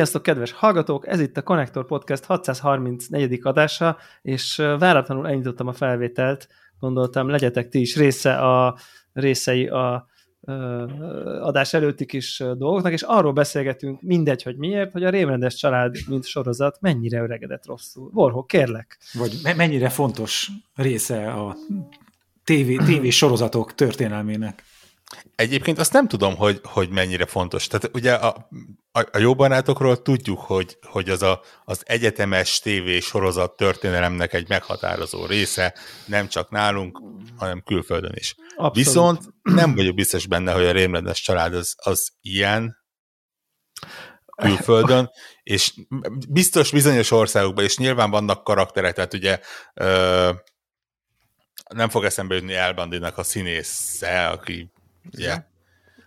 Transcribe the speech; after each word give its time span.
Sziasztok, 0.00 0.22
kedves 0.22 0.52
hallgatók! 0.52 1.08
Ez 1.08 1.20
itt 1.20 1.36
a 1.36 1.42
Connector 1.42 1.86
Podcast 1.86 2.24
634. 2.24 3.40
adása, 3.42 3.96
és 4.22 4.56
váratlanul 4.56 5.26
elindítottam 5.26 5.66
a 5.66 5.72
felvételt. 5.72 6.48
Gondoltam, 6.78 7.28
legyetek 7.28 7.68
ti 7.68 7.80
is 7.80 7.96
része 7.96 8.34
a 8.34 8.78
részei 9.12 9.68
a 9.68 10.06
adás 11.40 11.74
előtti 11.74 12.06
kis 12.06 12.38
dolgoknak, 12.38 12.92
és 12.92 13.02
arról 13.02 13.32
beszélgetünk, 13.32 14.02
mindegy, 14.02 14.42
hogy 14.42 14.56
miért, 14.56 14.92
hogy 14.92 15.04
a 15.04 15.10
rémrendes 15.10 15.54
család, 15.54 15.96
mint 16.08 16.24
sorozat, 16.24 16.80
mennyire 16.80 17.20
öregedett 17.20 17.66
rosszul. 17.66 18.10
Vorhó, 18.12 18.44
kérlek! 18.44 18.98
Vagy 19.12 19.40
mennyire 19.56 19.88
fontos 19.88 20.50
része 20.74 21.32
a 21.32 21.56
TV, 22.44 22.84
TV 22.84 23.08
sorozatok 23.08 23.74
történelmének. 23.74 24.62
Egyébként 25.34 25.78
azt 25.78 25.92
nem 25.92 26.08
tudom, 26.08 26.36
hogy, 26.36 26.60
hogy 26.64 26.88
mennyire 26.88 27.26
fontos. 27.26 27.66
Tehát 27.66 27.96
ugye 27.96 28.12
a, 28.14 28.48
a, 28.92 29.00
a 29.12 29.18
jó 29.18 29.34
barátokról 29.34 30.02
tudjuk, 30.02 30.40
hogy, 30.40 30.78
hogy 30.82 31.10
az 31.10 31.22
a, 31.22 31.42
az 31.64 31.82
egyetemes 31.86 32.60
TV 32.60 32.88
sorozat 33.00 33.56
történelemnek 33.56 34.32
egy 34.32 34.48
meghatározó 34.48 35.26
része, 35.26 35.74
nem 36.06 36.28
csak 36.28 36.50
nálunk, 36.50 37.02
hanem 37.36 37.62
külföldön 37.62 38.12
is. 38.14 38.34
Abszolút. 38.48 38.74
Viszont 38.74 39.22
nem 39.42 39.74
vagyok 39.74 39.94
biztos 39.94 40.26
benne, 40.26 40.52
hogy 40.52 40.64
a 40.64 40.72
rémrendes 40.72 41.20
család 41.20 41.54
az, 41.54 41.74
az 41.76 42.12
ilyen 42.20 42.78
külföldön, 44.36 45.10
és 45.42 45.74
biztos 46.28 46.70
bizonyos 46.70 47.10
országokban, 47.10 47.64
és 47.64 47.78
nyilván 47.78 48.10
vannak 48.10 48.44
karakterek, 48.44 48.94
tehát 48.94 49.14
ugye 49.14 49.40
ö, 49.74 50.30
nem 51.74 51.88
fog 51.88 52.04
eszembe 52.04 52.34
jutni 52.34 52.54
Elbandinak 52.54 53.18
a 53.18 53.22
színésze, 53.22 54.26
aki 54.28 54.70
Yeah. 55.10 55.38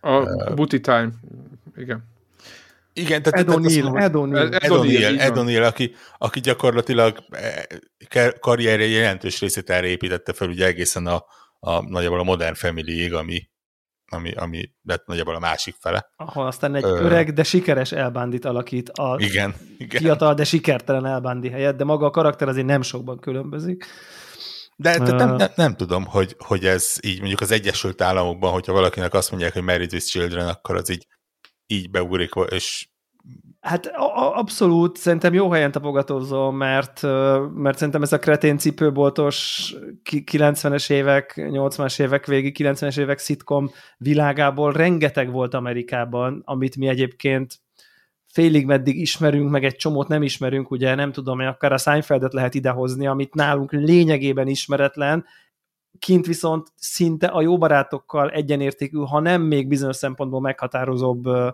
A 0.02 0.22
uh, 0.22 0.54
Booty 0.56 0.80
Time, 0.80 1.10
igen. 1.76 2.12
Igen, 2.94 3.24
tehát 3.24 3.40
Ed 3.40 3.56
O'Neill, 3.56 4.02
Ed 4.02 4.16
O'Neill, 4.16 4.54
Ed 4.54 4.72
O'Neill, 4.72 5.20
Ed 5.20 5.38
O'Neill 5.38 5.66
aki, 5.66 5.96
aki 6.18 6.40
gyakorlatilag 6.40 7.18
eh, 8.10 8.30
karrierje 8.40 8.86
jelentős 8.86 9.40
részét 9.40 9.70
erre 9.70 9.88
építette 9.88 10.34
fel, 10.34 10.50
ugye 10.50 10.66
egészen 10.66 11.08
a, 11.08 11.26
a 11.60 11.90
nagyjából 11.90 12.20
a 12.20 12.24
Modern 12.24 12.54
Family-ig, 12.54 13.14
ami, 13.14 13.50
ami, 14.08 14.32
ami 14.32 14.72
lett 14.84 15.06
nagyjából 15.06 15.36
a 15.36 15.40
másik 15.40 15.76
fele. 15.80 16.12
Ahol 16.16 16.46
aztán 16.46 16.76
egy 16.76 16.84
Ö... 16.84 17.04
öreg, 17.04 17.34
de 17.34 17.44
sikeres 17.44 17.92
elbándit 17.92 18.46
alakít 18.46 18.90
a 18.90 19.16
igen, 19.20 19.54
igen. 19.78 20.02
fiatal, 20.02 20.34
de 20.34 20.44
sikertelen 20.44 21.06
elbándi 21.06 21.50
helyett, 21.50 21.78
de 21.78 21.84
maga 21.84 22.06
a 22.06 22.10
karakter 22.10 22.48
azért 22.48 22.66
nem 22.66 22.82
sokban 22.82 23.20
különbözik. 23.20 23.86
De 24.76 25.00
uh, 25.00 25.08
nem, 25.08 25.36
nem, 25.36 25.50
nem 25.56 25.76
tudom, 25.76 26.06
hogy, 26.06 26.36
hogy 26.38 26.66
ez 26.66 26.96
így 27.02 27.20
mondjuk 27.20 27.42
az 27.42 27.52
Egyesült 27.52 28.02
Államokban, 28.02 28.52
hogyha 28.52 28.74
valakinek 28.74 29.14
azt 29.14 29.32
mondják, 29.32 29.54
hogy 29.54 29.64
Married 29.64 29.94
with 29.94 30.06
Children, 30.06 30.48
akkor 30.48 30.76
az 30.76 30.90
így, 30.90 31.08
így 31.68 31.90
beugrik, 31.90 32.32
és 32.50 32.88
Hát 33.64 33.92
abszolút, 34.34 34.98
szerintem 34.98 35.34
jó 35.34 35.52
helyen 35.52 35.72
tapogatózom, 35.72 36.58
mert, 36.58 37.02
mert 37.54 37.78
szerintem 37.78 38.02
ez 38.02 38.14
a 38.14 38.20
kretén 38.20 38.58
cipőboltos 38.58 39.74
90-es 40.10 40.90
évek, 40.90 41.34
80-as 41.36 42.02
évek 42.02 42.26
végi, 42.26 42.52
90-es 42.56 43.00
évek 43.00 43.18
szitkom 43.18 43.70
világából 43.98 44.72
rengeteg 44.72 45.32
volt 45.32 45.54
Amerikában, 45.54 46.42
amit 46.46 46.78
mi 46.78 46.88
egyébként 46.88 47.60
félig 48.34 48.66
meddig 48.66 49.00
ismerünk, 49.00 49.50
meg 49.50 49.64
egy 49.64 49.76
csomót 49.76 50.08
nem 50.08 50.24
ismerünk, 50.24 50.72
ugye 50.72 50.96
nem 50.96 51.12
tudom, 51.12 51.38
hogy 51.38 51.46
akár 51.46 51.72
a 51.72 51.78
Seinfeldet 51.78 52.34
lehet 52.34 52.54
idehozni, 52.54 53.08
amit 53.08 53.34
nálunk 53.34 53.72
lényegében 53.72 54.48
ismeretlen, 54.48 55.26
kint 56.00 56.26
viszont 56.26 56.68
szinte 56.76 57.28
a 57.28 57.42
jó 57.42 57.58
barátokkal 57.58 58.30
egyenértékű, 58.30 58.98
ha 58.98 59.20
nem 59.20 59.42
még 59.42 59.68
bizonyos 59.68 59.96
szempontból 59.96 60.42
meghatározóbb 60.42 61.26
ö, 61.26 61.50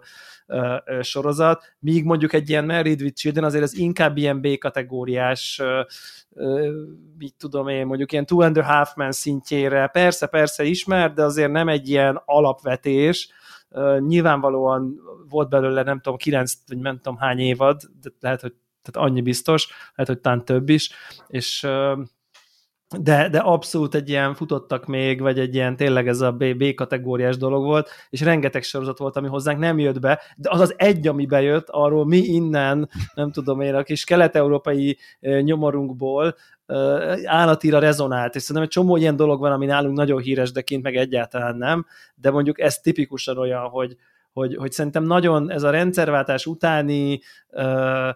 ö, 0.47 0.75
ö, 0.85 1.01
sorozat, 1.01 1.75
míg 1.79 2.03
mondjuk 2.03 2.33
egy 2.33 2.49
ilyen 2.49 2.65
Married 2.65 3.01
with 3.01 3.15
Children 3.15 3.43
azért 3.43 3.63
ez 3.63 3.73
inkább 3.73 4.17
ilyen 4.17 4.41
B-kategóriás, 4.41 5.59
ö, 5.61 5.81
ö, 6.33 6.71
mit 7.17 7.35
tudom 7.37 7.67
én, 7.67 7.85
mondjuk 7.85 8.11
ilyen 8.11 8.25
Two 8.25 8.41
and 8.41 8.57
a 8.57 8.63
Half 8.63 8.95
Man 8.95 9.11
szintjére, 9.11 9.87
persze, 9.87 10.27
persze 10.27 10.63
ismer, 10.63 11.13
de 11.13 11.23
azért 11.23 11.51
nem 11.51 11.67
egy 11.67 11.89
ilyen 11.89 12.21
alapvetés, 12.25 13.29
nyilvánvalóan 13.99 14.95
volt 15.29 15.49
belőle 15.49 15.83
nem 15.83 15.99
tudom, 15.99 16.17
kilenc, 16.17 16.53
vagy 16.67 16.77
nem 16.77 16.95
tudom 16.95 17.17
hány 17.17 17.39
évad, 17.39 17.81
de 18.01 18.09
lehet, 18.19 18.41
hogy 18.41 18.53
tehát 18.81 19.09
annyi 19.09 19.21
biztos, 19.21 19.67
lehet, 19.95 20.13
hogy 20.13 20.19
talán 20.19 20.45
több 20.45 20.69
is, 20.69 20.91
és 21.27 21.67
de, 22.97 23.29
de 23.29 23.39
abszolút 23.39 23.95
egy 23.95 24.09
ilyen 24.09 24.33
futottak 24.33 24.85
még, 24.85 25.21
vagy 25.21 25.39
egy 25.39 25.55
ilyen 25.55 25.75
tényleg 25.75 26.07
ez 26.07 26.21
a 26.21 26.31
B, 26.31 26.57
B 26.57 26.73
kategóriás 26.73 27.37
dolog 27.37 27.63
volt, 27.63 27.89
és 28.09 28.21
rengeteg 28.21 28.63
sorozat 28.63 28.97
volt, 28.97 29.15
ami 29.15 29.27
hozzánk 29.27 29.59
nem 29.59 29.79
jött 29.79 29.99
be, 29.99 30.21
de 30.35 30.49
az 30.51 30.59
az 30.59 30.73
egy, 30.77 31.07
ami 31.07 31.25
bejött, 31.25 31.69
arról 31.69 32.05
mi 32.05 32.17
innen, 32.17 32.89
nem 33.13 33.31
tudom 33.31 33.61
én, 33.61 33.75
a 33.75 33.83
kis 33.83 34.03
kelet-európai 34.03 34.97
nyomorunkból 35.19 36.35
állatira 37.23 37.79
rezonált, 37.79 38.35
és 38.35 38.41
szerintem 38.41 38.63
egy 38.63 38.69
csomó 38.69 38.97
ilyen 38.97 39.15
dolog 39.15 39.39
van, 39.39 39.51
ami 39.51 39.65
nálunk 39.65 39.97
nagyon 39.97 40.21
híres, 40.21 40.51
de 40.51 40.61
kint 40.61 40.83
meg 40.83 40.95
egyáltalán 40.95 41.55
nem, 41.55 41.85
de 42.15 42.31
mondjuk 42.31 42.59
ez 42.59 42.79
tipikusan 42.79 43.37
olyan, 43.37 43.67
hogy, 43.67 43.95
hogy, 44.31 44.55
hogy 44.55 44.71
szerintem 44.71 45.03
nagyon 45.03 45.51
ez 45.51 45.63
a 45.63 45.69
rendszerváltás 45.69 46.45
utáni 46.45 47.19
uh, 47.49 48.09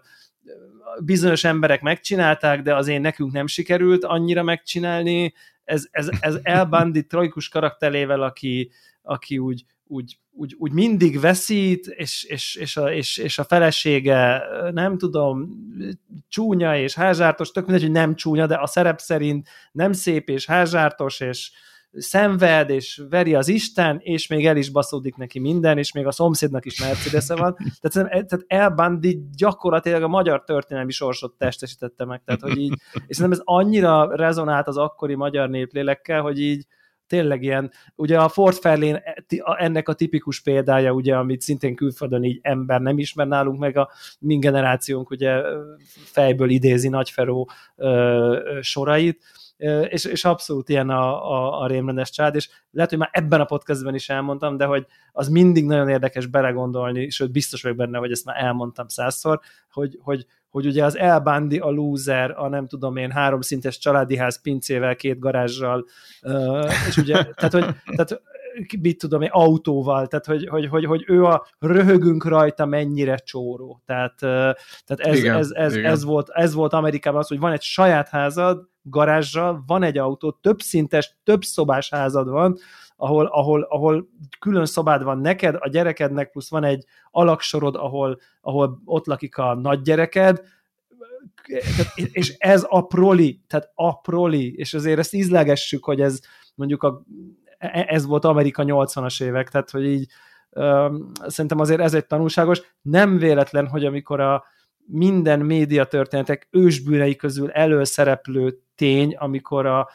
bizonyos 1.04 1.44
emberek 1.44 1.82
megcsinálták, 1.82 2.62
de 2.62 2.74
azért 2.74 3.02
nekünk 3.02 3.32
nem 3.32 3.46
sikerült 3.46 4.04
annyira 4.04 4.42
megcsinálni. 4.42 5.34
Ez, 5.64 5.86
ez, 5.90 6.08
ez 6.20 6.38
elbandi 6.42 7.06
trojkus 7.06 7.48
karakterével, 7.48 8.22
aki, 8.22 8.70
aki 9.02 9.38
úgy, 9.38 9.64
úgy, 9.86 10.18
úgy, 10.36 10.54
úgy 10.58 10.72
mindig 10.72 11.20
veszít, 11.20 11.86
és, 11.86 12.24
és, 12.24 12.54
és, 12.54 12.76
a, 12.76 12.92
és, 12.92 13.16
és 13.16 13.38
a 13.38 13.44
felesége, 13.44 14.42
nem 14.72 14.98
tudom, 14.98 15.48
csúnya 16.28 16.76
és 16.76 16.94
házártos, 16.94 17.50
tök 17.50 17.64
mindegy, 17.64 17.82
hogy 17.82 17.92
nem 17.92 18.14
csúnya, 18.14 18.46
de 18.46 18.54
a 18.54 18.66
szerep 18.66 18.98
szerint 18.98 19.48
nem 19.72 19.92
szép 19.92 20.28
és 20.28 20.46
házártos, 20.46 21.20
és, 21.20 21.50
szenved, 21.96 22.70
és 22.70 23.02
veri 23.10 23.34
az 23.34 23.48
Isten, 23.48 23.98
és 24.02 24.26
még 24.26 24.46
el 24.46 24.56
is 24.56 24.70
baszódik 24.70 25.16
neki 25.16 25.38
minden, 25.38 25.78
és 25.78 25.92
még 25.92 26.06
a 26.06 26.12
szomszédnak 26.12 26.64
is 26.64 26.80
mercedes 26.80 27.28
van. 27.28 27.56
Tehát, 27.80 28.26
tehát 28.26 28.44
El 28.46 28.70
Bandi 28.70 29.20
gyakorlatilag 29.36 30.02
a 30.02 30.08
magyar 30.08 30.44
történelmi 30.44 30.92
sorsot 30.92 31.32
testesítette 31.38 32.04
meg. 32.04 32.22
Tehát, 32.24 32.40
hogy 32.40 32.58
így, 32.58 32.74
és 33.06 33.16
szerintem 33.16 33.40
ez 33.40 33.44
annyira 33.44 34.16
rezonált 34.16 34.66
az 34.66 34.76
akkori 34.76 35.14
magyar 35.14 35.48
néplélekkel, 35.48 36.20
hogy 36.20 36.40
így 36.40 36.66
tényleg 37.06 37.42
ilyen, 37.42 37.70
ugye 37.94 38.18
a 38.18 38.28
Fort 38.28 38.58
Fairlane 38.58 39.02
ennek 39.58 39.88
a 39.88 39.94
tipikus 39.94 40.40
példája, 40.40 40.92
ugye, 40.92 41.16
amit 41.16 41.40
szintén 41.40 41.74
külföldön 41.74 42.24
így 42.24 42.38
ember 42.42 42.80
nem 42.80 42.98
ismer 42.98 43.26
nálunk, 43.26 43.58
meg 43.58 43.76
a 43.76 43.90
mi 44.18 44.38
generációnk 44.38 45.10
ugye 45.10 45.42
fejből 45.92 46.50
idézi 46.50 46.88
Nagyferó 46.88 47.50
sorait, 48.60 49.22
és, 49.88 50.04
és 50.04 50.24
abszolút 50.24 50.68
ilyen 50.68 50.90
a, 50.90 51.30
a, 51.32 51.60
a 51.60 51.66
rémrendes 51.66 52.10
család, 52.10 52.34
és 52.34 52.48
lehet, 52.70 52.90
hogy 52.90 52.98
már 52.98 53.08
ebben 53.12 53.40
a 53.40 53.44
podcastben 53.44 53.94
is 53.94 54.08
elmondtam, 54.08 54.56
de 54.56 54.64
hogy 54.64 54.86
az 55.12 55.28
mindig 55.28 55.64
nagyon 55.64 55.88
érdekes 55.88 56.26
belegondolni, 56.26 57.10
sőt 57.10 57.32
biztos 57.32 57.62
vagyok 57.62 57.76
benne, 57.76 57.98
hogy 57.98 58.10
ezt 58.10 58.24
már 58.24 58.44
elmondtam 58.44 58.88
százszor, 58.88 59.40
hogy, 59.70 59.98
hogy, 60.02 60.26
hogy 60.48 60.66
ugye 60.66 60.84
az 60.84 60.96
elbándi, 60.96 61.58
a 61.58 61.70
loser, 61.70 62.30
a 62.30 62.48
nem 62.48 62.66
tudom 62.66 62.96
én, 62.96 63.10
háromszintes 63.10 63.78
családi 63.78 64.16
ház 64.16 64.40
pincével, 64.40 64.96
két 64.96 65.18
garázsral, 65.18 65.86
és 66.88 66.96
ugye, 66.96 67.24
tehát, 67.24 67.52
hogy, 67.52 67.66
tehát 67.96 68.22
mit 68.80 68.98
tudom 68.98 69.22
én, 69.22 69.28
autóval, 69.32 70.06
tehát 70.06 70.26
hogy, 70.26 70.48
hogy, 70.48 70.66
hogy, 70.66 70.84
hogy 70.84 71.04
ő 71.06 71.24
a 71.24 71.46
röhögünk 71.58 72.24
rajta 72.24 72.64
mennyire 72.64 73.16
csóró. 73.16 73.82
Tehát, 73.86 74.14
tehát 74.18 74.98
ez, 74.98 75.18
igen, 75.18 75.36
ez, 75.36 75.50
ez, 75.50 75.76
igen. 75.76 75.90
ez, 75.90 76.04
volt, 76.04 76.28
ez 76.28 76.54
volt 76.54 76.72
Amerikában 76.72 77.20
az, 77.20 77.28
hogy 77.28 77.38
van 77.38 77.52
egy 77.52 77.62
saját 77.62 78.08
házad, 78.08 78.68
garázsra, 78.82 79.62
van 79.66 79.82
egy 79.82 79.98
autó, 79.98 80.30
több 80.30 80.60
szintes, 80.60 81.16
több 81.24 81.42
szobás 81.42 81.90
házad 81.90 82.28
van, 82.28 82.58
ahol, 82.96 83.26
ahol, 83.26 83.62
ahol 83.62 84.08
külön 84.38 84.66
szobád 84.66 85.02
van 85.02 85.18
neked, 85.18 85.56
a 85.58 85.68
gyerekednek, 85.68 86.30
plusz 86.30 86.50
van 86.50 86.64
egy 86.64 86.84
alaksorod, 87.10 87.76
ahol, 87.76 88.20
ahol 88.40 88.82
ott 88.84 89.06
lakik 89.06 89.38
a 89.38 89.54
nagygyereked, 89.54 90.42
és 92.12 92.34
ez 92.38 92.66
a 92.68 92.86
proli, 92.86 93.40
tehát 93.46 93.70
a 93.74 94.00
proli, 94.00 94.54
és 94.56 94.74
azért 94.74 94.98
ezt 94.98 95.14
ízlegessük, 95.14 95.84
hogy 95.84 96.00
ez 96.00 96.20
mondjuk 96.54 96.82
a, 96.82 97.02
ez 97.72 98.06
volt 98.06 98.24
Amerika 98.24 98.62
80-as 98.66 99.22
évek, 99.22 99.48
tehát 99.50 99.70
hogy 99.70 99.84
így 99.84 100.06
szerintem 101.26 101.58
azért 101.58 101.80
ez 101.80 101.94
egy 101.94 102.06
tanulságos. 102.06 102.62
Nem 102.82 103.18
véletlen, 103.18 103.68
hogy 103.68 103.84
amikor 103.84 104.20
a 104.20 104.44
minden 104.86 105.40
média 105.40 105.84
történetek 105.84 106.48
ősbűnei 106.50 107.16
közül 107.16 107.50
előszereplő 107.50 108.58
tény, 108.74 109.14
amikor 109.16 109.66
a, 109.66 109.88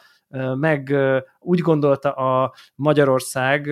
meg 0.54 0.94
úgy 1.40 1.60
gondolta 1.60 2.10
a 2.10 2.54
Magyarország 2.74 3.66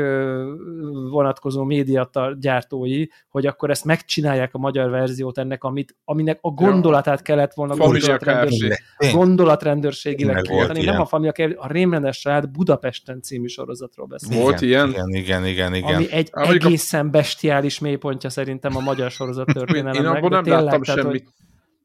vonatkozó 1.11 1.65
médiatar 1.65 2.39
gyártói, 2.39 3.07
hogy 3.29 3.47
akkor 3.47 3.71
ezt 3.71 3.85
megcsinálják 3.85 4.55
a 4.55 4.59
magyar 4.59 4.91
verziót 4.91 5.39
ennek, 5.39 5.65
amit, 5.65 5.97
aminek 6.05 6.39
a 6.41 6.51
gondolatát 6.51 7.23
kellett 7.23 7.55
volna 7.55 7.77
gondolatrendőrség, 7.77 8.73
gondolatrendőrségileg 9.13 10.43
kiadni. 10.43 10.85
Nem 10.85 11.01
a 11.01 11.07
Familia 11.07 11.33
Kft. 11.33 11.57
a 11.57 11.73
Rémrendes 11.73 12.19
család 12.19 12.51
Budapesten 12.51 13.23
című 13.23 13.47
sorozatról 13.47 14.07
beszél. 14.07 14.41
Volt 14.41 14.61
ilyen? 14.61 14.89
Igen, 14.89 15.09
igen, 15.09 15.47
igen. 15.47 15.75
igen. 15.75 15.95
Ami 15.95 16.13
egy 16.13 16.29
Amikor... 16.33 16.55
egészen 16.55 17.11
bestiális 17.11 17.79
mélypontja 17.79 18.31
szerintem 18.31 18.77
a 18.77 18.81
magyar 18.81 19.11
sorozat 19.11 19.47
történelemnek. 19.59 20.03
Én 20.03 20.07
abban 20.07 20.31
nem 20.31 20.43
tényleg, 20.43 20.63
láttam 20.63 20.83
tehát, 20.83 21.01
semmit. 21.01 21.23
Hogy, 21.23 21.33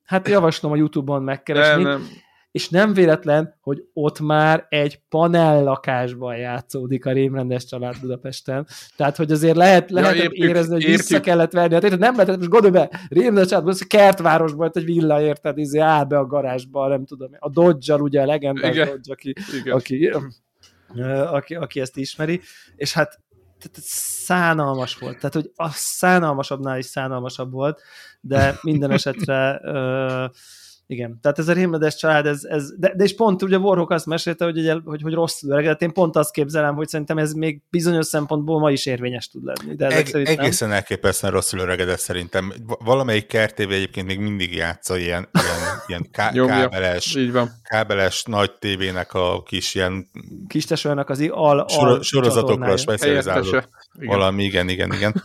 hát 0.03 0.27
javaslom 0.27 0.71
a 0.71 0.75
Youtube-on 0.75 1.23
megkeresni. 1.23 1.83
Nem, 1.83 1.91
nem 1.91 2.07
és 2.53 2.69
nem 2.69 2.93
véletlen, 2.93 3.55
hogy 3.61 3.83
ott 3.93 4.19
már 4.19 4.65
egy 4.69 5.01
panel 5.09 5.63
lakásban 5.63 6.37
játszódik 6.37 7.05
a 7.05 7.11
rémrendes 7.11 7.65
család 7.65 7.99
Budapesten. 8.01 8.67
Tehát, 8.95 9.15
hogy 9.15 9.31
azért 9.31 9.55
lehet, 9.55 9.91
lehet 9.91 10.15
ja, 10.15 10.23
értjük, 10.23 10.49
érezni, 10.49 10.73
hogy 10.73 10.81
értjük. 10.81 11.07
vissza 11.07 11.19
kellett 11.19 11.51
venni. 11.51 11.73
Hát, 11.73 11.97
nem 11.97 12.15
lehetett, 12.15 12.37
most 12.37 12.49
gondolj 12.49 12.73
be, 12.73 12.99
rémrendes 13.09 13.47
család, 13.47 13.65
most 13.65 13.87
kertvárosban 13.87 14.57
volt 14.57 14.77
egy 14.77 14.85
villa, 14.85 15.21
érted, 15.21 15.57
izé 15.57 15.79
áll 15.79 16.03
be 16.03 16.17
a 16.17 16.25
garázsba, 16.25 16.87
nem 16.87 17.05
tudom. 17.05 17.29
A 17.39 17.49
dodge 17.49 17.95
ugye 17.95 18.21
a 18.21 18.25
legendás 18.25 18.75
Igen. 18.75 18.87
Dodge, 18.87 19.11
aki, 19.13 19.33
Igen. 19.59 19.75
aki, 19.75 20.11
aki, 21.27 21.55
aki 21.55 21.79
ezt 21.79 21.97
ismeri, 21.97 22.41
és 22.75 22.93
hát 22.93 23.21
tehát 23.59 23.79
szánalmas 23.87 24.97
volt, 24.97 25.17
tehát 25.17 25.33
hogy 25.33 25.51
a 25.55 25.69
szánalmasabbnál 25.69 26.77
is 26.77 26.85
szánalmasabb 26.85 27.51
volt, 27.51 27.81
de 28.21 28.59
minden 28.61 28.91
esetre 28.91 29.61
igen, 30.87 31.19
tehát 31.21 31.39
ez 31.39 31.47
a 31.47 31.53
rémledes 31.53 31.95
család, 31.95 32.25
ez, 32.25 32.43
ez 32.43 32.73
de, 32.77 32.93
de 32.95 33.03
és 33.03 33.15
pont 33.15 33.41
ugye 33.41 33.57
Warhawk 33.57 33.89
azt 33.89 34.05
mesélte, 34.05 34.45
hogy, 34.45 34.69
hogy, 34.69 34.81
hogy, 34.85 35.01
hogy 35.01 35.13
rossz 35.13 35.43
öregedett, 35.43 35.81
én 35.81 35.93
pont 35.93 36.15
azt 36.15 36.31
képzelem, 36.31 36.75
hogy 36.75 36.87
szerintem 36.87 37.17
ez 37.17 37.33
még 37.33 37.61
bizonyos 37.69 38.05
szempontból 38.05 38.59
ma 38.59 38.71
is 38.71 38.85
érvényes 38.85 39.27
tud 39.27 39.43
lenni. 39.43 39.75
De 39.75 39.87
Eg- 39.87 40.07
szerintem... 40.07 40.39
Egészen 40.39 40.71
elképesztően 40.71 41.33
rosszul 41.33 41.59
öregedett 41.59 41.99
szerintem. 41.99 42.53
Valamelyik 42.65 43.25
kertévé 43.27 43.75
egyébként 43.75 44.07
még 44.07 44.19
mindig 44.19 44.55
játsza 44.55 44.97
ilyen, 44.97 45.29
ilyen, 45.33 45.81
ilyen 45.87 46.07
ká- 46.11 46.45
kábeles, 46.47 47.15
Így 47.15 47.31
van. 47.31 47.49
kábeles 47.63 48.23
nagy 48.23 48.51
tévének 48.51 49.13
a 49.13 49.43
kis 49.43 49.75
ilyen 49.75 50.09
kis 50.47 50.71
az 50.71 50.85
al, 50.85 51.09
al 51.31 51.67
sor, 51.67 52.03
sorozatokra 52.03 52.77
specializáló 52.77 53.61
valami, 53.99 54.43
igen, 54.43 54.69
igen, 54.69 54.93
igen. 54.93 55.23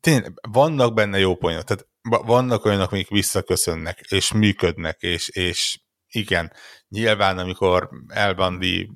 Tényleg, 0.00 0.40
vannak 0.50 0.94
benne 0.94 1.18
jó 1.18 1.36
poénok, 1.36 1.64
tehát 1.64 1.89
vannak 2.08 2.64
olyanok, 2.64 2.92
amik 2.92 3.08
visszaköszönnek, 3.08 4.00
és 4.08 4.32
működnek, 4.32 5.00
és, 5.00 5.28
és 5.28 5.80
igen, 6.08 6.52
nyilván 6.88 7.38
amikor 7.38 7.88
elbandi 8.08 8.90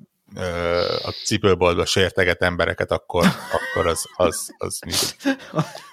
a 1.03 1.09
cipőboltba 1.25 1.85
sérteget 1.85 2.41
embereket, 2.41 2.91
akkor, 2.91 3.25
akkor 3.51 3.87
az, 3.87 4.05
az, 4.15 4.53
az 4.57 4.79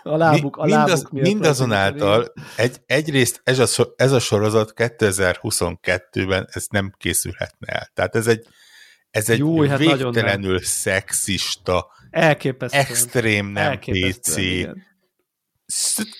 A 0.02 0.16
lábuk, 0.16 0.56
a 0.56 0.66
lábuk 0.66 1.10
Mindaz, 1.10 1.28
Mindazonáltal 1.32 2.32
egy, 2.56 2.76
egyrészt 2.86 3.40
ez 3.44 3.58
a, 3.58 3.92
ez 3.96 4.12
a 4.12 4.18
sorozat 4.18 4.72
2022-ben 4.76 6.48
ez 6.52 6.66
nem 6.70 6.92
készülhetne 6.98 7.72
el. 7.72 7.90
Tehát 7.94 8.16
ez 8.16 8.26
egy, 8.26 8.46
ez 9.10 9.28
egy 9.28 9.38
Jó, 9.38 9.62
hát 9.62 9.78
végtelenül 9.78 10.60
szexista, 10.60 11.86
Elképesztően. 12.10 12.84
extrém 12.84 13.46
nem 13.46 13.78
PC, 13.78 14.36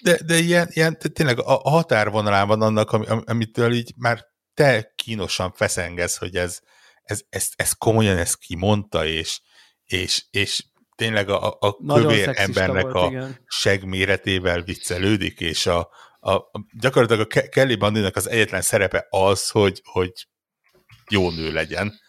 de, 0.03 0.19
de 0.27 0.39
ilyen, 0.39 0.69
ilyen 0.71 0.99
tényleg 1.13 1.39
a, 1.39 1.61
a 1.63 1.71
határvonalán 1.71 2.47
van 2.47 2.63
annak, 2.63 2.91
am, 2.91 3.23
amitől 3.27 3.73
így 3.73 3.93
már 3.97 4.25
te 4.55 4.93
kínosan 4.97 5.53
feszengesz, 5.53 6.17
hogy 6.17 6.37
ez, 6.37 6.59
ez, 7.03 7.23
ez, 7.29 7.49
ez 7.57 7.73
komolyan 7.73 8.17
ezt 8.17 8.39
kimondta, 8.39 9.07
és, 9.07 9.41
és, 9.85 10.25
és 10.31 10.65
tényleg 10.97 11.29
a, 11.29 11.57
a 11.61 11.77
kövér 11.87 12.31
embernek 12.35 12.83
volt, 12.83 12.95
a 12.95 13.07
igen. 13.07 13.45
segméretével 13.47 14.63
viccelődik, 14.63 15.41
és 15.41 15.67
a, 15.67 15.91
a, 16.21 16.33
a 16.33 16.67
gyakorlatilag 16.81 17.27
a 17.31 17.41
Kelly 17.49 17.75
Bandinak 17.75 18.17
az 18.17 18.29
egyetlen 18.29 18.63
szerepe 18.63 19.07
az, 19.11 19.49
hogy, 19.49 19.81
hogy 19.85 20.13
jó 21.11 21.31
nő 21.31 21.53
legyen, 21.53 22.01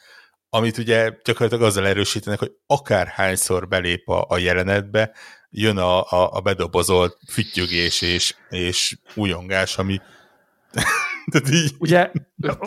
amit 0.53 0.77
ugye 0.77 1.11
gyakorlatilag 1.23 1.63
azzal 1.63 1.87
erősítenek, 1.87 2.39
hogy 2.39 2.51
akárhányszor 2.67 3.67
belép 3.67 4.09
a, 4.09 4.25
a 4.27 4.37
jelenetbe, 4.37 5.11
jön 5.49 5.77
a, 5.77 6.01
a, 6.01 6.29
a 6.31 6.41
bedobozolt 6.41 7.17
füttyögés 7.31 8.01
és, 8.01 8.35
és 8.49 8.97
újongás, 9.15 9.77
ami 9.77 10.01
Tehát 11.31 11.49
így... 11.51 11.71
Ugye, 11.79 12.11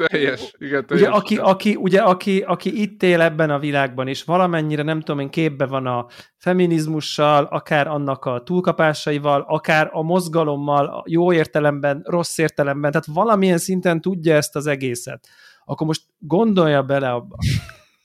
teljes, 0.07 0.55
igen, 0.59 0.87
teljes. 0.87 1.07
Ugye, 1.07 1.17
aki, 1.17 1.37
aki, 1.37 1.75
ugye 1.75 2.01
aki, 2.01 2.41
aki 2.41 2.81
itt 2.81 3.03
él 3.03 3.21
ebben 3.21 3.51
a 3.51 3.59
világban, 3.59 4.09
és 4.09 4.25
valamennyire, 4.25 4.83
nem 4.83 5.01
tudom 5.01 5.21
én, 5.21 5.31
képbe 5.31 5.67
van 5.67 5.87
a 5.87 6.07
feminizmussal, 6.37 7.45
akár 7.45 7.87
annak 7.87 8.25
a 8.25 8.43
túlkapásaival, 8.43 9.45
akár 9.49 9.89
a 9.93 10.03
mozgalommal, 10.03 11.05
jó 11.07 11.33
értelemben, 11.33 12.03
rossz 12.05 12.39
értelemben, 12.39 12.91
tehát 12.91 13.07
valamilyen 13.07 13.59
szinten 13.59 14.01
tudja 14.01 14.35
ezt 14.35 14.57
az 14.57 14.67
egészet. 14.67 15.29
Akkor 15.69 15.87
most 15.87 16.03
gondolja 16.19 16.83
bele 16.83 17.11
abba, 17.11 17.37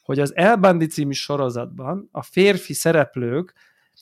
hogy 0.04 0.20
az 0.20 0.36
Elbandi 0.36 0.86
című 0.86 1.12
sorozatban 1.12 2.10
a 2.12 2.24
férfi 2.24 2.74
szereplők 2.74 3.54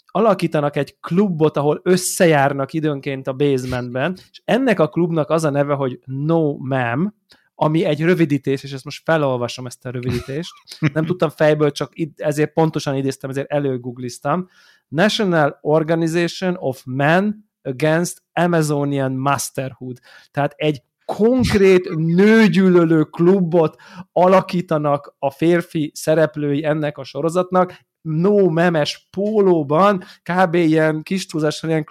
alakítanak 0.06 0.76
egy 0.76 1.00
klubot, 1.00 1.58
ahol 1.58 1.80
összejárnak 1.84 2.74
időnként 2.74 3.28
a 3.28 3.34
basementben, 3.34 4.18
és 4.32 4.42
ennek 4.46 4.80
a 4.80 4.90
klubnak 4.90 5.30
az 5.30 5.44
a 5.44 5.50
neve, 5.50 5.74
hogy 5.74 6.00
No 6.06 6.58
Ma'am, 6.70 7.08
ami 7.56 7.84
egy 7.84 8.02
rövidítés, 8.02 8.64
és 8.64 8.72
ezt 8.72 8.84
most 8.84 9.04
felolvasom 9.04 9.66
ezt 9.66 9.86
a 9.86 9.90
rövidítést. 9.90 10.52
Nem 10.94 11.06
tudtam 11.06 11.30
fejből, 11.30 11.72
csak 11.72 11.94
ezért 12.16 12.54
pontosan 12.54 12.96
idéztem, 12.96 13.30
ezért 13.30 13.52
előgoogliztam. 13.52 14.48
National 14.88 15.58
Organization 15.62 16.56
of 16.60 16.82
Men 16.86 17.50
Against 17.62 18.24
Amazonian 18.34 19.12
Masterhood. 19.12 20.00
Tehát 20.32 20.54
egy 20.58 20.82
konkrét 21.16 21.90
nőgyűlölő 21.96 23.04
klubot 23.04 23.76
alakítanak 24.12 25.16
a 25.20 25.32
férfi 25.32 25.92
szereplői 25.96 26.66
ennek 26.66 26.98
a 26.98 27.04
sorozatnak, 27.04 27.74
no 28.02 28.50
memes 28.50 29.08
pólóban, 29.10 30.04
kb. 30.24 30.54
ilyen 30.54 31.02
kis 31.04 31.26
túlzással, 31.26 31.70
ilyen 31.70 31.84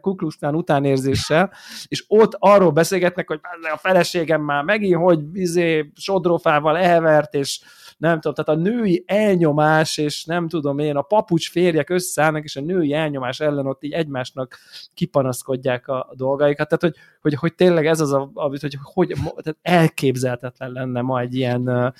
kukluxtán 0.00 0.54
utánérzéssel, 0.54 1.52
és 1.86 2.04
ott 2.08 2.36
arról 2.38 2.70
beszélgetnek, 2.70 3.28
hogy 3.28 3.40
a 3.72 3.76
feleségem 3.76 4.42
már 4.42 4.62
megint, 4.64 5.00
hogy 5.00 5.20
izé, 5.32 5.92
sodrófával 5.94 6.78
elvert, 6.78 7.34
és 7.34 7.60
nem 8.02 8.20
tudom, 8.20 8.44
tehát 8.44 8.60
a 8.60 8.62
női 8.62 9.04
elnyomás, 9.06 9.98
és 9.98 10.24
nem 10.24 10.48
tudom 10.48 10.78
én, 10.78 10.96
a 10.96 11.02
papucs 11.02 11.50
férjek 11.50 11.90
összeállnak, 11.90 12.44
és 12.44 12.56
a 12.56 12.60
női 12.60 12.92
elnyomás 12.92 13.40
ellen 13.40 13.66
ott 13.66 13.84
így 13.84 13.92
egymásnak 13.92 14.58
kipanaszkodják 14.94 15.88
a, 15.88 16.12
dolgaikat, 16.16 16.68
tehát 16.68 16.82
hogy, 16.82 16.94
hogy, 17.20 17.34
hogy 17.34 17.54
tényleg 17.54 17.86
ez 17.86 18.00
az, 18.00 18.12
a, 18.12 18.30
hogy, 18.34 18.60
hogy, 18.60 18.76
hogy 18.82 19.08
tehát 19.08 19.58
elképzelhetetlen 19.62 20.70
lenne 20.72 21.00
ma 21.00 21.20
egy 21.20 21.34
ilyen, 21.34 21.94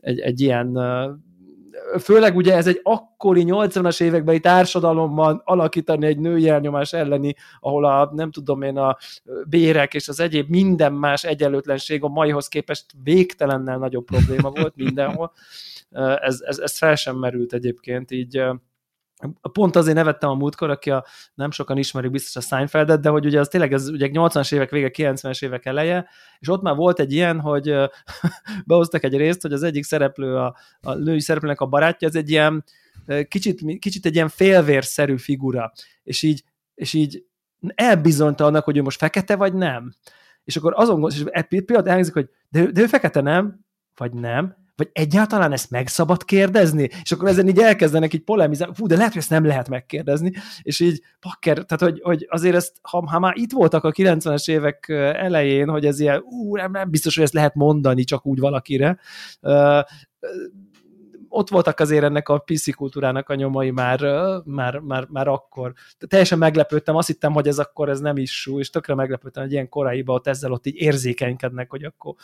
egy, 0.00 0.18
egy 0.20 0.40
ilyen 0.40 0.78
főleg 2.00 2.36
ugye 2.36 2.54
ez 2.54 2.66
egy 2.66 2.80
akkori 2.82 3.44
80-as 3.46 4.00
évekbeli 4.00 4.40
társadalomban 4.40 5.42
alakítani 5.44 6.06
egy 6.06 6.18
női 6.18 6.48
elnyomás 6.48 6.92
elleni, 6.92 7.34
ahol 7.60 7.84
a, 7.84 8.10
nem 8.14 8.30
tudom 8.30 8.62
én, 8.62 8.76
a 8.76 8.96
bérek 9.48 9.94
és 9.94 10.08
az 10.08 10.20
egyéb 10.20 10.48
minden 10.48 10.92
más 10.92 11.24
egyenlőtlenség 11.24 12.02
a 12.02 12.08
maihoz 12.08 12.48
képest 12.48 12.84
végtelennel 13.02 13.78
nagyobb 13.78 14.04
probléma 14.04 14.50
volt 14.50 14.76
mindenhol. 14.76 15.32
Ez, 16.20 16.40
ez, 16.40 16.58
ez 16.58 16.78
fel 16.78 16.94
sem 16.94 17.16
merült 17.16 17.52
egyébként, 17.52 18.10
így 18.10 18.42
Pont 19.52 19.76
azért 19.76 19.96
nevettem 19.96 20.30
a 20.30 20.34
múltkor, 20.34 20.70
aki 20.70 20.90
a, 20.90 21.04
nem 21.34 21.50
sokan 21.50 21.76
ismerik 21.76 22.10
biztos 22.10 22.36
a 22.36 22.46
Seinfeldet, 22.46 23.00
de 23.00 23.08
hogy 23.08 23.26
ugye 23.26 23.40
az 23.40 23.48
tényleg 23.48 23.72
ez 23.72 23.88
ugye 23.88 24.08
80-as 24.12 24.54
évek 24.54 24.70
vége, 24.70 24.90
90-es 24.92 25.44
évek 25.44 25.66
eleje, 25.66 26.08
és 26.38 26.48
ott 26.48 26.62
már 26.62 26.74
volt 26.74 27.00
egy 27.00 27.12
ilyen, 27.12 27.40
hogy 27.40 27.74
behoztak 28.66 29.04
egy 29.04 29.16
részt, 29.16 29.42
hogy 29.42 29.52
az 29.52 29.62
egyik 29.62 29.84
szereplő, 29.84 30.36
a, 30.36 30.56
a 30.80 30.94
női 30.94 31.20
szereplőnek 31.20 31.60
a 31.60 31.66
barátja, 31.66 32.08
az 32.08 32.16
egy 32.16 32.30
ilyen 32.30 32.64
kicsit, 33.28 33.78
kicsit 33.78 34.06
egy 34.06 34.14
ilyen 34.14 34.28
félvérszerű 34.28 35.16
figura, 35.16 35.72
és 36.02 36.22
így, 36.22 36.44
és 36.74 36.92
így 36.92 37.24
elbizonyta 37.74 38.44
annak, 38.44 38.64
hogy 38.64 38.76
ő 38.76 38.82
most 38.82 38.98
fekete 38.98 39.36
vagy 39.36 39.54
nem. 39.54 39.94
És 40.44 40.56
akkor 40.56 40.72
azon 40.76 41.10
és 41.10 41.24
pillanat 41.48 41.86
elhangzik, 41.86 42.12
hogy 42.12 42.28
de, 42.48 42.70
de 42.70 42.80
ő 42.80 42.86
fekete 42.86 43.20
nem, 43.20 43.64
vagy 43.96 44.12
nem, 44.12 44.65
vagy 44.76 44.88
egyáltalán 44.92 45.52
ezt 45.52 45.70
meg 45.70 45.88
szabad 45.88 46.24
kérdezni? 46.24 46.88
És 47.02 47.12
akkor 47.12 47.28
ezen 47.28 47.48
így 47.48 47.58
elkezdenek 47.58 48.14
így 48.14 48.22
polemizálni, 48.22 48.74
fú, 48.74 48.86
de 48.86 48.96
lehet, 48.96 49.12
hogy 49.12 49.20
ezt 49.20 49.30
nem 49.30 49.44
lehet 49.44 49.68
megkérdezni, 49.68 50.32
és 50.62 50.80
így 50.80 51.02
pakker, 51.20 51.54
tehát 51.54 51.80
hogy, 51.82 52.00
hogy 52.02 52.26
azért 52.30 52.54
ezt, 52.54 52.76
ha, 52.82 53.06
ha 53.06 53.18
már 53.18 53.32
itt 53.36 53.52
voltak 53.52 53.84
a 53.84 53.92
90-es 53.92 54.50
évek 54.50 54.88
elején, 55.16 55.68
hogy 55.68 55.86
ez 55.86 56.00
ilyen, 56.00 56.22
ú, 56.24 56.56
nem, 56.56 56.70
nem 56.70 56.90
biztos, 56.90 57.14
hogy 57.14 57.24
ezt 57.24 57.32
lehet 57.32 57.54
mondani 57.54 58.04
csak 58.04 58.26
úgy 58.26 58.38
valakire, 58.38 58.98
ott 61.36 61.48
voltak 61.48 61.80
azért 61.80 62.04
ennek 62.04 62.28
a 62.28 62.38
PC 62.38 62.74
kultúrának 62.74 63.28
a 63.28 63.34
nyomai 63.34 63.70
már, 63.70 64.00
már, 64.44 64.78
már, 64.78 65.06
már 65.10 65.28
akkor. 65.28 65.72
Teljesen 66.08 66.38
meglepődtem, 66.38 66.96
azt 66.96 67.06
hittem, 67.06 67.32
hogy 67.32 67.48
ez 67.48 67.58
akkor 67.58 67.88
ez 67.88 68.00
nem 68.00 68.16
is 68.16 68.40
sú, 68.40 68.58
és 68.58 68.70
tökre 68.70 68.94
meglepődtem, 68.94 69.42
hogy 69.42 69.52
ilyen 69.52 69.68
koraiba 69.68 70.12
ott 70.12 70.26
ezzel 70.26 70.52
ott 70.52 70.66
így 70.66 70.74
érzékenykednek, 70.76 71.70
hogy 71.70 71.84
akkor 71.84 72.14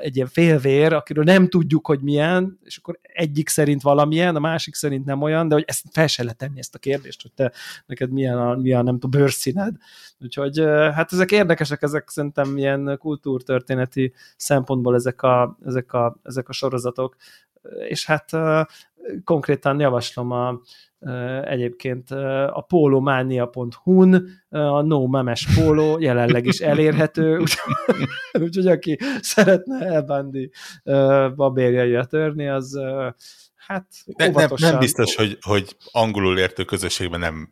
egy 0.00 0.16
ilyen 0.16 0.28
félvér, 0.28 0.92
akiről 0.92 1.24
nem 1.24 1.48
tudjuk, 1.48 1.86
hogy 1.86 2.00
milyen, 2.00 2.58
és 2.62 2.76
akkor 2.76 2.98
egyik 3.02 3.48
szerint 3.48 3.82
valamilyen, 3.82 4.36
a 4.36 4.40
másik 4.40 4.74
szerint 4.74 5.04
nem 5.04 5.22
olyan, 5.22 5.48
de 5.48 5.54
hogy 5.54 5.64
ezt 5.66 5.84
fel 5.90 6.06
se 6.06 6.22
lehet 6.22 6.38
tenni 6.38 6.58
ezt 6.58 6.74
a 6.74 6.78
kérdést, 6.78 7.22
hogy 7.22 7.32
te 7.32 7.52
neked 7.86 8.10
milyen 8.10 8.38
a, 8.38 8.56
milyen, 8.56 8.84
nem 8.84 8.98
tudom, 8.98 9.20
bőrszíned. 9.20 9.76
Úgyhogy 10.20 10.58
hát 10.94 11.12
ezek 11.12 11.30
érdekesek, 11.30 11.82
ezek 11.82 12.08
szerintem 12.08 12.56
ilyen 12.56 12.96
kultúrtörténeti 12.98 14.12
szempontból 14.36 14.94
ezek 14.94 15.22
a, 15.22 15.58
ezek 15.64 15.92
a, 15.92 16.16
ezek 16.22 16.48
a 16.48 16.52
sorozatok. 16.52 17.16
És 17.88 18.06
hát 18.06 18.30
konkrétan 19.24 19.80
javaslom 19.80 20.30
a, 20.30 20.60
egyébként 21.44 22.10
a 22.50 22.64
polomania.hu-n 22.68 24.28
a 24.48 24.82
No 24.82 25.06
Memes 25.06 25.46
póló 25.54 25.98
jelenleg 25.98 26.46
is 26.46 26.60
elérhető, 26.60 27.42
úgyhogy 28.44 28.66
aki 28.66 28.98
szeretne 29.20 29.86
elbándi 29.86 30.50
babérjaira 31.34 32.04
törni, 32.04 32.48
az 32.48 32.80
hát 33.66 33.86
ne, 34.04 34.28
nem, 34.28 34.50
nem 34.56 34.78
biztos, 34.78 35.16
hogy, 35.16 35.38
hogy 35.40 35.76
angolul 35.90 36.38
értő 36.38 36.64
közösségben 36.64 37.20
nem 37.20 37.50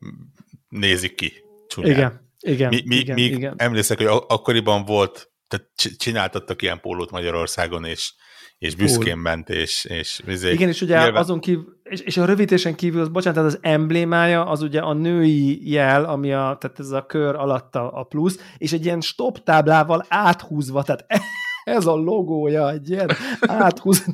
nézik 0.68 1.14
ki 1.14 1.32
csúnyán. 1.68 1.90
Igen, 1.90 2.20
igen. 2.40 2.68
Mi, 2.68 2.82
mi, 2.86 2.96
igen, 2.96 3.14
míg 3.14 3.32
igen. 3.32 3.54
emlékszek, 3.56 3.98
hogy 3.98 4.22
akkoriban 4.28 4.84
volt, 4.84 5.30
tehát 5.48 5.68
csináltattak 5.96 6.62
ilyen 6.62 6.80
pólót 6.80 7.10
Magyarországon, 7.10 7.84
és 7.84 8.14
és 8.62 8.74
büszkén 8.74 9.16
ment, 9.16 9.50
és, 9.50 9.84
és 9.84 10.22
vizé, 10.24 10.52
Igen, 10.52 10.68
és 10.68 10.80
ugye 10.80 11.02
nyilván... 11.02 11.22
azon 11.22 11.40
kívül, 11.40 11.76
és, 11.82 12.00
és 12.00 12.16
a 12.16 12.24
rövidítésen 12.24 12.74
kívül, 12.74 13.08
bocsánat, 13.08 13.38
tehát 13.38 13.52
az 13.52 13.58
emblémája 13.62 14.46
az 14.46 14.62
ugye 14.62 14.80
a 14.80 14.92
női 14.92 15.70
jel, 15.70 16.04
ami 16.04 16.32
a, 16.32 16.56
tehát 16.60 16.78
ez 16.78 16.90
a 16.90 17.06
kör 17.06 17.34
alatta 17.34 17.90
a 17.90 18.02
plusz, 18.02 18.38
és 18.58 18.72
egy 18.72 18.84
ilyen 18.84 19.00
stop 19.00 19.42
táblával 19.44 20.04
áthúzva, 20.08 20.82
tehát 20.82 21.06
ez 21.76 21.86
a 21.86 21.94
logója, 21.94 22.70
egy 22.70 22.90
ilyen 22.90 23.10
áthúz... 23.40 24.04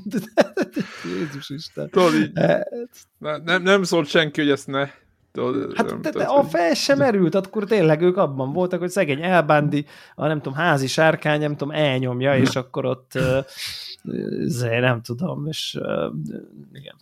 Jézus 1.19 1.50
Isten. 1.50 1.90
Tudod, 1.90 2.14
így, 2.14 2.33
ne, 3.19 3.37
nem, 3.45 3.62
nem 3.62 3.83
szólt 3.83 4.09
senki, 4.09 4.40
hogy 4.40 4.50
ezt 4.50 4.67
ne 4.67 4.88
Hát 5.75 6.00
de, 6.00 6.11
de 6.11 6.25
a 6.25 6.45
fel 6.45 6.75
sem 6.75 6.99
merült, 6.99 7.35
akkor 7.35 7.64
tényleg 7.64 8.02
ők 8.02 8.17
abban 8.17 8.52
voltak, 8.52 8.81
hogy 8.81 8.90
szegény 8.90 9.23
elbándi, 9.23 9.87
a 10.14 10.26
nem 10.26 10.40
tudom, 10.40 10.59
házi 10.59 10.87
sárkány, 10.87 11.40
nem 11.40 11.57
tudom, 11.57 11.75
elnyomja, 11.75 12.37
és 12.37 12.57
akkor 12.62 12.85
ott 12.85 13.19
uh, 14.09 14.81
nem 14.81 15.03
tudom, 15.03 15.47
és 15.47 15.79
igen. 16.73 16.97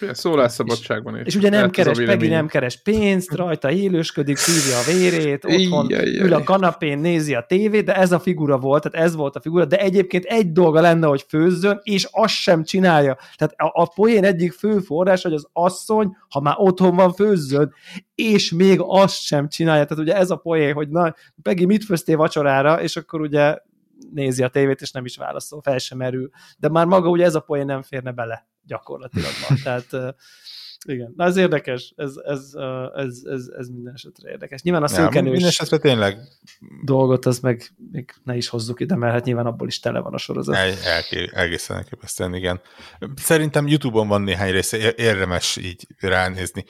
Szólásszabadságban 0.00 1.16
is. 1.16 1.26
És 1.26 1.34
ugye 1.34 1.48
nem 1.48 1.70
keres, 1.70 1.98
Peggy 2.04 2.28
nem 2.28 2.46
keres 2.46 2.82
pénzt, 2.82 3.34
rajta 3.34 3.70
élősködik, 3.70 4.36
szívja 4.36 4.78
a 4.78 4.98
vérét, 4.98 5.44
otthon 5.44 5.92
ül 5.92 6.32
a 6.32 6.42
kanapén, 6.42 6.98
nézi 6.98 7.34
a 7.34 7.44
tévét, 7.48 7.84
de 7.84 7.96
ez 7.96 8.12
a 8.12 8.18
figura 8.18 8.58
volt, 8.58 8.82
tehát 8.82 9.06
ez 9.06 9.14
volt 9.14 9.36
a 9.36 9.40
figura, 9.40 9.64
de 9.64 9.78
egyébként 9.78 10.24
egy 10.24 10.52
dolga 10.52 10.80
lenne, 10.80 11.06
hogy 11.06 11.24
főzzön, 11.28 11.80
és 11.82 12.08
azt 12.10 12.34
sem 12.34 12.64
csinálja. 12.64 13.18
Tehát 13.36 13.54
a, 13.56 13.82
a 13.82 13.92
poén 13.94 14.24
egyik 14.24 14.52
fő 14.52 14.78
forrás, 14.78 15.22
hogy 15.22 15.32
az 15.32 15.48
asszony, 15.52 16.16
ha 16.28 16.40
már 16.40 16.54
otthon 16.58 16.96
van, 16.96 17.12
főzzön, 17.12 17.72
és 18.14 18.52
még 18.52 18.78
azt 18.82 19.22
sem 19.22 19.48
csinálja. 19.48 19.84
Tehát 19.84 20.04
ugye 20.04 20.16
ez 20.16 20.30
a 20.30 20.36
poén, 20.36 20.74
hogy 20.74 20.88
na, 20.88 21.14
Peggy, 21.42 21.66
mit 21.66 21.84
főztél 21.84 22.16
vacsorára, 22.16 22.82
és 22.82 22.96
akkor 22.96 23.20
ugye 23.20 23.56
nézi 24.10 24.42
a 24.42 24.48
tévét, 24.48 24.80
és 24.80 24.90
nem 24.90 25.04
is 25.04 25.16
válaszol, 25.16 25.62
fel 25.62 25.78
sem 25.78 25.98
merül. 25.98 26.30
De 26.58 26.68
már 26.68 26.86
maga 26.86 27.08
ugye 27.08 27.24
ez 27.24 27.34
a 27.34 27.40
poén 27.40 27.64
nem 27.64 27.82
férne 27.82 28.12
bele 28.12 28.48
gyakorlatilag. 28.62 29.30
Tehát 29.64 30.16
igen, 30.88 31.12
na 31.16 31.24
ez 31.24 31.36
érdekes, 31.36 31.92
ez, 31.96 32.12
ez, 32.24 32.52
ez, 32.94 33.22
ez, 33.24 33.46
ez 33.58 33.68
minden 33.68 33.94
esetre 33.94 34.30
érdekes. 34.30 34.62
Nyilván 34.62 34.82
a 34.82 34.88
szőkenős 34.88 35.30
minden 35.30 35.48
esetre 35.48 35.78
tényleg 35.78 36.18
dolgot, 36.84 37.26
az 37.26 37.38
meg 37.38 37.74
még 37.90 38.14
ne 38.24 38.36
is 38.36 38.48
hozzuk 38.48 38.80
ide, 38.80 38.96
mert 38.96 39.12
hát 39.12 39.24
nyilván 39.24 39.46
abból 39.46 39.66
is 39.66 39.80
tele 39.80 40.00
van 40.00 40.14
a 40.14 40.18
sorozat. 40.18 40.54
El, 40.54 40.72
el, 40.84 41.24
egészen 41.32 41.76
elképesztően, 41.76 42.34
igen. 42.34 42.60
Szerintem 43.14 43.66
YouTube-on 43.66 44.08
van 44.08 44.22
néhány 44.22 44.50
része, 44.50 44.94
érdemes 44.96 45.56
így 45.56 45.86
ránézni. 45.98 46.64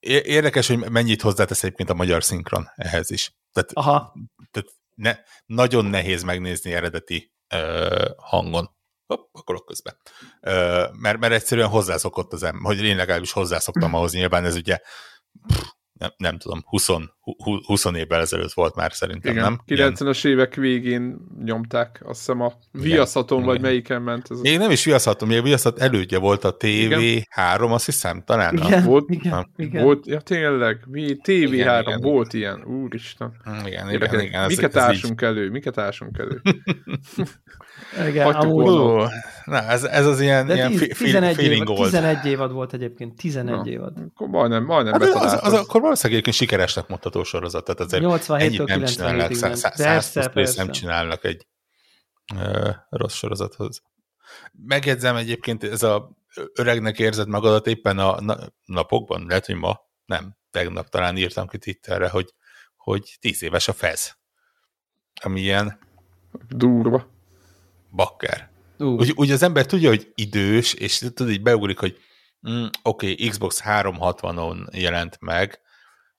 Érdekes, 0.00 0.68
hogy 0.68 0.78
mennyit 0.90 1.22
hozzátesz 1.22 1.62
egyébként 1.62 1.90
a 1.90 1.94
magyar 1.94 2.24
szinkron 2.24 2.68
ehhez 2.74 3.10
is. 3.10 3.32
Tehát, 3.52 3.70
Aha. 3.72 4.14
tehát 4.50 4.68
ne, 5.02 5.16
nagyon 5.46 5.84
nehéz 5.84 6.22
megnézni 6.22 6.72
eredeti 6.72 7.32
uh, 7.54 8.10
hangon 8.16 8.70
hopp, 9.06 9.34
akkor 9.34 9.64
közben. 9.64 9.96
Ö, 10.40 10.86
mert, 10.92 11.18
mert 11.18 11.32
egyszerűen 11.32 11.68
hozzászokott 11.68 12.32
az 12.32 12.42
ember, 12.42 12.76
hogy 12.76 12.84
én 12.84 12.96
legalábbis 12.96 13.32
hozzászoktam 13.32 13.94
ahhoz, 13.94 14.12
nyilván 14.12 14.44
ez 14.44 14.54
ugye 14.54 14.78
pff, 15.48 15.62
nem, 15.92 16.10
nem 16.16 16.38
tudom, 16.38 16.62
20, 16.64 16.88
20 17.66 17.84
évvel 17.84 18.20
ezelőtt 18.20 18.52
volt 18.52 18.74
már 18.74 18.92
szerintem, 18.92 19.32
Igen, 19.32 19.60
nem? 19.66 19.92
90-es 19.92 20.26
évek 20.26 20.54
végén 20.54 21.16
nyomták, 21.44 22.00
azt 22.04 22.18
hiszem 22.18 22.40
a 22.40 22.52
Viaszaton, 22.72 23.42
vagy 23.42 23.60
melyiken 23.60 24.02
ment. 24.02 24.26
Ez 24.30 24.40
még 24.40 24.58
nem 24.58 24.70
is 24.70 24.84
Viaszaton, 24.84 25.28
még 25.28 25.42
Viaszat 25.42 25.78
elődje 25.78 26.18
volt 26.18 26.44
a 26.44 26.56
TV3, 26.56 27.70
azt 27.70 27.84
hiszem, 27.84 28.22
talán. 28.26 28.56
Igen, 28.56 28.84
volt, 28.84 29.10
igen, 29.10 29.52
igen. 29.56 29.84
volt, 29.84 30.06
ja 30.06 30.20
tényleg, 30.20 30.84
mi 30.86 31.16
TV3 31.24 31.52
igen, 31.52 31.80
igen, 31.82 32.00
volt 32.00 32.32
ilyen, 32.32 32.64
úristen. 32.64 33.32
Igen, 33.66 33.90
igen, 33.90 34.20
igen. 34.20 34.46
Miket 34.46 34.76
ásunk 34.76 35.22
elő, 35.22 35.50
miket 35.50 35.78
ásunk 35.78 36.18
elő. 36.18 36.40
Igen, 38.08 38.26
amúgy... 38.26 39.08
Na, 39.44 39.62
ez, 39.62 39.84
ez 39.84 40.06
az 40.06 40.20
ilyen, 40.20 40.46
De 40.46 40.54
ilyen 40.54 40.70
10, 40.70 40.96
11, 40.98 41.38
évad, 41.38 41.76
11 41.76 42.24
évad 42.24 42.52
volt 42.52 42.72
egyébként, 42.72 43.16
11 43.16 43.54
Na, 43.54 43.70
évad. 43.70 43.92
Akkor 44.14 44.28
majdnem, 44.28 44.64
majdnem 44.64 44.92
hát 44.92 45.02
az, 45.02 45.32
az, 45.32 45.38
az, 45.42 45.52
akkor 45.52 45.80
valószínűleg 45.80 46.12
egyébként 46.12 46.36
sikeresnek 46.36 46.88
mondható 47.12 47.24
sorozat, 47.24 47.64
tehát 47.64 47.80
azért 47.80 48.02
87 48.02 48.48
ennyit 48.48 48.64
nem 48.64 48.84
csinálnak, 48.84 49.34
száz 49.74 50.56
nem 50.56 50.70
csinálnak 50.70 51.24
egy 51.24 51.46
uh, 52.34 52.74
rossz 52.88 53.14
sorozathoz. 53.14 53.82
Megjegyzem 54.52 55.16
egyébként, 55.16 55.64
ez 55.64 55.82
a 55.82 56.10
öregnek 56.54 56.98
érzed 56.98 57.28
magadat 57.28 57.66
éppen 57.66 57.98
a 57.98 58.42
napokban, 58.64 59.26
lehet, 59.28 59.46
hogy 59.46 59.54
ma, 59.54 59.80
nem, 60.04 60.36
tegnap 60.50 60.88
talán 60.88 61.16
írtam 61.16 61.46
ki 61.46 61.58
Twitterre, 61.58 62.08
hogy, 62.08 62.34
hogy 62.76 63.16
tíz 63.20 63.42
éves 63.42 63.68
a 63.68 63.72
fez. 63.72 64.16
Ami 65.22 65.40
ilyen... 65.40 65.78
Durva 66.48 67.10
bakker. 67.90 68.50
Uh. 68.78 68.88
Úgy, 68.88 69.12
úgy 69.14 69.30
az 69.30 69.42
ember 69.42 69.66
tudja, 69.66 69.88
hogy 69.88 70.12
idős, 70.14 70.74
és 70.74 70.98
tudod, 70.98 71.30
így 71.30 71.42
beugrik, 71.42 71.78
hogy 71.78 71.98
mm, 72.48 72.64
oké, 72.82 73.12
okay, 73.12 73.28
Xbox 73.28 73.62
360-on 73.64 74.74
jelent 74.74 75.20
meg, 75.20 75.61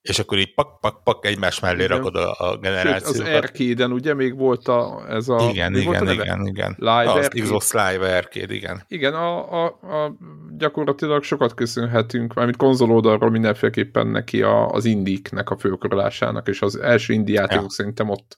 és 0.04 0.20
akkor 0.20 0.38
így 0.38 0.54
pak, 0.54 0.80
pak, 0.80 1.04
pak 1.04 1.26
egymás 1.26 1.60
mellé 1.60 1.84
igen. 1.84 1.98
rakod 1.98 2.16
a, 2.16 2.36
a 2.38 2.58
generációkat. 2.58 3.16
Sőt, 3.16 3.28
az 3.28 3.34
arcade 3.34 3.88
ugye 3.88 4.14
még 4.14 4.38
volt 4.38 4.68
a, 4.68 5.06
ez 5.10 5.30
a... 5.30 5.50
Igen, 5.50 5.76
igen, 5.76 6.10
igen, 6.10 6.46
igen. 6.46 6.76
Live 6.78 7.12
az 7.12 7.28
Xbox 7.28 7.74
Live 7.74 8.18
Arcade, 8.18 8.54
igen. 8.54 8.84
Igen, 8.88 9.14
a, 9.14 9.64
a, 9.64 9.66
a, 9.66 10.16
gyakorlatilag 10.58 11.24
sokat 11.24 11.54
köszönhetünk, 11.54 12.34
mármint 12.34 12.58
konzololdalról 12.58 13.30
mindenféleképpen 13.30 14.08
neki 14.08 14.42
a, 14.42 14.68
az 14.68 14.86
indiknek 14.86 15.50
a 15.50 15.58
főkorolásának, 15.58 16.48
és 16.48 16.62
az 16.62 16.80
első 16.80 17.14
indi 17.14 17.34
játékok 17.34 17.64
ja. 17.64 17.70
szerintem 17.70 18.10
ott 18.10 18.38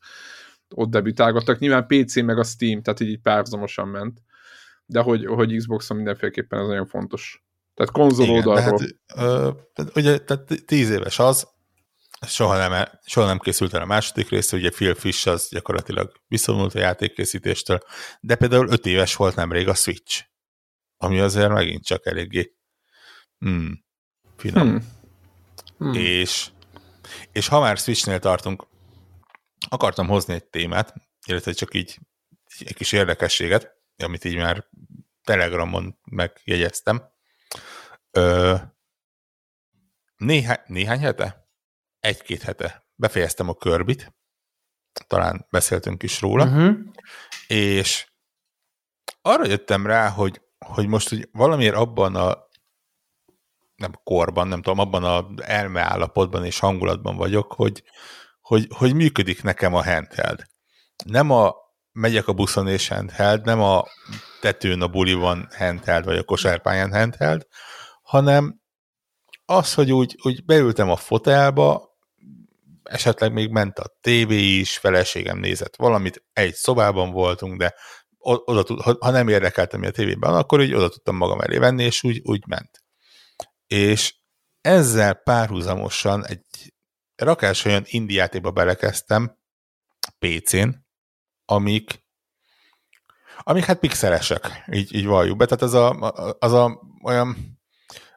ott 0.76 0.90
debütálgattak. 0.90 1.60
Nyilván 1.60 1.88
PC 1.88 2.16
meg 2.16 2.38
a 2.38 2.44
Steam, 2.44 2.82
tehát 2.82 3.00
így 3.00 3.20
párhuzamosan 3.20 3.88
ment, 3.88 4.22
de 4.86 5.00
hogy, 5.00 5.26
hogy 5.26 5.58
Xbox-on 5.58 5.98
mindenféleképpen 5.98 6.60
ez 6.60 6.68
nagyon 6.68 6.86
fontos. 6.86 7.44
Tehát 7.74 7.92
konzol 7.92 8.26
Igen. 8.26 8.58
Hát, 8.58 8.82
ö, 9.16 9.50
ugye, 9.96 10.18
tehát 10.18 10.48
tíz 10.66 10.90
éves 10.90 11.20
az, 11.20 11.48
soha 12.22 12.68
nem, 12.68 12.88
soha 13.06 13.28
nem 13.28 13.40
készült 13.40 13.74
el 13.74 13.82
a 13.82 13.86
második 13.86 14.30
rész, 14.30 14.52
ugye 14.52 14.70
Phil 14.70 14.96
Fish 14.96 15.28
az 15.28 15.48
gyakorlatilag 15.50 16.22
visszavonult 16.28 16.76
a 16.76 16.80
játékkészítéstől, 16.80 17.80
de 18.20 18.36
például 18.36 18.70
öt 18.70 18.86
éves 18.86 19.16
volt 19.16 19.36
nemrég 19.36 19.68
a 19.68 19.74
Switch, 19.74 20.24
ami 20.98 21.20
azért 21.20 21.50
megint 21.50 21.86
csak 21.86 22.06
eléggé 22.06 22.56
hmm, 23.38 23.86
finom. 24.38 24.68
Hmm. 24.68 24.94
Hmm. 25.78 25.94
És, 25.94 26.50
és 27.32 27.48
ha 27.48 27.60
már 27.60 27.78
Switchnél 27.78 28.20
tartunk, 28.20 28.68
akartam 29.70 30.08
hozni 30.08 30.34
egy 30.34 30.46
témát, 30.46 30.94
illetve 31.26 31.52
csak 31.52 31.74
így 31.74 31.98
egy 32.60 32.76
kis 32.76 32.92
érdekességet, 32.92 33.72
amit 33.98 34.24
így 34.24 34.36
már 34.36 34.68
Telegramon 35.24 36.00
megjegyeztem. 36.04 37.04
Ö, 38.12 38.56
néhány, 40.18 40.60
néhány 40.66 41.00
hete? 41.00 41.45
Egy-két 42.06 42.42
hete 42.42 42.88
befejeztem 42.96 43.50
a 43.50 43.54
körbit, 43.54 44.16
talán 45.08 45.48
beszéltünk 45.50 46.04
is 46.04 46.22
róla, 46.22 46.46
uh-huh. 46.46 46.76
és 47.48 48.12
arra 49.22 49.46
jöttem 49.46 49.86
rá, 49.86 50.10
hogy, 50.10 50.42
hogy 50.66 50.88
most 50.88 51.10
hogy 51.10 51.30
valamiért 51.32 51.76
abban 51.76 52.16
a 52.16 52.38
nem 53.76 53.92
korban, 54.04 54.48
nem 54.48 54.62
tudom, 54.62 54.80
abban 54.80 55.04
a 55.04 55.44
elmeállapotban 55.44 56.46
és 56.46 56.60
hangulatban 56.60 57.16
vagyok, 57.16 57.54
hogy, 57.54 57.84
hogy, 58.42 58.68
hogy 58.76 58.94
működik 58.94 59.44
nekem 59.44 59.74
a 59.74 59.84
handheld. 59.84 60.44
Nem 61.06 61.32
a 61.32 61.54
megyek 61.92 62.28
a 62.28 62.34
buszon 62.34 62.68
és 62.68 62.88
handheld, 62.88 63.46
nem 63.46 63.62
a 63.62 63.84
tetőn 64.42 64.82
a 64.82 64.88
buliban 64.88 65.48
handheld, 65.58 66.06
vagy 66.06 66.18
a 66.18 66.24
kosárpályán 66.24 66.92
handheld, 66.92 67.48
hanem 68.02 68.62
az, 69.46 69.74
hogy 69.74 69.92
úgy, 69.92 70.16
úgy 70.22 70.46
beültem 70.46 70.90
a 70.90 70.96
fotelba, 70.96 71.95
esetleg 72.90 73.34
még 73.34 73.50
ment 73.50 73.80
a 73.80 73.96
tévé 74.02 74.42
is, 74.42 74.78
feleségem 74.78 75.38
nézett 75.38 75.76
valamit, 75.76 76.24
egy 76.34 76.54
szobában 76.54 77.12
voltunk, 77.12 77.58
de 77.58 77.76
oda, 78.18 78.96
ha 79.00 79.12
nem 79.12 79.28
érdekeltem, 79.28 79.84
a 79.84 79.90
tévében, 79.90 80.34
akkor 80.34 80.60
úgy 80.60 80.74
oda 80.74 80.90
tudtam 80.90 81.16
magam 81.16 81.40
elé 81.40 81.58
venni, 81.58 81.84
és 81.84 82.04
úgy, 82.04 82.22
úgy 82.24 82.48
ment. 82.48 82.84
És 83.68 84.16
ezzel 84.62 85.14
párhuzamosan 85.14 86.26
egy 86.26 86.74
rakás 87.16 87.66
olyan 87.66 87.84
indiátéba 87.86 88.52
belekezdtem 88.52 89.38
PC-n, 90.20 90.70
amik 91.46 92.04
amik 93.48 93.64
hát 93.64 93.80
pixelesek, 93.80 94.64
így, 94.72 94.96
így 94.96 95.06
valljuk 95.06 95.38
be. 95.38 95.46
Tehát 95.46 95.64
az 95.64 95.74
a, 95.74 96.12
az 96.40 96.54
a 96.54 96.82
olyan, 97.04 97.60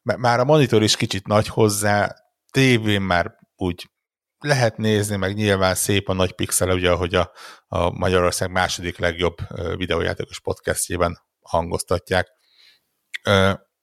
már 0.03 0.41
a 0.41 0.45
monitor 0.45 0.83
is 0.83 0.97
kicsit 0.97 1.27
nagy 1.27 1.49
hozzá, 1.49 2.15
tévén 2.51 3.03
már 3.03 3.35
úgy 3.57 3.91
lehet 4.38 4.76
nézni, 4.76 5.16
meg 5.16 5.35
nyilván 5.35 5.75
szép 5.75 6.09
a 6.09 6.12
nagy 6.12 6.33
pixel, 6.33 6.71
ugye, 6.71 6.90
ahogy 6.90 7.14
a, 7.14 7.33
a 7.66 7.90
Magyarország 7.90 8.50
második 8.50 8.99
legjobb 8.99 9.37
videójátékos 9.76 10.40
podcastjében 10.40 11.18
hangoztatják. 11.40 12.28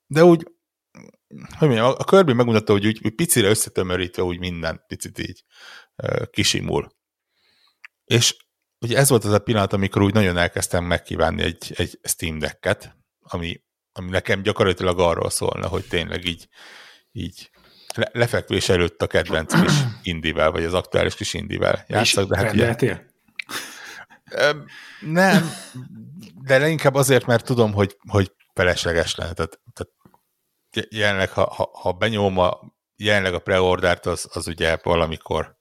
De 0.07 0.23
úgy, 0.23 0.47
hogy 1.57 1.67
mondjam, 1.67 1.93
a 1.97 2.03
Kirby 2.03 2.33
megmutatta, 2.33 2.71
hogy 2.71 2.85
úgy, 2.85 2.99
úgy 3.03 3.15
picire 3.15 3.47
összetömörítve 3.47 4.23
úgy 4.23 4.39
minden 4.39 4.83
picit 4.87 5.19
így 5.19 5.43
kisimul. 6.29 6.95
És 8.05 8.35
ugye 8.79 8.97
ez 8.97 9.09
volt 9.09 9.23
az 9.23 9.31
a 9.31 9.39
pillanat, 9.39 9.73
amikor 9.73 10.01
úgy 10.01 10.13
nagyon 10.13 10.37
elkezdtem 10.37 10.83
megkívánni 10.83 11.41
egy, 11.41 11.73
egy 11.75 11.99
Steam 12.03 12.39
Deck-et, 12.39 12.95
ami, 13.19 13.63
ami 13.91 14.09
nekem 14.09 14.41
gyakorlatilag 14.41 14.99
arról 14.99 15.29
szólna, 15.29 15.67
hogy 15.67 15.87
tényleg 15.87 16.25
így, 16.25 16.47
így 17.11 17.49
le, 17.95 18.09
lefekvés 18.13 18.69
előtt 18.69 19.01
a 19.01 19.07
kedvenc 19.07 19.61
kis 19.61 19.73
indivel, 20.13 20.51
vagy 20.51 20.63
az 20.63 20.73
aktuális 20.73 21.15
kis 21.15 21.33
indivel 21.33 21.85
játszak. 21.87 22.29
De 22.29 22.37
hát 22.37 22.53
ugye, 22.53 23.03
nem, 24.99 25.49
de 26.41 26.57
leginkább 26.57 26.95
azért, 26.95 27.25
mert 27.25 27.45
tudom, 27.45 27.73
hogy, 27.73 27.97
hogy 28.09 28.31
felesleges 28.53 29.15
lenne. 29.15 29.33
Tehát, 29.33 29.59
tehát 29.73 30.89
jelenleg, 30.89 31.29
ha, 31.29 31.53
ha, 31.53 31.69
ha 31.73 31.91
benyom 31.91 32.37
a, 32.37 32.59
jelenleg 32.95 33.33
a 33.33 33.39
preordert, 33.39 34.05
az, 34.05 34.29
az 34.33 34.47
ugye 34.47 34.77
valamikor 34.83 35.55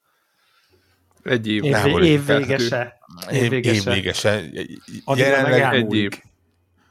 egy 1.24 1.48
év. 1.48 1.64
Év, 1.64 2.02
év 2.02 2.26
végese. 2.26 2.98
Év, 3.30 3.52
év 3.52 3.84
végese. 3.84 4.42
Jelenleg 5.14 5.74
egy 5.74 5.94
év. 5.94 6.10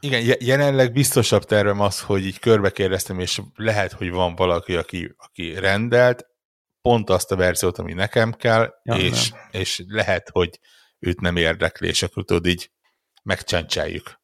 Igen, 0.04 0.36
jelenleg 0.40 0.92
biztosabb 0.92 1.44
tervem 1.44 1.80
az, 1.80 2.00
hogy 2.00 2.26
így 2.26 2.38
körbe 2.38 2.70
kérdeztem, 2.70 3.18
és 3.18 3.40
lehet, 3.54 3.92
hogy 3.92 4.10
van 4.10 4.34
valaki, 4.34 4.76
aki, 4.76 5.14
aki 5.16 5.54
rendelt 5.54 6.26
pont 6.80 7.10
azt 7.10 7.32
a 7.32 7.36
verziót, 7.36 7.78
ami 7.78 7.92
nekem 7.92 8.32
kell, 8.32 8.74
ja, 8.82 8.94
és, 8.94 9.32
és 9.50 9.82
lehet, 9.86 10.28
hogy 10.28 10.60
őt 10.98 11.20
nem 11.20 11.36
érdekli, 11.36 11.88
és 11.88 12.02
akkor 12.02 12.24
tudod 12.24 12.46
így 12.46 12.70
megcsencseljük. 13.22 14.20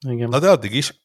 Igen. 0.00 0.28
Na 0.28 0.38
de 0.38 0.50
addig 0.50 0.74
is 0.74 1.02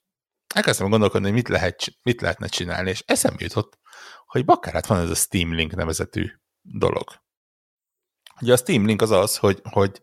elkezdtem 0.56 0.90
gondolkodni, 0.90 1.28
hogy 1.28 1.36
mit, 1.36 1.48
lehet, 1.48 1.86
mit 2.04 2.22
lehetne 2.22 2.48
csinálni, 2.48 2.90
és 2.90 3.04
eszembe 3.06 3.44
jutott, 3.44 3.78
hogy 4.26 4.46
bakárát 4.46 4.86
van 4.86 5.00
ez 5.00 5.10
a 5.10 5.16
Steam 5.16 5.54
Link 5.54 5.76
nevezetű 5.76 6.32
dolog. 6.62 7.10
Ugye 8.42 8.54
a 8.54 8.58
Steam 8.58 8.86
Link 8.86 9.02
az 9.02 9.12
az, 9.12 9.38
hogy, 9.38 9.62
hogy 9.64 10.02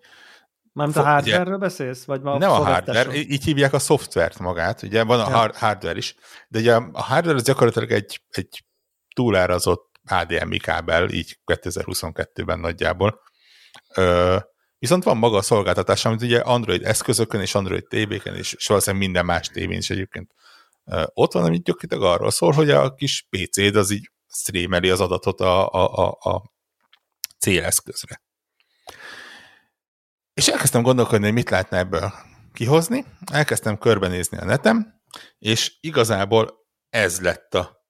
Mármint 0.75 0.99
a 0.99 1.03
hardware-ről 1.03 1.59
beszélsz? 1.59 2.05
Vagy 2.05 2.21
ma 2.21 2.39
nem 2.39 2.51
a 2.51 2.65
hardware, 2.65 3.15
így 3.15 3.45
hívják 3.45 3.73
a 3.73 3.79
szoftvert 3.79 4.39
magát, 4.39 4.83
ugye 4.83 5.05
van 5.05 5.21
a 5.21 5.31
ja. 5.31 5.53
hardware 5.57 5.97
is, 5.97 6.15
de 6.49 6.59
ugye 6.59 6.75
a 6.75 7.03
hardware 7.03 7.37
az 7.37 7.43
gyakorlatilag 7.43 7.91
egy, 7.91 8.23
egy 8.31 8.65
túlárazott 9.15 10.01
HDMI 10.05 10.59
kábel, 10.59 11.09
így 11.11 11.39
2022-ben 11.47 12.59
nagyjából. 12.59 13.21
Ö, 13.95 14.37
viszont 14.79 15.05
van 15.05 15.17
maga 15.17 15.37
a 15.37 15.43
szolgáltatás, 15.43 16.05
amit 16.05 16.23
ugye 16.23 16.39
Android 16.39 16.85
eszközökön 16.85 17.41
és 17.41 17.55
Android 17.55 17.87
tévéken 17.89 18.35
és, 18.35 18.53
és 18.53 18.67
valószínűleg 18.67 19.07
minden 19.07 19.25
más 19.25 19.49
tévén 19.49 19.79
is 19.79 19.91
egyébként 19.91 20.35
ö, 20.85 21.03
ott 21.15 21.33
van, 21.33 21.45
amit 21.45 21.65
gyakorlatilag 21.65 22.15
arról 22.15 22.31
szól, 22.31 22.53
hogy 22.53 22.71
a 22.71 22.95
kis 22.95 23.27
PC-d 23.31 23.77
az 23.77 23.91
így 23.91 24.11
streameli 24.29 24.91
az 24.91 25.01
adatot 25.01 25.41
a, 25.41 25.69
a, 25.69 26.07
a, 26.07 26.31
a 26.31 26.53
céleszközre. 27.39 28.24
És 30.35 30.49
elkezdtem 30.49 30.83
gondolkodni, 30.83 31.25
hogy 31.25 31.35
mit 31.35 31.51
lehetne 31.51 31.79
ebből 31.79 32.13
kihozni, 32.53 33.05
elkezdtem 33.33 33.79
körbenézni 33.79 34.39
a 34.39 34.45
netem, 34.45 34.95
és 35.39 35.77
igazából 35.81 36.55
ez 36.91 37.21
lett 37.21 37.55
a 37.55 37.87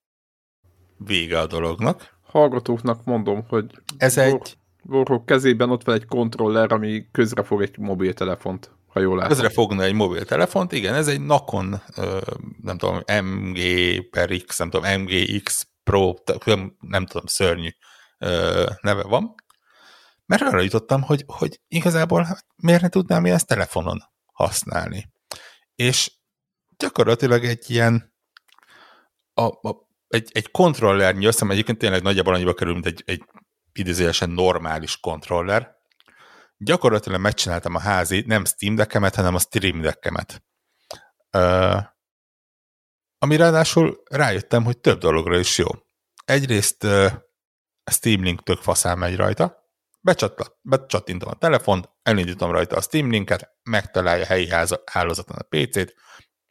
vége 0.97 1.39
a 1.39 1.47
dolognak. 1.47 2.19
Hallgatóknak 2.23 3.05
mondom, 3.05 3.45
hogy 3.49 3.65
ez 3.97 4.19
egy 4.19 4.57
Borok 4.83 5.27
kezében 5.27 5.71
ott 5.71 5.85
van 5.85 5.95
egy 5.95 6.07
kontroller, 6.07 6.73
ami 6.73 7.11
közrefog 7.11 7.63
egy 7.63 7.79
mobiltelefont, 7.79 8.71
ha 8.87 9.01
jól 9.01 9.17
látom. 9.17 9.33
Közre 9.33 9.49
fogna 9.49 9.83
egy 9.83 9.95
mobiltelefont, 9.95 10.73
igen, 10.73 10.95
ez 10.95 11.09
egy 11.09 11.21
Nakon, 11.21 11.83
nem 12.63 12.79
tudom, 12.79 13.03
MG 13.25 13.59
per 14.11 14.31
X, 14.47 14.59
nem 14.59 14.71
tudom, 14.71 15.01
MGX 15.01 15.67
Pro, 15.85 16.15
nem 16.81 17.07
tudom, 17.07 17.27
szörnyű 17.27 17.69
neve 18.81 19.03
van. 19.03 19.35
Mert 20.27 20.43
arra 20.43 20.61
jutottam, 20.61 21.03
hogy, 21.03 21.25
hogy 21.27 21.61
igazából 21.69 22.39
miért 22.57 22.83
ne 22.83 22.89
tudnám 22.89 23.25
ezt 23.25 23.47
telefonon 23.47 24.03
használni. 24.33 25.13
És 25.75 26.13
gyakorlatilag 26.77 27.45
egy 27.45 27.71
ilyen 27.71 28.15
a, 29.35 29.43
a, 29.43 29.89
egy, 30.09 30.31
egy 30.33 30.51
kontrollernyi 30.51 31.27
összem, 31.27 31.51
egyébként 31.51 31.79
tényleg 31.79 32.03
nagyjából 32.03 32.35
annyiba 32.35 32.55
kerül, 32.55 32.73
mint 32.73 32.87
egy, 32.87 33.03
egy 33.07 33.25
idézőjelesen 33.73 34.31
normális 34.31 35.01
kontroller. 35.01 35.77
Gyakorlatilag 36.57 37.21
megcsináltam 37.21 37.75
a 37.75 37.81
házi, 37.81 38.25
nem 38.27 38.45
Steam 38.45 38.75
Deckemet, 38.75 39.15
hanem 39.15 39.35
a 39.35 39.39
Stream 39.39 39.81
Deckemet. 39.81 40.45
Uh, 41.37 41.83
ami 43.19 43.37
ráadásul 43.37 44.03
rájöttem, 44.11 44.65
hogy 44.65 44.79
több 44.79 44.99
dologra 44.99 45.39
is 45.39 45.59
jó. 45.59 45.67
Egyrészt 46.25 46.85
uh, 46.85 47.13
Steam 47.91 48.23
Link 48.23 48.43
tök 48.43 48.63
faszán 48.63 48.99
megy 48.99 49.17
rajta, 49.17 49.64
becsattintom 50.63 51.29
a 51.29 51.39
telefont, 51.39 51.91
elindítom 52.03 52.51
rajta 52.51 52.77
a 52.77 52.81
Steam 52.81 53.11
linket, 53.11 53.51
megtalálja 53.63 54.23
a 54.23 54.27
helyi 54.27 54.49
hálózaton 54.85 55.37
a 55.37 55.47
PC-t, 55.49 55.95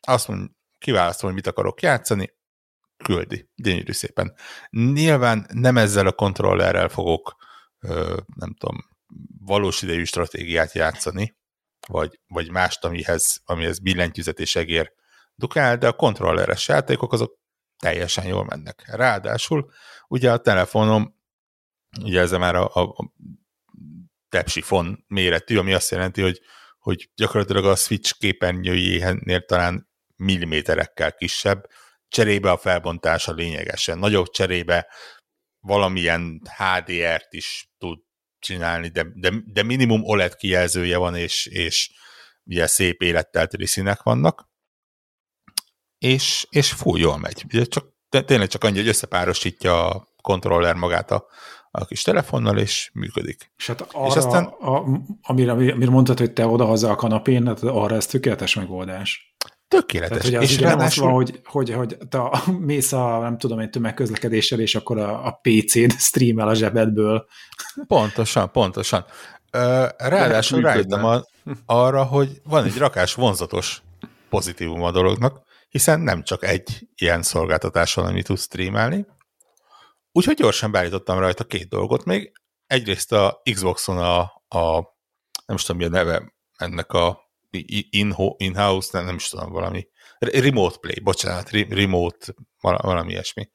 azt 0.02 0.28
mondja, 0.28 0.56
kiválasztom, 0.78 1.26
hogy 1.26 1.36
mit 1.36 1.48
akarok 1.48 1.82
játszani, 1.82 2.34
küldi. 3.04 3.50
Gyönyörű 3.56 3.92
szépen. 3.92 4.36
Nyilván 4.70 5.48
nem 5.54 5.78
ezzel 5.78 6.08
a 6.08 6.12
kontrollerrel 6.12 6.89
fogok, 6.89 7.36
nem 8.36 8.54
tudom, 8.58 8.78
valós 9.39 9.82
idejű 9.82 10.04
stratégiát 10.04 10.74
játszani, 10.74 11.38
vagy, 11.88 12.20
vagy 12.28 12.52
mást, 12.52 12.86
amihez, 12.86 13.42
amihez 13.46 13.80
billentyűzet 13.80 14.39
és 14.39 14.56
egér 14.56 14.94
dukál, 15.36 15.78
de 15.78 15.88
a 15.88 15.94
kontrolleres 15.94 16.68
játékok 16.68 17.13
azok 17.13 17.39
teljesen 17.78 18.26
jól 18.26 18.46
mennek. 18.46 18.84
Ráadásul 18.86 19.72
ugye 20.08 20.32
a 20.32 20.38
telefonom, 20.38 21.16
ugye 22.02 22.20
ez 22.20 22.32
már 22.32 22.56
a, 22.56 22.66
a 22.74 23.13
tepsifon 24.34 25.06
méretű, 25.08 25.58
ami 25.58 25.74
azt 25.74 25.91
jelenti, 25.91 26.22
hogy, 26.22 26.41
hogy 26.80 27.10
gyakorlatilag 27.15 27.65
a 27.65 27.76
Switch 27.76 28.17
képernyőjénél 28.17 29.46
talán 29.46 29.89
milliméterekkel 30.15 31.13
kisebb, 31.13 31.65
cserébe 32.08 32.52
a 32.52 32.58
felbontása 32.58 33.32
lényegesen. 33.32 33.98
Nagyobb, 33.98 34.30
cserébe 34.30 34.88
valamilyen 35.60 36.41
HDR-t 36.58 37.34
is 37.34 37.69
tud 37.78 38.00
csinálni, 38.39 38.88
de, 38.88 39.06
de, 39.13 39.32
de 39.46 39.63
minimum 39.63 40.04
OLED 40.04 40.36
kijelzője 40.36 40.98
van, 40.98 41.15
és, 41.15 41.46
és 41.46 41.91
ugye 42.43 42.67
szép 42.67 43.02
élettelteli 43.02 43.65
színek 43.65 44.02
vannak, 44.02 44.50
és, 45.98 46.48
és 46.50 46.72
fú, 46.72 46.96
jól 46.96 47.17
megy. 47.17 47.43
Ugye 47.54 47.65
csak, 47.65 47.86
tényleg 48.10 48.48
csak 48.48 48.63
annyi, 48.63 48.78
hogy 48.78 48.88
összepárosítja 48.88 49.89
a 49.89 50.08
kontroller 50.22 50.76
magát 50.76 51.12
a, 51.12 51.28
a 51.75 51.86
kis 51.86 52.01
telefonnal, 52.01 52.57
és 52.57 52.89
működik. 52.93 53.51
És 53.57 53.67
hát 53.67 53.81
arra, 53.91 54.07
és 54.07 54.15
aztán, 54.15 54.43
a, 54.43 54.83
amire, 55.21 55.51
amire 55.51 55.89
mondtad, 55.89 56.19
hogy 56.19 56.33
te 56.33 56.47
odahaza 56.47 56.89
a 56.89 56.95
kanapén, 56.95 57.47
hát 57.47 57.63
arra 57.63 57.95
ez 57.95 58.05
tökéletes 58.05 58.55
megoldás. 58.55 59.36
Tökéletes. 59.67 60.17
Tehát, 60.17 60.23
hogy 60.23 60.36
az 60.36 60.51
és 60.51 60.59
ráadásul... 60.59 61.05
van, 61.05 61.13
hogy, 61.13 61.41
hogy, 61.43 61.71
hogy 61.71 61.97
te 62.09 62.19
mész 62.59 62.91
a, 62.91 63.19
nem 63.19 63.38
tudom, 63.38 63.59
egy 63.59 63.69
tömegközlekedéssel, 63.69 64.59
és 64.59 64.75
akkor 64.75 64.97
a, 64.97 65.25
a 65.25 65.39
PC-d 65.41 65.91
streamel 66.09 66.47
a 66.47 66.53
zsebedből. 66.53 67.25
Pontosan, 67.88 68.51
pontosan. 68.51 69.05
Ráadásul 69.97 70.62
rájöttem 70.62 71.05
a, 71.05 71.21
arra, 71.65 72.03
hogy 72.03 72.41
van 72.43 72.63
egy 72.65 72.77
rakás 72.77 73.13
vonzatos 73.13 73.81
pozitívum 74.29 74.83
a 74.83 74.91
dolognak, 74.91 75.41
hiszen 75.69 75.99
nem 75.99 76.23
csak 76.23 76.43
egy 76.43 76.88
ilyen 76.95 77.21
szolgáltatás 77.21 77.93
van, 77.93 78.05
amit 78.05 78.25
tudsz 78.25 78.43
streamelni, 78.43 79.05
Úgyhogy 80.15 80.36
gyorsan 80.36 80.71
beállítottam 80.71 81.19
rajta 81.19 81.43
két 81.43 81.69
dolgot 81.69 82.04
még. 82.06 82.32
Egyrészt 82.65 83.12
a 83.12 83.41
Xboxon 83.54 83.97
a, 83.97 84.19
a 84.58 84.91
nem 85.45 85.56
is 85.56 85.63
tudom, 85.63 85.78
mi 85.78 85.88
a 85.88 85.89
neve 85.89 86.34
ennek 86.58 86.91
a 86.91 87.32
in-house, 88.38 88.89
nem, 88.91 89.06
nem 89.06 89.15
is 89.15 89.30
tudom, 89.30 89.52
valami 89.52 89.88
remote 90.19 90.78
play, 90.78 90.99
bocsánat, 90.99 91.49
remote, 91.49 92.34
valami 92.62 93.12
ilyesmi 93.12 93.49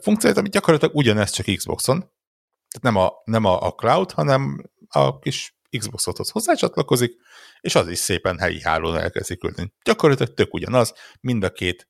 funkciót, 0.00 0.36
ami 0.36 0.48
gyakorlatilag 0.48 0.94
ugyanezt 0.94 1.34
csak 1.34 1.56
Xboxon, 1.56 1.98
tehát 1.98 2.82
nem 2.82 2.96
a, 2.96 3.12
nem 3.24 3.44
a, 3.44 3.66
a 3.66 3.74
cloud, 3.74 4.10
hanem 4.10 4.70
a 4.88 5.18
kis 5.18 5.58
Xboxothoz 5.78 6.30
hozzácsatlakozik, 6.30 7.16
és 7.60 7.74
az 7.74 7.88
is 7.88 7.98
szépen 7.98 8.38
helyi 8.38 8.60
hálón 8.60 8.96
elkezdik 8.96 9.38
küldeni. 9.38 9.72
Gyakorlatilag 9.84 10.34
tök 10.34 10.54
ugyanaz, 10.54 10.94
mind 11.20 11.42
a 11.42 11.50
két 11.50 11.88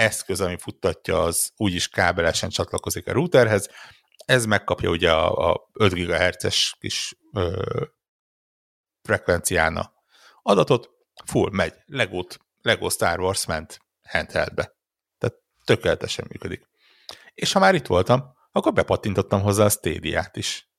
eszköz, 0.00 0.40
ami 0.40 0.56
futtatja, 0.58 1.22
az 1.22 1.52
úgyis 1.56 1.88
kábelesen 1.88 2.50
csatlakozik 2.50 3.06
a 3.06 3.12
routerhez, 3.12 3.70
ez 4.24 4.46
megkapja 4.46 4.90
ugye 4.90 5.12
a, 5.12 5.50
a 5.50 5.68
5 5.72 5.92
GHz-es 5.92 6.76
kis 6.78 7.16
ö, 7.32 7.84
frekvenciána 9.02 9.92
adatot, 10.42 10.90
full 11.24 11.50
megy, 11.52 11.74
Lego, 11.86 12.26
Lego 12.62 12.88
Star 12.88 13.20
Wars 13.20 13.46
ment 13.46 13.78
handheldbe. 14.08 14.76
Tehát 15.18 15.36
tökéletesen 15.64 16.26
működik. 16.28 16.68
És 17.34 17.52
ha 17.52 17.58
már 17.58 17.74
itt 17.74 17.86
voltam, 17.86 18.34
akkor 18.52 18.72
bepattintottam 18.72 19.40
hozzá 19.40 19.64
a 19.64 19.68
Stadia-t 19.68 20.36
is. 20.36 20.70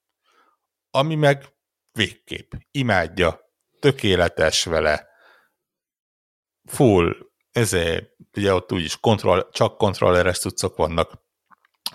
Ami 0.90 1.16
meg 1.16 1.46
végképp 1.92 2.52
imádja, 2.72 3.40
tökéletes 3.80 4.64
vele, 4.64 5.08
full, 6.66 7.31
ezért, 7.52 8.10
ugye 8.36 8.54
ott 8.54 8.72
úgyis 8.72 9.00
kontroll, 9.00 9.50
csak 9.52 9.78
kontrolleres 9.78 10.40
cuccok 10.40 10.76
vannak. 10.76 11.12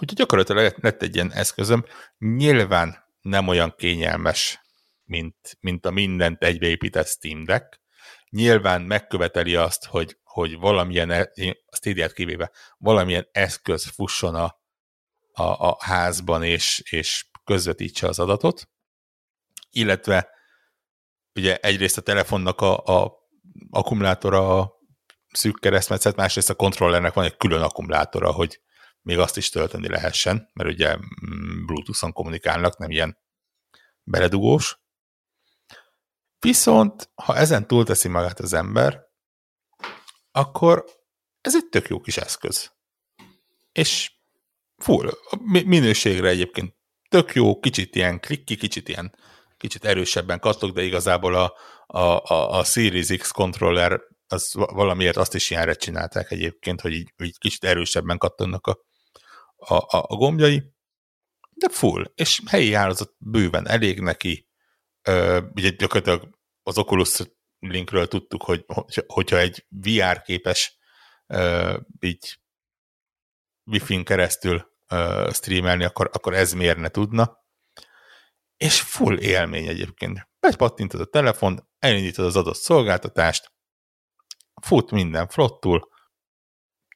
Úgyhogy 0.00 0.18
gyakorlatilag 0.18 0.74
lett 0.80 1.02
egy 1.02 1.14
ilyen 1.14 1.32
eszközöm, 1.32 1.84
nyilván 2.18 3.04
nem 3.20 3.48
olyan 3.48 3.74
kényelmes, 3.76 4.60
mint, 5.04 5.56
mint 5.60 5.86
a 5.86 5.90
mindent 5.90 6.42
egybeépített 6.42 7.06
Steam 7.06 7.44
Deck. 7.44 7.80
Nyilván 8.30 8.82
megköveteli 8.82 9.54
azt, 9.54 9.84
hogy, 9.84 10.18
hogy 10.22 10.58
valamilyen, 10.58 11.10
e, 11.10 11.30
a 11.66 11.76
Stadia-t 11.76 12.12
kivéve, 12.12 12.52
valamilyen 12.78 13.28
eszköz 13.32 13.84
fusson 13.84 14.34
a, 14.34 14.60
a, 15.32 15.68
a 15.68 15.76
házban, 15.80 16.42
és, 16.42 16.82
és 16.90 17.26
közvetítse 17.44 18.06
az 18.08 18.18
adatot, 18.18 18.68
illetve 19.70 20.30
ugye 21.34 21.56
egyrészt 21.56 21.98
a 21.98 22.00
telefonnak 22.00 22.60
a, 22.60 22.76
a 22.84 23.12
akkumulátora 23.70 24.58
a 24.58 24.75
szűk 25.36 25.60
keresztmetszet, 25.60 26.16
másrészt 26.16 26.50
a 26.50 26.54
kontrollernek 26.54 27.14
van 27.14 27.24
egy 27.24 27.36
külön 27.36 27.62
akkumulátora, 27.62 28.30
hogy 28.30 28.60
még 29.02 29.18
azt 29.18 29.36
is 29.36 29.48
tölteni 29.48 29.88
lehessen, 29.88 30.50
mert 30.52 30.70
ugye 30.70 30.96
mm, 30.96 31.66
Bluetooth-on 31.66 32.12
kommunikálnak, 32.12 32.78
nem 32.78 32.90
ilyen 32.90 33.18
beledugós. 34.02 34.78
Viszont, 36.38 37.10
ha 37.14 37.36
ezen 37.36 37.66
túlteszi 37.66 38.08
magát 38.08 38.40
az 38.40 38.52
ember, 38.52 39.04
akkor 40.30 40.84
ez 41.40 41.54
egy 41.54 41.68
tök 41.68 41.88
jó 41.88 42.00
kis 42.00 42.16
eszköz. 42.16 42.72
És 43.72 44.12
full, 44.76 45.10
minőségre 45.64 46.28
egyébként 46.28 46.74
tök 47.08 47.34
jó, 47.34 47.58
kicsit 47.58 47.94
ilyen 47.94 48.20
klikki, 48.20 48.56
kicsit 48.56 48.88
ilyen 48.88 49.14
kicsit 49.56 49.84
erősebben 49.84 50.40
kattog, 50.40 50.72
de 50.72 50.82
igazából 50.82 51.34
a, 51.34 51.54
a, 51.86 52.00
a, 52.34 52.58
a 52.58 52.64
Series 52.64 53.06
X 53.06 53.30
controller 53.30 54.00
az 54.26 54.52
valamiért 54.54 55.16
azt 55.16 55.34
is 55.34 55.50
ilyenre 55.50 55.74
csinálták 55.74 56.30
egyébként, 56.30 56.80
hogy 56.80 56.92
így, 56.92 57.12
így 57.22 57.38
kicsit 57.38 57.64
erősebben 57.64 58.18
kattognak 58.18 58.66
a, 58.66 58.78
a, 59.56 59.74
a, 59.74 60.04
a 60.08 60.16
gombjai, 60.16 60.74
de 61.54 61.68
full, 61.68 62.12
és 62.14 62.42
helyi 62.46 62.72
hálózat 62.72 63.14
bőven 63.18 63.68
elég 63.68 64.00
neki, 64.00 64.46
Ö, 65.08 65.40
ugye 65.54 65.70
gyakorlatilag 65.70 66.38
az 66.62 66.78
Oculus 66.78 67.18
linkről 67.58 68.08
tudtuk, 68.08 68.42
hogy 68.42 68.64
hogyha 69.06 69.38
egy 69.38 69.66
VR 69.68 70.22
képes 70.22 70.78
ö, 71.26 71.78
így 72.00 72.40
Wi-Fi-n 73.70 74.04
keresztül 74.04 74.72
ö, 74.88 75.30
streamelni, 75.32 75.84
akkor, 75.84 76.10
akkor 76.12 76.34
ez 76.34 76.52
miért 76.52 76.92
tudna. 76.92 77.44
És 78.56 78.80
full 78.80 79.18
élmény 79.18 79.66
egyébként. 79.66 80.28
Bepattintod 80.40 81.00
a 81.00 81.04
telefon, 81.04 81.68
elindítod 81.78 82.24
az 82.24 82.36
adott 82.36 82.56
szolgáltatást, 82.56 83.52
fut 84.62 84.90
minden 84.90 85.28
flottul, 85.28 85.88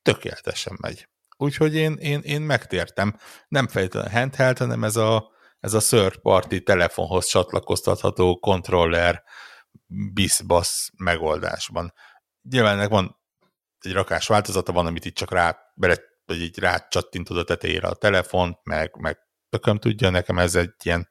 tökéletesen 0.02 0.76
megy. 0.80 1.08
Úgyhogy 1.36 1.74
én, 1.74 1.92
én, 1.92 2.20
én 2.20 2.42
megtértem. 2.42 3.16
Nem 3.48 3.68
feltétlenül 3.68 4.10
handheld, 4.10 4.58
hanem 4.58 4.84
ez 4.84 4.96
a, 4.96 5.30
ez 5.60 5.74
a 5.74 5.78
third 5.78 6.16
party 6.18 6.56
telefonhoz 6.64 7.26
csatlakoztatható 7.26 8.38
kontroller 8.38 9.22
biszbasz 10.12 10.90
megoldásban. 10.96 11.92
Nyilván 12.50 12.78
ennek 12.78 12.88
van 12.88 13.18
egy 13.80 13.92
rakás 13.92 14.26
változata, 14.26 14.72
van, 14.72 14.86
amit 14.86 15.04
itt 15.04 15.14
csak 15.14 15.32
rá, 15.32 15.58
bele, 15.74 15.96
vagy 16.24 16.40
így 16.40 16.58
rá 16.58 16.86
csattintod 16.88 17.36
a 17.36 17.44
tetejére 17.44 17.88
a 17.88 17.94
telefont, 17.94 18.58
meg, 18.62 18.96
meg 19.00 19.18
tököm 19.48 19.78
tudja, 19.78 20.10
nekem 20.10 20.38
ez 20.38 20.54
egy 20.54 20.74
ilyen, 20.82 21.10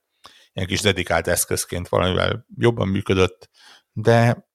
ilyen 0.54 0.68
kis 0.68 0.82
dedikált 0.82 1.28
eszközként 1.28 1.88
valamivel 1.88 2.46
jobban 2.56 2.88
működött, 2.88 3.50
de 3.92 4.49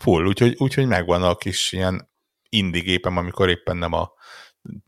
full, 0.00 0.24
úgyhogy, 0.24 0.54
úgyhogy 0.58 0.86
megvan 0.86 1.22
a 1.22 1.34
kis 1.34 1.72
ilyen 1.72 2.12
indigépem, 2.48 3.16
amikor 3.16 3.48
éppen 3.48 3.76
nem 3.76 3.92
a 3.92 4.12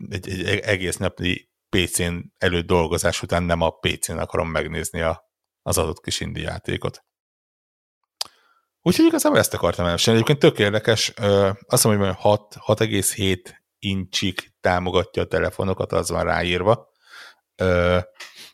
egy, 0.08 0.28
egy 0.28 0.58
egész 0.58 0.96
napi 0.96 1.50
PC-n 1.68 2.16
előtt 2.38 2.66
dolgozás 2.66 3.22
után 3.22 3.42
nem 3.42 3.60
a 3.60 3.70
PC-n 3.70 4.18
akarom 4.18 4.48
megnézni 4.48 5.00
a, 5.00 5.30
az 5.62 5.78
adott 5.78 6.00
kis 6.00 6.20
indi 6.20 6.40
játékot. 6.40 7.04
Úgyhogy 8.82 9.04
igazából 9.04 9.38
ezt 9.38 9.54
akartam 9.54 9.84
elmesélni. 9.84 10.20
Egyébként 10.20 10.52
tök 10.52 10.58
érdekes, 10.58 11.12
azt 11.66 11.84
mondom, 11.84 12.14
hogy 12.14 12.38
6,7 12.38 13.54
incsig 13.78 14.52
támogatja 14.60 15.22
a 15.22 15.26
telefonokat, 15.26 15.92
az 15.92 16.10
van 16.10 16.24
ráírva, 16.24 16.88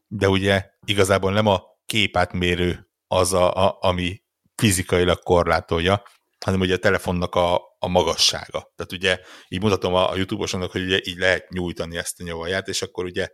de 0.06 0.28
ugye 0.28 0.70
igazából 0.86 1.32
nem 1.32 1.46
a 1.46 1.62
képátmérő 1.84 2.90
az, 3.06 3.32
a, 3.32 3.66
a, 3.66 3.76
ami 3.80 4.22
fizikailag 4.54 5.18
korlátolja, 5.18 6.02
hanem 6.44 6.60
ugye 6.60 6.74
a 6.74 6.78
telefonnak 6.78 7.34
a, 7.34 7.54
a 7.78 7.88
magassága. 7.88 8.72
Tehát 8.76 8.92
ugye 8.92 9.20
így 9.48 9.62
mutatom 9.62 9.94
a, 9.94 10.10
a 10.10 10.16
YouTube-osoknak, 10.16 10.70
hogy 10.70 10.82
ugye 10.82 11.00
így 11.04 11.18
lehet 11.18 11.48
nyújtani 11.48 11.96
ezt 11.96 12.20
a 12.20 12.24
nyavaját, 12.24 12.68
és 12.68 12.82
akkor 12.82 13.04
ugye 13.04 13.28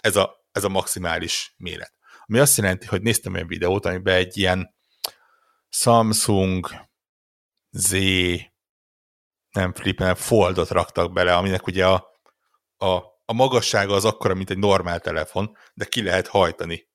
ez 0.00 0.16
a, 0.16 0.44
ez 0.52 0.64
a 0.64 0.68
maximális 0.68 1.54
méret. 1.56 1.92
Ami 2.26 2.38
azt 2.38 2.56
jelenti, 2.56 2.86
hogy 2.86 3.02
néztem 3.02 3.34
egy 3.34 3.46
videót, 3.46 3.86
amiben 3.86 4.14
egy 4.14 4.36
ilyen 4.36 4.76
Samsung 5.68 6.86
Z 7.70 7.92
nem 9.50 9.72
flip, 9.72 9.98
hanem 9.98 10.14
foldot 10.14 10.68
raktak 10.68 11.12
bele, 11.12 11.36
aminek 11.36 11.66
ugye 11.66 11.86
a, 11.86 12.06
a, 12.76 12.94
a 13.24 13.32
magassága 13.32 13.94
az 13.94 14.04
akkora, 14.04 14.34
mint 14.34 14.50
egy 14.50 14.58
normál 14.58 15.00
telefon, 15.00 15.56
de 15.74 15.84
ki 15.84 16.02
lehet 16.02 16.26
hajtani 16.26 16.87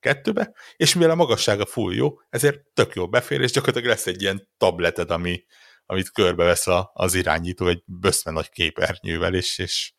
kettőbe, 0.00 0.54
és 0.76 0.94
mivel 0.94 1.10
a 1.10 1.14
magassága 1.14 1.66
full 1.66 1.94
jó, 1.94 2.20
ezért 2.28 2.60
tök 2.74 2.94
jó 2.94 3.08
befér, 3.08 3.40
és 3.40 3.50
gyakorlatilag 3.50 3.88
lesz 3.88 4.06
egy 4.06 4.22
ilyen 4.22 4.48
tableted, 4.56 5.10
ami, 5.10 5.44
amit 5.86 6.10
körbevesz 6.10 6.66
a, 6.66 6.90
az 6.94 7.14
irányító 7.14 7.66
egy 7.66 7.82
böszme 7.86 8.32
nagy 8.32 8.50
képernyővel, 8.50 9.34
és, 9.34 9.58
és 9.58 9.92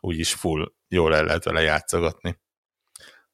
úgyis 0.00 0.34
full 0.34 0.72
jól 0.88 1.14
el 1.14 1.24
lehet 1.24 1.44
vele 1.44 1.60
játszogatni. 1.60 2.42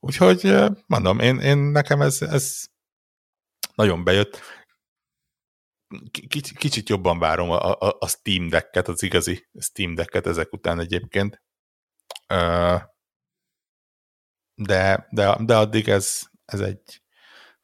Úgyhogy 0.00 0.54
mondom, 0.86 1.18
én, 1.18 1.38
én 1.38 1.58
nekem 1.58 2.00
ez, 2.00 2.22
ez 2.22 2.64
nagyon 3.74 4.04
bejött. 4.04 4.40
Kicsit, 6.56 6.88
jobban 6.88 7.18
várom 7.18 7.50
a, 7.50 7.70
a, 7.80 7.96
a 7.98 8.08
Steam 8.08 8.48
Decket, 8.48 8.88
az 8.88 9.02
igazi 9.02 9.48
Steam 9.58 9.94
Decket 9.94 10.26
ezek 10.26 10.52
után 10.52 10.80
egyébként 10.80 11.42
de, 14.66 15.06
de, 15.10 15.36
de 15.40 15.56
addig 15.56 15.88
ez, 15.88 16.20
ez 16.44 16.60
egy 16.60 17.02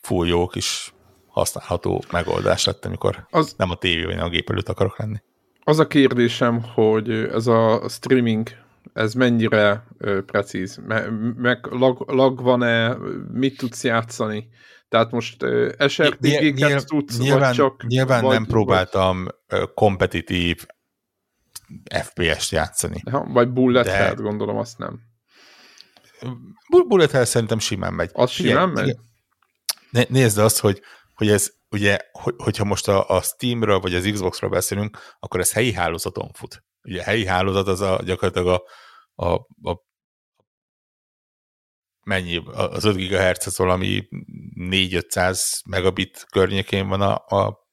full 0.00 0.26
jó 0.26 0.46
kis 0.46 0.94
használható 1.26 2.02
megoldás 2.12 2.64
lett, 2.64 2.84
amikor 2.84 3.26
az, 3.30 3.54
nem 3.56 3.70
a 3.70 3.74
tévében, 3.74 4.18
a 4.18 4.28
gép 4.28 4.50
előtt 4.50 4.68
akarok 4.68 4.98
lenni. 4.98 5.16
Az 5.64 5.78
a 5.78 5.86
kérdésem, 5.86 6.62
hogy 6.62 7.10
ez 7.10 7.46
a 7.46 7.88
streaming, 7.88 8.48
ez 8.92 9.14
mennyire 9.14 9.86
ö, 9.98 10.22
precíz? 10.22 10.80
Me, 10.86 11.00
meg 11.36 11.66
lag, 11.66 12.10
lag 12.10 12.42
van-e, 12.42 12.96
mit 13.32 13.56
tudsz 13.56 13.84
játszani? 13.84 14.48
Tehát 14.88 15.10
most 15.10 15.44
SRPG-ket 15.88 16.86
tudsz, 16.86 17.18
nyilván, 17.18 17.40
vagy 17.40 17.54
csak... 17.54 17.86
Nyilván 17.86 18.22
vagy, 18.22 18.32
nem 18.32 18.46
próbáltam 18.46 19.26
vagy... 19.46 19.72
kompetitív 19.74 20.66
FPS-t 21.88 22.50
játszani. 22.50 23.02
Vagy 23.10 23.48
bullet 23.48 23.84
de... 23.84 24.12
gondolom, 24.16 24.56
azt 24.56 24.78
nem. 24.78 25.00
Bullet 26.88 27.10
Hell 27.10 27.24
szerintem 27.24 27.58
simán 27.58 27.92
megy. 27.92 28.10
Az 28.12 28.30
simán 28.30 28.68
megy? 28.68 28.96
Né, 29.90 30.06
nézd 30.08 30.38
azt, 30.38 30.58
hogy, 30.58 30.82
hogy 31.14 31.28
ez 31.28 31.52
ugye, 31.70 31.98
hogy, 32.12 32.34
hogyha 32.36 32.64
most 32.64 32.88
a, 32.88 33.08
a 33.08 33.22
Steamről 33.22 33.80
vagy 33.80 33.94
az 33.94 34.08
Xboxról 34.12 34.50
beszélünk, 34.50 34.98
akkor 35.18 35.40
ez 35.40 35.52
helyi 35.52 35.72
hálózaton 35.72 36.32
fut. 36.32 36.64
Ugye 36.82 37.00
a 37.00 37.04
helyi 37.04 37.26
hálózat 37.26 37.68
az 37.68 37.80
a, 37.80 38.00
gyakorlatilag 38.04 38.48
a, 38.48 38.62
a, 39.26 39.34
a 39.70 39.84
mennyi, 42.02 42.42
az 42.52 42.84
5 42.84 42.96
GHz 42.96 43.46
az 43.46 43.58
valami 43.58 44.08
4-500 44.54 45.66
megabit 45.68 46.26
környékén 46.30 46.88
van 46.88 47.00
a, 47.00 47.14
a 47.14 47.68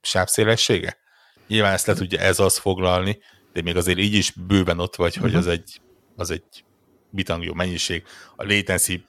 sávszélessége. 0.00 0.98
Nyilván 1.46 1.72
ezt 1.72 1.86
le 1.86 1.94
tudja 1.94 2.20
ez 2.20 2.38
az 2.38 2.58
foglalni, 2.58 3.18
de 3.52 3.62
még 3.62 3.76
azért 3.76 3.98
így 3.98 4.14
is 4.14 4.30
bőven 4.30 4.78
ott 4.78 4.96
vagy, 4.96 5.16
uh-huh. 5.16 5.24
hogy 5.24 5.34
az 5.34 5.46
egy, 5.46 5.80
az 6.16 6.30
egy 6.30 6.64
bitang 7.12 7.44
jó 7.44 7.54
mennyiség. 7.54 8.04
A 8.36 8.44
latency 8.44 9.04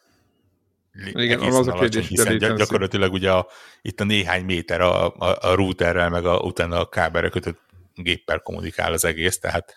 igen, 1.13 1.39
az 1.39 1.67
a 1.67 1.73
kérdés, 1.73 2.07
hiszen 2.07 2.33
latency. 2.33 2.57
gyakorlatilag 2.57 3.13
ugye 3.13 3.31
a, 3.31 3.47
itt 3.81 3.99
a 3.99 4.03
néhány 4.03 4.45
méter 4.45 4.81
a, 4.81 5.15
a, 5.15 5.37
a 5.41 5.53
routerrel, 5.53 6.09
meg 6.09 6.25
a, 6.25 6.39
utána 6.39 6.79
a 6.79 6.89
kábelre 6.89 7.29
kötött 7.29 7.59
géppel 7.93 8.39
kommunikál 8.39 8.93
az 8.93 9.05
egész, 9.05 9.39
tehát 9.39 9.75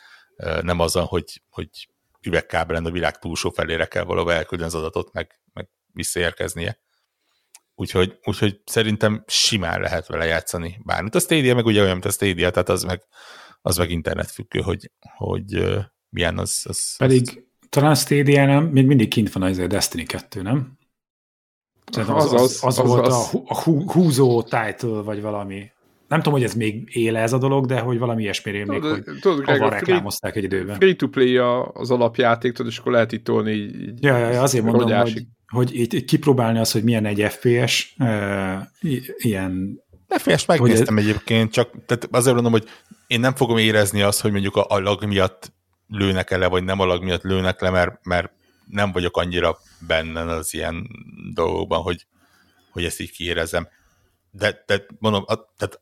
nem 0.61 0.81
azon, 0.81 1.05
hogy, 1.05 1.43
hogy 1.51 1.69
üvegkábelen 2.23 2.85
a 2.85 2.91
világ 2.91 3.19
túlsó 3.19 3.51
felére 3.51 3.87
kell 3.87 4.05
valahol 4.05 4.33
elküldeni 4.33 4.71
az 4.71 4.77
adatot, 4.77 5.13
meg, 5.13 5.41
meg 5.53 5.69
visszaérkeznie. 5.93 6.79
Úgyhogy, 7.75 8.19
úgyhogy 8.25 8.61
szerintem 8.65 9.25
simán 9.27 9.81
lehet 9.81 10.07
vele 10.07 10.25
játszani 10.25 10.81
bármit. 10.85 11.15
A 11.15 11.21
Stadia 11.21 11.55
meg 11.55 11.67
ugye 11.67 11.81
olyan, 11.81 11.93
mint 11.93 12.05
a 12.05 12.11
Stadia, 12.11 12.51
tehát 12.51 12.69
az 12.69 12.83
meg, 12.83 13.03
az 13.63 13.77
meg 13.77 13.91
internetfüggő, 13.91 14.61
hogy, 14.61 14.91
hogy 15.17 15.79
milyen 16.09 16.39
az, 16.39 16.65
az... 16.69 16.97
Pedig 16.97 17.29
az... 17.29 17.46
talán 17.77 17.91
a 17.91 17.95
Stadia 17.95 18.47
nem, 18.47 18.65
még 18.65 18.87
mindig 18.87 19.09
kint 19.09 19.33
van 19.33 19.43
az 19.43 19.59
a 19.59 19.67
Destiny 19.67 20.07
2, 20.07 20.43
nem? 20.43 20.79
Tehát 21.93 22.09
az, 22.09 22.33
az, 22.33 22.33
az, 22.33 22.59
az, 22.63 22.79
az 22.79 22.87
volt 22.87 23.07
az. 23.07 23.31
a, 23.35 23.39
a 23.45 23.55
húzó 23.93 24.43
title, 24.43 25.03
vagy 25.03 25.23
valami. 25.23 25.71
Nem 26.09 26.19
tudom, 26.19 26.33
hogy 26.33 26.43
ez 26.43 26.55
még 26.55 26.89
éle 26.93 27.21
ez 27.21 27.33
a 27.33 27.39
dolog, 27.39 27.67
de 27.67 27.81
hogy 27.81 27.99
valami 27.99 28.23
ilyesmi 28.23 28.51
rémlik, 28.51 28.83
hogy 28.83 29.03
tudod, 29.21 29.45
Greg, 29.45 29.61
reklámozták 29.61 30.37
egy 30.37 30.45
időben. 30.45 30.77
Free-to-play 30.77 31.37
az 31.73 31.91
alapjáték, 31.91 32.53
tudod, 32.53 32.73
és 32.73 32.79
akkor 32.79 32.93
lehet 32.93 33.13
itt 33.13 33.25
tolni 33.25 33.51
így, 33.51 34.05
ja, 34.05 34.17
ja, 34.17 34.29
ja, 34.31 34.43
azért 34.43 34.65
mondom, 34.65 34.99
hogy, 35.01 35.27
hogy 35.47 35.81
itt, 35.81 35.93
itt 35.93 36.05
kipróbálni 36.05 36.59
az, 36.59 36.73
hogy 36.73 36.85
milyen 36.85 37.05
egy 37.05 37.23
FPS, 37.23 37.95
uh, 37.99 38.63
ilyen... 39.19 39.83
FPS 40.09 40.47
megnéztem 40.47 40.97
ez... 40.97 41.05
egyébként, 41.05 41.53
csak 41.53 41.71
tehát 41.87 42.09
azért 42.11 42.35
mondom, 42.35 42.53
hogy 42.53 42.65
én 43.07 43.21
nem 43.21 43.35
fogom 43.35 43.57
érezni 43.57 44.03
azt, 44.03 44.21
hogy 44.21 44.33
mondjuk 44.33 44.57
a, 44.57 44.67
a 44.69 44.79
lag 44.79 45.05
miatt 45.05 45.55
lőnek 45.89 46.31
le, 46.31 46.47
vagy 46.47 46.65
nem 46.65 46.81
a 46.81 46.85
lag 46.85 47.03
miatt 47.03 47.23
lőnek 47.23 47.61
le, 47.61 47.71
mert, 47.71 48.05
mert 48.05 48.33
nem 48.67 48.93
vagyok 48.93 49.17
annyira 49.17 49.59
benne 49.87 50.21
az 50.21 50.55
ilyen 50.55 50.89
dolgokban, 51.35 51.83
hogy, 51.83 52.07
hogy 52.71 52.85
ezt 52.85 53.01
így 53.01 53.11
kiérezem. 53.11 53.69
De, 54.31 54.63
de 54.67 54.87
mondom, 54.99 55.25
a, 55.27 55.55
tehát 55.57 55.81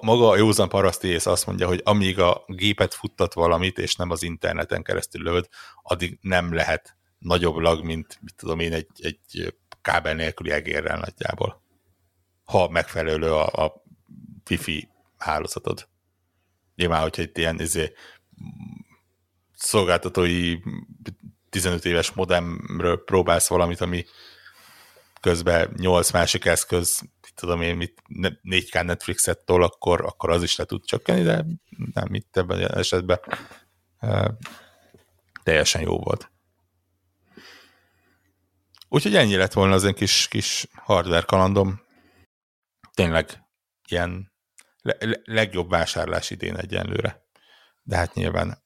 maga 0.00 0.28
a 0.28 0.36
józan 0.36 0.68
paraszti 0.68 1.08
ész 1.08 1.26
azt 1.26 1.46
mondja, 1.46 1.66
hogy 1.66 1.80
amíg 1.84 2.18
a 2.18 2.44
gépet 2.46 2.94
futtat 2.94 3.34
valamit, 3.34 3.78
és 3.78 3.94
nem 3.94 4.10
az 4.10 4.22
interneten 4.22 4.82
keresztül 4.82 5.22
lövöd, 5.22 5.48
addig 5.82 6.18
nem 6.20 6.54
lehet 6.54 6.96
nagyobb 7.18 7.56
lag, 7.56 7.84
mint 7.84 8.18
mit 8.20 8.34
tudom 8.36 8.58
én, 8.58 8.72
egy, 8.72 8.88
egy 8.96 9.54
kábel 9.82 10.14
nélküli 10.14 10.50
egérrel 10.50 10.98
nagyjából. 10.98 11.62
Ha 12.44 12.68
megfelelő 12.68 13.32
a, 13.32 13.64
a 13.64 13.82
wifi 14.50 14.88
hálózatod. 15.18 15.88
Nyilván, 16.74 17.02
hogyha 17.02 17.22
itt 17.22 17.38
ilyen 17.38 17.60
izé, 17.60 17.92
szolgáltatói 19.58 20.58
15 21.50 21.84
éves 21.84 22.10
modemről 22.10 23.04
próbálsz 23.04 23.48
valamit, 23.48 23.80
ami 23.80 24.04
közben 25.20 25.72
8 25.76 26.10
másik 26.10 26.44
eszköz, 26.44 27.02
tudom 27.34 27.62
én, 27.62 27.76
mit 27.76 28.02
4K 28.42 28.84
Netflixet 28.84 29.44
tol, 29.44 29.62
akkor, 29.62 30.04
akkor 30.04 30.30
az 30.30 30.42
is 30.42 30.56
le 30.56 30.64
tud 30.64 30.84
csökkenni, 30.84 31.22
de 31.22 31.44
nem 31.92 32.14
itt 32.14 32.36
ebben 32.36 32.62
az 32.62 32.76
esetben 32.76 33.20
teljesen 35.42 35.82
jó 35.82 35.98
volt. 35.98 36.30
Úgyhogy 38.88 39.16
ennyi 39.16 39.36
lett 39.36 39.52
volna 39.52 39.74
az 39.74 39.84
én 39.84 39.94
kis, 39.94 40.28
kis 40.28 40.66
hardware 40.74 41.24
kalandom. 41.26 41.80
Tényleg 42.94 43.42
ilyen 43.88 44.32
le, 44.80 44.96
legjobb 45.24 45.70
vásárlás 45.70 46.30
idén 46.30 46.56
egyenlőre. 46.56 47.26
De 47.82 47.96
hát 47.96 48.14
nyilván 48.14 48.62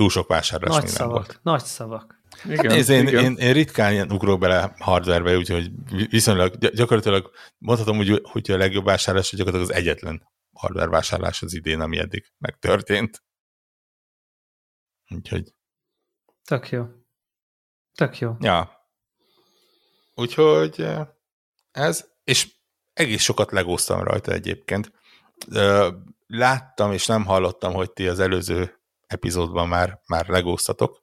túl 0.00 0.10
sok 0.10 0.28
vásárlás 0.28 0.74
nagy 0.74 0.86
szavak, 0.86 1.12
volt. 1.12 1.40
Nagy 1.42 1.64
szavak. 1.64 2.22
Igen, 2.44 2.56
hát 2.56 2.66
nézd, 2.66 2.90
én, 2.90 3.08
igen. 3.08 3.24
Én, 3.24 3.36
én 3.36 3.52
ritkán 3.52 3.92
ilyen 3.92 4.12
ugrok 4.12 4.40
bele 4.40 4.74
hardwarebe, 4.78 5.36
úgyhogy 5.36 5.70
viszonylag 6.08 6.56
gyakorlatilag 6.56 7.30
mondhatom 7.58 7.98
úgy, 7.98 8.20
hogy 8.22 8.50
a 8.50 8.56
legjobb 8.56 8.84
vásárlás, 8.84 9.30
hogy 9.30 9.38
gyakorlatilag 9.38 9.76
az 9.76 9.82
egyetlen 9.82 10.28
hardware 10.52 10.88
vásárlás 10.88 11.42
az 11.42 11.54
idén, 11.54 11.80
ami 11.80 11.98
eddig 11.98 12.32
megtörtént. 12.38 13.22
Úgyhogy... 15.14 15.54
Tök 16.44 16.70
jó. 16.70 16.86
Tök 17.94 18.18
jó. 18.18 18.36
Ja. 18.40 18.88
Úgyhogy 20.14 20.80
eh, 20.80 21.06
ez, 21.70 22.08
és 22.24 22.52
egész 22.92 23.22
sokat 23.22 23.50
legóztam 23.50 24.02
rajta 24.02 24.32
egyébként. 24.32 24.92
Láttam 26.26 26.92
és 26.92 27.06
nem 27.06 27.24
hallottam, 27.24 27.72
hogy 27.72 27.92
ti 27.92 28.08
az 28.08 28.18
előző 28.18 28.79
epizódban 29.10 29.68
már, 29.68 30.00
már 30.06 30.28
legóztatok. 30.28 31.02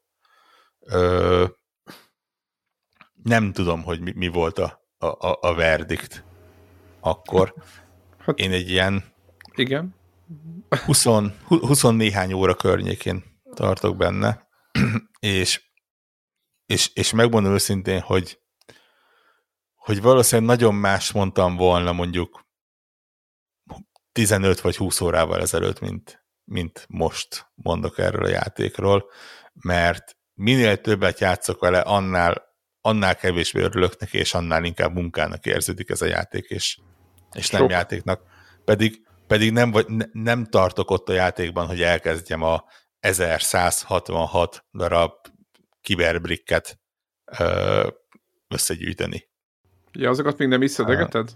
Nem 3.24 3.52
tudom, 3.54 3.84
hogy 3.84 4.00
mi, 4.02 4.12
mi 4.16 4.28
volt 4.28 4.58
a, 4.58 4.88
a, 4.98 5.38
a 5.48 5.56
verdikt 5.56 6.24
akkor. 7.00 7.54
Hát, 8.18 8.40
Én 8.40 8.52
egy 8.52 8.70
ilyen 8.70 9.04
igen. 9.56 9.96
20, 10.86 11.06
20 11.48 11.82
néhány 11.82 12.34
óra 12.34 12.56
környékén 12.56 13.24
tartok 13.54 13.98
benne, 13.98 14.48
és, 15.20 15.72
és, 16.66 16.92
és 16.94 17.12
megmondom 17.12 17.54
őszintén, 17.54 18.00
hogy 18.00 18.42
hogy 19.76 20.02
valószínűleg 20.02 20.50
nagyon 20.50 20.76
más 20.76 21.12
mondtam 21.12 21.56
volna 21.56 21.92
mondjuk 21.92 22.46
15 24.12 24.62
vagy 24.62 24.78
20 24.78 25.02
órával 25.02 25.42
ezelőtt, 25.42 25.80
mint, 25.80 26.27
mint 26.48 26.86
most 26.90 27.52
mondok 27.56 27.98
erről 27.98 28.24
a 28.24 28.30
játékról, 28.30 29.10
mert 29.54 30.18
minél 30.34 30.82
többet 30.82 31.20
játszok 31.20 31.60
vele, 31.60 31.80
annál, 31.80 32.56
annál 32.82 33.16
kevésbé 33.16 33.62
örülök 33.62 34.00
neki, 34.00 34.18
és 34.18 34.34
annál 34.34 34.64
inkább 34.64 34.94
munkának 34.94 35.46
érződik 35.46 35.90
ez 35.90 36.02
a 36.02 36.06
játék, 36.06 36.46
és, 36.46 36.80
és 37.32 37.50
nem 37.50 37.70
játéknak. 37.70 38.22
Pedig, 38.66 39.08
pedig 39.28 39.52
nem, 39.52 39.72
vagy, 39.72 39.88
ne, 39.88 40.06
nem 40.12 40.46
tartok 40.46 40.92
ott 40.92 41.10
a 41.10 41.14
játékban, 41.14 41.68
hogy 41.68 41.82
elkezdjem 41.82 42.42
a 42.42 42.66
1166 43.00 44.66
darab 44.74 45.14
kiberbrikket 45.82 46.80
összegyűjteni. 48.48 49.30
Ja, 49.92 50.10
azokat 50.10 50.38
még 50.38 50.48
nem 50.48 50.62
iszedegeted? 50.62 51.30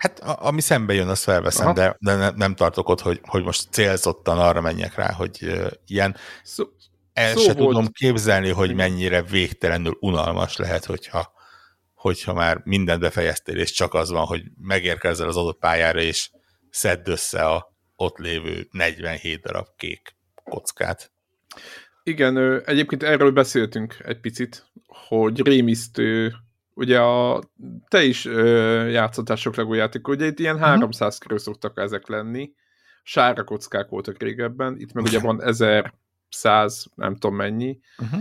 Hát 0.00 0.18
a, 0.20 0.46
ami 0.46 0.60
szembe 0.60 0.94
jön, 0.94 1.08
azt 1.08 1.22
felveszem, 1.22 1.74
de, 1.74 1.96
de 1.98 2.14
ne, 2.14 2.30
nem 2.30 2.54
tartok 2.54 2.88
ott, 2.88 3.00
hogy, 3.00 3.20
hogy 3.22 3.44
most 3.44 3.66
célzottan 3.70 4.38
arra 4.38 4.60
menjek 4.60 4.94
rá, 4.94 5.12
hogy 5.12 5.38
uh, 5.42 5.70
ilyen. 5.86 6.16
Szó, 6.42 6.64
el 7.12 7.34
szó 7.34 7.40
se 7.40 7.54
volt. 7.54 7.68
tudom 7.68 7.88
képzelni, 7.92 8.50
hogy 8.50 8.74
mennyire 8.74 9.22
végtelenül 9.22 9.96
unalmas 10.00 10.56
lehet, 10.56 10.84
hogyha, 10.84 11.32
hogyha 11.94 12.32
már 12.32 12.60
mindent 12.64 13.00
befejeztél, 13.00 13.58
és 13.58 13.72
csak 13.72 13.94
az 13.94 14.10
van, 14.10 14.24
hogy 14.24 14.42
megérkezel 14.60 15.28
az 15.28 15.36
adott 15.36 15.58
pályára, 15.58 16.00
és 16.00 16.30
szedd 16.70 17.08
össze 17.08 17.44
a 17.44 17.74
ott 17.96 18.16
lévő 18.16 18.68
47 18.70 19.40
darab 19.40 19.66
kék 19.76 20.16
kockát. 20.44 21.12
Igen, 22.02 22.62
egyébként 22.64 23.02
erről 23.02 23.30
beszéltünk 23.30 23.96
egy 24.04 24.20
picit, 24.20 24.66
hogy 24.86 25.46
rémisztő 25.46 26.34
ugye 26.74 27.00
a, 27.00 27.42
te 27.88 28.04
is 28.04 28.24
ö, 28.24 28.86
játszottál 28.86 29.36
sok 29.36 29.56
LEGO 29.56 29.74
játék, 29.74 30.08
ugye 30.08 30.26
itt 30.26 30.38
ilyen 30.38 30.54
uh-huh. 30.54 30.70
Mhm. 30.70 30.80
300 30.80 31.18
körül 31.18 31.38
szoktak 31.38 31.78
ezek 31.78 32.08
lenni, 32.08 32.52
sárga 33.02 33.44
kockák 33.44 33.88
voltak 33.88 34.22
régebben, 34.22 34.78
itt 34.78 34.92
meg 34.92 35.04
ugye 35.04 35.20
van 35.20 35.42
1100, 36.30 36.86
nem 36.94 37.16
tudom 37.16 37.36
mennyi, 37.36 37.78
uh-huh. 37.98 38.20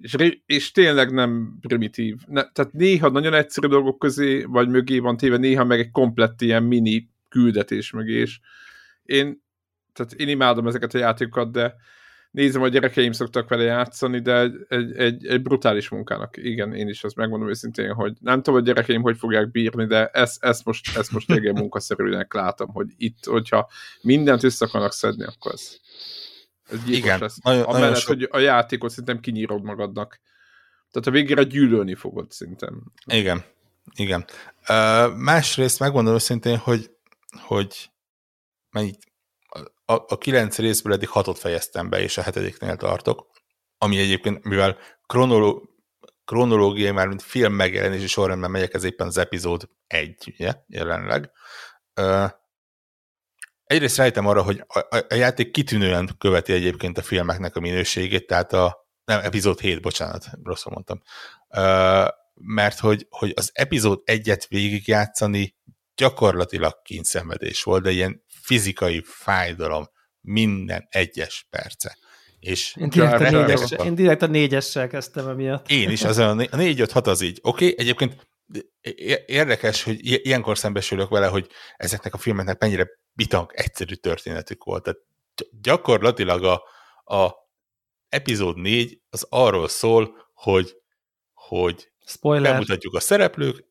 és, 0.00 0.40
és 0.46 0.70
tényleg 0.70 1.12
nem 1.12 1.56
primitív. 1.60 2.16
Ne, 2.26 2.50
tehát 2.50 2.72
néha 2.72 3.08
nagyon 3.08 3.34
egyszerű 3.34 3.68
dolgok 3.68 3.98
közé, 3.98 4.42
vagy 4.42 4.68
mögé 4.68 4.98
van 4.98 5.16
téve, 5.16 5.36
néha 5.36 5.64
meg 5.64 5.78
egy 5.78 5.90
komplett 5.90 6.40
ilyen 6.40 6.62
mini 6.62 7.10
küldetés 7.28 7.90
mögé, 7.90 8.20
és 8.20 8.40
én, 9.02 9.42
tehát 9.92 10.12
én 10.12 10.28
imádom 10.28 10.66
ezeket 10.66 10.94
a 10.94 10.98
játékokat, 10.98 11.52
de 11.52 11.74
nézem, 12.30 12.62
a 12.62 12.68
gyerekeim 12.68 13.12
szoktak 13.12 13.48
vele 13.48 13.62
játszani, 13.62 14.20
de 14.20 14.40
egy, 14.68 14.96
egy, 14.96 15.26
egy, 15.26 15.42
brutális 15.42 15.88
munkának. 15.88 16.36
Igen, 16.36 16.74
én 16.74 16.88
is 16.88 17.04
azt 17.04 17.16
megmondom 17.16 17.48
őszintén, 17.48 17.92
hogy 17.92 18.16
nem 18.20 18.36
tudom, 18.36 18.54
hogy 18.54 18.64
gyerekeim 18.64 19.02
hogy 19.02 19.18
fogják 19.18 19.50
bírni, 19.50 19.86
de 19.86 20.06
ezt, 20.06 20.44
ezt 20.44 20.64
most, 20.64 20.96
ezt 20.96 21.12
most 21.12 21.30
egy 21.30 21.52
munkaszerűnek 21.52 22.34
látom, 22.34 22.68
hogy 22.68 22.86
itt, 22.96 23.24
hogyha 23.24 23.70
mindent 24.00 24.42
össze 24.42 24.64
akarnak 24.64 24.92
szedni, 24.92 25.24
akkor 25.24 25.52
ez, 25.52 25.76
ez 26.70 26.88
Igen, 26.88 27.18
lesz. 27.20 27.38
Nagyon, 27.42 27.62
Amellett, 27.62 27.80
nagyon 27.80 28.00
sok... 28.00 28.08
hogy 28.08 28.28
a 28.30 28.38
játékot 28.38 28.90
szerintem 28.90 29.20
kinyírod 29.20 29.62
magadnak. 29.62 30.20
Tehát 30.90 31.08
a 31.08 31.10
végére 31.10 31.42
gyűlölni 31.42 31.94
fogod 31.94 32.30
szerintem. 32.30 32.82
Igen, 33.06 33.44
igen. 33.94 34.24
Uh, 34.68 35.16
másrészt 35.16 35.78
megmondom 35.78 36.14
őszintén, 36.14 36.56
hogy, 36.56 36.90
hogy 37.40 37.90
mennyit, 38.70 39.09
a, 39.84 39.92
a 39.92 40.18
kilenc 40.18 40.58
részből 40.58 40.92
eddig 40.92 41.08
hatot 41.08 41.38
fejeztem 41.38 41.88
be, 41.88 42.00
és 42.00 42.18
a 42.18 42.22
hetediknél 42.22 42.76
tartok, 42.76 43.26
ami 43.78 43.98
egyébként, 43.98 44.44
mivel 44.44 44.78
kronoló, 45.06 45.70
kronológiai, 46.24 46.90
már 46.90 47.06
mint 47.06 47.22
film 47.22 47.52
megjelenési 47.52 48.06
sorrendben 48.06 48.50
megyek, 48.50 48.74
ez 48.74 48.84
éppen 48.84 49.06
az 49.06 49.18
epizód 49.18 49.68
egy, 49.86 50.34
ugye, 50.38 50.54
jelenleg. 50.66 51.30
Uh, 52.00 52.30
egyrészt 53.64 53.96
rájöttem 53.96 54.26
arra, 54.26 54.42
hogy 54.42 54.64
a, 54.66 54.78
a, 54.78 55.04
a 55.08 55.14
játék 55.14 55.50
kitűnően 55.50 56.10
követi 56.18 56.52
egyébként 56.52 56.98
a 56.98 57.02
filmeknek 57.02 57.56
a 57.56 57.60
minőségét, 57.60 58.26
tehát 58.26 58.52
a, 58.52 58.88
nem, 59.04 59.20
epizód 59.20 59.60
7, 59.60 59.80
bocsánat, 59.80 60.26
rosszul 60.42 60.72
mondtam. 60.72 61.02
Uh, 61.48 62.08
mert 62.34 62.78
hogy, 62.78 63.06
hogy 63.10 63.32
az 63.36 63.50
epizód 63.52 64.00
egyet 64.04 64.46
végigjátszani 64.48 65.56
gyakorlatilag 65.94 66.82
kényszenvedés 66.82 67.62
volt, 67.62 67.82
de 67.82 67.90
ilyen 67.90 68.22
fizikai 68.50 69.02
fájdalom 69.06 69.88
minden 70.20 70.86
egyes 70.88 71.46
perce. 71.50 71.96
És 72.38 72.76
én 72.76 72.88
direkt, 72.88 73.20
a 73.20 73.30
négyes, 73.30 73.70
én 73.70 73.94
direkt 73.94 74.22
a 74.22 74.26
négyessel 74.26 74.88
kezdtem 74.88 75.28
emiatt. 75.28 75.70
Én 75.70 75.90
is, 75.90 76.04
az 76.04 76.18
a 76.18 76.34
négy, 76.34 76.80
öt, 76.80 76.90
hat 76.90 77.06
az 77.06 77.20
így. 77.20 77.38
Oké, 77.42 77.64
okay, 77.64 77.78
egyébként 77.78 78.28
érdekes, 79.26 79.82
hogy 79.82 79.98
ilyenkor 80.02 80.58
szembesülök 80.58 81.08
vele, 81.08 81.26
hogy 81.26 81.50
ezeknek 81.76 82.14
a 82.14 82.18
filmeknek 82.18 82.60
mennyire 82.60 82.88
bitang 83.12 83.50
egyszerű 83.54 83.94
történetük 83.94 84.64
volt. 84.64 84.82
Tehát 84.82 85.00
gyakorlatilag 85.60 86.44
a, 86.44 86.62
a 87.16 87.34
epizód 88.08 88.56
4 88.56 89.00
az 89.10 89.26
arról 89.28 89.68
szól, 89.68 90.30
hogy, 90.34 90.76
hogy 91.32 91.92
Spoiler. 92.06 92.52
bemutatjuk 92.52 92.94
a 92.94 93.00
szereplők, 93.00 93.64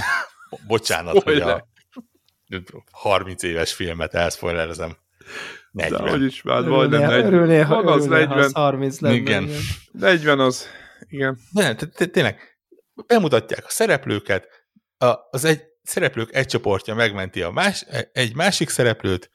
bocsánat, 0.66 1.20
Spoiler. 1.20 1.42
hogy 1.42 1.60
a 1.60 1.73
30 2.90 3.42
éves 3.42 3.72
filmet 3.72 4.14
elspoilerezem. 4.14 4.96
40. 5.70 6.04
De 6.04 6.10
hogy 6.10 6.22
is 6.22 6.40
vált, 6.40 6.66
majdnem 6.66 7.00
40. 7.00 7.24
Örülnél, 7.24 7.64
ha, 7.64 7.76
az 7.76 8.04
40. 8.06 8.50
30 8.52 9.00
lenne. 9.00 9.14
Igen. 9.14 9.48
40 9.92 10.40
az, 10.40 10.66
igen. 11.08 11.38
Nem, 11.52 11.76
tényleg, 12.10 12.58
bemutatják 13.06 13.64
a 13.64 13.70
szereplőket, 13.70 14.48
az 15.30 15.44
egy 15.44 15.62
szereplők 15.82 16.34
egy 16.34 16.46
csoportja 16.46 16.94
megmenti 16.94 17.42
a 17.42 17.50
más, 17.50 17.86
egy 18.12 18.34
másik 18.34 18.68
szereplőt, 18.68 19.30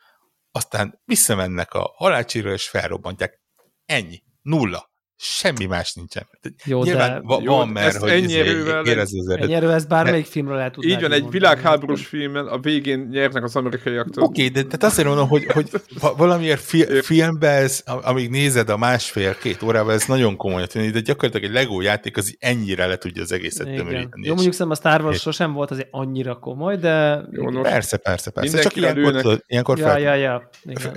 aztán 0.52 1.02
visszamennek 1.06 1.74
a 1.74 1.94
halálcsíra, 1.96 2.52
és 2.52 2.70
felrobbantják. 2.70 3.42
Ennyi. 3.86 4.24
Nulla. 4.42 4.89
Semmi 5.22 5.66
más 5.66 5.94
nincsen. 5.94 6.28
Jó, 6.66 6.84
Nyilván 6.84 7.14
de... 7.14 7.20
Va, 7.24 7.40
van, 7.40 7.68
mert 7.68 7.98
hogy 7.98 8.10
ennyi 8.10 8.24
izé 8.24 8.40
erővel, 8.40 9.00
az 9.00 9.30
erőt. 9.30 9.52
Ennyi 9.52 9.74
ezt 9.74 9.88
bármelyik 9.88 10.26
de, 10.26 10.32
filmről 10.32 10.56
lehet 10.56 10.74
tudni. 10.74 10.92
Így 10.92 11.02
van, 11.02 11.12
egy 11.12 11.30
világháborús 11.30 12.06
filmen 12.06 12.48
a 12.48 12.60
végén 12.60 13.08
nyernek 13.12 13.44
az 13.44 13.56
amerikaiaktól. 13.56 14.24
Oké, 14.24 14.46
okay, 14.46 14.54
de 14.54 14.64
tehát 14.64 14.84
azért 14.84 15.08
mondom, 15.08 15.28
hogy, 15.28 15.46
hogy 15.46 15.70
valamiért 16.18 16.62
fi, 16.62 16.84
filmben 17.02 17.64
ez, 17.64 17.84
amíg 17.86 18.30
nézed 18.30 18.70
a 18.70 18.78
másfél-két 18.78 19.62
órával, 19.62 19.94
ez 19.94 20.06
nagyon 20.06 20.36
komoly 20.36 20.68
tűnik, 20.68 20.92
de 20.92 21.00
gyakorlatilag 21.00 21.50
egy 21.50 21.56
Lego 21.56 21.82
játék 21.82 22.18
az 22.18 22.36
ennyire 22.40 22.86
le 22.86 22.98
tudja 22.98 23.22
az 23.22 23.32
egészet 23.32 23.66
tömöríteni. 23.66 24.28
Jó, 24.28 24.34
mondjuk 24.34 24.54
szerintem 24.54 24.70
a 24.70 24.76
Star 24.76 25.02
Wars 25.02 25.22
sosem 25.22 25.54
volt 25.54 25.72
azért 25.72 25.88
annyira 25.92 26.36
komoly, 26.36 26.78
de... 26.78 27.24
Jó, 27.32 27.50
no, 27.50 27.62
persze, 27.62 27.98
persze, 27.98 28.32
persze. 28.32 28.62
Csak 28.62 28.76
ilyenkor, 28.76 29.42
ilyenkor 29.48 29.78
ja, 29.78 29.86
fel, 29.86 30.00
ja, 30.00 30.14
ja. 30.14 30.50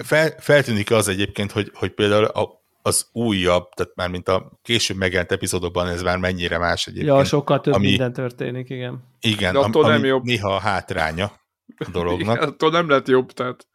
Fel, 0.03 0.35
feltűnik 0.39 0.91
az 0.91 1.09
egyébként, 1.09 1.53
hogy, 1.53 1.71
hogy 1.75 1.91
például 1.91 2.25
a 2.25 2.62
az 2.83 3.09
újabb, 3.13 3.69
tehát 3.75 3.95
már 3.95 4.09
mint 4.09 4.29
a 4.29 4.59
később 4.63 4.97
megjelent 4.97 5.33
epizódokban 5.33 5.89
ez 5.89 6.03
már 6.03 6.19
mennyire 6.19 6.59
más 6.59 6.87
egyébként. 6.87 7.17
Ja, 7.17 7.25
sokkal 7.25 7.61
több 7.61 7.75
ami, 7.75 7.87
minden 7.87 8.13
történik, 8.13 8.71
igen. 8.71 9.05
Igen, 9.21 9.57
am, 9.57 9.71
ami 9.75 9.89
nem 9.89 10.05
jobb. 10.05 10.25
néha 10.25 10.55
a 10.55 10.59
hátránya 10.59 11.33
a 11.77 11.91
dolognak. 11.91 12.37
Igen, 12.37 12.49
attól 12.49 12.71
nem 12.71 12.89
lett 12.89 13.09
jobb, 13.09 13.33
tehát. 13.33 13.67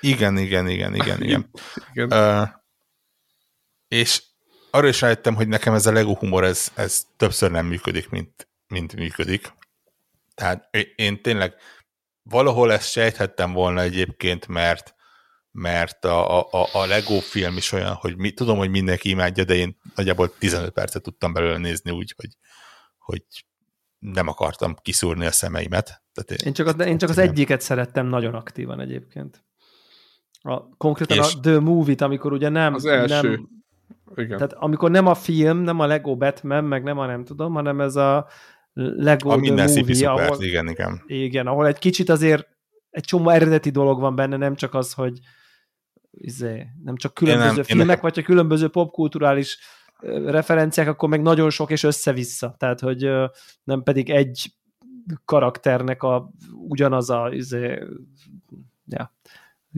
Igen, 0.00 0.38
igen, 0.38 0.68
igen, 0.68 0.94
igen, 0.94 1.22
igen. 1.24 1.50
igen. 1.92 2.12
Uh, 2.12 2.48
és 3.88 4.22
arra 4.70 4.88
is 4.88 5.00
rájöttem, 5.00 5.34
hogy 5.34 5.48
nekem 5.48 5.74
ez 5.74 5.86
a 5.86 5.92
Lego 5.92 6.14
humor, 6.14 6.44
ez, 6.44 6.72
ez 6.74 7.02
többször 7.16 7.50
nem 7.50 7.66
működik, 7.66 8.08
mint, 8.08 8.48
mint 8.68 8.96
működik. 8.96 9.52
Tehát 10.34 10.68
én 10.96 11.22
tényleg 11.22 11.54
valahol 12.22 12.72
ezt 12.72 12.90
sejthettem 12.90 13.52
volna 13.52 13.80
egyébként, 13.80 14.46
mert 14.46 14.94
mert 15.52 16.04
a, 16.04 16.40
a, 16.40 16.68
a 16.72 16.86
Lego 16.86 17.18
film 17.18 17.56
is 17.56 17.72
olyan, 17.72 17.94
hogy 17.94 18.16
mi, 18.16 18.30
tudom, 18.30 18.58
hogy 18.58 18.70
mindenki 18.70 19.08
imádja, 19.08 19.44
de 19.44 19.54
én 19.54 19.76
nagyjából 19.94 20.34
15 20.38 20.70
percet 20.70 21.02
tudtam 21.02 21.32
belőle 21.32 21.58
nézni 21.58 21.90
úgy, 21.90 22.14
hogy, 22.16 22.30
hogy 22.98 23.22
nem 23.98 24.28
akartam 24.28 24.74
kiszúrni 24.82 25.26
a 25.26 25.32
szemeimet. 25.32 26.02
Tehát 26.12 26.30
én, 26.30 26.46
én 26.46 26.52
csak, 26.52 26.66
az, 26.66 26.86
én 26.86 26.98
csak 26.98 27.08
az 27.08 27.18
egyiket 27.18 27.60
szerettem 27.60 28.06
nagyon 28.06 28.34
aktívan 28.34 28.80
egyébként. 28.80 29.44
A, 30.42 30.76
konkrétan 30.76 31.16
és 31.16 31.34
a 31.34 31.40
The 31.40 31.58
Movie-t, 31.58 32.00
amikor 32.00 32.32
ugye 32.32 32.48
nem... 32.48 32.74
Az 32.74 32.84
első. 32.84 33.28
Nem, 33.28 33.48
igen. 34.14 34.36
Tehát 34.36 34.52
amikor 34.52 34.90
nem 34.90 35.06
a 35.06 35.14
film, 35.14 35.58
nem 35.58 35.80
a 35.80 35.86
Lego 35.86 36.16
Batman, 36.16 36.64
meg 36.64 36.82
nem 36.82 36.98
a 36.98 37.06
nem 37.06 37.24
tudom, 37.24 37.52
hanem 37.52 37.80
ez 37.80 37.96
a 37.96 38.26
Lego 38.72 39.28
a 39.28 39.32
The 39.32 39.40
minden 39.40 39.70
Movie, 39.72 40.10
ahol, 40.10 40.42
igen, 40.42 40.68
igen. 40.68 41.02
Igen, 41.06 41.46
ahol 41.46 41.66
egy 41.66 41.78
kicsit 41.78 42.08
azért 42.08 42.48
egy 42.90 43.04
csomó 43.04 43.28
eredeti 43.28 43.70
dolog 43.70 44.00
van 44.00 44.14
benne, 44.14 44.36
nem 44.36 44.54
csak 44.54 44.74
az, 44.74 44.92
hogy 44.92 45.18
izé, 46.10 46.66
nem 46.84 46.96
csak 46.96 47.14
különböző 47.14 47.54
nem, 47.54 47.64
filmek, 47.64 48.00
vagy 48.00 48.18
a 48.18 48.22
különböző 48.22 48.68
popkulturális 48.68 49.58
referenciák, 50.24 50.88
akkor 50.88 51.08
meg 51.08 51.22
nagyon 51.22 51.50
sok 51.50 51.70
és 51.70 51.82
össze-vissza. 51.82 52.54
Tehát, 52.58 52.80
hogy 52.80 53.10
nem 53.64 53.82
pedig 53.82 54.10
egy 54.10 54.54
karakternek 55.24 56.02
a 56.02 56.30
ugyanaz 56.52 57.10
a 57.10 57.30
izé, 57.32 57.78
ja, 58.86 59.14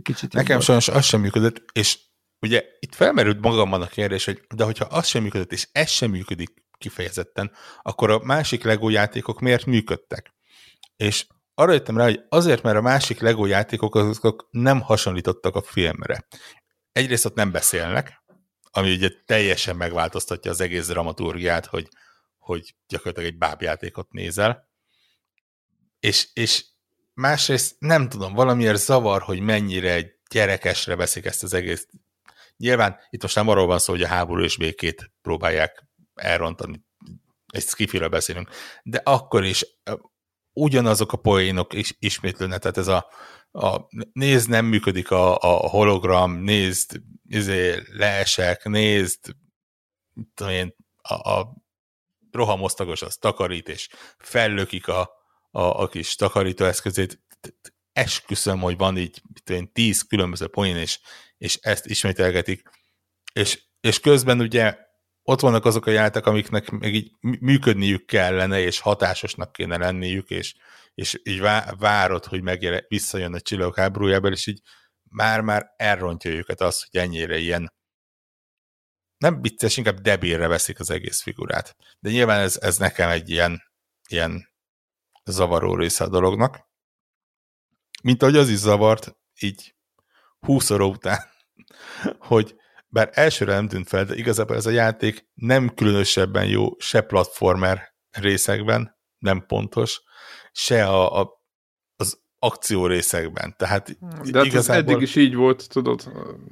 kicsit. 0.03 0.33
Nekem 0.33 0.61
sajnos 0.61 0.89
az 0.89 1.05
sem 1.05 1.21
működött, 1.21 1.65
és 1.73 1.99
ugye 2.41 2.65
itt 2.79 2.95
felmerült 2.95 3.41
magamban 3.41 3.83
a 3.83 3.87
kérdés, 3.87 4.25
hogy 4.25 4.43
de 4.55 4.65
hogyha 4.65 4.85
az 4.85 5.07
sem 5.07 5.23
működött, 5.23 5.53
és 5.53 5.69
ez 5.73 5.91
sem 5.91 6.11
működik 6.11 6.65
kifejezetten, 6.79 7.53
akkor 7.83 8.11
a 8.11 8.21
másik 8.25 8.65
Lego 8.65 8.89
játékok 8.89 9.41
miért 9.41 9.67
működtek? 9.67 10.35
És 10.97 11.27
arra 11.55 11.73
jöttem 11.73 11.97
rá, 11.97 12.05
hogy 12.05 12.25
azért, 12.29 12.63
mert 12.63 12.77
a 12.77 12.81
másik 12.81 13.21
Lego 13.21 13.47
játékok 13.47 13.95
azok 13.95 14.49
nem 14.51 14.81
hasonlítottak 14.81 15.57
a 15.57 15.63
filmre. 15.63 16.27
Egyrészt 16.93 17.25
ott 17.25 17.35
nem 17.35 17.51
beszélnek, 17.51 18.23
ami 18.71 18.93
ugye 18.95 19.11
teljesen 19.25 19.77
megváltoztatja 19.77 20.51
az 20.51 20.61
egész 20.61 20.87
dramaturgiát, 20.87 21.67
hogy, 21.67 21.89
hogy 22.39 22.75
gyakorlatilag 22.89 23.31
egy 23.31 23.39
bábjátékot 23.39 24.13
nézel. 24.13 24.71
És, 26.01 26.29
és 26.33 26.65
másrészt 27.15 27.77
nem 27.79 28.09
tudom, 28.09 28.35
valamiért 28.35 28.79
zavar, 28.79 29.23
hogy 29.23 29.41
mennyire 29.41 30.21
gyerekesre 30.31 30.97
veszik 30.97 31.25
ezt 31.25 31.43
az 31.43 31.55
egész. 31.55 31.87
Nyilván 32.57 32.99
itt 33.11 33.23
most 33.23 33.35
nem 33.35 33.49
arról 33.49 33.67
van 33.67 33.79
szó, 33.79 33.93
hogy 33.93 34.03
a 34.03 34.09
háború 34.09 34.43
és 34.43 34.57
békét 34.57 35.13
próbálják 35.23 35.87
elrontani, 36.15 36.85
egy 37.53 37.63
skifiről 37.63 38.09
beszélünk, 38.09 38.49
de 38.83 39.01
akkor 39.05 39.45
is 39.45 39.67
ugyanazok 40.53 41.13
a 41.13 41.17
poénok 41.17 41.73
is 41.73 41.97
ismétlődnek, 41.99 42.59
tehát 42.59 42.77
ez 42.77 42.89
a, 42.89 43.09
a 43.53 43.81
nézd, 44.13 44.49
nem 44.49 44.65
működik 44.65 45.11
a, 45.11 45.39
a 45.39 45.69
hologram, 45.69 46.33
nézd, 46.33 47.01
izé, 47.29 47.83
leesek, 47.93 48.65
nézd, 48.65 49.35
tudom 50.35 50.53
én, 50.53 50.75
a, 50.97 51.31
a 51.31 51.55
rohamosztagos 52.31 53.03
az 53.03 53.17
takarít, 53.17 53.69
és 53.69 53.89
fellökik 54.19 54.89
a, 54.89 55.11
a, 55.51 55.63
a 55.63 55.89
kis 55.89 56.15
takarítóeszközét. 56.15 57.21
Esküszöm, 57.93 58.61
hogy 58.61 58.77
van 58.77 58.99
így 58.99 59.23
én, 59.51 59.73
tíz 59.73 60.03
különböző 60.03 60.49
poén, 60.49 60.77
és, 60.77 61.01
és 61.39 61.57
ezt 61.57 61.87
ismételgetik. 61.87 62.63
És, 63.33 63.63
és 63.81 64.01
közben 64.01 64.41
ugye 64.41 64.77
ott 65.23 65.41
vannak 65.41 65.65
azok 65.65 65.87
a 65.87 65.91
játék, 65.91 66.27
amiknek 66.27 66.71
még 66.71 66.95
így 66.95 67.13
működniük 67.21 68.07
kellene, 68.07 68.61
és 68.61 68.81
hatásosnak 68.81 69.53
kéne 69.53 69.77
lenniük, 69.77 70.31
és, 70.31 70.55
és 70.95 71.21
így 71.23 71.41
várod, 71.79 72.25
hogy 72.25 72.43
megjele, 72.43 72.85
visszajön 72.89 73.35
a 73.35 73.41
csillagok 73.41 73.77
háborújából, 73.77 74.33
és 74.33 74.47
így 74.47 74.61
már-már 75.09 75.73
elrontja 75.77 76.31
őket 76.31 76.61
az, 76.61 76.87
hogy 76.91 77.01
ennyire 77.01 77.39
ilyen 77.39 77.73
nem 79.17 79.41
vicces, 79.41 79.77
inkább 79.77 80.01
debírre 80.01 80.47
veszik 80.47 80.81
az 80.81 80.91
egész 80.91 81.23
figurát. 81.23 81.77
De 82.01 82.11
nyilván 82.11 82.41
ez, 82.41 82.57
ez 82.61 82.77
nekem 82.77 83.11
egy 83.11 83.31
ilyen, 83.31 83.63
ilyen 84.09 84.49
zavaró 85.25 85.75
része 85.75 86.05
a 86.05 86.09
dolognak. 86.09 86.71
Mint 88.03 88.23
ahogy 88.23 88.37
az 88.37 88.49
is 88.49 88.57
zavart, 88.57 89.17
így 89.41 89.75
20 90.39 90.71
óra 90.71 90.87
után, 90.87 91.19
hogy 92.19 92.57
bár 92.93 93.11
elsőre 93.13 93.55
nem 93.55 93.69
tűnt 93.69 93.89
fel, 93.89 94.05
de 94.05 94.15
igazából 94.15 94.57
ez 94.57 94.67
a 94.67 94.71
játék 94.71 95.27
nem 95.35 95.75
különösebben 95.75 96.47
jó 96.47 96.69
se 96.79 97.01
platformer 97.01 97.95
részekben, 98.11 98.99
nem 99.19 99.45
pontos, 99.47 100.01
se 100.53 100.87
a, 100.87 101.21
a 101.21 101.41
az 101.97 102.19
akció 102.39 102.87
részekben. 102.87 103.55
Tehát 103.57 103.97
de 104.31 104.39
hát 104.39 104.47
igazából... 104.47 104.93
eddig 104.93 105.03
is 105.03 105.17
így 105.17 105.35
volt, 105.35 105.69
tudod? 105.69 106.03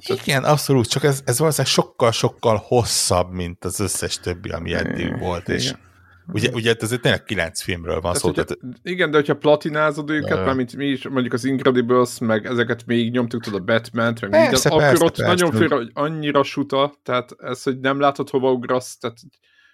Tehát... 0.05 0.27
Igen, 0.27 0.43
abszolút, 0.43 0.87
csak 0.87 1.03
ez, 1.03 1.21
ez 1.25 1.39
valószínűleg 1.39 1.73
sokkal-sokkal 1.73 2.63
hosszabb, 2.65 3.31
mint 3.31 3.65
az 3.65 3.79
összes 3.79 4.19
többi, 4.19 4.49
ami 4.49 4.73
eddig 4.73 5.19
volt, 5.19 5.49
és 5.49 5.65
Igen. 5.65 5.90
Ugye, 6.27 6.49
ugye 6.49 6.75
ez 6.79 6.89
tényleg 7.01 7.23
kilenc 7.23 7.61
filmről 7.61 8.01
van 8.01 8.13
szó. 8.13 8.31
Tehát... 8.31 8.57
Igen, 8.83 9.11
de 9.11 9.17
hogyha 9.17 9.37
platinázod 9.37 10.09
őket, 10.09 10.47
uh, 10.47 10.55
mint 10.55 10.75
mi 10.75 10.85
is, 10.85 11.07
mondjuk 11.07 11.33
az 11.33 11.45
Incredibles, 11.45 12.17
meg 12.19 12.45
ezeket 12.45 12.85
még 12.85 13.11
nyomtuk, 13.11 13.43
tudod, 13.43 13.61
a 13.61 13.63
Batman-t, 13.63 14.21
meg 14.21 14.29
persze, 14.29 14.39
minden, 14.39 14.49
persze, 14.51 14.69
akkor 14.69 15.05
ott 15.05 15.15
persze, 15.15 15.31
nagyon 15.31 15.51
fél, 15.51 15.77
hogy 15.77 15.89
annyira 15.93 16.43
suta, 16.43 16.99
tehát 17.03 17.35
ez, 17.37 17.63
hogy 17.63 17.79
nem 17.79 17.99
látod 17.99 18.29
hova 18.29 18.51
ugrasz, 18.51 18.97
tehát 18.97 19.17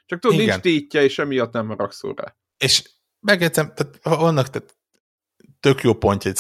Csak 0.06 0.20
tudod, 0.20 0.38
nincs 0.38 0.56
tétje, 0.56 1.04
és 1.04 1.20
emiatt 1.20 1.54
nem 1.54 1.68
haragszol 1.68 2.14
rá. 2.16 2.36
És 2.58 2.90
megértem, 3.20 3.74
tehát 3.76 4.00
vannak 4.04 4.50
tehát 4.50 4.76
tök 5.60 5.82
jó 5.82 5.94
pontja, 5.94 6.32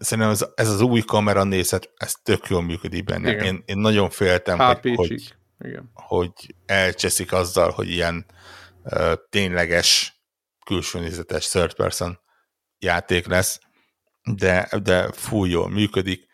szerintem 0.00 0.32
ez, 0.32 0.46
ez 0.54 0.68
az 0.68 0.80
új 0.80 1.00
kamera 1.00 1.44
nézet, 1.44 1.90
ez 1.96 2.14
tök 2.22 2.46
jól 2.48 2.62
működik 2.62 3.04
benne. 3.04 3.44
Én, 3.44 3.62
én 3.66 3.78
nagyon 3.78 4.10
féltem, 4.10 4.58
hogy, 4.58 4.94
hogy, 4.94 5.34
Igen. 5.58 5.90
hogy 5.94 6.54
elcseszik 6.66 7.32
azzal, 7.32 7.70
hogy 7.70 7.88
ilyen 7.88 8.26
tényleges 9.28 10.20
külső 10.64 10.98
nézetes 10.98 11.48
third 11.48 11.74
person 11.74 12.20
játék 12.78 13.26
lesz, 13.26 13.60
de, 14.22 14.68
de 14.82 15.12
fúj 15.12 15.50
jól 15.50 15.68
működik, 15.68 16.26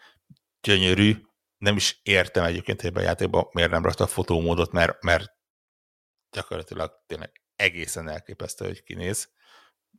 gyönyörű, 0.61 1.17
nem 1.59 1.77
is 1.77 2.01
értem 2.03 2.45
egyébként, 2.45 2.81
hogy 2.81 2.97
a 2.97 3.01
játékban 3.01 3.49
miért 3.53 3.71
nem 3.71 3.83
rakta 3.83 4.05
a 4.05 4.07
fotómódot, 4.07 4.73
mert, 4.73 5.03
mert 5.03 5.31
gyakorlatilag 6.31 6.93
tényleg 7.07 7.33
egészen 7.57 8.09
elképesztő, 8.09 8.67
hogy 8.67 8.83
kinéz. 8.83 9.33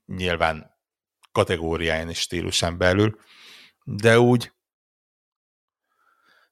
Nyilván 0.05 0.77
kategóriáján 1.31 2.09
és 2.09 2.19
stílusán 2.19 2.77
belül, 2.77 3.19
de 3.83 4.19
úgy 4.19 4.51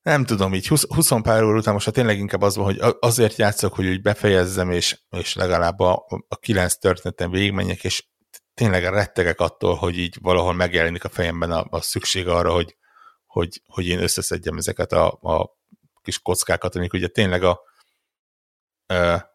nem 0.02 0.26
tudom, 0.26 0.54
így 0.54 0.68
20, 0.68 0.88
20 0.88 1.12
pár 1.22 1.44
óra 1.44 1.58
után 1.58 1.74
most 1.74 1.86
ha 1.86 1.92
tényleg 1.92 2.18
inkább 2.18 2.42
az 2.42 2.56
van, 2.56 2.66
hogy 2.66 2.96
azért 3.00 3.38
játszok, 3.38 3.74
hogy 3.74 3.86
úgy 3.86 4.02
befejezzem, 4.02 4.72
és, 4.72 5.00
és 5.10 5.34
legalább 5.34 5.80
a, 5.80 6.06
a 6.28 6.36
kilenc 6.36 6.76
történeten 6.76 7.32
végigmenjek, 7.32 7.84
és 7.84 8.06
tényleg 8.54 8.84
rettegek 8.84 9.40
attól, 9.40 9.76
hogy 9.76 9.98
így 9.98 10.18
valahol 10.22 10.54
megjelenik 10.54 11.04
a 11.04 11.10
fejemben 11.10 11.52
a, 11.52 11.66
a 11.70 11.82
szükség 11.82 12.28
arra, 12.28 12.52
hogy, 12.52 12.78
hogy, 13.26 13.62
hogy 13.66 13.88
én 13.88 14.02
összeszedjem 14.02 14.58
ezeket 14.58 14.92
a, 14.92 15.08
a 15.12 15.58
kis 16.02 16.20
kockákat, 16.20 16.76
amik 16.76 16.94
ugye 16.94 17.08
tényleg 17.08 17.44
a, 17.44 17.62
a 18.88 19.30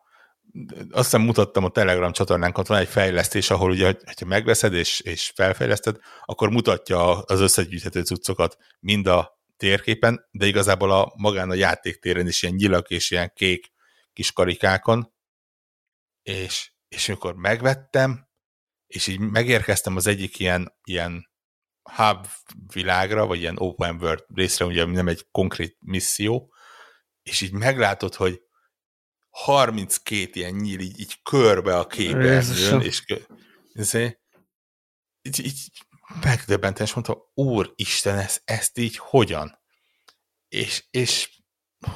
azt 0.90 1.04
hiszem 1.04 1.20
mutattam 1.20 1.64
a 1.64 1.68
Telegram 1.68 2.12
csatornánkat, 2.12 2.66
van 2.66 2.78
egy 2.78 2.88
fejlesztés, 2.88 3.50
ahol 3.50 3.70
ugye, 3.70 3.94
ha 4.18 4.26
megveszed 4.26 4.72
és, 4.72 5.00
és 5.00 5.32
felfejleszted, 5.34 5.96
akkor 6.24 6.50
mutatja 6.50 7.18
az 7.18 7.40
összegyűjthető 7.40 8.02
cuccokat 8.02 8.56
mind 8.80 9.06
a 9.06 9.35
térképen, 9.56 10.26
de 10.30 10.46
igazából 10.46 10.90
a 10.90 11.12
magán 11.16 11.50
a 11.50 11.54
játéktéren 11.54 12.26
is 12.26 12.42
ilyen 12.42 12.54
nyilak 12.54 12.90
és 12.90 13.10
ilyen 13.10 13.32
kék 13.34 13.72
kis 14.12 14.32
karikákon, 14.32 15.14
és, 16.22 16.72
és 16.88 17.08
amikor 17.08 17.34
megvettem, 17.34 18.28
és 18.86 19.06
így 19.06 19.18
megérkeztem 19.18 19.96
az 19.96 20.06
egyik 20.06 20.38
ilyen, 20.38 20.74
ilyen 20.84 21.30
hub 21.82 22.26
világra, 22.72 23.26
vagy 23.26 23.38
ilyen 23.38 23.58
open 23.58 23.96
world 24.02 24.24
részre, 24.34 24.64
ugye 24.64 24.84
nem 24.84 25.08
egy 25.08 25.26
konkrét 25.30 25.76
misszió, 25.80 26.52
és 27.22 27.40
így 27.40 27.52
meglátod, 27.52 28.14
hogy 28.14 28.40
32 29.30 30.30
ilyen 30.32 30.54
nyíl 30.54 30.80
így, 30.80 31.00
így 31.00 31.22
körbe 31.22 31.78
a 31.78 31.86
képernyőn, 31.86 32.80
és 32.80 33.02
így, 35.22 35.44
így 35.44 35.70
megdöbbenten, 36.22 36.86
és 36.86 36.94
mondta, 36.94 37.30
Úristen, 37.34 38.18
ezt, 38.18 38.42
ezt 38.44 38.78
így 38.78 38.96
hogyan? 38.96 39.58
És, 40.48 40.84
és 40.90 41.40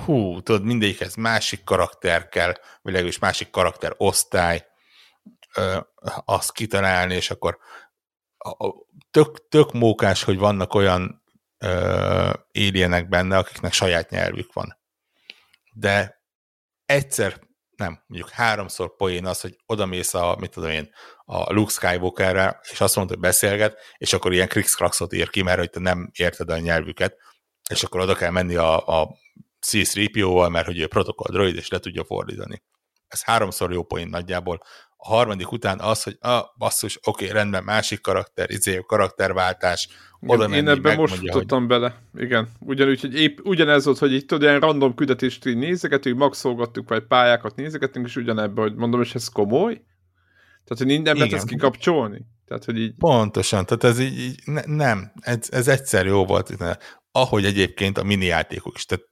hú, 0.05 0.43
tudod, 0.43 0.65
mindegyikhez 0.65 1.15
másik 1.15 1.65
karakter 1.65 2.29
kell, 2.29 2.53
vagy 2.83 2.93
legalábbis 2.93 3.19
másik 3.19 3.51
karakter 3.51 3.95
osztály, 3.97 4.67
ö, 5.55 5.81
azt 6.25 6.53
kitalálni, 6.53 7.15
és 7.15 7.31
akkor 7.31 7.59
a, 8.37 8.67
a, 8.67 8.87
tök, 9.11 9.49
tök 9.49 9.73
mókás, 9.73 10.23
hogy 10.23 10.39
vannak 10.39 10.75
olyan 10.75 11.23
ö, 11.59 12.33
alienek 12.53 13.09
benne, 13.09 13.39
akiknek 13.39 13.73
saját 13.73 14.11
nyelvük 14.11 14.53
van. 14.53 14.79
De 15.73 16.23
egyszer, 16.87 17.41
nem, 17.81 18.03
mondjuk 18.07 18.31
háromszor 18.31 18.97
poén 18.97 19.27
az, 19.27 19.41
hogy 19.41 19.57
odamész 19.67 20.15
a, 20.15 20.37
mit 20.39 20.51
tudom 20.51 20.71
én, 20.71 20.91
a 21.25 21.53
Luke 21.53 21.73
Skywalkerre, 21.73 22.61
és 22.71 22.81
azt 22.81 22.97
mondod, 22.97 23.15
hogy 23.15 23.23
beszélget, 23.23 23.79
és 23.97 24.13
akkor 24.13 24.33
ilyen 24.33 24.49
krikszkrakszot 24.49 25.13
ír 25.13 25.31
ki, 25.31 25.43
mert 25.43 25.59
hogy 25.59 25.71
te 25.71 25.81
nem 25.81 26.11
érted 26.15 26.51
a 26.51 26.59
nyelvüket, 26.59 27.17
és 27.71 27.83
akkor 27.83 28.01
oda 28.01 28.15
kell 28.15 28.31
menni 28.31 28.55
a, 28.55 29.01
a 29.01 29.17
C-3PO-val, 29.61 30.51
mert 30.51 30.67
hogy 30.67 30.79
ő 30.79 30.87
protokoll 30.87 31.33
droid, 31.33 31.57
és 31.57 31.69
le 31.69 31.79
tudja 31.79 32.05
fordítani. 32.05 32.63
Ez 33.09 33.23
háromszor 33.23 33.73
jó 33.73 33.83
poén 33.83 34.09
nagyjából. 34.09 34.63
A 35.03 35.09
harmadik 35.09 35.53
után 35.53 35.81
az, 35.81 36.03
hogy 36.03 36.17
a 36.21 36.29
ah, 36.29 36.45
basszus, 36.59 36.99
oké, 37.03 37.25
okay, 37.25 37.37
rendben, 37.37 37.65
másik 37.65 38.01
karakter, 38.01 38.51
izé, 38.51 38.83
karakterváltás, 38.87 39.89
oda 40.21 40.49
menni, 40.49 40.57
Én 40.57 40.69
ebben 40.69 40.97
most 40.97 41.23
jutottam 41.23 41.59
hogy... 41.59 41.69
bele. 41.69 42.03
Igen. 42.15 42.49
Ugyanúgy, 42.59 43.01
hogy 43.01 43.15
épp 43.15 43.39
ugyanez 43.43 43.85
volt, 43.85 43.99
hogy 43.99 44.13
itt 44.13 44.33
ilyen 44.33 44.61
random 44.61 44.95
küldetést 44.95 45.47
így 45.47 45.57
nézegetünk, 45.57 46.19
maxolgattuk, 46.19 46.89
vagy 46.89 47.07
pályákat 47.07 47.57
nézegetünk, 47.57 48.07
és 48.07 48.17
ugyanebben, 48.17 48.65
hogy 48.65 48.75
mondom, 48.75 49.01
és 49.01 49.15
ez 49.15 49.29
komoly? 49.29 49.75
Tehát, 50.65 50.79
hogy 50.79 50.87
minden 50.87 51.17
lehet 51.17 51.33
ezt 51.33 51.47
kikapcsolni? 51.47 52.27
Tehát, 52.47 52.65
hogy 52.65 52.79
így... 52.79 52.95
Pontosan, 52.99 53.67
tehát 53.67 53.85
ez 53.85 53.99
így, 53.99 54.19
így 54.19 54.41
ne, 54.45 54.61
nem, 54.67 55.13
ez, 55.21 55.49
ez 55.51 55.69
egyszer 55.69 56.07
jó 56.07 56.25
volt, 56.25 56.53
ahogy 57.13 57.45
egyébként 57.45 57.99
a 57.99 58.03
mini 58.03 58.25
játékok 58.25 58.77
is, 58.77 58.85
tehát 58.85 59.05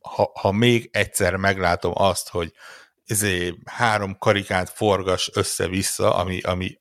ha, 0.00 0.30
ha 0.40 0.52
még 0.52 0.88
egyszer 0.92 1.36
meglátom 1.36 1.92
azt, 1.94 2.28
hogy 2.28 2.52
ezé 3.04 3.54
három 3.64 4.18
karikát 4.18 4.70
forgas 4.70 5.30
össze-vissza, 5.34 6.14
ami, 6.14 6.40
ami 6.40 6.80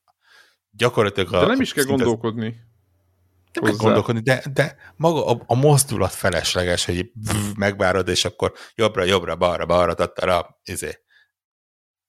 gyakorlatilag... 0.71 1.31
De 1.31 1.45
nem 1.45 1.61
is 1.61 1.73
kell 1.73 1.83
gondolkodni. 1.83 2.71
Nem 3.53 3.63
kell 3.63 3.75
gondolkodni, 3.75 4.21
de, 4.21 4.43
de 4.53 4.77
maga 4.95 5.25
a, 5.25 5.43
a 5.45 5.55
mozdulat 5.55 6.13
felesleges, 6.13 6.85
hogy 6.85 7.11
megvárod, 7.57 8.07
és 8.07 8.25
akkor 8.25 8.53
jobbra, 8.75 9.03
jobbra, 9.03 9.35
balra, 9.35 9.65
balra, 9.65 9.93
tattara, 9.93 10.59
izé. 10.63 11.01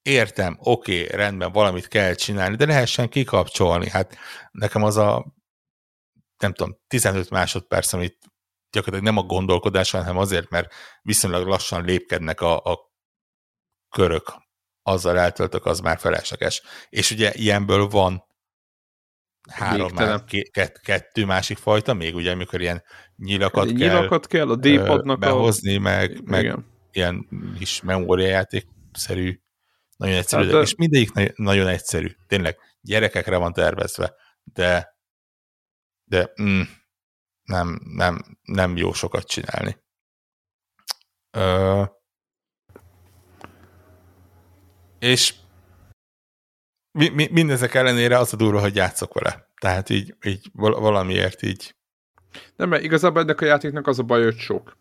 Értem, 0.03 0.57
oké, 0.61 1.03
okay, 1.03 1.17
rendben, 1.17 1.53
valamit 1.53 1.89
kell 1.89 2.15
csinálni, 2.15 2.57
de 2.57 2.67
lehessen 2.67 3.09
kikapcsolni. 3.09 3.89
Hát 3.89 4.17
nekem 4.51 4.83
az 4.83 4.97
a, 4.97 5.35
nem 6.39 6.53
tudom, 6.53 6.77
15 6.87 7.31
másodperc, 7.31 7.93
amit 7.93 8.19
gyakorlatilag 8.71 9.15
nem 9.15 9.25
a 9.25 9.27
gondolkodás, 9.27 9.91
hanem 9.91 10.19
azért, 10.19 10.51
mert 10.51 10.75
viszonylag 11.03 11.47
lassan 11.47 11.85
lépkednek 11.85 12.41
a, 12.41 12.57
a 12.57 12.94
körök, 13.95 14.35
azzal 14.83 15.19
eltöltök, 15.19 15.67
az 15.67 15.81
már 15.81 15.99
felesleges. 15.99 16.63
És 16.89 17.11
ugye 17.11 17.33
ilyenből 17.35 17.87
van 17.87 18.25
három, 19.51 19.91
már, 19.95 20.25
kett, 20.51 20.81
kettő 20.81 21.25
másik 21.25 21.59
fajta, 21.59 21.95
még 21.95 22.15
ugye, 22.15 22.31
amikor 22.31 22.61
ilyen 22.61 22.83
nyilakat, 23.17 23.65
kell, 23.65 23.75
nyilakat 23.75 24.27
kell, 24.27 24.51
a 24.51 24.57
D-padnak 24.57 25.19
behozni, 25.19 25.77
a... 25.77 25.81
meg, 25.81 26.21
meg 26.25 26.59
ilyen 26.91 27.29
kis 27.59 27.83
memóriajáték-szerű, 27.83 29.41
nagyon 29.97 30.17
egyszerű, 30.17 30.43
hát, 30.43 30.53
de... 30.53 30.61
és 30.61 30.75
mindegyik 30.75 31.37
nagyon 31.37 31.67
egyszerű. 31.67 32.09
Tényleg, 32.27 32.59
gyerekekre 32.81 33.37
van 33.37 33.53
tervezve, 33.53 34.15
de 34.45 34.95
de 36.05 36.33
mm, 36.43 36.61
nem, 37.43 37.81
nem, 37.85 38.39
nem 38.43 38.77
jó 38.77 38.93
sokat 38.93 39.27
csinálni. 39.27 39.77
Ö, 41.31 41.85
és 45.05 45.35
mi, 46.99 47.09
mi, 47.09 47.29
mindezek 47.31 47.75
ellenére 47.75 48.19
az 48.19 48.33
a 48.33 48.37
durva, 48.37 48.61
hogy 48.61 48.77
játszok 48.77 49.15
vele. 49.15 49.49
Tehát 49.61 49.91
így, 49.91 50.15
így 50.27 50.51
valamiért 50.53 51.43
így. 51.43 51.75
Nem, 52.57 52.69
mert 52.69 52.83
igazából 52.83 53.23
ennek 53.23 53.41
a 53.41 53.45
játéknak 53.45 53.87
az 53.87 53.99
a 53.99 54.03
baj, 54.03 54.23
hogy 54.23 54.37
sok. 54.37 54.77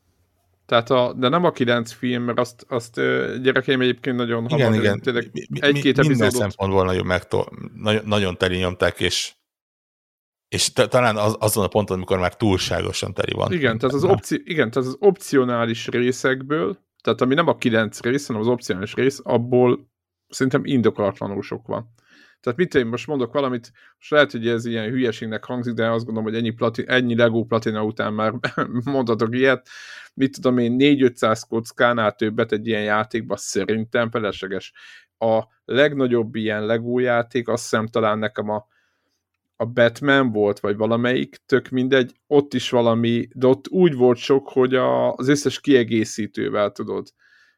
Tehát 0.65 0.89
a, 0.89 1.13
de 1.13 1.30
nem 1.30 1.43
a 1.43 1.51
kilenc 1.51 1.91
film, 1.91 2.24
mert 2.24 2.39
azt, 2.39 2.65
azt 2.67 2.95
gyerekeim 3.41 3.82
egyébként 3.82 4.15
nagyon 4.15 4.45
igen, 4.45 4.59
hamar, 4.59 4.80
igen. 4.80 4.99
tényleg 4.99 5.32
egy-két 5.34 5.97
epizódot. 5.97 6.07
Minden 6.07 6.30
szempontból 6.30 6.86
nagyon, 6.86 7.05
megtol, 7.05 7.49
nagyon, 7.76 8.05
nagyon 8.05 8.38
teli 8.38 8.57
nyomták, 8.57 8.99
és, 8.99 9.34
és 10.47 10.74
talán 10.74 11.17
az, 11.17 11.36
azon 11.39 11.63
a 11.63 11.67
ponton, 11.67 11.97
amikor 11.97 12.19
már 12.19 12.36
túlságosan 12.36 13.13
teli 13.13 13.34
van. 13.34 13.51
Igen, 13.51 13.78
tehát 13.78 13.95
az, 13.95 14.03
opci, 14.03 14.41
igen, 14.45 14.71
tehát 14.71 14.89
az 14.89 14.95
opcionális 14.99 15.88
részekből, 15.88 16.78
tehát 17.01 17.21
ami 17.21 17.34
nem 17.34 17.47
a 17.47 17.57
kilenc 17.57 18.01
rész, 18.01 18.28
hanem 18.28 18.41
az 18.41 18.47
opcionális 18.47 18.93
rész, 18.93 19.19
abból 19.24 19.91
szerintem 20.34 20.66
indokolatlanul 20.66 21.42
sok 21.42 21.68
van. 21.68 21.94
Tehát 22.44 22.60
mit 22.60 22.76
én 22.76 22.86
most 22.86 23.08
mondok 23.08 23.34
valamit, 23.34 23.72
most 23.98 24.12
lehet, 24.12 24.32
hogy 24.32 24.48
ez 24.48 24.66
ilyen 24.66 24.90
hülyeségnek 24.90 25.44
hangzik, 25.44 25.74
de 25.74 25.90
azt 25.90 26.06
gondolom, 26.06 26.30
hogy 26.30 26.40
ennyi, 26.40 26.50
plati, 26.50 26.84
ennyi 26.88 27.16
Lego 27.16 27.44
platina 27.44 27.84
után 27.84 28.14
már 28.14 28.34
mondhatok 28.84 29.36
ilyet. 29.36 29.68
Mit 30.14 30.36
tudom 30.36 30.58
én, 30.58 30.76
4-500 30.80 31.42
kockánál 31.50 32.12
többet 32.12 32.52
egy 32.52 32.68
ilyen 32.68 32.84
játékban 32.84 33.38
szerintem 33.38 34.10
felesleges. 34.10 34.74
A 35.18 35.44
legnagyobb 35.66 36.36
ilyen 36.36 36.66
Lego 36.66 37.00
játék, 37.00 37.48
azt 37.48 37.62
hiszem 37.62 37.88
talán 37.88 38.20
nekem 38.20 38.50
a, 38.50 38.68
a 39.56 39.66
Batman 39.66 40.32
volt, 40.32 40.60
vagy 40.60 40.78
valamelyik, 40.78 41.38
tök 41.46 41.70
mindegy, 41.70 42.16
ott 42.28 42.54
is 42.54 42.70
valami, 42.70 43.28
de 43.34 43.48
ott 43.48 43.68
úgy 43.70 43.96
volt 43.96 44.18
sok, 44.18 44.50
hogy 44.50 44.76
a, 44.76 45.14
az 45.14 45.28
összes 45.28 45.60
kiegészítővel 45.60 46.72
tudod 46.72 47.08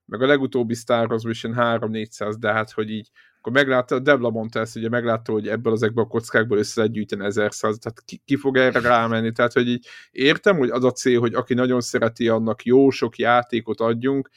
meg 0.05 0.21
a 0.21 0.25
legutóbbi 0.25 0.73
Star 0.73 1.09
Wars 1.09 1.23
Mission 1.23 1.53
3-400, 1.57 2.35
de 2.39 2.51
hát, 2.51 2.71
hogy 2.71 2.89
így, 2.89 3.09
akkor 3.37 3.53
meglátta, 3.53 3.99
Debla 3.99 4.29
mondta 4.29 4.59
ezt, 4.59 4.75
ugye 4.75 4.89
meglátta, 4.89 5.31
hogy 5.31 5.47
ebből 5.47 5.73
ezekből 5.73 6.03
a 6.03 6.07
kockákból 6.07 6.57
össze 6.57 6.73
lehet 6.75 6.93
gyűjteni 6.93 7.25
1100, 7.25 7.77
tehát 7.77 8.01
ki, 8.05 8.21
ki 8.25 8.35
fog 8.35 8.57
erre 8.57 8.79
rámenni, 8.79 9.31
tehát, 9.31 9.53
hogy 9.53 9.67
így 9.67 9.87
értem, 10.11 10.57
hogy 10.57 10.69
az 10.69 10.83
a 10.83 10.91
cél, 10.91 11.19
hogy 11.19 11.33
aki 11.33 11.53
nagyon 11.53 11.81
szereti, 11.81 12.27
annak 12.27 12.63
jó 12.63 12.89
sok 12.89 13.17
játékot 13.17 13.79
adjunk, 13.79 14.29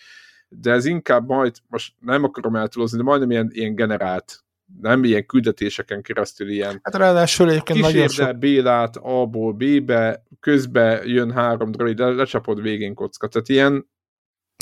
de 0.48 0.72
ez 0.72 0.84
inkább 0.84 1.26
majd, 1.26 1.56
most 1.66 1.94
nem 2.00 2.24
akarom 2.24 2.56
eltúlozni, 2.56 2.96
de 2.98 3.04
majdnem 3.04 3.30
ilyen, 3.30 3.48
ilyen 3.52 3.74
generált 3.74 4.42
nem 4.80 5.04
ilyen 5.04 5.26
küldetéseken 5.26 6.02
keresztül 6.02 6.48
ilyen 6.50 6.80
hát 6.82 6.94
ráadásul 6.94 7.50
egyébként 7.50 7.80
nagyon 7.80 8.08
sok... 8.08 8.38
Bélát 8.38 8.96
A-ból 8.96 9.52
B-be, 9.52 10.22
közbe 10.40 11.00
jön 11.04 11.30
három 11.30 11.70
droid, 11.70 11.98
lecsapod 11.98 12.62
végén 12.62 12.94
kocka. 12.94 13.28
Tehát 13.28 13.48
ilyen 13.48 13.86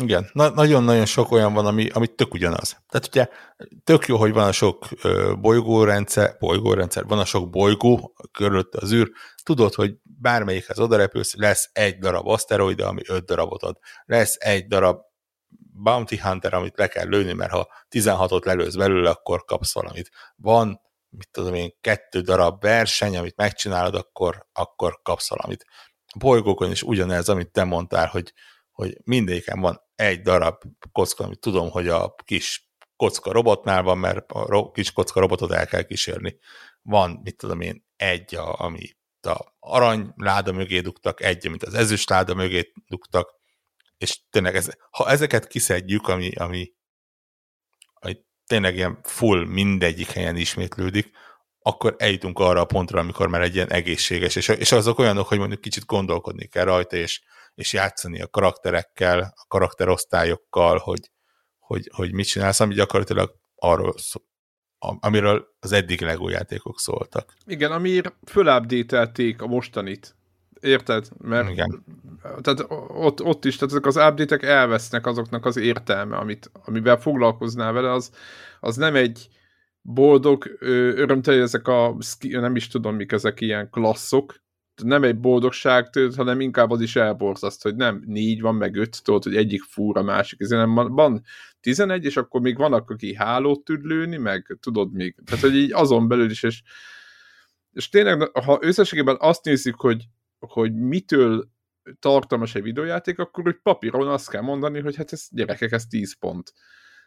igen, 0.02 0.30
Na, 0.32 0.48
nagyon-nagyon 0.48 1.06
sok 1.06 1.30
olyan 1.30 1.54
van, 1.54 1.66
ami, 1.66 1.88
ami 1.88 2.06
tök 2.06 2.34
ugyanaz. 2.34 2.82
Tehát 2.88 3.06
ugye 3.06 3.28
tök 3.84 4.06
jó, 4.06 4.16
hogy 4.16 4.32
van 4.32 4.46
a 4.46 4.52
sok 4.52 4.86
ö, 5.02 5.34
bolygórendszer, 5.40 6.36
bolygórendszer, 6.38 7.04
van 7.04 7.18
a 7.18 7.24
sok 7.24 7.50
bolygó 7.50 8.14
körülött 8.32 8.74
az 8.74 8.92
űr, 8.92 9.10
tudod, 9.42 9.74
hogy 9.74 9.94
bármelyikhez 10.02 10.78
odarepülsz, 10.78 11.34
lesz 11.34 11.70
egy 11.72 11.98
darab 11.98 12.28
aszteroida, 12.28 12.88
ami 12.88 13.00
öt 13.08 13.24
darabot 13.24 13.62
ad. 13.62 13.78
Lesz 14.04 14.36
egy 14.38 14.66
darab 14.66 15.00
bounty 15.82 16.16
hunter, 16.16 16.54
amit 16.54 16.76
le 16.76 16.86
kell 16.86 17.08
lőni, 17.08 17.32
mert 17.32 17.50
ha 17.50 17.68
16-ot 17.90 18.44
lelősz 18.44 18.74
belőle, 18.74 19.10
akkor 19.10 19.44
kapsz 19.44 19.74
valamit. 19.74 20.10
Van, 20.36 20.80
mit 21.08 21.28
tudom 21.30 21.54
én, 21.54 21.74
kettő 21.80 22.20
darab 22.20 22.62
verseny, 22.62 23.16
amit 23.16 23.36
megcsinálod, 23.36 23.94
akkor, 23.94 24.46
akkor 24.52 25.00
kapsz 25.02 25.28
valamit. 25.28 25.64
A 26.06 26.18
bolygókon 26.18 26.70
is 26.70 26.82
ugyanez, 26.82 27.28
amit 27.28 27.50
te 27.50 27.64
mondtál, 27.64 28.06
hogy, 28.06 28.32
hogy 28.70 28.98
mindéken 29.04 29.60
van 29.60 29.84
egy 29.96 30.20
darab 30.20 30.62
kocka, 30.92 31.24
amit 31.24 31.40
tudom, 31.40 31.70
hogy 31.70 31.88
a 31.88 32.14
kis 32.24 32.70
kocka 32.96 33.32
robotnál 33.32 33.82
van, 33.82 33.98
mert 33.98 34.32
a 34.32 34.70
kis 34.70 34.92
kocka 34.92 35.20
robotot 35.20 35.52
el 35.52 35.66
kell 35.66 35.82
kísérni. 35.82 36.38
Van, 36.82 37.20
mit 37.22 37.36
tudom 37.36 37.60
én, 37.60 37.84
egy, 37.96 38.34
a, 38.34 38.60
ami 38.60 38.96
a 39.20 39.54
arany 39.58 40.12
láda 40.16 40.52
mögé 40.52 40.80
dugtak, 40.80 41.22
egy, 41.22 41.46
amit 41.46 41.62
az 41.62 41.74
ezüst 41.74 42.08
láda 42.08 42.34
mögé 42.34 42.72
dugtak, 42.88 43.34
és 43.98 44.20
tényleg 44.30 44.56
ez, 44.56 44.70
ha 44.90 45.08
ezeket 45.10 45.46
kiszedjük, 45.46 46.08
ami, 46.08 46.34
ami, 46.34 46.72
ami 47.94 48.18
tényleg 48.46 48.76
ilyen 48.76 48.98
full 49.02 49.46
mindegyik 49.46 50.10
helyen 50.10 50.36
ismétlődik, 50.36 51.10
akkor 51.58 51.96
eljutunk 51.98 52.38
arra 52.38 52.60
a 52.60 52.64
pontra, 52.64 53.00
amikor 53.00 53.28
már 53.28 53.40
egy 53.40 53.54
ilyen 53.54 53.70
egészséges, 53.70 54.36
és, 54.36 54.48
és 54.48 54.72
azok 54.72 54.98
olyanok, 54.98 55.28
hogy 55.28 55.38
mondjuk 55.38 55.60
kicsit 55.60 55.86
gondolkodni 55.86 56.46
kell 56.46 56.64
rajta, 56.64 56.96
és, 56.96 57.22
és 57.56 57.72
játszani 57.72 58.20
a 58.20 58.28
karakterekkel, 58.28 59.18
a 59.20 59.44
karakterosztályokkal, 59.48 60.78
hogy, 60.78 61.10
hogy, 61.58 61.90
hogy 61.94 62.12
mit 62.12 62.26
csinálsz, 62.26 62.60
ami 62.60 62.74
gyakorlatilag 62.74 63.34
arról 63.54 63.94
szó, 63.98 64.20
amiről 64.78 65.46
az 65.60 65.72
eddig 65.72 66.00
LEGO 66.00 66.28
játékok 66.28 66.80
szóltak. 66.80 67.34
Igen, 67.46 67.72
amiért 67.72 68.14
fölupdatelték 68.26 69.42
a 69.42 69.46
mostanit. 69.46 70.14
Érted? 70.60 71.08
Mert 71.18 71.50
Igen. 71.50 71.84
Tehát 72.40 72.66
ott, 72.88 73.22
ott 73.22 73.44
is, 73.44 73.56
tehát 73.56 73.74
ezek 73.74 73.86
az 73.86 73.96
update 73.96 74.48
elvesznek 74.48 75.06
azoknak 75.06 75.44
az 75.44 75.56
értelme, 75.56 76.16
amit, 76.16 76.50
amivel 76.64 76.96
foglalkoznál 76.96 77.72
vele, 77.72 77.92
az, 77.92 78.10
az 78.60 78.76
nem 78.76 78.94
egy 78.94 79.28
boldog, 79.80 80.56
örömteli 80.60 81.40
ezek 81.40 81.68
a, 81.68 81.96
nem 82.20 82.56
is 82.56 82.68
tudom 82.68 82.94
mik 82.94 83.12
ezek 83.12 83.40
ilyen 83.40 83.70
klasszok, 83.70 84.44
nem 84.82 85.02
egy 85.02 85.18
boldogság 85.18 85.90
tőt, 85.90 86.14
hanem 86.14 86.40
inkább 86.40 86.70
az 86.70 86.80
is 86.80 86.96
elborzaszt, 86.96 87.62
hogy 87.62 87.76
nem 87.76 88.02
négy 88.06 88.40
van, 88.40 88.54
meg 88.54 88.76
öt, 88.76 89.02
tudod, 89.02 89.22
hogy 89.22 89.36
egyik 89.36 89.62
fúra, 89.62 90.02
másik, 90.02 90.40
ez 90.40 90.48
nem 90.48 90.74
van, 90.74 90.94
van 90.94 91.22
11, 91.60 92.04
és 92.04 92.16
akkor 92.16 92.40
még 92.40 92.56
vannak, 92.56 92.90
aki 92.90 93.14
hálót 93.14 93.64
tud 93.64 93.84
lőni, 93.84 94.16
meg 94.16 94.58
tudod 94.60 94.92
még, 94.92 95.16
tehát 95.24 95.42
hogy 95.42 95.56
így 95.56 95.72
azon 95.72 96.08
belül 96.08 96.30
is, 96.30 96.42
és, 96.42 96.62
és 97.72 97.88
tényleg, 97.88 98.38
ha 98.44 98.58
összességében 98.60 99.16
azt 99.18 99.44
nézzük, 99.44 99.80
hogy, 99.80 100.04
hogy 100.38 100.74
mitől 100.74 101.48
tartalmas 101.98 102.54
egy 102.54 102.62
videójáték, 102.62 103.18
akkor 103.18 103.44
hogy 103.44 103.58
papíron 103.62 104.08
azt 104.08 104.30
kell 104.30 104.42
mondani, 104.42 104.80
hogy 104.80 104.96
hát 104.96 105.12
ez 105.12 105.26
gyerekek, 105.30 105.72
ez 105.72 105.86
10 105.86 106.18
pont. 106.18 106.52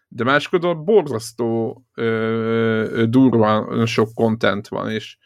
De 0.08 0.24
máskor 0.24 0.84
borzasztó 0.84 1.84
ö, 1.94 3.04
durván 3.10 3.86
sok 3.86 4.14
content 4.14 4.68
van, 4.68 4.92
és, 4.92 5.18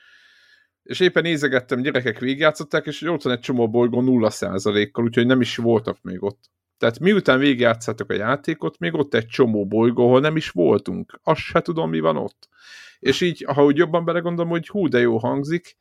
és 0.83 0.99
éppen 0.99 1.23
nézegettem, 1.23 1.81
gyerekek 1.81 2.19
végigjátszották, 2.19 2.85
és 2.85 3.01
ott 3.01 3.23
van 3.23 3.33
egy 3.33 3.39
csomó 3.39 3.69
bolygó 3.69 4.03
0%-kal, 4.05 5.03
úgyhogy 5.03 5.25
nem 5.25 5.41
is 5.41 5.55
voltak 5.55 5.97
még 6.01 6.23
ott. 6.23 6.51
Tehát 6.77 6.99
miután 6.99 7.39
végigjátszátok 7.39 8.09
a 8.09 8.13
játékot, 8.13 8.79
még 8.79 8.93
ott 8.93 9.13
egy 9.13 9.27
csomó 9.27 9.67
bolygó, 9.67 10.05
ahol 10.05 10.19
nem 10.19 10.35
is 10.35 10.49
voltunk. 10.49 11.19
Azt 11.23 11.39
se 11.39 11.61
tudom, 11.61 11.89
mi 11.89 11.99
van 11.99 12.17
ott. 12.17 12.49
És 12.99 13.21
így, 13.21 13.45
ha 13.47 13.63
úgy 13.63 13.77
jobban 13.77 14.05
belegondolom, 14.05 14.51
hogy 14.51 14.67
hú, 14.67 14.87
de 14.87 14.99
jó 14.99 15.17
hangzik, 15.17 15.77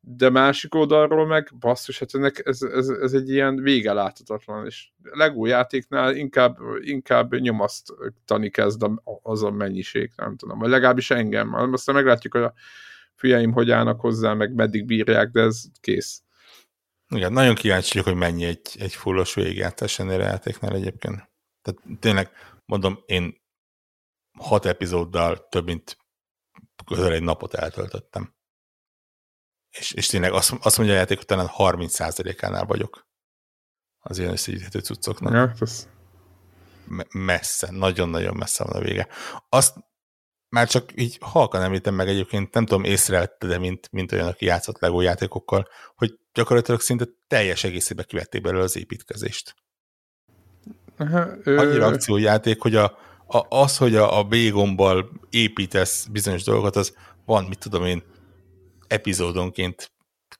de 0.00 0.30
másik 0.30 0.74
oldalról 0.74 1.26
meg 1.26 1.52
basszus, 1.58 1.98
hát 1.98 2.14
ennek 2.14 2.42
ez, 2.44 2.62
ez, 2.62 2.88
ez 2.88 3.12
egy 3.12 3.30
ilyen 3.30 3.56
vége 3.56 3.92
láthatatlan, 3.92 4.66
és 4.66 4.88
Lego 5.02 5.46
játéknál 5.46 6.16
inkább, 6.16 6.56
inkább 6.80 7.34
nyomasztani 7.34 8.50
kezd 8.50 8.84
az 9.22 9.42
a 9.42 9.50
mennyiség, 9.50 10.12
nem 10.16 10.36
tudom, 10.36 10.58
vagy 10.58 10.68
legalábbis 10.68 11.10
engem, 11.10 11.54
aztán 11.54 11.94
meglátjuk, 11.94 12.32
hogy 12.32 12.42
a 12.42 12.54
fiaim 13.16 13.52
hogy 13.52 13.70
állnak 13.70 14.00
hozzá, 14.00 14.32
meg 14.32 14.54
meddig 14.54 14.84
bírják, 14.84 15.30
de 15.30 15.40
ez 15.40 15.64
kész. 15.80 16.22
Igen, 17.08 17.32
nagyon 17.32 17.54
kíváncsi 17.54 18.00
hogy 18.00 18.14
mennyi 18.14 18.44
egy, 18.44 18.76
egy 18.78 18.94
fullos 18.94 19.34
végigjátás 19.34 19.98
ennél 19.98 20.20
a 20.20 20.24
játéknál 20.24 20.74
egyébként. 20.74 21.30
Tehát 21.62 22.00
tényleg, 22.00 22.30
mondom, 22.64 23.02
én 23.06 23.34
hat 24.38 24.64
epizóddal 24.64 25.48
több 25.48 25.64
mint 25.64 25.96
közel 26.86 27.12
egy 27.12 27.22
napot 27.22 27.54
eltöltöttem 27.54 28.36
és, 29.78 29.92
és 29.92 30.06
tényleg 30.06 30.32
azt, 30.32 30.54
azt 30.60 30.76
mondja 30.76 30.94
a 30.94 30.98
játék, 30.98 31.16
hogy 31.16 31.26
talán 31.26 31.50
30%-ánál 31.56 32.64
vagyok 32.64 33.06
az 33.98 34.18
ilyen 34.18 34.32
összegyűjthető 34.32 34.78
cuccoknak. 34.78 35.32
Ja, 35.32 35.54
ez... 35.60 35.88
messze, 37.10 37.70
nagyon-nagyon 37.70 38.36
messze 38.36 38.64
van 38.64 38.76
a 38.76 38.84
vége. 38.84 39.08
Azt 39.48 39.76
már 40.48 40.68
csak 40.68 40.90
így 40.94 41.18
halkan 41.20 41.62
említem 41.62 41.94
meg 41.94 42.08
egyébként, 42.08 42.54
nem 42.54 42.66
tudom, 42.66 42.84
észrevette, 42.84 43.46
de 43.46 43.58
mint, 43.58 43.88
mint 43.92 44.12
olyan, 44.12 44.28
aki 44.28 44.44
játszott 44.44 44.80
LEGO 44.80 45.00
játékokkal, 45.00 45.68
hogy 45.94 46.18
gyakorlatilag 46.32 46.80
szinte 46.80 47.04
teljes 47.26 47.64
egészébe 47.64 48.02
kivették 48.02 48.40
belőle 48.40 48.62
az 48.62 48.76
építkezést. 48.76 49.54
Annyira 51.44 51.86
akciójáték, 51.86 52.60
hogy 52.60 52.74
a, 52.74 52.84
a, 53.26 53.46
az, 53.48 53.76
hogy 53.76 53.94
a, 53.96 54.18
a 54.18 54.24
B 54.24 54.34
gombbal 54.50 55.10
építesz 55.30 56.06
bizonyos 56.06 56.42
dolgokat, 56.42 56.76
az 56.76 56.94
van, 57.24 57.44
mit 57.44 57.58
tudom 57.58 57.84
én, 57.84 58.02
epizódonként 58.86 59.92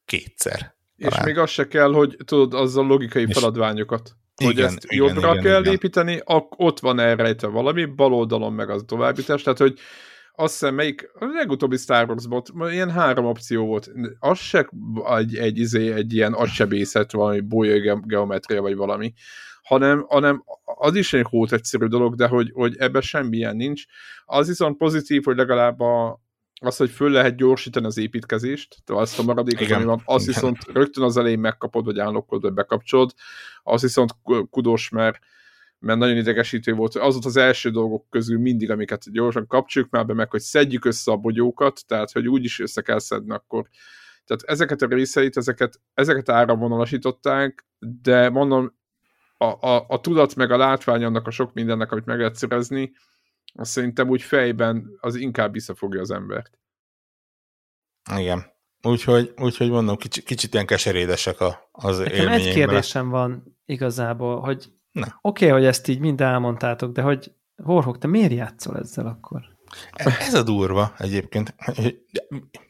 kétszer. 0.05 0.75
Talán. 0.99 1.19
És 1.19 1.25
még 1.25 1.39
az 1.39 1.51
se 1.51 1.69
kell, 1.69 1.93
hogy 1.93 2.17
tudod, 2.25 2.55
azzal 2.55 2.87
logikai 2.87 3.25
és 3.29 3.39
feladványokat. 3.39 4.17
Hogy 4.45 4.53
igen, 4.53 4.65
ezt 4.67 4.85
igen, 4.85 5.07
jobbra 5.07 5.31
igen, 5.31 5.43
kell 5.43 5.61
igen. 5.61 5.73
építeni, 5.73 6.21
ott 6.57 6.81
van 6.81 6.99
elrejtve 6.99 7.49
valami, 7.49 7.85
bal 7.85 8.13
oldalon 8.13 8.53
meg 8.53 8.71
az 8.71 8.83
továbbítás, 8.87 9.43
tehát 9.43 9.59
hogy 9.59 9.79
azt 10.39 10.53
hiszem, 10.53 10.75
melyik, 10.75 11.11
a 11.15 11.25
legutóbbi 11.25 11.77
Star 11.77 12.09
Wars 12.09 12.27
bot, 12.27 12.49
ilyen 12.71 12.91
három 12.91 13.25
opció 13.25 13.67
volt. 13.67 13.91
Az 14.19 14.39
se 14.39 14.69
egy, 15.17 15.37
egy, 15.37 15.59
izé, 15.59 15.93
egy 15.93 16.15
ilyen 16.15 16.33
agysebészet, 16.33 17.13
valami 17.13 17.41
bolya 17.41 18.01
geometria, 18.01 18.63
vagy 18.63 18.77
valami, 18.77 19.13
hanem, 19.63 20.05
hanem 20.09 20.45
az 20.65 20.95
is 20.95 21.13
egy 21.13 21.27
hót 21.29 21.53
egyszerű 21.53 21.87
dolog, 21.87 22.15
de 22.15 22.27
hogy, 22.27 22.51
hogy 22.55 22.77
ebben 22.79 23.03
semmilyen 23.03 23.57
nincs. 23.57 23.85
Az 24.25 24.47
viszont 24.47 24.77
pozitív, 24.77 25.25
hogy 25.25 25.37
legalább 25.37 25.81
a, 25.81 26.21
az, 26.61 26.77
hogy 26.77 26.91
föl 26.91 27.11
lehet 27.11 27.37
gyorsítani 27.37 27.87
az 27.87 27.99
építkezést, 27.99 28.77
de 28.85 28.95
azt 28.95 29.19
a 29.19 29.23
maradékot, 29.23 29.71
ami 29.71 29.85
van, 29.85 30.03
azt 30.05 30.27
viszont 30.27 30.59
rögtön 30.73 31.05
az 31.05 31.17
elején 31.17 31.39
megkapod, 31.39 31.85
vagy 31.85 31.99
állokod, 31.99 32.43
vagy 32.43 32.53
bekapcsolod, 32.53 33.13
az 33.63 33.83
viszont 33.83 34.11
kudós, 34.51 34.89
mert, 34.89 35.19
mert 35.79 35.99
nagyon 35.99 36.17
idegesítő 36.17 36.73
volt. 36.73 36.95
Az 36.95 37.13
volt 37.13 37.25
az 37.25 37.37
első 37.37 37.71
dolgok 37.71 38.07
közül 38.11 38.39
mindig, 38.39 38.71
amiket 38.71 39.13
gyorsan 39.13 39.47
kapcsoljuk 39.47 39.91
már 39.91 40.07
be, 40.07 40.15
meg 40.15 40.31
hogy 40.31 40.41
szedjük 40.41 40.85
össze 40.85 41.13
a 41.13 41.17
bogyókat, 41.17 41.81
tehát 41.87 42.13
hogy 42.13 42.29
úgy 42.29 42.45
is 42.45 42.61
össze 42.61 42.83
kell 42.83 42.99
szedni 42.99 43.33
akkor. 43.33 43.69
Tehát 44.25 44.43
ezeket 44.43 44.83
a 44.83 44.87
részeit, 44.87 45.37
ezeket, 45.37 45.81
ezeket 45.95 46.29
áramvonalasították, 46.29 47.67
de 48.03 48.31
mondom, 48.31 48.75
a, 49.39 49.45
a, 49.45 49.85
a 49.89 50.01
tudat 50.01 50.35
meg 50.35 50.51
a 50.51 50.57
látvány 50.57 51.05
annak 51.05 51.27
a 51.27 51.31
sok 51.31 51.53
mindennek, 51.53 51.93
amit 51.93 52.07
meg 52.07 52.19
lehet 52.19 52.35
szerezni, 52.35 52.93
azt 53.57 53.71
szerintem 53.71 54.09
úgy 54.09 54.23
fejben 54.23 54.97
az 55.01 55.15
inkább 55.15 55.53
visszafogja 55.53 56.01
az 56.01 56.11
embert. 56.11 56.59
Igen. 58.17 58.55
Úgyhogy, 58.83 59.35
úgyhogy 59.37 59.71
mondom, 59.71 59.97
kicsit, 59.97 60.25
kicsit 60.25 60.55
ilyen 60.55 60.67
keserédesek 60.67 61.41
a, 61.41 61.69
az 61.73 61.99
Nekem 61.99 62.29
egy 62.29 62.53
kérdésem 62.53 63.09
van 63.09 63.59
igazából, 63.65 64.41
hogy 64.41 64.73
oké, 64.93 65.11
okay, 65.21 65.49
hogy 65.49 65.65
ezt 65.65 65.89
így 65.89 66.01
mind 66.01 66.21
elmondtátok, 66.21 66.93
de 66.93 67.03
hogy 67.03 67.35
Horhok, 67.63 67.99
te 67.99 68.07
miért 68.07 68.33
játszol 68.33 68.79
ezzel 68.79 69.07
akkor? 69.07 69.57
Ez 69.93 70.35
a 70.35 70.43
durva 70.43 70.95
egyébként. 70.99 71.55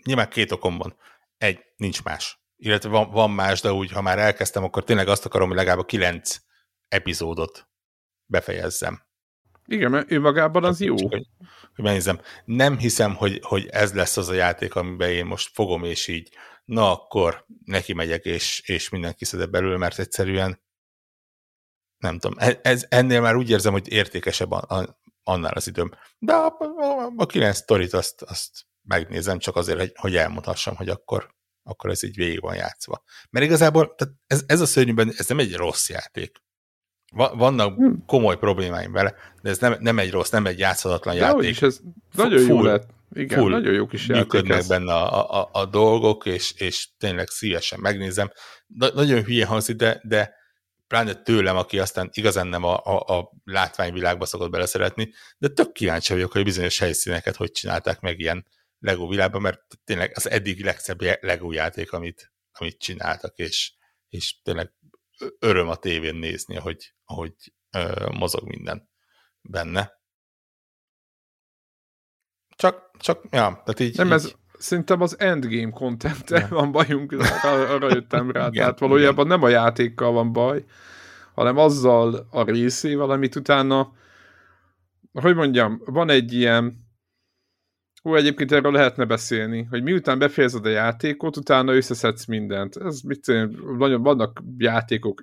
Nyilván 0.04 0.28
két 0.28 0.52
okom 0.52 0.78
van. 0.78 0.96
Egy, 1.38 1.60
nincs 1.76 2.02
más. 2.02 2.44
Illetve 2.56 2.88
van, 2.88 3.10
van 3.10 3.30
más, 3.30 3.60
de 3.60 3.72
úgy, 3.72 3.92
ha 3.92 4.02
már 4.02 4.18
elkezdtem, 4.18 4.64
akkor 4.64 4.84
tényleg 4.84 5.08
azt 5.08 5.24
akarom, 5.24 5.48
hogy 5.48 5.56
legalább 5.56 5.78
a 5.78 5.84
kilenc 5.84 6.36
epizódot 6.88 7.68
befejezzem. 8.26 9.05
Igen, 9.66 9.90
mert 9.90 10.10
ő 10.10 10.20
magában 10.20 10.64
az 10.64 10.80
jó. 10.80 10.94
Hogy, 10.94 11.26
hogy 11.74 11.84
megnézem. 11.84 12.20
Nem 12.44 12.78
hiszem, 12.78 13.14
hogy, 13.14 13.40
hogy 13.42 13.66
ez 13.66 13.92
lesz 13.92 14.16
az 14.16 14.28
a 14.28 14.34
játék, 14.34 14.74
amiben 14.74 15.10
én 15.10 15.26
most 15.26 15.50
fogom, 15.54 15.84
és 15.84 16.08
így, 16.08 16.28
na 16.64 16.92
akkor 16.92 17.46
neki 17.64 17.92
megyek, 17.92 18.24
és, 18.24 18.62
és 18.66 18.88
minden 18.88 19.14
kiszedek 19.14 19.50
belőle, 19.50 19.76
mert 19.76 19.98
egyszerűen 19.98 20.64
nem 21.98 22.18
tudom, 22.18 22.38
e, 22.38 22.60
ez, 22.62 22.86
ennél 22.88 23.20
már 23.20 23.36
úgy 23.36 23.50
érzem, 23.50 23.72
hogy 23.72 23.92
értékesebb 23.92 24.50
a, 24.50 24.64
a, 24.68 25.00
annál 25.22 25.52
az 25.52 25.66
időm. 25.66 25.90
De 26.18 26.32
a, 26.32 26.56
a, 26.58 27.12
a 27.16 27.26
kilenc 27.26 27.56
sztorit 27.56 27.92
azt, 27.92 28.22
azt 28.22 28.66
megnézem 28.82 29.38
csak 29.38 29.56
azért, 29.56 29.78
hogy, 29.78 29.92
hogy 29.94 30.16
elmondhassam, 30.16 30.76
hogy 30.76 30.88
akkor, 30.88 31.34
akkor 31.62 31.90
ez 31.90 32.02
így 32.02 32.16
végig 32.16 32.40
van 32.40 32.54
játszva. 32.54 33.02
Mert 33.30 33.44
igazából 33.46 33.94
tehát 33.94 34.14
ez, 34.26 34.44
ez 34.46 34.60
a 34.60 34.66
szörnyűben, 34.66 35.12
ez 35.16 35.28
nem 35.28 35.38
egy 35.38 35.54
rossz 35.54 35.88
játék. 35.88 36.44
Vannak 37.12 37.74
hmm. 37.76 38.04
komoly 38.06 38.36
problémáim 38.36 38.92
vele, 38.92 39.14
de 39.42 39.50
ez 39.50 39.58
nem, 39.58 39.76
nem 39.80 39.98
egy 39.98 40.10
rossz, 40.10 40.30
nem 40.30 40.46
egy 40.46 40.58
játszhatatlan 40.58 41.14
de 41.14 41.20
játék. 41.20 41.50
Is, 41.50 41.62
ez 41.62 41.80
nagyon 42.12 42.38
full, 42.38 42.56
jó 42.56 42.62
lett. 42.62 42.88
Igen, 43.14 43.38
full 43.38 43.50
nagyon 43.50 43.72
jó 43.72 43.86
kis 43.86 44.08
játék 44.08 44.22
működnek 44.22 44.58
ez. 44.58 44.68
benne 44.68 44.92
a, 44.94 45.40
a, 45.40 45.48
a 45.52 45.64
dolgok, 45.64 46.26
és, 46.26 46.52
és 46.56 46.88
tényleg 46.98 47.28
szívesen 47.28 47.80
megnézem. 47.80 48.30
Na, 48.66 48.88
nagyon 48.94 49.22
hülye 49.22 49.46
hangzik, 49.46 49.76
de, 49.76 50.00
de 50.02 50.34
pláne 50.86 51.14
tőlem, 51.14 51.56
aki 51.56 51.78
aztán 51.78 52.10
igazán 52.12 52.46
nem 52.46 52.64
a, 52.64 52.80
a, 52.84 53.18
a 53.18 53.32
látványvilágba 53.44 54.26
szokott 54.26 54.50
beleszeretni, 54.50 55.12
de 55.38 55.48
tök 55.48 55.72
kíváncsi 55.72 56.12
vagyok, 56.12 56.32
hogy 56.32 56.44
bizonyos 56.44 56.78
helyszíneket 56.78 57.36
hogy 57.36 57.50
csinálták 57.50 58.00
meg 58.00 58.18
ilyen 58.18 58.46
Lego 58.78 59.08
világban, 59.08 59.40
mert 59.40 59.60
tényleg 59.84 60.12
az 60.14 60.30
eddig 60.30 60.64
legszebb 60.64 61.00
Lego 61.20 61.52
játék, 61.52 61.92
amit, 61.92 62.32
amit 62.52 62.78
csináltak, 62.78 63.36
és, 63.36 63.72
és 64.08 64.42
tényleg 64.42 64.72
öröm 65.38 65.68
a 65.68 65.76
tévén 65.76 66.14
nézni, 66.14 66.56
ahogy, 66.56 66.94
ahogy 67.04 67.34
ö, 67.70 68.06
mozog 68.18 68.48
minden 68.48 68.88
benne. 69.40 69.92
Csak, 72.56 72.90
csak, 72.98 73.22
ja, 73.22 73.62
tehát 73.64 73.80
így... 73.80 73.96
Nem, 73.96 74.06
így... 74.06 74.12
ez 74.12 74.32
szerintem 74.58 75.00
az 75.00 75.18
endgame 75.18 75.70
content 75.70 76.30
ja. 76.30 76.46
van 76.50 76.72
bajunk, 76.72 77.14
arra 77.42 77.94
jöttem 77.94 78.30
rá. 78.30 78.40
igen, 78.46 78.52
tehát 78.52 78.78
valójában 78.78 79.26
igen. 79.26 79.38
nem 79.38 79.48
a 79.48 79.52
játékkal 79.52 80.12
van 80.12 80.32
baj, 80.32 80.64
hanem 81.34 81.56
azzal 81.56 82.26
a 82.30 82.42
részével, 82.42 83.10
amit 83.10 83.36
utána, 83.36 83.92
hogy 85.12 85.34
mondjam, 85.34 85.82
van 85.84 86.10
egy 86.10 86.32
ilyen 86.32 86.85
Hú, 88.06 88.14
egyébként 88.14 88.52
erről 88.52 88.72
lehetne 88.72 89.04
beszélni, 89.04 89.66
hogy 89.70 89.82
miután 89.82 90.18
befejezed 90.18 90.66
a 90.66 90.68
játékot, 90.68 91.36
utána 91.36 91.74
összeszedsz 91.74 92.26
mindent. 92.26 92.76
Ez 92.76 93.00
mit 93.00 93.26
nagyon 93.78 94.02
vannak 94.02 94.42
játékok. 94.58 95.22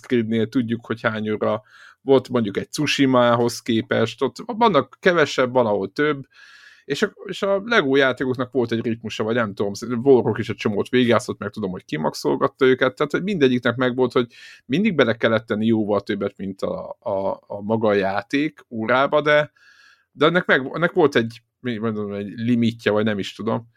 Creed-nél 0.00 0.48
tudjuk, 0.48 0.86
hogy 0.86 1.00
hány 1.02 1.30
óra 1.30 1.62
volt 2.00 2.28
mondjuk 2.28 2.56
egy 2.56 2.68
Tsushima-hoz 2.68 3.62
képest, 3.62 4.22
ott 4.22 4.36
vannak 4.46 4.96
kevesebb, 5.00 5.52
van 5.52 5.66
ahol 5.66 5.92
több, 5.92 6.26
és 6.84 7.02
a, 7.02 7.12
és 7.24 7.42
a 7.42 7.62
Lego 7.64 7.96
játékoknak 7.96 8.52
volt 8.52 8.72
egy 8.72 8.84
ritmusa, 8.84 9.24
vagy 9.24 9.34
nem 9.34 9.54
tudom, 9.54 9.72
Volrok 10.02 10.38
is 10.38 10.48
egy 10.48 10.56
csomót 10.56 10.88
végigjátszott, 10.88 11.38
meg 11.38 11.50
tudom, 11.50 11.70
hogy 11.70 11.84
kimaxolgatta 11.84 12.64
őket, 12.64 12.94
tehát 12.94 13.12
hogy 13.12 13.22
mindegyiknek 13.22 13.76
meg 13.76 13.96
volt, 13.96 14.12
hogy 14.12 14.26
mindig 14.66 14.94
bele 14.94 15.16
kellett 15.16 15.46
tenni 15.46 15.66
jóval 15.66 16.00
többet, 16.00 16.36
mint 16.36 16.62
a, 16.62 16.96
a, 17.00 17.28
a 17.46 17.60
maga 17.62 17.88
a 17.88 17.94
játék 17.94 18.66
órába, 18.70 19.20
de, 19.20 19.52
de 20.12 20.26
ennek, 20.26 20.46
meg, 20.46 20.70
ennek 20.72 20.92
volt 20.92 21.16
egy 21.16 21.42
mondom, 21.60 22.12
egy 22.12 22.32
limitje, 22.36 22.90
vagy 22.90 23.04
nem 23.04 23.18
is 23.18 23.34
tudom. 23.34 23.68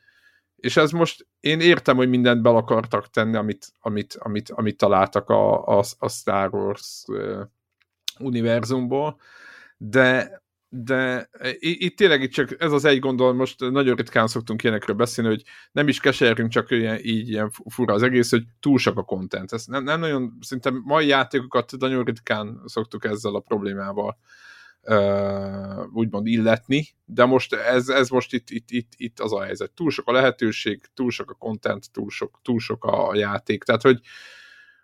És 0.56 0.78
ez 0.78 0.92
most, 0.92 1.28
én 1.40 1.60
értem, 1.60 1.96
hogy 1.96 2.10
mindent 2.10 2.42
bel 2.42 2.56
akartak 2.56 3.10
tenni, 3.10 3.36
amit, 3.36 3.68
amit, 3.80 4.16
amit, 4.20 4.50
amit 4.50 4.78
találtak 4.78 5.30
a, 5.30 5.68
a, 5.78 5.84
a 5.98 6.10
Star 6.10 6.54
Wars 6.54 7.04
uh, 7.08 7.42
univerzumból, 8.20 9.20
de 9.78 10.42
de 10.74 11.30
itt 11.60 11.98
tényleg 11.98 12.22
itt 12.22 12.32
csak 12.32 12.62
ez 12.62 12.72
az 12.72 12.86
egy 12.86 13.00
gondol, 13.00 13.34
most 13.34 13.60
nagyon 13.60 13.96
ritkán 13.96 14.28
szoktunk 14.28 14.64
ilyenekről 14.64 14.96
beszélni, 14.96 15.30
hogy 15.30 15.44
nem 15.72 15.88
is 15.88 16.00
keserünk, 16.00 16.52
csak 16.52 16.72
ilyen, 16.72 17.00
így 17.02 17.30
ilyen 17.30 17.52
fura 17.70 17.94
az 17.94 18.04
egész, 18.04 18.30
hogy 18.30 18.44
túl 18.60 18.78
sok 18.78 18.98
a 18.98 19.04
content. 19.04 19.52
Ez 19.52 19.66
nem, 19.66 19.84
nem 19.84 20.00
nagyon, 20.00 20.38
szinte 20.42 20.72
mai 20.84 21.08
játékokat 21.08 21.72
nagyon 21.80 22.04
ritkán 22.04 22.62
szoktuk 22.66 23.06
ezzel 23.06 23.36
a 23.36 23.40
problémával 23.40 24.18
uh, 24.84 25.94
úgymond 25.94 26.28
illetni, 26.28 26.88
de 27.06 27.26
most 27.26 27.54
ez, 27.54 27.90
ez 27.90 28.10
most 28.10 28.34
itt, 28.34 28.50
itt, 28.50 28.70
itt, 28.70 28.92
itt 28.96 29.20
az 29.20 29.34
a 29.34 29.44
helyzet. 29.44 29.72
Túl 29.72 29.90
sok 29.90 30.08
a 30.08 30.12
lehetőség, 30.12 30.82
túl 30.94 31.12
sok 31.12 31.32
a 31.32 31.34
content, 31.34 31.92
túl 31.92 32.10
sok, 32.10 32.40
túl 32.42 32.60
sok 32.60 32.86
a 32.86 33.16
játék. 33.16 33.64
Tehát, 33.64 33.82
hogy, 33.82 34.00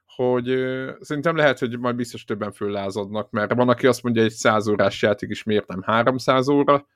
hogy 0.06 0.50
uh, 0.50 0.90
szerintem 1.00 1.36
lehet, 1.36 1.60
hogy 1.60 1.80
majd 1.80 1.96
biztos 1.96 2.24
többen 2.24 2.52
föllázadnak, 2.52 3.32
mert 3.32 3.54
van, 3.54 3.70
aki 3.70 3.88
azt 3.88 4.04
mondja, 4.04 4.24
egy 4.24 4.32
100 4.32 4.68
órás 4.68 5.02
játék 5.02 5.30
is 5.30 5.44
miért 5.44 5.68
nem 5.68 5.82
300 5.82 6.48
óra, 6.48 6.88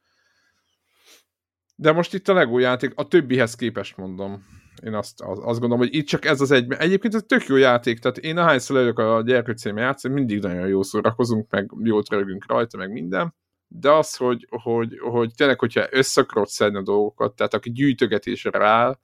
de 1.75 1.91
most 1.91 2.13
itt 2.13 2.27
a 2.27 2.33
Lego 2.33 2.57
játék, 2.57 2.91
a 2.95 3.07
többihez 3.07 3.55
képest 3.55 3.97
mondom. 3.97 4.60
Én 4.83 4.93
azt, 4.93 5.21
az, 5.21 5.37
azt 5.41 5.59
gondolom, 5.59 5.77
hogy 5.77 5.95
itt 5.95 6.07
csak 6.07 6.25
ez 6.25 6.41
az 6.41 6.51
egy... 6.51 6.73
Egyébként 6.73 7.15
ez 7.15 7.23
tök 7.27 7.45
jó 7.45 7.55
játék, 7.55 7.99
tehát 7.99 8.17
én 8.17 8.37
ahányszor 8.37 8.75
lejövök 8.75 8.99
a 8.99 9.21
gyerkőcémmel 9.25 9.83
játszani, 9.83 10.13
mindig 10.13 10.41
nagyon 10.41 10.67
jó 10.67 10.83
szórakozunk, 10.83 11.49
meg 11.49 11.71
jót 11.83 12.09
rögünk 12.09 12.45
rajta, 12.47 12.77
meg 12.77 12.91
minden. 12.91 13.33
De 13.67 13.91
az, 13.91 14.15
hogy, 14.15 14.47
hogy, 14.49 14.99
hogy 14.99 15.31
tényleg, 15.35 15.59
hogyha 15.59 15.87
össze 15.91 16.21
akarod 16.21 16.47
szedni 16.47 16.77
a 16.77 16.83
dolgokat, 16.83 17.35
tehát 17.35 17.53
aki 17.53 17.71
gyűjtögetésre 17.71 18.49
rááll, 18.49 18.99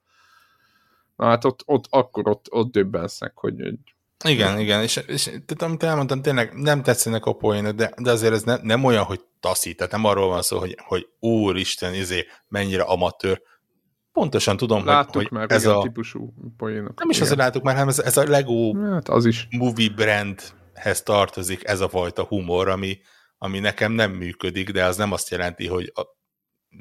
na 1.16 1.26
hát 1.26 1.44
ott, 1.44 1.62
ott 1.64 1.84
akkor 1.90 2.28
ott, 2.28 2.46
ott 2.50 2.72
döbbensznek, 2.72 3.32
hogy, 3.34 3.60
hogy 3.60 3.78
igen, 4.24 4.58
igen, 4.58 4.82
és, 4.82 4.96
és 5.06 5.24
tehát, 5.24 5.62
amit 5.62 5.82
elmondtam, 5.82 6.22
tényleg 6.22 6.52
nem 6.54 6.82
tetszenek 6.82 7.26
a 7.26 7.32
poénok, 7.32 7.74
de, 7.74 7.92
de 8.02 8.10
azért 8.10 8.32
ez 8.32 8.42
ne, 8.42 8.56
nem 8.62 8.84
olyan, 8.84 9.04
hogy 9.04 9.20
taszít, 9.40 9.76
tehát 9.76 9.92
nem 9.92 10.04
arról 10.04 10.28
van 10.28 10.42
szó, 10.42 10.58
hogy, 10.58 10.76
hogy 10.78 11.08
úristen, 11.20 11.94
izé, 11.94 12.26
mennyire 12.48 12.82
amatőr. 12.82 13.42
Pontosan 14.18 14.56
tudom, 14.56 14.84
láttuk 14.84 15.14
hogy, 15.14 15.28
hogy 15.28 15.38
már 15.38 15.50
ez 15.50 15.66
a 15.66 15.80
típusú 15.82 16.34
poénok. 16.56 16.98
Nem 16.98 17.10
is 17.10 17.20
azért 17.20 17.38
láttuk 17.38 17.62
már, 17.62 17.74
hanem 17.74 17.88
ez, 17.88 17.98
ez 17.98 18.16
a 18.16 18.28
Lego 18.28 18.74
hát 18.90 19.08
az 19.08 19.26
is. 19.26 19.46
movie 19.50 19.88
brandhez 19.88 21.02
tartozik 21.02 21.68
ez 21.68 21.80
a 21.80 21.88
fajta 21.88 22.24
humor, 22.24 22.68
ami, 22.68 22.98
ami 23.38 23.58
nekem 23.58 23.92
nem 23.92 24.12
működik, 24.12 24.70
de 24.70 24.84
az 24.84 24.96
nem 24.96 25.12
azt 25.12 25.30
jelenti, 25.30 25.66
hogy 25.66 25.92
a, 25.94 26.02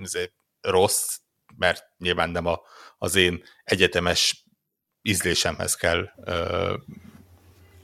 azért 0.01 0.33
rossz, 0.61 1.17
mert 1.57 1.83
nyilván 1.97 2.29
nem 2.29 2.45
a, 2.45 2.59
az 2.97 3.15
én 3.15 3.43
egyetemes 3.63 4.45
ízlésemhez 5.01 5.75
kell 5.75 6.09
ö, 6.25 6.73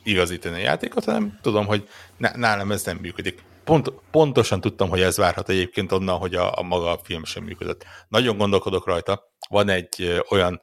igazítani 0.03 0.55
a 0.55 0.63
játékot, 0.63 1.03
hanem 1.03 1.39
tudom, 1.41 1.65
hogy 1.65 1.87
nálam 2.17 2.71
ez 2.71 2.83
nem 2.83 2.97
működik. 2.97 3.43
Pont, 3.63 3.91
pontosan 4.11 4.61
tudtam, 4.61 4.89
hogy 4.89 5.01
ez 5.01 5.17
várhat 5.17 5.49
egyébként 5.49 5.91
onnan, 5.91 6.17
hogy 6.17 6.35
a, 6.35 6.57
a 6.57 6.61
maga 6.61 6.91
a 6.91 7.03
film 7.03 7.23
sem 7.23 7.43
működött. 7.43 7.85
Nagyon 8.07 8.37
gondolkodok 8.37 8.85
rajta. 8.85 9.33
Van 9.49 9.69
egy 9.69 10.23
olyan 10.29 10.61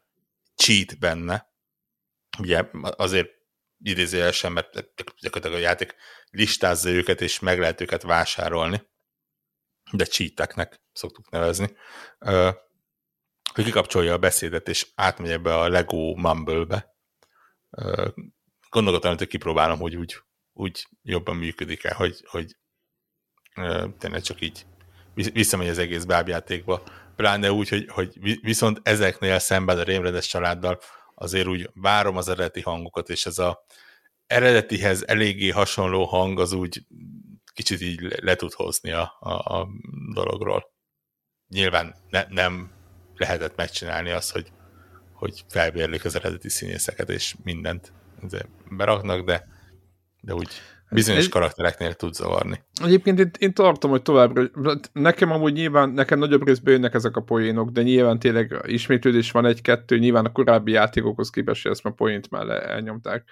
cheat 0.56 0.98
benne, 0.98 1.48
ugye 2.38 2.64
azért 2.80 3.28
idézőjelesen, 3.82 4.52
mert 4.52 4.72
gyakorlatilag 5.20 5.62
a 5.62 5.66
játék 5.66 5.94
listázza 6.30 6.90
őket, 6.90 7.20
és 7.20 7.38
meg 7.38 7.58
lehet 7.58 7.80
őket 7.80 8.02
vásárolni, 8.02 8.82
de 9.92 10.04
cheateknek 10.04 10.80
szoktuk 10.92 11.30
nevezni, 11.30 11.76
hogy 13.54 13.64
kikapcsolja 13.64 14.12
a 14.12 14.18
beszédet, 14.18 14.68
és 14.68 14.86
átmegy 14.94 15.30
ebbe 15.30 15.58
a 15.58 15.68
Lego 15.68 16.14
Mumble-be. 16.16 16.94
Gondolkodtam, 18.68 19.16
hogy 19.16 19.26
kipróbálom, 19.26 19.78
hogy 19.78 19.96
úgy, 19.96 20.16
úgy 20.52 20.86
jobban 21.02 21.36
működik-e, 21.36 21.94
hogy, 21.94 22.24
hogy 22.26 22.56
tényleg 23.98 24.22
csak 24.22 24.40
így 24.40 24.66
visszamegy 25.14 25.68
az 25.68 25.78
egész 25.78 26.04
bábjátékba. 26.04 26.82
Pláne 27.16 27.52
úgy, 27.52 27.68
hogy, 27.68 27.88
hogy 27.88 28.40
viszont 28.42 28.80
ezeknél 28.82 29.38
szemben 29.38 29.78
a 29.78 29.82
rémredes 29.82 30.26
családdal 30.26 30.78
azért 31.14 31.46
úgy 31.46 31.70
várom 31.74 32.16
az 32.16 32.28
eredeti 32.28 32.60
hangokat, 32.60 33.08
és 33.08 33.26
ez 33.26 33.38
a 33.38 33.64
eredetihez 34.26 35.06
eléggé 35.06 35.48
hasonló 35.48 36.04
hang 36.04 36.40
az 36.40 36.52
úgy 36.52 36.86
kicsit 37.54 37.80
így 37.80 38.00
le 38.00 38.34
tud 38.34 38.52
hozni 38.52 38.90
a, 38.90 39.16
a, 39.20 39.30
a 39.30 39.68
dologról. 40.14 40.72
Nyilván 41.48 41.94
ne, 42.08 42.24
nem 42.28 42.70
lehetett 43.16 43.56
megcsinálni 43.56 44.10
azt, 44.10 44.32
hogy, 44.32 44.52
hogy 45.12 45.44
felbérlik 45.48 46.04
az 46.04 46.14
eredeti 46.14 46.48
színészeket, 46.48 47.10
és 47.10 47.34
mindent 47.42 47.92
beraknak, 48.70 49.24
de, 49.24 49.46
de 50.20 50.34
úgy 50.34 50.48
bizonyos 50.90 51.24
egy, 51.24 51.30
karaktereknél 51.30 51.94
tud 51.94 52.14
zavarni. 52.14 52.64
Egyébként 52.82 53.18
én, 53.18 53.30
én 53.38 53.54
tartom, 53.54 53.90
hogy 53.90 54.02
továbbra, 54.02 54.42
nekem 54.92 55.30
amúgy 55.30 55.52
nyilván, 55.52 55.90
nekem 55.90 56.18
nagyobb 56.18 56.46
részben 56.46 56.72
jönnek 56.72 56.94
ezek 56.94 57.16
a 57.16 57.20
poénok, 57.20 57.70
de 57.70 57.82
nyilván 57.82 58.18
tényleg 58.18 58.60
ismétlődés 58.66 59.30
van 59.30 59.46
egy-kettő, 59.46 59.98
nyilván 59.98 60.24
a 60.24 60.32
korábbi 60.32 60.72
játékokhoz 60.72 61.30
képest, 61.30 61.66
ezt 61.66 61.84
a 61.84 61.90
poént 61.90 62.30
már 62.30 62.48
elnyomták. 62.48 63.24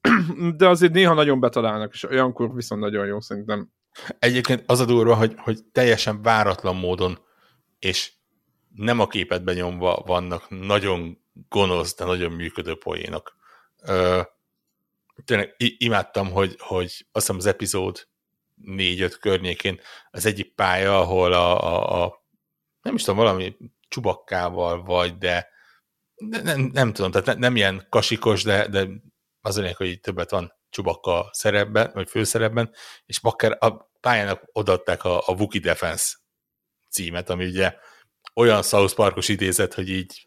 De 0.56 0.68
azért 0.68 0.92
néha 0.92 1.14
nagyon 1.14 1.40
betalálnak, 1.40 1.92
és 1.92 2.04
olyankor 2.10 2.54
viszont 2.54 2.80
nagyon 2.80 3.06
jó 3.06 3.20
szerintem. 3.20 3.70
Egyébként 4.18 4.62
az 4.66 4.80
a 4.80 4.84
durva, 4.84 5.14
hogy, 5.14 5.34
hogy 5.36 5.58
teljesen 5.72 6.22
váratlan 6.22 6.76
módon, 6.76 7.18
és 7.78 8.12
nem 8.74 9.00
a 9.00 9.06
képet 9.06 9.54
nyomva 9.54 10.02
vannak 10.06 10.46
nagyon 10.48 11.18
gonosz, 11.48 11.96
de 11.96 12.04
nagyon 12.04 12.32
működő 12.32 12.74
poénok. 12.74 13.36
Ö, 13.82 14.20
tényleg 15.24 15.54
imádtam, 15.56 16.30
hogy, 16.30 16.56
hogy 16.58 16.84
azt 16.84 17.06
hiszem 17.12 17.36
az 17.36 17.46
epizód 17.46 18.08
4-5 18.64 19.16
környékén 19.20 19.80
az 20.10 20.26
egyik 20.26 20.54
pálya, 20.54 21.00
ahol 21.00 21.32
a, 21.32 21.62
a, 21.62 22.02
a 22.02 22.24
nem 22.82 22.94
is 22.94 23.02
tudom, 23.02 23.18
valami 23.18 23.56
csubakkával 23.88 24.82
vagy, 24.82 25.18
de, 25.18 25.48
nem, 26.42 26.60
nem 26.60 26.92
tudom, 26.92 27.10
tehát 27.10 27.26
ne, 27.26 27.34
nem 27.34 27.56
ilyen 27.56 27.86
kasikos, 27.90 28.42
de, 28.42 28.68
de 28.68 28.88
az 29.40 29.56
a 29.56 29.74
hogy 29.74 30.00
többet 30.00 30.30
van 30.30 30.52
Csubaka 30.70 31.28
szerepben, 31.32 31.90
vagy 31.94 32.08
főszerepben, 32.08 32.74
és 33.06 33.20
Bakker 33.20 33.56
a 33.60 33.90
pályának 34.00 34.42
odaadták 34.52 35.04
a, 35.04 35.18
a 35.28 35.32
Wookie 35.32 35.60
Defense 35.60 36.16
címet, 36.90 37.30
ami 37.30 37.44
ugye 37.44 37.74
olyan 38.34 38.62
South 38.62 38.94
Parkos 38.94 39.28
idézet, 39.28 39.74
hogy 39.74 39.88
így 39.88 40.26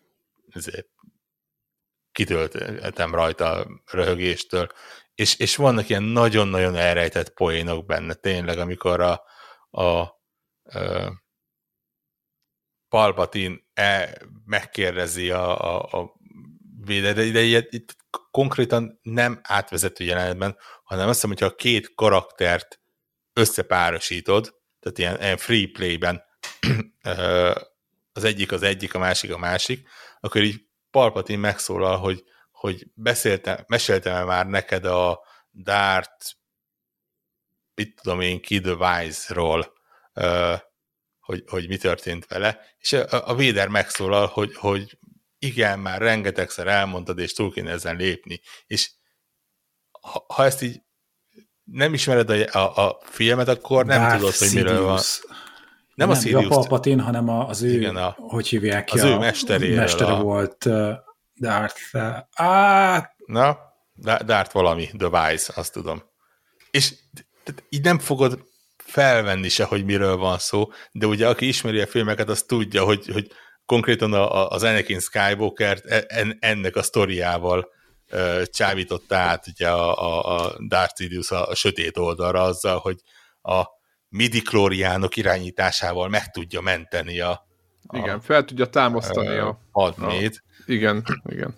kitöltem 2.15 3.15
rajta 3.15 3.67
röhögéstől, 3.91 4.67
és, 5.15 5.39
és 5.39 5.55
vannak 5.55 5.89
ilyen 5.89 6.03
nagyon-nagyon 6.03 6.75
elrejtett 6.75 7.33
poénok 7.33 7.85
benne, 7.85 8.13
tényleg, 8.13 8.57
amikor 8.57 9.01
a, 9.01 9.23
a, 9.69 9.81
a 9.81 10.13
Palpatin 12.89 13.67
e, 13.73 14.17
megkérdezi 14.45 15.31
a, 15.31 15.75
a, 15.75 15.99
a 15.99 16.13
védere, 16.85 17.31
de 17.31 17.41
ilyet, 17.41 17.73
itt 17.73 17.95
konkrétan 18.31 18.99
nem 19.01 19.39
átvezető 19.43 20.03
jelenetben, 20.03 20.57
hanem 20.83 21.07
azt 21.07 21.13
hiszem, 21.15 21.29
hogyha 21.29 21.45
a 21.45 21.55
két 21.55 21.95
karaktert 21.95 22.79
összepárosítod, 23.33 24.55
tehát 24.79 24.97
ilyen, 24.97 25.21
ilyen 25.21 25.37
free 25.37 25.67
play-ben 25.73 26.23
az 28.13 28.23
egyik 28.23 28.51
az 28.51 28.63
egyik, 28.63 28.93
a 28.93 28.99
másik 28.99 29.33
a 29.33 29.37
másik, 29.37 29.87
akkor 30.19 30.41
így 30.41 30.65
Palpatin 30.95 31.39
megszólal, 31.39 31.97
hogy, 31.97 32.23
hogy 32.51 32.87
beszéltem, 32.93 33.63
meséltem 33.67 34.25
már 34.25 34.47
neked 34.47 34.85
a 34.85 35.21
Dart, 35.51 36.37
mit 37.73 37.99
tudom 38.01 38.21
én, 38.21 38.41
Kid 38.41 38.67
Wise-ról, 38.67 39.73
hogy, 41.19 41.43
hogy 41.47 41.67
mi 41.67 41.77
történt 41.77 42.25
vele, 42.25 42.59
és 42.77 42.93
a, 42.93 43.29
a 43.29 43.35
Véder 43.35 43.67
megszólal, 43.67 44.27
hogy, 44.27 44.55
hogy 44.55 44.99
igen, 45.39 45.79
már 45.79 46.01
rengetegszer 46.01 46.67
elmondtad, 46.67 47.19
és 47.19 47.33
túl 47.33 47.51
kéne 47.51 47.71
ezen 47.71 47.95
lépni, 47.95 48.41
és 48.65 48.91
ha, 50.01 50.25
ha 50.27 50.45
ezt 50.45 50.61
így 50.61 50.81
nem 51.63 51.93
ismered 51.93 52.29
a, 52.29 52.57
a, 52.57 52.87
a 52.87 52.99
filmet, 53.03 53.47
akkor 53.47 53.85
nem 53.85 54.01
Darth 54.01 54.17
tudod, 54.17 54.35
hogy 54.35 54.53
miről 54.53 54.81
van. 54.81 55.01
Nem, 55.95 56.07
nem 56.07 56.17
a 56.17 56.19
Sirius. 56.19 56.45
a 56.45 56.47
Palpatine, 56.47 57.03
hanem 57.03 57.29
az 57.29 57.61
ő, 57.61 57.71
igen, 57.71 57.95
a, 57.95 58.15
hogy 58.17 58.47
hívják 58.47 58.85
ki, 58.85 58.97
az 58.97 59.03
a 59.03 59.07
ő 59.07 59.17
mesteréről. 59.17 59.75
Mestere 59.75 60.11
a... 60.11 60.21
volt 60.21 60.65
uh, 60.65 60.91
Darth. 61.39 61.81
Uh, 61.93 62.17
á... 62.35 63.13
Na, 63.25 63.57
Darth 64.25 64.53
valami, 64.53 64.89
The 64.97 65.07
Wise, 65.07 65.53
azt 65.55 65.73
tudom. 65.73 66.03
És 66.71 66.93
tehát 67.43 67.63
így 67.69 67.83
nem 67.83 67.99
fogod 67.99 68.39
felvenni 68.77 69.49
se, 69.49 69.63
hogy 69.63 69.85
miről 69.85 70.17
van 70.17 70.37
szó, 70.37 70.71
de 70.91 71.05
ugye 71.05 71.27
aki 71.27 71.47
ismeri 71.47 71.81
a 71.81 71.87
filmeket, 71.87 72.29
az 72.29 72.43
tudja, 72.43 72.83
hogy, 72.83 73.07
hogy 73.07 73.31
konkrétan 73.65 74.13
a, 74.13 74.35
a, 74.35 74.49
az 74.49 74.63
Anakin 74.63 74.99
Skywalker-t 74.99 75.85
en, 76.07 76.37
ennek 76.39 76.75
a 76.75 76.83
sztoriával 76.83 77.69
uh, 78.11 78.43
csábította 78.43 79.15
át 79.15 79.47
ugye 79.47 79.69
a, 79.69 79.97
a, 79.97 80.35
a 80.35 80.55
Darth 80.67 81.01
Sidious 81.01 81.31
a, 81.31 81.47
a 81.47 81.55
sötét 81.55 81.97
oldalra 81.97 82.41
azzal, 82.41 82.77
hogy 82.77 82.97
a 83.41 83.63
midi 84.15 84.41
irányításával 85.13 86.09
meg 86.09 86.31
tudja 86.31 86.61
menteni 86.61 87.19
a, 87.19 87.47
a 87.87 87.97
igen, 87.97 88.21
fel 88.21 88.45
tudja 88.45 88.65
támasztani 88.65 89.37
a, 89.37 89.59
hadmét. 89.71 90.43
Igen, 90.65 91.03
igen. 91.25 91.55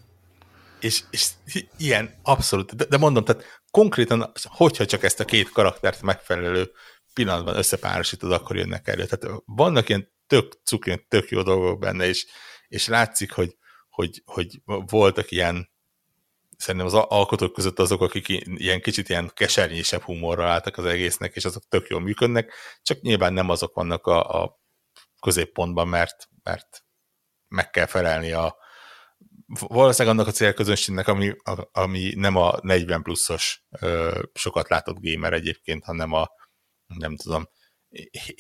És, 0.79 1.03
és 1.09 1.29
ilyen 1.77 2.13
abszolút, 2.23 2.75
de, 2.75 2.85
de 2.85 2.97
mondom, 2.97 3.23
tehát 3.23 3.61
konkrétan, 3.71 4.31
hogyha 4.43 4.85
csak 4.85 5.03
ezt 5.03 5.19
a 5.19 5.25
két 5.25 5.49
karaktert 5.49 6.01
megfelelő 6.01 6.71
pillanatban 7.13 7.55
összepárosítod, 7.55 8.31
akkor 8.31 8.55
jönnek 8.55 8.87
elő. 8.87 9.05
Tehát 9.05 9.41
vannak 9.45 9.89
ilyen 9.89 10.11
tök 10.27 10.59
cukri, 10.63 11.05
tök 11.07 11.29
jó 11.29 11.41
dolgok 11.41 11.79
benne, 11.79 12.07
és, 12.07 12.25
és 12.67 12.87
látszik, 12.87 13.31
hogy, 13.31 13.57
hogy, 13.89 14.21
hogy 14.25 14.61
voltak 14.65 15.31
ilyen 15.31 15.69
szerintem 16.57 16.89
az 16.89 16.93
alkotók 16.93 17.53
között 17.53 17.79
azok, 17.79 18.01
akik 18.01 18.27
ilyen 18.43 18.81
kicsit 18.81 19.09
ilyen 19.09 19.31
kesernyésebb 19.33 20.01
humorral 20.01 20.47
álltak 20.47 20.77
az 20.77 20.85
egésznek, 20.85 21.35
és 21.35 21.45
azok 21.45 21.63
tök 21.67 21.87
jól 21.87 22.01
működnek, 22.01 22.53
csak 22.81 23.01
nyilván 23.01 23.33
nem 23.33 23.49
azok 23.49 23.73
vannak 23.73 24.05
a, 24.05 24.43
a 24.43 24.59
középpontban, 25.21 25.87
mert, 25.87 26.29
mert 26.43 26.85
meg 27.47 27.69
kell 27.69 27.85
felelni 27.85 28.31
a 28.31 28.57
valószínűleg 29.47 30.17
annak 30.17 30.27
a 30.27 30.35
célközönségnek, 30.35 31.07
ami, 31.07 31.35
ami 31.71 32.13
nem 32.15 32.35
a 32.35 32.59
40 32.61 33.01
pluszos 33.01 33.65
ö, 33.69 34.23
sokat 34.33 34.69
látott 34.69 34.97
gamer 34.99 35.33
egyébként, 35.33 35.83
hanem 35.83 36.13
a 36.13 36.29
nem 36.87 37.15
tudom, 37.15 37.49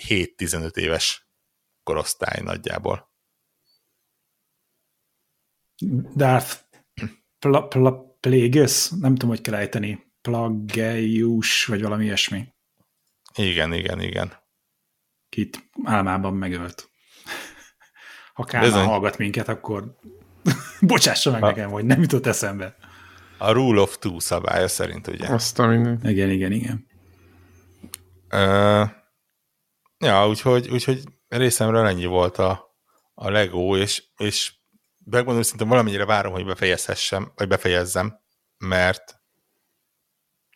7-15 0.07 0.75
éves 0.75 1.27
korosztály 1.83 2.41
nagyjából. 2.41 3.11
Darth 6.15 6.55
pl- 7.39 7.67
pl- 7.67 8.06
Plagueis, 8.19 8.89
nem 8.89 9.13
tudom, 9.13 9.29
hogy 9.29 9.41
kell 9.41 9.53
ejteni, 9.53 10.05
Plageus, 10.21 11.65
vagy 11.65 11.81
valami 11.81 12.03
ilyesmi. 12.03 12.47
Igen, 13.35 13.73
igen, 13.73 14.01
igen. 14.01 14.33
Kit 15.29 15.69
álmában 15.83 16.33
megölt. 16.33 16.85
Ha 18.33 18.43
Kálmán 18.43 18.85
hallgat 18.85 19.17
minket, 19.17 19.47
akkor 19.47 19.95
bocsássa 20.81 21.31
meg 21.31 21.43
a... 21.43 21.45
nekem, 21.45 21.69
hogy 21.69 21.85
nem 21.85 22.01
jutott 22.01 22.25
eszembe. 22.25 22.75
A 23.37 23.51
Rule 23.51 23.81
of 23.81 23.97
Two 23.97 24.19
szabálya 24.19 24.67
szerint, 24.67 25.07
ugye? 25.07 25.27
Azt 25.27 25.59
a 25.59 25.67
minden. 25.67 25.99
Igen, 26.03 26.29
igen, 26.29 26.51
igen. 26.51 26.87
Uh, 28.31 28.89
ja, 29.97 30.27
úgyhogy, 30.27 30.69
úgyhogy 30.69 31.03
részemről 31.27 31.85
ennyi 31.85 32.05
volt 32.05 32.37
a, 32.37 32.75
a 33.13 33.29
Lego, 33.29 33.77
és, 33.77 34.03
és 34.17 34.56
megmondom, 35.09 35.43
szerintem 35.43 35.67
valamennyire 35.67 36.05
várom, 36.05 36.31
hogy 36.31 36.45
befejezhessem, 36.45 37.31
vagy 37.35 37.47
befejezzem, 37.47 38.19
mert 38.57 39.15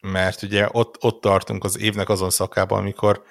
mert 0.01 0.41
ugye 0.41 0.67
ott, 0.71 1.03
ott 1.03 1.21
tartunk 1.21 1.63
az 1.63 1.79
évnek 1.79 2.09
azon 2.09 2.29
szakában, 2.29 2.79
amikor 2.79 3.23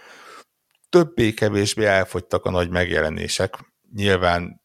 többé-kevésbé 0.88 1.84
elfogytak 1.84 2.44
a 2.44 2.50
nagy 2.50 2.70
megjelenések. 2.70 3.54
Nyilván 3.94 4.60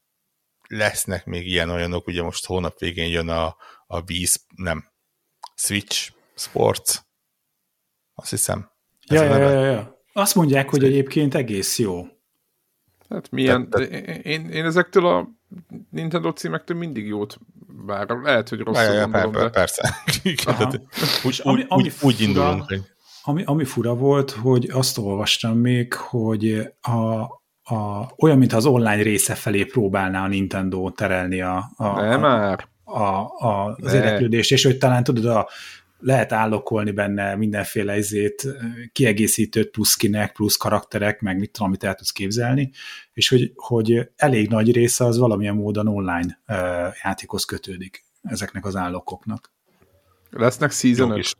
lesznek 0.67 1.25
még 1.25 1.47
ilyen 1.47 1.69
olyanok, 1.69 2.07
ugye 2.07 2.21
most 2.21 2.45
hónap 2.45 2.79
végén 2.79 3.07
jön 3.07 3.29
a, 3.29 3.55
a 3.87 4.01
víz, 4.01 4.45
nem, 4.55 4.91
Switch 5.55 6.11
Sports, 6.35 6.99
azt 8.13 8.29
hiszem. 8.29 8.71
Ja, 9.09 9.23
ja, 9.23 9.37
ja, 9.37 9.65
ja. 9.65 10.01
Azt 10.13 10.35
mondják, 10.35 10.69
hogy 10.69 10.83
egyébként 10.83 11.35
egész 11.35 11.79
jó. 11.79 12.05
Hát 13.09 13.31
milyen, 13.31 13.69
te, 13.69 13.87
te... 13.87 13.95
Én, 14.19 14.49
én 14.49 14.65
ezektől 14.65 15.05
a 15.05 15.29
Nintendo 15.89 16.31
címektől 16.31 16.77
mindig 16.77 17.07
jót 17.07 17.37
várom. 17.85 18.23
Lehet, 18.23 18.49
hogy 18.49 18.59
rosszul 18.59 18.93
ja, 18.93 19.01
gondolom, 19.01 19.31
per, 19.31 19.43
de... 19.43 19.49
Persze. 19.49 19.95
úgy, 21.23 21.39
ami, 21.43 21.65
ami 21.67 21.83
úgy, 21.83 21.91
fura, 21.91 22.13
úgy 22.13 22.21
indulunk. 22.21 22.63
Hogy... 22.67 22.81
Ami, 23.23 23.43
ami 23.43 23.63
fura 23.63 23.95
volt, 23.95 24.31
hogy 24.31 24.69
azt 24.69 24.97
olvastam 24.97 25.57
még, 25.57 25.93
hogy 25.93 26.73
a, 26.81 27.21
a, 27.73 28.09
olyan, 28.17 28.37
mintha 28.37 28.57
az 28.57 28.65
online 28.65 29.01
része 29.01 29.35
felé 29.35 29.63
próbálná 29.63 30.23
a 30.23 30.27
Nintendo 30.27 30.89
terelni 30.89 31.41
a, 31.41 31.71
a, 31.75 31.85
a, 31.85 32.17
már. 32.17 32.67
a, 32.83 32.99
a, 32.99 33.77
az 33.81 33.93
érdeklődést, 33.93 34.51
és 34.51 34.63
hogy 34.63 34.77
talán 34.77 35.03
tudod, 35.03 35.25
a, 35.25 35.49
lehet 36.05 36.31
állokolni 36.31 36.91
benne 36.91 37.35
mindenféle 37.35 37.97
izét, 37.97 38.47
kiegészítőt, 38.91 39.69
plusz 39.69 39.89
skinek, 39.89 40.31
plusz 40.31 40.55
karakterek, 40.55 41.21
meg 41.21 41.37
mit 41.37 41.51
tudom, 41.51 41.67
amit 41.67 41.83
el 41.83 41.95
tudsz 41.95 42.11
képzelni, 42.11 42.71
és 43.13 43.29
hogy, 43.29 43.51
hogy 43.55 44.09
elég 44.15 44.49
nagy 44.49 44.71
része 44.71 45.05
az 45.05 45.17
valamilyen 45.17 45.55
módon 45.55 45.87
online 45.87 46.39
uh, 46.47 46.57
játékhoz 47.03 47.45
kötődik 47.45 48.05
ezeknek 48.21 48.65
az 48.65 48.75
állokoknak. 48.75 49.51
Lesznek 50.29 50.71
season 50.71 51.17
is. 51.17 51.33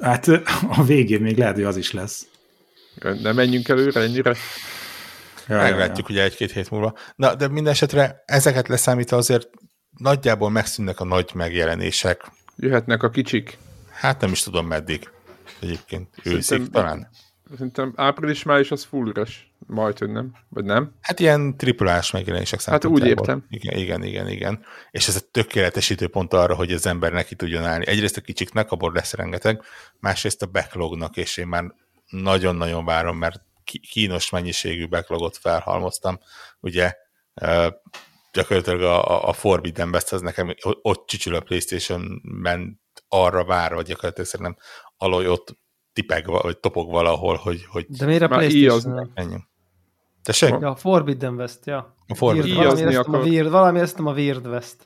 Hát 0.00 0.26
a 0.78 0.84
végén 0.84 1.20
még 1.20 1.36
lehet, 1.36 1.54
hogy 1.54 1.64
az 1.64 1.76
is 1.76 1.92
lesz. 1.92 2.26
Nem 3.22 3.34
menjünk 3.34 3.68
előre 3.68 4.00
ennyire. 4.00 4.34
Ja, 5.48 5.56
Meglátjuk 5.56 6.08
ja, 6.08 6.14
ja. 6.14 6.20
ugye 6.20 6.22
egy-két 6.22 6.52
hét 6.52 6.70
múlva. 6.70 6.94
Na, 7.16 7.34
de 7.34 7.48
minden 7.48 7.72
esetre 7.72 8.22
ezeket 8.26 8.68
leszámítva 8.68 9.16
azért 9.16 9.48
nagyjából 9.98 10.50
megszűnnek 10.50 11.00
a 11.00 11.04
nagy 11.04 11.30
megjelenések. 11.34 12.30
Jöhetnek 12.60 13.02
a 13.02 13.10
kicsik. 13.10 13.58
Hát 13.90 14.20
nem 14.20 14.30
is 14.30 14.42
tudom 14.42 14.66
meddig. 14.66 15.10
Egyébként 15.60 16.08
őszik 16.22 16.68
talán. 16.68 17.08
Szerintem 17.52 17.92
április-május 17.96 18.70
az 18.70 18.84
full 18.84 19.08
üres. 19.08 19.52
Majd, 19.66 19.98
hogy 19.98 20.10
nem. 20.10 20.34
Vagy 20.48 20.64
nem? 20.64 20.94
Hát 21.00 21.20
ilyen 21.20 21.56
triplás 21.56 22.10
megjelenések 22.10 22.62
Hát 22.62 22.84
úgy 22.84 23.06
értem. 23.06 23.44
Igen, 23.48 23.76
igen, 23.76 24.02
igen, 24.02 24.28
igen. 24.28 24.64
És 24.90 25.08
ez 25.08 25.16
a 25.16 25.28
tökéletes 25.30 25.90
időpont 25.90 26.32
arra, 26.32 26.54
hogy 26.54 26.72
az 26.72 26.86
ember 26.86 27.12
neki 27.12 27.34
tudjon 27.34 27.64
állni. 27.64 27.86
Egyrészt 27.86 28.16
a 28.16 28.20
kicsiknek, 28.20 28.70
abból 28.70 28.92
lesz 28.94 29.14
rengeteg, 29.14 29.62
másrészt 29.98 30.42
a 30.42 30.46
backlognak, 30.46 31.16
és 31.16 31.36
én 31.36 31.46
már 31.46 31.64
nagyon-nagyon 32.08 32.84
várom, 32.84 33.16
mert 33.16 33.40
kínos 33.90 34.30
mennyiségű 34.30 34.88
backlogot 34.88 35.36
felhalmoztam. 35.36 36.18
Ugye 36.60 36.94
gyakorlatilag 38.32 38.82
a, 38.82 39.28
a 39.28 39.32
Forbidden 39.32 39.88
West 39.88 40.12
az 40.12 40.20
nekem 40.20 40.54
ott 40.82 41.06
csücsül 41.06 41.34
a 41.34 41.40
Playstation-ben 41.40 42.80
arra 43.08 43.44
vár, 43.44 43.74
vagy 43.74 43.86
gyakorlatilag 43.86 44.28
szerintem 44.28 44.56
Aloy 44.96 45.28
ott 45.28 45.58
tipeg, 45.92 46.26
vagy 46.26 46.58
topog 46.58 46.90
valahol, 46.90 47.36
hogy... 47.36 47.64
hogy 47.64 47.86
De 47.88 48.06
miért 48.06 48.22
a 48.22 48.28
Playstation? 48.28 49.10
Menjünk. 49.14 49.48
Tessék? 50.22 50.56
Ja, 50.60 50.70
a 50.70 50.76
Forbidden 50.76 51.34
West, 51.34 51.66
ja. 51.66 51.96
A 52.06 52.14
Forbidden 52.14 52.56
Weird, 52.56 52.84
valami, 52.84 52.94
a 52.94 53.28
Weird, 53.28 53.50
valami 53.50 53.80
ezt 53.80 53.98
a 53.98 54.12
Weird 54.12 54.46
West. 54.46 54.76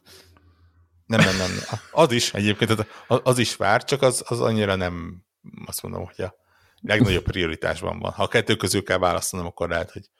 Nem, 1.06 1.20
nem, 1.20 1.36
nem. 1.36 1.50
Az 1.90 2.12
is 2.12 2.34
egyébként, 2.34 2.86
az 3.06 3.38
is 3.38 3.56
vár, 3.56 3.84
csak 3.84 4.02
az, 4.02 4.24
az 4.28 4.40
annyira 4.40 4.74
nem, 4.74 5.24
azt 5.66 5.82
mondom, 5.82 6.04
hogy 6.04 6.24
a 6.24 6.34
legnagyobb 6.80 7.24
prioritásban 7.24 7.98
van. 7.98 8.12
Ha 8.12 8.22
a 8.22 8.28
kettő 8.28 8.56
közül 8.56 8.82
kell 8.82 8.98
választanom, 8.98 9.46
akkor 9.46 9.68
lehet, 9.68 9.90
hogy, 9.90 10.10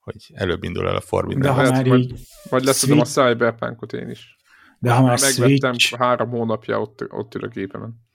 hogy 0.00 0.30
előbb 0.34 0.62
indul 0.62 0.88
el 0.88 0.96
a 0.96 1.00
Forbidden. 1.00 1.42
De 1.42 1.48
ha 1.48 1.70
már 1.70 1.86
így 1.86 2.14
vagy 2.50 2.64
leszedem 2.64 3.00
a 3.00 3.04
Cyberpunkot 3.04 3.92
én 3.92 4.08
is. 4.08 4.36
De 4.78 4.92
ha 4.92 5.02
már 5.02 5.18
Megvettem 5.20 5.72
Switch... 5.78 5.96
három 5.96 6.30
hónapja, 6.30 6.80
ott, 6.80 7.04
ott 7.08 7.34
ül 7.34 7.44
a 7.44 7.48
gépemen. 7.48 8.08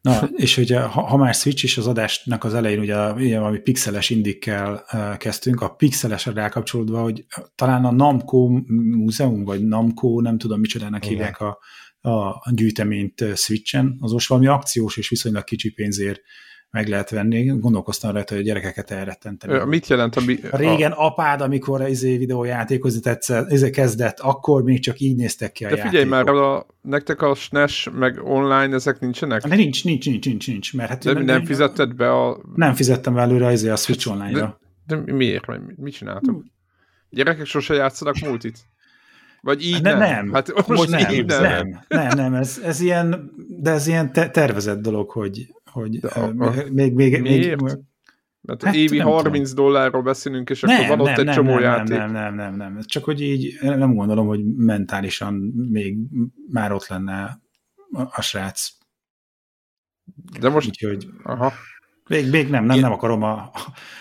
Na, 0.00 0.28
és 0.36 0.54
hogy 0.54 0.70
ha, 0.70 0.88
ha 0.88 1.16
már 1.16 1.34
Switch 1.34 1.64
is 1.64 1.78
az 1.78 1.86
adásnak 1.86 2.44
az 2.44 2.54
elején 2.54 2.78
ugye, 2.78 3.12
ugye 3.12 3.38
valami 3.38 3.58
pixeles 3.58 4.10
indikkel 4.10 4.84
uh, 4.92 5.16
kezdtünk, 5.16 5.60
a 5.60 5.74
pixelesre 5.74 6.32
rákapcsolódva, 6.32 7.02
hogy 7.02 7.26
talán 7.54 7.84
a 7.84 7.92
Namco 7.92 8.48
múzeum, 8.66 9.44
vagy 9.44 9.64
Namco, 9.64 10.20
nem 10.20 10.38
tudom 10.38 10.60
micsodának 10.60 11.04
Igen. 11.04 11.16
hívják 11.16 11.40
a, 11.40 11.58
a 12.10 12.50
gyűjteményt 12.50 13.24
Switchen, 13.34 13.96
az 14.00 14.12
most 14.12 14.28
valami 14.28 14.46
akciós 14.46 14.96
és 14.96 15.08
viszonylag 15.08 15.44
kicsi 15.44 15.72
pénzért 15.72 16.20
meg 16.70 16.88
lehet 16.88 17.10
venni. 17.10 17.44
Gondolkoztam 17.44 18.12
rajta, 18.12 18.34
hogy 18.34 18.42
a 18.42 18.46
gyerekeket 18.46 18.90
elrettenteni. 18.90 19.64
Mit 19.64 19.86
jelent 19.86 20.16
a... 20.16 20.20
Mi, 20.20 20.38
a 20.50 20.56
régen 20.56 20.92
a... 20.92 21.06
apád, 21.06 21.40
amikor 21.40 21.80
az 21.80 21.88
izé 21.88 22.16
videójátékozni 22.16 23.00
tetszett, 23.00 23.50
izé 23.50 23.70
kezdett, 23.70 24.20
akkor 24.20 24.62
még 24.62 24.80
csak 24.80 25.00
így 25.00 25.16
néztek 25.16 25.52
ki 25.52 25.64
a 25.64 25.68
De 25.68 25.76
figyelj 25.76 26.08
játékok. 26.08 26.34
már, 26.34 26.44
a, 26.44 26.66
nektek 26.80 27.22
a 27.22 27.34
SNES 27.34 27.88
meg 27.92 28.20
online 28.24 28.74
ezek 28.74 29.00
nincsenek? 29.00 29.46
De 29.46 29.56
nincs, 29.56 29.84
nincs, 29.84 30.06
nincs, 30.06 30.26
nincs, 30.26 30.46
nincs. 30.46 30.74
Mert 30.74 30.88
hát 30.88 31.04
de 31.04 31.12
nem, 31.12 31.24
nem 31.24 31.44
fizetted 31.44 31.94
be 31.94 32.10
a... 32.10 32.40
Nem 32.54 32.74
fizettem 32.74 33.18
előre 33.18 33.52
izé 33.52 33.68
a 33.68 33.76
Switch 33.76 34.10
online-ra. 34.10 34.60
De, 34.86 34.96
de 34.96 35.12
miért? 35.12 35.44
Mit 35.76 35.94
csináltok? 35.94 36.44
Gyerekek 37.10 37.46
sose 37.46 37.74
játszanak 37.74 38.18
multit? 38.18 38.58
Vagy 39.40 39.64
így 39.64 39.82
nem? 39.82 39.98
nem. 39.98 40.32
Hát 40.32 40.52
most, 40.54 40.68
most 40.68 40.90
nem, 40.90 41.12
így 41.12 41.24
nem. 41.24 41.42
Nem, 41.42 41.82
nem, 41.88 42.08
nem 42.16 42.34
ez, 42.34 42.60
ez 42.64 42.80
ilyen, 42.80 43.30
de 43.60 43.70
ez 43.70 43.86
ilyen 43.86 44.12
te 44.12 44.30
tervezett 44.30 44.80
dolog, 44.80 45.10
hogy, 45.10 45.54
hogy 45.76 45.98
De, 45.98 46.30
uh, 46.30 46.68
még, 46.70 46.94
még, 46.94 47.20
még, 47.20 47.56
mert 48.40 48.62
hát 48.62 48.74
évi 48.74 48.98
30 48.98 49.48
tudom. 49.48 49.64
dollárról 49.64 50.02
beszélünk, 50.02 50.50
és 50.50 50.60
nem, 50.60 50.76
akkor 50.76 50.88
van 50.88 51.00
ott 51.00 51.06
nem, 51.06 51.18
egy 51.18 51.24
nem, 51.24 51.34
csomó 51.34 51.52
nem, 51.52 51.62
játék. 51.62 51.96
Nem, 51.96 52.12
nem, 52.12 52.34
nem, 52.34 52.56
nem, 52.56 52.80
csak 52.84 53.04
hogy 53.04 53.20
így 53.20 53.58
nem 53.60 53.94
gondolom, 53.94 54.26
hogy 54.26 54.44
mentálisan 54.44 55.34
még 55.70 55.98
már 56.50 56.72
ott 56.72 56.86
lenne 56.86 57.40
a, 57.90 58.02
a 58.02 58.20
srác. 58.20 58.68
De 60.40 60.48
most... 60.48 60.66
Úgyhogy... 60.66 61.08
Aha. 61.22 61.52
Még, 62.08 62.30
még 62.30 62.48
nem, 62.48 62.64
nem, 62.64 62.78
nem 62.78 62.92
akarom 62.92 63.22
a, 63.22 63.50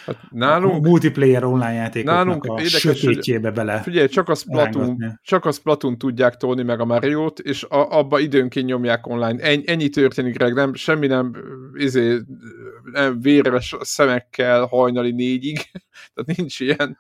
hát 0.06 0.18
nálunk, 0.30 0.86
a 0.86 0.89
multiplayer 0.89 1.43
online 1.43 1.74
játékoknak 1.74 2.26
nálunk 2.26 2.43
a 2.43 2.62
érdekes, 2.62 2.80
sötétjébe 2.80 3.51
bele. 3.51 3.82
Figyelj, 3.82 4.08
csak 4.08 4.30
a, 4.30 4.36
Splatoon, 4.36 5.20
csak 5.24 5.45
a 5.45 5.51
Splatoon 5.51 5.97
tudják 5.97 6.36
tolni 6.36 6.64
meg 6.64 6.80
a 6.80 6.86
Mario-t, 6.86 7.39
és 7.39 7.64
a, 7.64 7.97
abba 7.97 8.20
időnként 8.20 8.66
nyomják 8.66 9.08
online. 9.08 9.43
En, 9.43 9.62
ennyi 9.66 9.89
történik, 9.89 10.38
Greg, 10.38 10.53
nem, 10.53 10.74
semmi 10.74 11.08
nem, 11.08 11.36
izé, 11.74 12.20
nem 12.91 13.22
véres 13.22 13.76
szemekkel 13.80 14.66
hajnali 14.66 15.12
négyig, 15.12 15.58
tehát 16.14 16.38
nincs 16.38 16.60
ilyen. 16.60 16.99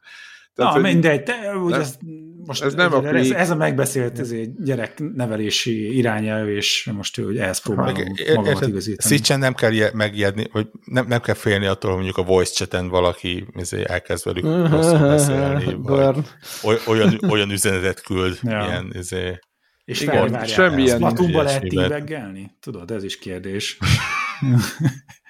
Tehát, 0.53 0.73
Na, 0.73 0.79
mindegy, 0.79 1.23
te, 1.23 1.57
úgy 1.57 1.71
ez, 1.71 1.97
most 2.45 2.63
ez, 2.63 2.73
nem 2.73 2.93
a 2.93 3.15
ez, 3.15 3.29
ez 3.29 3.49
a 3.49 3.55
megbeszélt 3.55 4.19
ez 4.19 4.29
egy 4.29 4.53
gyereknevelési 4.63 5.97
irányelv, 5.97 6.49
és 6.49 6.89
most 6.93 7.15
hogy 7.15 7.37
ehhez 7.37 7.59
próbálom 7.59 7.93
magamat 8.35 8.67
igazítani. 8.67 9.15
Szicsen 9.15 9.39
nem 9.39 9.53
kell 9.53 9.71
megijedni, 9.93 10.49
vagy 10.51 10.67
nem, 10.85 11.07
nem 11.07 11.21
kell 11.21 11.35
félni 11.35 11.65
attól, 11.65 11.91
hogy 11.91 12.03
mondjuk 12.03 12.27
a 12.27 12.31
voice 12.31 12.53
chaten 12.53 12.87
valaki 12.87 13.45
izé, 13.55 13.83
elkezd 13.87 14.25
velük 14.25 14.69
rosszul 14.71 14.99
beszélni, 15.15 15.77
vagy 15.81 16.81
olyan, 16.85 17.19
olyan 17.29 17.51
üzenetet 17.51 18.01
küld, 18.01 18.39
ja. 18.41 18.65
ilyen 18.65 18.91
izé, 18.93 19.39
és 19.85 20.01
Igen, 20.01 20.45
semmilyen. 20.45 20.97
Splatoonba 20.97 21.41
lehet 21.41 21.61
tíbeggelni? 21.61 22.51
Tudod, 22.59 22.91
ez 22.91 23.03
is 23.03 23.17
kérdés. 23.17 23.77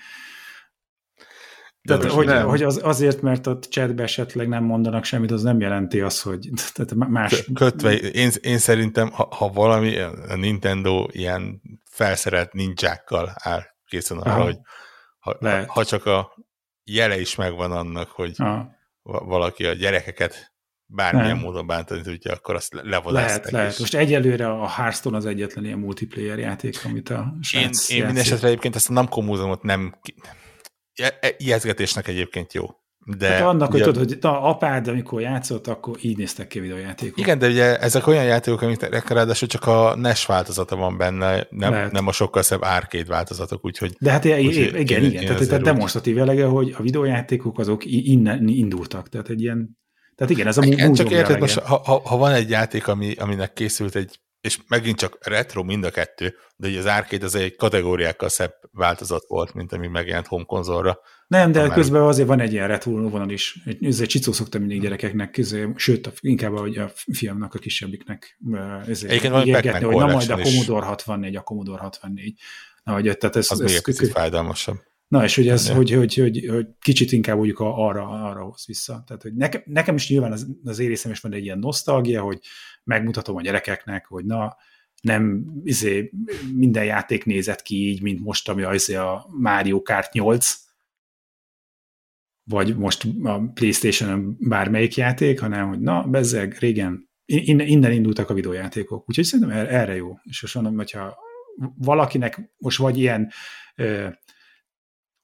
Tehát, 1.86 2.04
hogy, 2.04 2.26
nem. 2.26 2.48
hogy 2.48 2.64
az, 2.64 2.80
azért, 2.84 3.22
mert 3.22 3.48
a 3.48 3.60
chatbe 3.60 4.04
esetleg 4.04 4.48
nem 4.48 4.64
mondanak 4.64 5.04
semmit, 5.04 5.32
az 5.32 5.44
nem 5.44 5.60
jelenti 5.60 6.02
azt, 6.02 6.22
hogy 6.22 6.50
tehát 6.74 6.94
más... 7.10 7.50
Kötve, 7.54 7.94
én, 7.94 8.32
én 8.42 8.58
szerintem, 8.58 9.12
ha, 9.12 9.28
ha 9.32 9.50
valami, 9.50 9.98
a 10.00 10.36
Nintendo 10.36 11.08
ilyen 11.12 11.62
felszerelt 11.92 12.54
ninjákkal 12.54 13.32
áll 13.36 13.64
készen 13.86 14.18
arra, 14.18 14.32
Aha. 14.32 14.44
hogy 14.44 14.58
ha, 15.20 15.38
ha 15.68 15.86
csak 15.86 16.06
a 16.06 16.36
jele 16.84 17.20
is 17.20 17.36
megvan 17.36 17.72
annak, 17.72 18.10
hogy 18.10 18.34
Aha. 18.38 18.70
valaki 19.02 19.66
a 19.66 19.74
gyerekeket 19.74 20.54
bármilyen 20.86 21.36
nem. 21.36 21.40
módon 21.40 21.68
bántani 21.68 22.02
tudja, 22.02 22.34
akkor 22.34 22.56
azt 22.56 22.74
levadászták. 22.74 23.30
Lehet, 23.38 23.52
lehet. 23.52 23.80
Most 23.80 23.96
egyelőre 23.96 24.50
a 24.50 24.68
Hearthstone 24.68 25.18
az 25.18 25.26
egyetlen 25.26 25.66
ilyen 25.66 25.80
multiplayer 25.80 26.38
játék, 26.38 26.82
amit 26.86 27.10
a 27.10 27.34
Én, 27.54 27.70
én 27.88 28.06
minden 28.06 28.24
esetre 28.24 28.48
egyébként 28.48 28.76
ezt 28.76 28.90
a 28.90 28.94
Namco 28.94 29.22
múzeumot 29.22 29.64
nem 29.64 29.96
ijeszgetésnek 31.38 32.08
egyébként 32.08 32.54
jó. 32.54 32.66
De 33.18 33.28
hát 33.28 33.42
annak, 33.42 33.74
ugye, 33.74 33.84
hogy 33.84 33.94
tudod, 33.94 34.10
hogy 34.10 34.18
na, 34.22 34.42
apád, 34.42 34.88
amikor 34.88 35.22
játszott, 35.22 35.68
akkor 35.68 35.98
így 36.02 36.18
néztek 36.18 36.48
ki 36.48 36.60
a 36.60 36.62
videójátékok. 36.62 37.18
Igen, 37.20 37.40
de 37.40 37.48
ugye 37.48 37.80
ezek 37.80 38.08
olyan 38.08 38.24
játékok, 38.24 38.62
amik 38.62 39.10
ráadásul 39.10 39.48
csak 39.48 39.66
a 39.66 39.96
NES 39.96 40.26
változata 40.26 40.76
van 40.76 40.98
benne, 40.98 41.48
nem, 41.50 41.90
nem 41.92 42.08
a 42.08 42.12
sokkal 42.12 42.42
szebb 42.42 42.62
arcade 42.62 43.06
változatok, 43.08 43.66
úgyhogy... 43.66 43.96
De 44.00 44.12
hát 44.12 44.26
úgy, 44.26 44.32
igen, 44.32 44.76
igen, 44.76 45.04
én, 45.04 45.10
igen. 45.10 45.22
Én 45.22 45.28
tehát, 45.28 45.48
tehát 45.48 45.64
demonstratív 45.64 46.16
jelege, 46.16 46.46
hogy 46.46 46.76
a 46.78 46.82
videójátékok 46.82 47.60
azok 47.60 47.86
innen 47.86 48.48
indultak, 48.48 49.10
tehát 49.10 49.30
egy 49.30 49.42
ilyen 49.42 49.78
tehát 50.16 50.34
igen, 50.34 50.48
ez 50.48 50.58
a 50.58 50.64
igen, 50.64 50.94
Csak 50.94 51.12
érted, 51.12 51.40
most, 51.40 51.60
ha, 51.60 51.82
ha, 51.86 52.02
ha, 52.06 52.18
van 52.18 52.32
egy 52.32 52.50
játék, 52.50 52.88
ami, 52.88 53.14
aminek 53.14 53.54
készült 53.54 53.96
egy 53.96 54.20
és 54.46 54.60
megint 54.68 54.98
csak 54.98 55.18
retro 55.22 55.64
mind 55.64 55.84
a 55.84 55.90
kettő, 55.90 56.36
de 56.56 56.68
ugye 56.68 56.80
az 56.80 56.86
arcade 56.86 57.26
az 57.26 57.36
egy 57.36 57.56
kategóriákkal 57.56 58.30
szebb 58.30 58.54
változat 58.72 59.26
volt, 59.28 59.54
mint 59.54 59.74
ami 59.74 59.88
megjelent 59.88 60.28
home 60.28 60.44
konzolra. 60.44 61.00
Nem, 61.28 61.52
de 61.52 61.70
közben 61.70 62.02
azért 62.02 62.28
van 62.28 62.40
egy 62.40 62.54
ilyen 62.54 62.68
retro 62.68 62.92
vonal 62.92 63.30
is. 63.30 63.60
Ez 63.82 64.00
egy 64.00 64.08
csicó 64.08 64.32
szokta 64.32 64.60
mindig 64.60 64.82
gyerekeknek, 64.82 65.42
sőt, 65.76 66.14
inkább 66.20 66.54
a, 66.54 66.64
a 66.64 66.92
fiamnak, 67.12 67.54
a 67.54 67.60
kisebbiknek 67.60 68.38
van 69.30 69.42
egy 69.42 69.84
hogy 69.84 69.96
na 69.96 70.06
majd 70.06 70.30
a 70.30 70.38
Commodore 70.38 70.86
64, 70.86 71.36
a 71.36 71.42
Commodore 71.42 71.82
64. 71.82 72.40
Na, 72.84 72.94
hogy, 72.94 73.18
tehát 73.18 73.36
ez, 73.36 73.52
az 73.52 73.62
ez, 73.62 73.82
picit 73.82 74.12
fájdalmasabb. 74.12 74.78
Na, 75.08 75.24
és 75.24 75.36
hogy 75.36 75.48
ez, 75.48 75.70
hogy, 75.70 75.92
hogy, 75.92 76.16
hogy, 76.16 76.46
hogy, 76.50 76.68
kicsit 76.80 77.12
inkább 77.12 77.36
mondjuk 77.36 77.60
arra, 77.60 78.08
arra 78.08 78.44
hoz 78.44 78.66
vissza. 78.66 79.04
Tehát, 79.08 79.22
hogy 79.22 79.34
nekem, 79.34 79.62
nekem 79.66 79.96
is 79.96 80.10
nyilván 80.10 80.32
az, 80.32 80.48
az 80.64 80.80
érészem 80.80 81.12
is 81.12 81.20
van 81.20 81.34
egy 81.34 81.44
ilyen 81.44 81.60
nosztalgia, 81.60 82.22
hogy 82.22 82.40
megmutatom 82.84 83.36
a 83.36 83.42
gyerekeknek, 83.42 84.06
hogy 84.06 84.26
na, 84.26 84.56
nem 85.02 85.46
izé, 85.64 86.12
minden 86.56 86.86
játék 86.86 87.26
nézett 87.26 87.62
ki 87.62 87.76
így, 87.76 88.02
mint 88.02 88.20
most, 88.20 88.50
ami 88.50 88.64
az 88.64 88.90
a 88.90 89.28
Mario 89.32 89.82
Kart 89.82 90.14
8, 90.14 90.56
vagy 92.44 92.78
most 92.78 93.08
a 93.24 93.52
Playstation 93.54 94.38
bármelyik 94.40 94.96
játék, 94.96 95.40
hanem, 95.40 95.68
hogy 95.68 95.80
na, 95.80 96.04
bezzeg, 96.04 96.58
régen, 96.60 97.10
innen, 97.26 97.68
innen 97.68 97.92
indultak 97.92 98.30
a 98.30 98.34
videójátékok. 98.34 99.10
Úgyhogy 99.10 99.26
szerintem 99.26 99.58
erre 99.68 99.96
jó. 99.96 100.18
És 100.24 100.42
most 100.42 100.56
mondom, 100.56 100.76
hogyha 100.76 101.18
valakinek 101.78 102.52
most 102.58 102.78
vagy 102.78 102.98
ilyen 102.98 103.32
ö, 103.76 104.08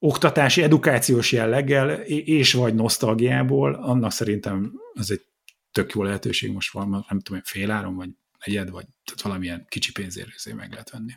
oktatási, 0.03 0.63
edukációs 0.63 1.31
jelleggel, 1.31 1.89
és 2.09 2.53
vagy 2.53 2.75
nosztalgiából, 2.75 3.73
annak 3.73 4.11
szerintem 4.11 4.71
ez 4.93 5.09
egy 5.09 5.25
tök 5.71 5.93
jó 5.93 6.03
lehetőség 6.03 6.51
most 6.51 6.71
van, 6.71 7.05
nem 7.09 7.19
tudom, 7.19 7.41
féláron, 7.43 7.95
vagy 7.95 8.09
negyed, 8.45 8.69
vagy 8.69 8.85
tehát 9.03 9.21
valamilyen 9.21 9.65
kicsi 9.69 9.91
pénzért 9.91 10.53
meg 10.55 10.71
lehet 10.71 10.89
venni. 10.89 11.13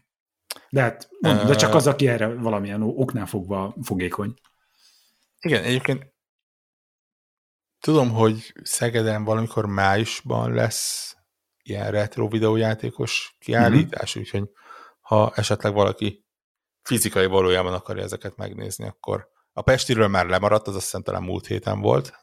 De 0.70 0.80
hát, 0.80 1.08
mondom, 1.20 1.46
de 1.46 1.54
csak 1.54 1.74
az, 1.74 1.86
aki 1.86 2.08
erre 2.08 2.26
valamilyen 2.26 2.82
oknál 2.82 3.26
fogva 3.26 3.76
fogékony. 3.82 4.34
Igen, 5.40 5.62
egyébként 5.62 6.12
tudom, 7.80 8.10
hogy 8.10 8.52
Szegeden 8.62 9.24
valamikor 9.24 9.66
májusban 9.66 10.52
lesz 10.52 11.16
ilyen 11.62 11.90
retro 11.90 12.28
videójátékos 12.28 13.36
kiállítás, 13.38 14.16
mm-hmm. 14.16 14.24
úgyhogy 14.24 14.50
ha 15.00 15.32
esetleg 15.34 15.72
valaki 15.72 16.23
fizikai 16.84 17.26
valójában 17.26 17.72
akarja 17.72 18.02
ezeket 18.02 18.36
megnézni, 18.36 18.86
akkor 18.86 19.28
a 19.52 19.62
Pestiről 19.62 20.08
már 20.08 20.26
lemaradt, 20.26 20.66
az 20.66 20.74
azt 20.74 20.84
hiszem 20.84 21.02
talán 21.02 21.22
múlt 21.22 21.46
héten 21.46 21.80
volt 21.80 22.18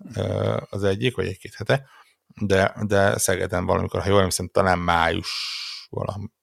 az 0.70 0.84
egyik, 0.84 1.16
vagy 1.16 1.28
egy-két 1.28 1.54
hete, 1.56 1.86
de, 2.42 2.76
de 2.88 3.18
Szegeden 3.18 3.66
valamikor, 3.66 4.02
ha 4.02 4.10
jól 4.10 4.18
emlékszem, 4.18 4.48
talán 4.48 4.80
május 4.80 5.30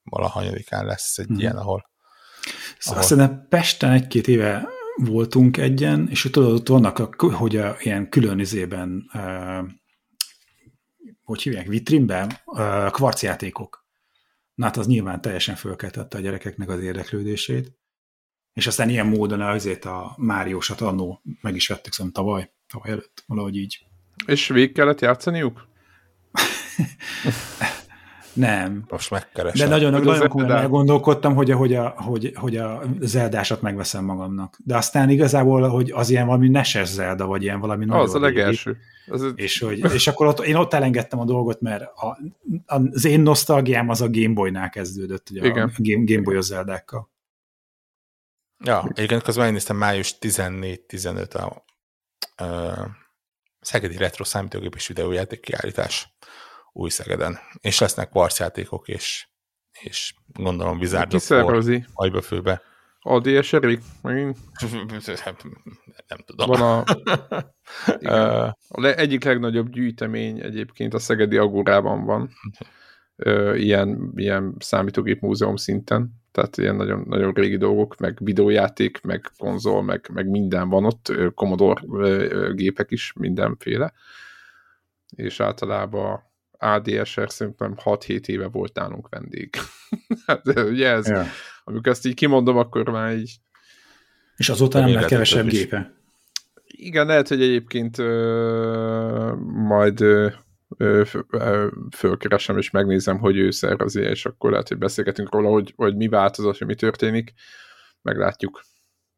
valahanyadikán 0.03 0.87
lesz 0.87 1.19
egy 1.19 1.27
hmm. 1.27 1.39
ilyen, 1.39 1.57
ahol... 1.57 1.91
Szóval 2.79 3.03
ahol... 3.03 3.19
Aztán 3.21 3.47
Pesten 3.49 3.91
egy-két 3.91 4.29
éve 4.29 4.69
voltunk 4.97 5.57
egyen, 5.57 6.09
és 6.11 6.29
tudod, 6.33 6.53
ott 6.53 6.69
vannak, 6.69 6.99
a, 6.99 7.35
hogy 7.35 7.57
a, 7.57 7.77
ilyen 7.79 8.09
külön 8.09 8.39
izében, 8.39 9.11
uh, 9.13 9.69
hogy 11.23 11.43
hívják, 11.43 11.67
vitrínben 11.67 12.33
uh, 12.45 12.91
kvarcjátékok. 12.91 13.87
Na 14.55 14.65
hát 14.65 14.77
az 14.77 14.87
nyilván 14.87 15.21
teljesen 15.21 15.55
fölkeltette 15.55 16.19
a 16.19 16.21
gyerekeknek 16.21 16.69
az 16.69 16.81
érdeklődését. 16.81 17.73
És 18.59 18.67
aztán 18.67 18.89
ilyen 18.89 19.07
módon 19.07 19.41
azért 19.41 19.85
a 19.85 20.15
Máriósat 20.17 20.81
annó 20.81 21.23
meg 21.41 21.55
is 21.55 21.69
vettük, 21.69 21.93
szóval 21.93 22.13
tavaly, 22.13 22.51
tavaly 22.69 22.91
előtt, 22.91 23.25
valahogy 23.27 23.57
így. 23.57 23.79
És 24.27 24.49
végig 24.49 24.73
kellett 24.73 25.01
játszaniuk? 25.01 25.69
Nem. 28.33 28.85
Most 28.89 29.11
megkeresem. 29.11 29.69
De 29.69 29.75
nagyon, 29.75 29.91
nagyon, 29.91 30.07
nagyon 30.07 30.29
komolyan 30.29 30.57
elgondolkodtam, 30.57 31.35
hogy, 31.35 31.51
hogy, 31.51 31.75
a, 31.75 31.95
hogy, 31.97 32.33
hogy 32.35 32.57
a 32.57 32.83
Zeldásat 33.01 33.63
megveszem 33.63 34.05
magamnak. 34.05 34.59
De 34.65 34.77
aztán 34.77 35.11
igazából, 35.11 35.69
hogy 35.69 35.91
az 35.91 36.11
ilyen 36.11 36.27
valami 36.27 36.49
neses 36.49 36.89
Zelda, 36.89 37.27
vagy 37.27 37.43
ilyen 37.43 37.61
valami 37.61 37.85
nagyon 37.85 38.03
Az 38.03 38.15
a 38.15 38.21
legelső. 38.21 38.77
Az 39.09 39.33
és, 39.35 39.59
hogy, 39.59 39.93
és 39.93 40.07
akkor 40.07 40.27
ott, 40.27 40.41
én 40.41 40.55
ott 40.55 40.73
elengedtem 40.73 41.19
a 41.19 41.25
dolgot, 41.25 41.61
mert 41.61 41.83
a, 41.83 42.19
az 42.67 43.05
én 43.05 43.21
nosztalgiám 43.21 43.89
az 43.89 44.01
a 44.01 44.11
Gameboy-nál 44.11 44.71
kezdődött, 44.71 45.31
ugye 45.31 45.47
Igen. 45.47 45.69
a 45.69 45.71
Game, 45.77 46.05
Gameboy-os 46.05 46.45
Zeldákkal. 46.45 47.09
Ja, 48.65 48.89
egyébként 48.95 49.23
közben 49.23 49.45
megnéztem 49.45 49.77
május 49.77 50.17
14-15 50.21 51.35
a, 51.35 51.65
a 52.45 52.89
Szegedi 53.61 53.97
Retro 53.97 54.25
számítógépes 54.25 54.87
videójáték 54.87 55.41
kiállítás 55.41 56.17
új 56.73 56.91
Szegeden. 56.91 57.39
És 57.61 57.79
lesznek 57.79 58.09
parcjátékok, 58.09 58.89
és, 58.89 59.29
és 59.81 60.15
gondolom 60.27 60.79
vizárdok 60.79 61.21
Kiszervezi. 61.21 61.85
Ajba 61.93 62.23
főbe. 62.23 62.63
ADS 63.01 63.53
Erik? 63.53 63.83
Megint? 64.03 64.39
Nem 66.09 66.19
tudom. 66.27 66.49
Van 66.49 66.63
a, 66.63 66.85
igen, 67.99 68.55
a 68.69 68.85
egyik 68.85 69.25
legnagyobb 69.25 69.69
gyűjtemény 69.69 70.41
egyébként 70.41 70.95
a 70.95 70.99
Szegedi 70.99 71.37
Agórában 71.37 72.05
van. 72.05 72.31
Ilyen, 73.55 74.13
ilyen 74.15 74.57
számítógép 74.59 75.21
múzeum 75.21 75.57
szinten. 75.57 76.11
Tehát 76.39 76.57
ilyen 76.57 76.77
nagyon, 76.77 77.05
nagyon 77.09 77.33
régi 77.33 77.57
dolgok, 77.57 77.97
meg 77.97 78.19
videójáték, 78.21 79.01
meg 79.03 79.31
konzol, 79.39 79.83
meg, 79.83 80.11
meg 80.13 80.29
minden 80.29 80.69
van 80.69 80.85
ott, 80.85 81.13
Commodore 81.35 81.83
gépek 82.55 82.91
is, 82.91 83.13
mindenféle. 83.13 83.93
És 85.17 85.41
általában 85.41 86.23
ADSR 86.59 87.31
szerintem 87.31 87.75
6-7 87.85 88.27
éve 88.27 88.47
volt 88.47 88.75
nálunk 88.75 89.09
vendég. 89.09 89.55
hát, 90.27 90.47
ugye 90.47 90.89
ez, 90.89 91.09
ja. 91.09 91.25
amikor 91.65 91.93
ezt 91.93 92.07
így 92.07 92.15
kimondom, 92.15 92.57
akkor 92.57 92.89
már 92.89 93.17
így... 93.17 93.37
És 94.37 94.49
azóta 94.49 94.81
nem 94.81 94.93
lett 94.93 95.07
kevesebb 95.07 95.47
is. 95.47 95.53
gépe. 95.53 95.93
Igen, 96.65 97.07
lehet, 97.07 97.29
hogy 97.29 97.43
egyébként 97.43 97.99
ö, 97.99 99.33
majd 99.45 100.01
ö, 100.01 100.29
fölkeresem 101.97 102.59
és 102.59 102.71
megnézem, 102.71 103.19
hogy 103.19 103.37
ő 103.37 103.51
szervezi, 103.51 104.01
és 104.01 104.27
akkor 104.27 104.51
lehet, 104.51 104.69
hogy 104.69 104.79
beszélgetünk 104.79 105.33
róla, 105.33 105.49
hogy, 105.49 105.73
hogy 105.77 105.97
mi 105.97 106.09
változott, 106.09 106.59
hogy 106.59 106.67
mi 106.67 106.75
történik. 106.75 107.33
Meglátjuk, 108.03 108.63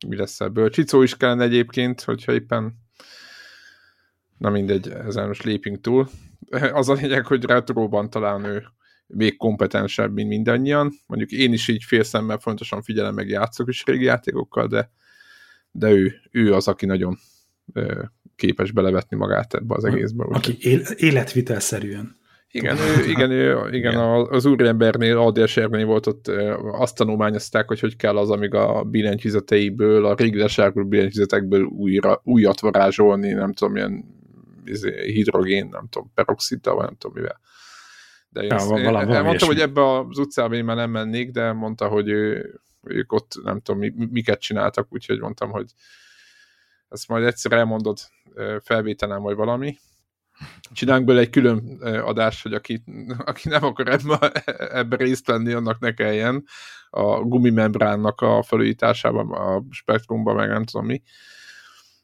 mi 0.06 0.16
lesz 0.16 0.40
ebből. 0.40 0.70
Csicó 0.70 1.02
is 1.02 1.16
kellene 1.16 1.44
egyébként, 1.44 2.00
hogyha 2.00 2.32
éppen 2.32 2.74
na 4.38 4.50
mindegy, 4.50 4.88
ezen 4.88 5.26
most 5.26 5.42
lépünk 5.42 5.80
túl 5.80 6.08
az 6.72 6.88
a 6.88 6.92
lényeg, 6.92 7.26
hogy 7.26 7.44
retróban 7.44 8.11
talán 8.11 8.44
ő 8.44 8.66
még 9.06 9.36
kompetensebb, 9.36 10.12
mint 10.12 10.28
mindannyian. 10.28 10.92
Mondjuk 11.06 11.30
én 11.30 11.52
is 11.52 11.68
így 11.68 11.84
félszemmel 11.84 12.38
fontosan 12.38 12.82
figyelem, 12.82 13.14
meg 13.14 13.28
játszok 13.28 13.68
is 13.68 13.84
régi 13.84 14.04
játékokkal, 14.04 14.66
de, 14.66 14.90
de 15.70 15.90
ő, 15.90 16.14
ő 16.30 16.54
az, 16.54 16.68
aki 16.68 16.86
nagyon 16.86 17.18
képes 18.41 18.72
belevetni 18.72 19.16
magát 19.16 19.55
ebbe 19.55 19.74
az 19.74 19.84
egészbe. 19.84 20.24
Aki 20.28 20.57
él, 20.61 20.80
életvitelszerűen. 20.97 22.18
Igen, 22.53 22.76
ő, 22.76 23.09
igen, 23.09 23.30
ő, 23.30 23.68
igen, 23.72 23.74
igen. 23.74 23.97
az 24.30 24.45
úriembernél, 24.45 25.18
ADSR-nél 25.18 25.86
volt 25.86 26.07
ott, 26.07 26.28
azt 26.72 26.97
tanulmányozták, 26.97 27.68
hogy 27.68 27.80
hogy 27.80 27.97
kell 27.97 28.16
az, 28.16 28.30
amíg 28.30 28.55
a 28.55 28.82
billentyűzeteiből, 28.82 30.07
a 30.07 30.14
régi 30.14 30.38
lesárguló 30.38 30.86
billentyűzetekből 30.86 31.62
újra, 31.62 32.20
újat 32.24 32.61
varázsolni, 32.61 33.32
nem 33.32 33.53
tudom, 33.53 33.72
milyen 33.72 34.18
Izé, 34.64 35.12
hidrogén, 35.12 35.68
nem 35.70 35.86
tudom, 35.91 36.11
peroxiddal, 36.14 36.74
vagy 36.74 36.84
nem 36.84 36.97
tudom 36.99 37.16
mivel. 37.16 37.41
De 38.28 38.41
én, 38.41 38.49
ja, 38.49 38.55
ezt, 38.55 38.70
én 38.70 39.22
mondtam, 39.22 39.49
hogy 39.49 39.61
ebbe 39.61 39.99
az 39.99 40.18
utcába 40.18 40.55
én 40.55 40.64
már 40.64 40.76
nem 40.76 40.91
mennék, 40.91 41.30
de 41.30 41.53
mondta, 41.53 41.88
hogy 41.88 42.09
ő, 42.09 42.55
ők 42.82 43.12
ott 43.12 43.41
nem 43.43 43.61
tudom, 43.61 43.80
mi, 43.80 43.93
miket 44.11 44.41
csináltak, 44.41 44.86
úgyhogy 44.91 45.20
mondtam, 45.20 45.51
hogy 45.51 45.66
ezt 46.88 47.09
majd 47.09 47.24
egyszer 47.24 47.53
elmondod 47.53 47.99
felvételen, 48.62 49.22
vagy 49.22 49.37
valami. 49.37 49.78
Csinálunk 50.72 51.07
bele 51.07 51.20
egy 51.20 51.31
külön 51.31 51.83
adást, 51.83 52.43
hogy 52.43 52.55
aki, 52.55 52.83
aki 53.18 53.49
nem 53.49 53.64
akar 53.64 53.89
ebbe, 53.89 54.31
ebbe 54.72 54.97
részt 54.97 55.26
venni, 55.26 55.53
annak 55.53 55.78
ne 55.78 55.95
kelljen 55.95 56.45
a 56.91 57.20
gumimembránnak 57.20 58.20
a 58.20 58.43
felújításában, 58.43 59.33
a 59.33 59.62
spektrumban, 59.70 60.35
meg 60.35 60.49
nem 60.49 60.64
tudom 60.64 60.87
mi. 60.87 61.03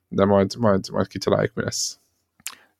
De 0.08 0.24
majd, 0.24 0.56
majd, 0.58 0.88
majd 0.90 1.06
kitaláljuk, 1.06 1.54
mi 1.54 1.62
lesz. 1.62 1.98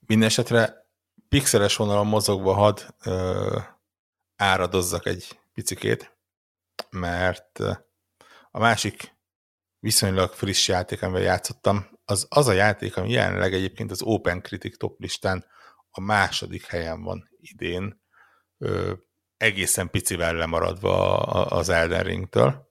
Mindenesetre 0.06 0.86
pixeles 1.28 1.76
vonalon 1.76 2.06
mozogva 2.06 2.52
had 2.52 2.94
ö, 3.04 3.58
áradozzak 4.36 5.06
egy 5.06 5.38
picikét, 5.54 6.16
mert 6.90 7.58
a 8.50 8.58
másik 8.58 9.14
viszonylag 9.80 10.32
friss 10.32 10.68
játék, 10.68 11.02
amivel 11.02 11.22
játszottam, 11.22 11.86
az 12.08 12.26
az 12.28 12.46
a 12.46 12.52
játék, 12.52 12.96
ami 12.96 13.10
jelenleg 13.10 13.54
egyébként 13.54 13.90
az 13.90 14.02
Open 14.02 14.42
Critic 14.42 14.78
top 14.78 15.00
listán 15.00 15.44
a 15.90 16.00
második 16.00 16.66
helyen 16.66 17.02
van 17.02 17.28
idén, 17.40 18.00
ö, 18.58 18.92
egészen 19.36 19.90
picivel 19.90 20.34
lemaradva 20.34 21.16
az 21.44 21.68
Elden 21.68 22.02
Ringtől, 22.02 22.70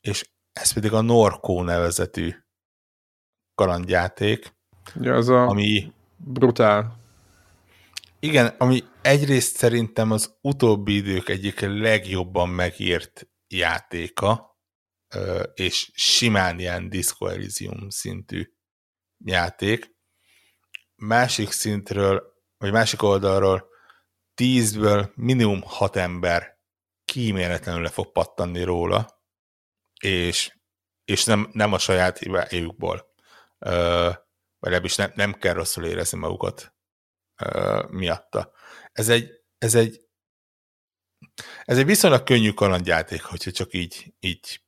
és 0.00 0.28
ez 0.52 0.72
pedig 0.72 0.92
a 0.92 1.00
Norco 1.00 1.62
nevezetű 1.62 2.34
kalandjáték, 3.54 4.54
ja, 4.94 5.14
az 5.14 5.28
a... 5.28 5.46
ami 5.46 5.92
Brutál. 6.16 7.04
Igen, 8.20 8.54
ami 8.58 8.84
egyrészt 9.02 9.56
szerintem 9.56 10.10
az 10.10 10.36
utóbbi 10.40 10.94
idők 10.94 11.28
egyik 11.28 11.60
legjobban 11.60 12.48
megírt 12.48 13.28
játéka, 13.48 14.55
és 15.54 15.90
simán 15.94 16.58
ilyen 16.58 16.88
Disco 16.88 17.26
Elysium 17.26 17.88
szintű 17.88 18.52
játék. 19.24 19.94
Másik 20.96 21.50
szintről, 21.50 22.34
vagy 22.58 22.72
másik 22.72 23.02
oldalról 23.02 23.68
tízből 24.34 25.12
minimum 25.14 25.62
hat 25.62 25.96
ember 25.96 26.58
kíméletlenül 27.04 27.82
le 27.82 27.88
fog 27.88 28.12
pattanni 28.12 28.62
róla, 28.62 29.22
és, 30.00 30.58
és 31.04 31.24
nem, 31.24 31.50
nem 31.52 31.72
a 31.72 31.78
saját 31.78 32.18
hibájukból 32.18 33.14
vagy 33.58 34.70
legalábbis 34.72 34.96
nem, 34.96 35.12
nem 35.14 35.32
kell 35.32 35.52
rosszul 35.52 35.84
érezni 35.84 36.18
magukat 36.18 36.74
uh, 37.44 37.90
miatta. 37.90 38.52
Ez 38.92 39.08
egy, 39.08 39.30
ez 39.58 39.74
egy 39.74 40.04
ez 41.64 41.78
egy 41.78 41.84
viszonylag 41.84 42.22
könnyű 42.22 42.52
kalandjáték, 42.52 43.22
hogyha 43.22 43.50
csak 43.50 43.72
így, 43.74 44.14
így 44.20 44.60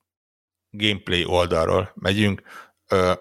gameplay 0.70 1.24
oldalról 1.24 1.92
megyünk. 1.94 2.42
Uh, 2.90 3.16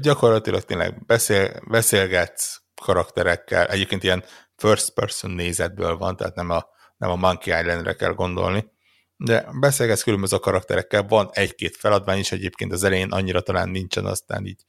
gyakorlatilag 0.00 0.64
tényleg 0.64 1.04
beszél, 1.06 1.60
beszélgetsz 1.68 2.62
karakterekkel, 2.82 3.66
egyébként 3.66 4.02
ilyen 4.02 4.24
first 4.56 4.90
person 4.90 5.30
nézetből 5.30 5.96
van, 5.96 6.16
tehát 6.16 6.34
nem 6.34 6.50
a, 6.50 6.66
nem 6.96 7.10
a 7.10 7.16
Monkey 7.16 7.60
Islandre 7.60 7.94
kell 7.94 8.12
gondolni, 8.12 8.72
de 9.16 9.46
beszélgetsz 9.60 10.02
különböző 10.02 10.38
karakterekkel, 10.38 11.02
van 11.02 11.30
egy-két 11.32 11.76
feladvány 11.76 12.18
is 12.18 12.32
egyébként 12.32 12.72
az 12.72 12.84
elején 12.84 13.12
annyira 13.12 13.40
talán 13.40 13.68
nincsen, 13.68 14.06
aztán 14.06 14.46
így, 14.46 14.62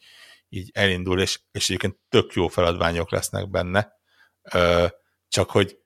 így 0.49 0.69
elindul, 0.73 1.21
és, 1.21 1.39
és 1.51 1.69
egyébként 1.69 1.97
tök 2.09 2.33
jó 2.33 2.47
feladványok 2.47 3.11
lesznek 3.11 3.49
benne, 3.49 3.93
ö, 4.51 4.87
csak 5.27 5.49
hogy 5.49 5.77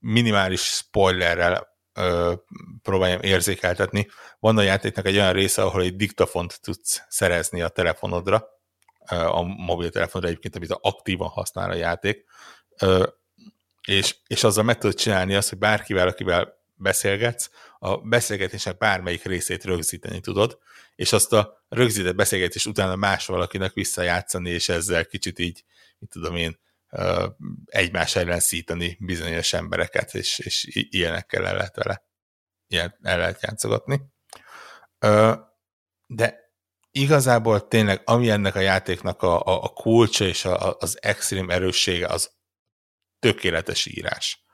minimális 0.00 0.60
spoilerrel 0.60 1.75
ö, 1.96 2.32
próbáljam 2.82 3.20
érzékeltetni. 3.20 4.08
Van 4.38 4.58
a 4.58 4.62
játéknak 4.62 5.06
egy 5.06 5.16
olyan 5.16 5.32
része, 5.32 5.62
ahol 5.62 5.82
egy 5.82 5.96
diktafont 5.96 6.60
tudsz 6.60 7.02
szerezni 7.08 7.62
a 7.62 7.68
telefonodra, 7.68 8.48
a 9.08 9.42
mobiltelefonra 9.42 10.26
egyébként, 10.28 10.56
amit 10.56 10.78
aktívan 10.80 11.28
használ 11.28 11.70
a 11.70 11.74
játék, 11.74 12.24
ö, 12.78 13.06
és, 13.86 14.16
és 14.26 14.44
azzal 14.44 14.64
meg 14.64 14.78
tudod 14.78 14.96
csinálni 14.96 15.34
azt, 15.34 15.48
hogy 15.48 15.58
bárkivel, 15.58 16.08
akivel 16.08 16.56
beszélgetsz, 16.74 17.50
a 17.78 17.96
beszélgetésnek 17.96 18.78
bármelyik 18.78 19.24
részét 19.24 19.64
rögzíteni 19.64 20.20
tudod, 20.20 20.58
és 20.94 21.12
azt 21.12 21.32
a 21.32 21.64
rögzített 21.68 22.14
beszélgetés 22.14 22.66
utána 22.66 22.96
más 22.96 23.26
valakinek 23.26 23.72
visszajátszani, 23.72 24.50
és 24.50 24.68
ezzel 24.68 25.06
kicsit 25.06 25.38
így, 25.38 25.64
mit 25.98 26.10
tudom 26.10 26.36
én, 26.36 26.58
egymás 27.64 28.16
ellen 28.16 28.40
szítani 28.40 28.96
bizonyos 29.00 29.52
embereket, 29.52 30.14
és, 30.14 30.38
és 30.38 30.68
ilyenekkel 30.72 31.46
el 31.46 31.54
lehet 31.54 31.76
vele 31.76 32.04
ilyen 32.68 32.98
el 33.02 33.18
lehet 33.18 33.42
játszogatni. 33.42 34.00
De 36.06 36.54
igazából 36.90 37.68
tényleg, 37.68 38.02
ami 38.04 38.30
ennek 38.30 38.54
a 38.54 38.60
játéknak 38.60 39.22
a, 39.22 39.40
a, 39.40 39.62
a 39.62 39.68
kulcsa 39.68 40.24
és 40.24 40.44
a, 40.44 40.76
az 40.78 40.98
extrém 41.02 41.50
erőssége, 41.50 42.06
az 42.06 42.34
tökéletes 43.18 43.86
írás. 43.86 44.44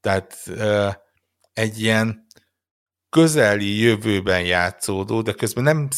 Tehát 0.00 0.48
egy 1.52 1.80
ilyen 1.80 2.26
közeli 3.08 3.78
jövőben 3.78 4.42
játszódó, 4.42 5.22
de 5.22 5.32
közben 5.32 5.64
nem 5.64 5.88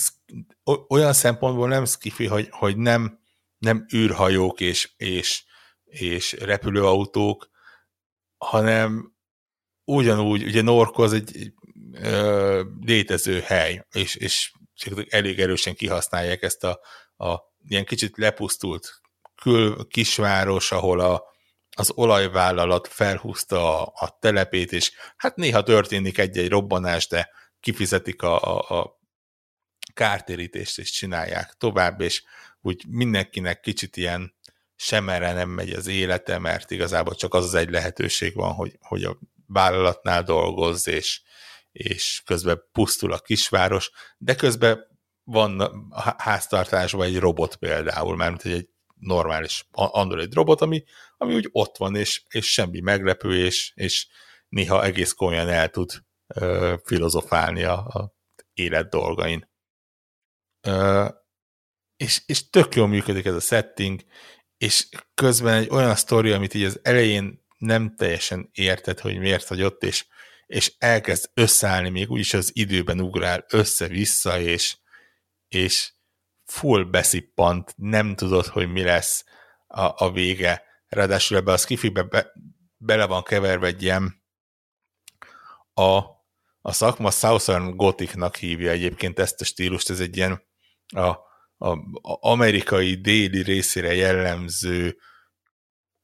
olyan 0.89 1.13
szempontból 1.13 1.69
nem 1.69 1.85
skifi, 1.85 2.27
hogy, 2.27 2.49
hogy 2.51 2.77
nem, 2.77 3.21
nem 3.59 3.87
űrhajók 3.95 4.61
és, 4.61 4.93
és, 4.97 5.45
és 5.93 6.33
repülőautók, 6.33 7.51
hanem 8.37 9.15
ugyanúgy, 9.85 10.43
ugye 10.43 10.63
Norko 10.63 11.03
az 11.03 11.13
egy 11.13 11.53
ö, 11.93 12.63
létező 12.81 13.41
hely, 13.41 13.87
és, 13.93 14.15
és 14.15 14.53
elég 15.09 15.41
erősen 15.41 15.75
kihasználják 15.75 16.43
ezt 16.43 16.65
a, 16.65 16.81
a 17.17 17.41
ilyen 17.69 17.85
kicsit 17.85 18.17
lepusztult 18.17 19.01
kül, 19.43 19.87
kisváros, 19.89 20.73
ahol 20.73 21.01
a, 21.01 21.23
az 21.77 21.93
olajvállalat 21.95 22.89
felhúzta 22.89 23.81
a, 23.81 23.93
a 23.95 24.19
telepét, 24.21 24.73
és 24.73 24.93
hát 25.17 25.37
néha 25.37 25.63
történik 25.63 26.19
egy-egy 26.19 26.49
robbanás, 26.49 27.07
de 27.07 27.31
kifizetik 27.61 28.23
a, 28.23 28.41
a, 28.43 28.81
a 28.81 29.01
kártérítést, 29.95 30.79
és 30.79 30.91
csinálják 30.91 31.55
tovább, 31.59 32.01
és 32.01 32.23
úgy 32.61 32.85
mindenkinek 32.89 33.61
kicsit 33.61 33.97
ilyen 33.97 34.35
semmerre 34.83 35.33
nem 35.33 35.49
megy 35.49 35.71
az 35.71 35.87
élete, 35.87 36.39
mert 36.39 36.71
igazából 36.71 37.15
csak 37.15 37.35
az 37.35 37.45
az 37.45 37.55
egy 37.55 37.71
lehetőség 37.71 38.35
van, 38.35 38.53
hogy, 38.53 38.79
hogy 38.81 39.05
a 39.05 39.19
vállalatnál 39.47 40.23
dolgozz, 40.23 40.89
és, 40.89 41.23
és 41.73 42.23
közben 42.25 42.63
pusztul 42.73 43.13
a 43.13 43.19
kisváros, 43.19 43.91
de 44.19 44.35
közben 44.35 44.87
van 45.25 45.83
háztartásban 46.19 47.07
egy 47.07 47.19
robot 47.19 47.57
például, 47.57 48.17
mert 48.17 48.45
egy 48.45 48.69
normális 48.95 49.69
Android 49.73 50.35
robot, 50.35 50.61
ami, 50.61 50.85
ami 51.17 51.35
úgy 51.35 51.49
ott 51.53 51.77
van, 51.77 51.97
és, 51.97 52.23
és 52.29 52.53
semmi 52.53 52.81
meglepő, 52.81 53.45
és, 53.45 53.73
és 53.75 54.07
néha 54.49 54.85
egész 54.85 55.13
komolyan 55.13 55.49
el 55.49 55.69
tud 55.69 55.91
ö, 56.35 56.75
filozofálni 56.85 57.63
a, 57.63 57.87
a 57.87 58.15
élet 58.53 58.89
dolgain. 58.89 59.51
Ö, 60.61 61.09
és, 61.97 62.23
és 62.27 62.51
tök 62.51 62.75
jól 62.75 62.87
működik 62.89 63.25
ez 63.25 63.35
a 63.35 63.41
setting, 63.41 64.01
és 64.63 64.89
közben 65.15 65.55
egy 65.55 65.69
olyan 65.71 65.95
sztori, 65.95 66.31
amit 66.33 66.55
így 66.55 66.65
az 66.65 66.81
elején 66.83 67.45
nem 67.59 67.95
teljesen 67.97 68.49
érted, 68.53 69.01
hogy 69.01 69.19
miért 69.19 69.49
vagy 69.49 69.63
ott, 69.63 69.83
és, 69.83 70.07
és 70.47 70.73
elkezd 70.79 71.31
összeállni, 71.35 71.89
még 71.89 72.11
úgyis 72.11 72.35
az 72.35 72.51
időben 72.55 73.01
ugrál 73.01 73.45
össze-vissza, 73.49 74.41
és, 74.41 74.77
és 75.49 75.93
full 76.45 76.85
beszippant, 76.85 77.75
nem 77.77 78.15
tudod, 78.15 78.47
hogy 78.47 78.73
mi 78.73 78.83
lesz 78.83 79.25
a, 79.67 80.05
a 80.05 80.13
vége. 80.13 80.63
Ráadásul 80.89 81.37
ebbe 81.37 81.53
a 81.53 81.57
skifibe 81.57 82.03
be, 82.03 82.33
bele 82.77 83.07
van 83.07 83.23
keverve 83.23 83.67
egy 83.67 83.83
ilyen 83.83 84.23
a, 85.75 85.99
a 86.61 86.73
szakma 86.73 87.11
Southern 87.11 87.77
Gothicnak 87.77 88.37
hívja 88.37 88.71
egyébként 88.71 89.19
ezt 89.19 89.41
a 89.41 89.45
stílust, 89.45 89.91
ez 89.91 90.01
egy 90.01 90.17
ilyen 90.17 90.43
a, 90.87 91.17
a, 91.63 91.79
amerikai 92.21 92.95
déli 92.95 93.43
részére 93.43 93.95
jellemző 93.95 94.99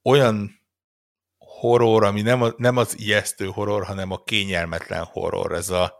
olyan 0.02 0.62
horror, 1.38 2.04
ami 2.04 2.22
nem, 2.22 2.42
a, 2.42 2.52
nem 2.56 2.76
az 2.76 3.00
ijesztő 3.00 3.46
horror, 3.46 3.84
hanem 3.84 4.10
a 4.10 4.22
kényelmetlen 4.22 5.04
horror. 5.04 5.52
Ez 5.52 5.70
a, 5.70 5.94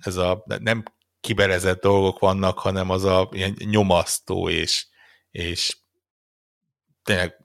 ez 0.00 0.16
a 0.16 0.44
nem 0.46 0.82
kiberezett 1.20 1.80
dolgok 1.80 2.18
vannak, 2.18 2.58
hanem 2.58 2.90
az 2.90 3.04
a 3.04 3.28
ilyen 3.32 3.56
nyomasztó, 3.58 4.48
és, 4.48 4.86
és 5.30 5.76
tényleg 7.02 7.36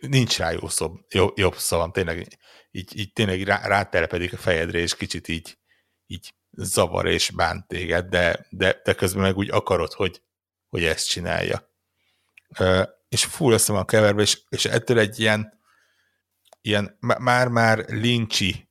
nincs 0.00 0.38
rá 0.38 0.50
jó 0.50 0.68
szó, 0.68 0.94
jobb 1.34 1.54
szavam, 1.54 1.92
tényleg 1.92 2.38
így, 2.70 2.98
így 2.98 3.12
tényleg 3.12 3.42
rá, 3.42 3.66
rátelepedik 3.66 4.32
a 4.32 4.36
fejedre, 4.36 4.78
és 4.78 4.96
kicsit 4.96 5.28
így, 5.28 5.58
így 6.06 6.34
zavar 6.60 7.06
és 7.06 7.30
bánt 7.30 7.66
téged, 7.66 8.06
de, 8.06 8.46
de, 8.50 8.80
de 8.84 8.94
közben 8.94 9.22
meg 9.22 9.36
úgy 9.36 9.50
akarod, 9.50 9.92
hogy, 9.92 10.22
hogy 10.68 10.84
ezt 10.84 11.08
csinálja. 11.08 11.70
És 13.08 13.24
full 13.24 13.52
össze 13.52 13.72
van 13.72 13.86
keverve, 13.86 14.22
és, 14.22 14.40
és 14.48 14.64
ettől 14.64 14.98
egy 14.98 15.20
ilyen 15.20 15.58
ilyen 16.60 16.96
már-már 17.00 17.84
lincsi 17.88 18.68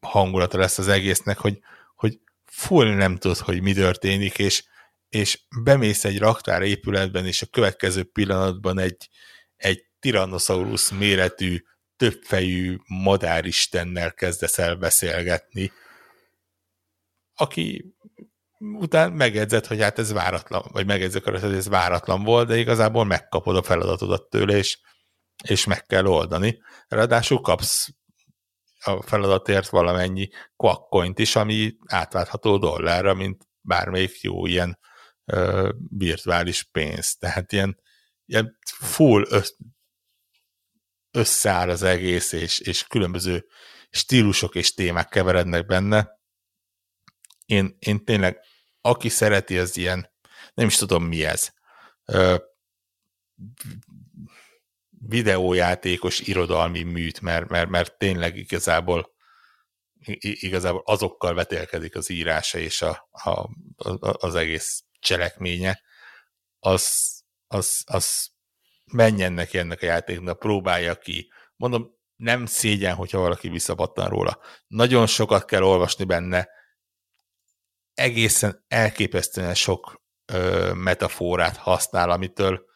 hangulata 0.00 0.58
lesz 0.58 0.78
az 0.78 0.88
egésznek, 0.88 1.38
hogy, 1.38 1.58
hogy 1.94 2.18
full 2.44 2.94
nem 2.94 3.16
tudod, 3.16 3.38
hogy 3.38 3.62
mi 3.62 3.72
történik, 3.72 4.38
és, 4.38 4.64
és 5.08 5.40
bemész 5.62 6.04
egy 6.04 6.18
raktár 6.18 6.62
épületben, 6.62 7.26
és 7.26 7.42
a 7.42 7.46
következő 7.46 8.04
pillanatban 8.04 8.78
egy, 8.78 9.08
egy 9.56 9.84
Tyrannosaurus 10.00 10.90
méretű, 10.90 11.64
többfejű 11.96 12.76
madáristennel 12.86 14.14
kezdesz 14.14 14.58
el 14.58 14.74
beszélgetni, 14.74 15.72
aki 17.40 17.94
után 18.58 19.12
megedzett, 19.12 19.66
hogy 19.66 19.80
hát 19.80 19.98
ez 19.98 20.12
váratlan, 20.12 20.62
vagy 20.72 20.86
megedzek 20.86 21.26
arra, 21.26 21.40
hogy 21.40 21.54
ez 21.54 21.68
váratlan 21.68 22.24
volt, 22.24 22.48
de 22.48 22.56
igazából 22.56 23.04
megkapod 23.04 23.56
a 23.56 23.62
feladatodat 23.62 24.28
tőle, 24.28 24.56
és, 24.56 24.78
és 25.48 25.64
meg 25.64 25.86
kell 25.86 26.06
oldani. 26.06 26.62
Ráadásul 26.88 27.40
kapsz 27.40 27.88
a 28.84 29.02
feladatért 29.02 29.68
valamennyi 29.68 30.28
quackcoint 30.56 31.18
is, 31.18 31.36
ami 31.36 31.76
átváltható 31.86 32.58
dollárra, 32.58 33.14
mint 33.14 33.48
bármelyik 33.60 34.20
jó 34.20 34.46
ilyen 34.46 34.78
ö, 35.24 35.72
virtuális 35.88 36.62
pénz. 36.62 37.16
Tehát 37.16 37.52
ilyen, 37.52 37.80
ilyen 38.24 38.58
full 38.64 39.24
össz, 39.28 39.50
összeáll 41.10 41.68
az 41.70 41.82
egész, 41.82 42.32
és, 42.32 42.58
és 42.58 42.86
különböző 42.86 43.46
stílusok 43.90 44.54
és 44.54 44.74
témák 44.74 45.08
keverednek 45.08 45.66
benne. 45.66 46.19
Én, 47.50 47.76
én 47.78 48.04
tényleg, 48.04 48.40
aki 48.80 49.08
szereti, 49.08 49.58
az 49.58 49.76
ilyen, 49.76 50.10
nem 50.54 50.66
is 50.66 50.76
tudom 50.76 51.04
mi 51.04 51.24
ez, 51.24 51.52
ö, 52.04 52.36
videójátékos 54.88 56.20
irodalmi 56.20 56.82
műt, 56.82 57.20
mert, 57.20 57.48
mert, 57.48 57.68
mert 57.68 57.98
tényleg 57.98 58.36
igazából 58.36 59.14
igazából 60.20 60.82
azokkal 60.84 61.34
vetélkedik 61.34 61.96
az 61.96 62.10
írása 62.10 62.58
és 62.58 62.82
a, 62.82 63.08
a, 63.10 63.48
az 64.26 64.34
egész 64.34 64.84
cselekménye, 64.98 65.80
az, 66.58 67.12
az, 67.46 67.82
az 67.86 68.30
menjen 68.92 69.32
neki 69.32 69.58
ennek 69.58 69.82
a 69.82 69.86
játéknak, 69.86 70.38
próbálja 70.38 70.94
ki. 70.94 71.32
Mondom, 71.56 71.98
nem 72.16 72.46
szégyen, 72.46 72.94
hogyha 72.94 73.18
valaki 73.18 73.48
visszapattan 73.48 74.08
róla. 74.08 74.40
Nagyon 74.66 75.06
sokat 75.06 75.44
kell 75.44 75.62
olvasni 75.62 76.04
benne, 76.04 76.48
egészen 77.94 78.64
elképesztően 78.68 79.54
sok 79.54 80.02
ö, 80.32 80.72
metaforát 80.74 81.56
használ, 81.56 82.10
amitől 82.10 82.68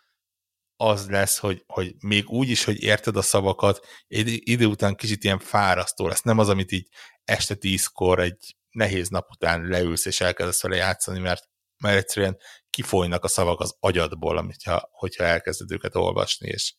az 0.77 1.09
lesz, 1.09 1.39
hogy, 1.39 1.65
hogy 1.67 1.95
még 1.99 2.29
úgy 2.29 2.49
is, 2.49 2.65
hogy 2.65 2.83
érted 2.83 3.17
a 3.17 3.23
szavakat, 3.23 3.87
egy 4.07 4.49
idő 4.49 4.67
után 4.67 4.95
kicsit 4.95 5.25
ilyen 5.25 5.39
fárasztó 5.39 6.07
lesz. 6.07 6.23
Nem 6.23 6.39
az, 6.39 6.49
amit 6.49 6.73
így 6.73 6.89
este 7.25 7.55
tízkor 7.55 8.19
egy 8.21 8.57
nehéz 8.71 9.09
nap 9.09 9.31
után 9.31 9.69
leülsz 9.69 10.05
és 10.05 10.21
elkezdesz 10.21 10.63
vele 10.63 10.77
játszani, 10.77 11.19
mert, 11.19 11.49
mert 11.83 11.97
egyszerűen 11.97 12.39
kifolynak 12.71 13.25
a 13.25 13.29
szavak 13.29 13.61
az 13.61 13.77
agyadból, 13.81 14.37
amit, 14.37 14.63
ha, 14.63 14.89
hogyha 14.93 15.25
elkezded 15.25 15.71
őket 15.71 15.95
olvasni, 15.95 16.49
és, 16.49 16.75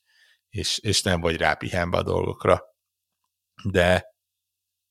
és, 0.49 0.77
és 0.77 1.01
nem 1.01 1.21
vagy 1.21 1.37
rápihenve 1.37 1.97
a 1.97 2.03
dolgokra. 2.03 2.63
De, 3.63 4.05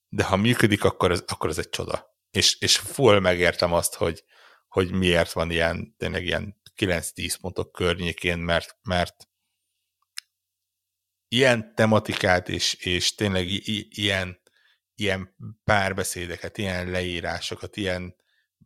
de 0.08 0.24
ha 0.24 0.36
működik, 0.36 0.84
akkor 0.84 1.10
ez, 1.10 1.22
akkor 1.26 1.50
ez 1.50 1.58
egy 1.58 1.68
csoda. 1.68 2.13
És, 2.34 2.60
és 2.60 2.76
full 2.78 3.18
megértem 3.20 3.72
azt, 3.72 3.94
hogy, 3.94 4.24
hogy 4.68 4.90
miért 4.92 5.32
van 5.32 5.50
ilyen, 5.50 5.94
tényleg 5.98 6.24
ilyen 6.24 6.60
9-10 6.76 7.34
pontok 7.40 7.72
környékén, 7.72 8.38
mert, 8.38 8.78
mert 8.82 9.28
ilyen 11.28 11.74
tematikát 11.74 12.48
és, 12.48 12.74
és 12.74 13.14
tényleg 13.14 13.46
ilyen, 13.96 14.40
ilyen 14.94 15.36
párbeszédeket, 15.64 16.58
ilyen 16.58 16.90
leírásokat, 16.90 17.76
ilyen 17.76 18.16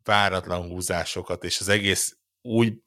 váratlan 0.03 0.69
húzásokat, 0.69 1.45
és 1.45 1.61
az 1.61 1.69
egész 1.69 2.19
úgy 2.40 2.82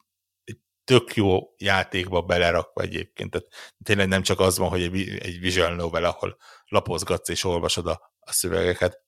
tök 0.84 1.14
jó 1.14 1.38
játékba 1.56 2.22
belerakva 2.22 2.82
egyébként. 2.82 3.30
Tehát 3.30 3.48
tényleg 3.84 4.08
nem 4.08 4.22
csak 4.22 4.40
az 4.40 4.58
van, 4.58 4.68
hogy 4.68 4.82
egy, 4.82 5.18
egy 5.18 5.40
visual 5.40 5.74
novel, 5.74 6.04
ahol 6.04 6.36
lapozgatsz 6.64 7.28
és 7.28 7.44
olvasod 7.44 7.86
a, 7.86 8.14
a 8.18 8.32
szövegeket, 8.32 9.02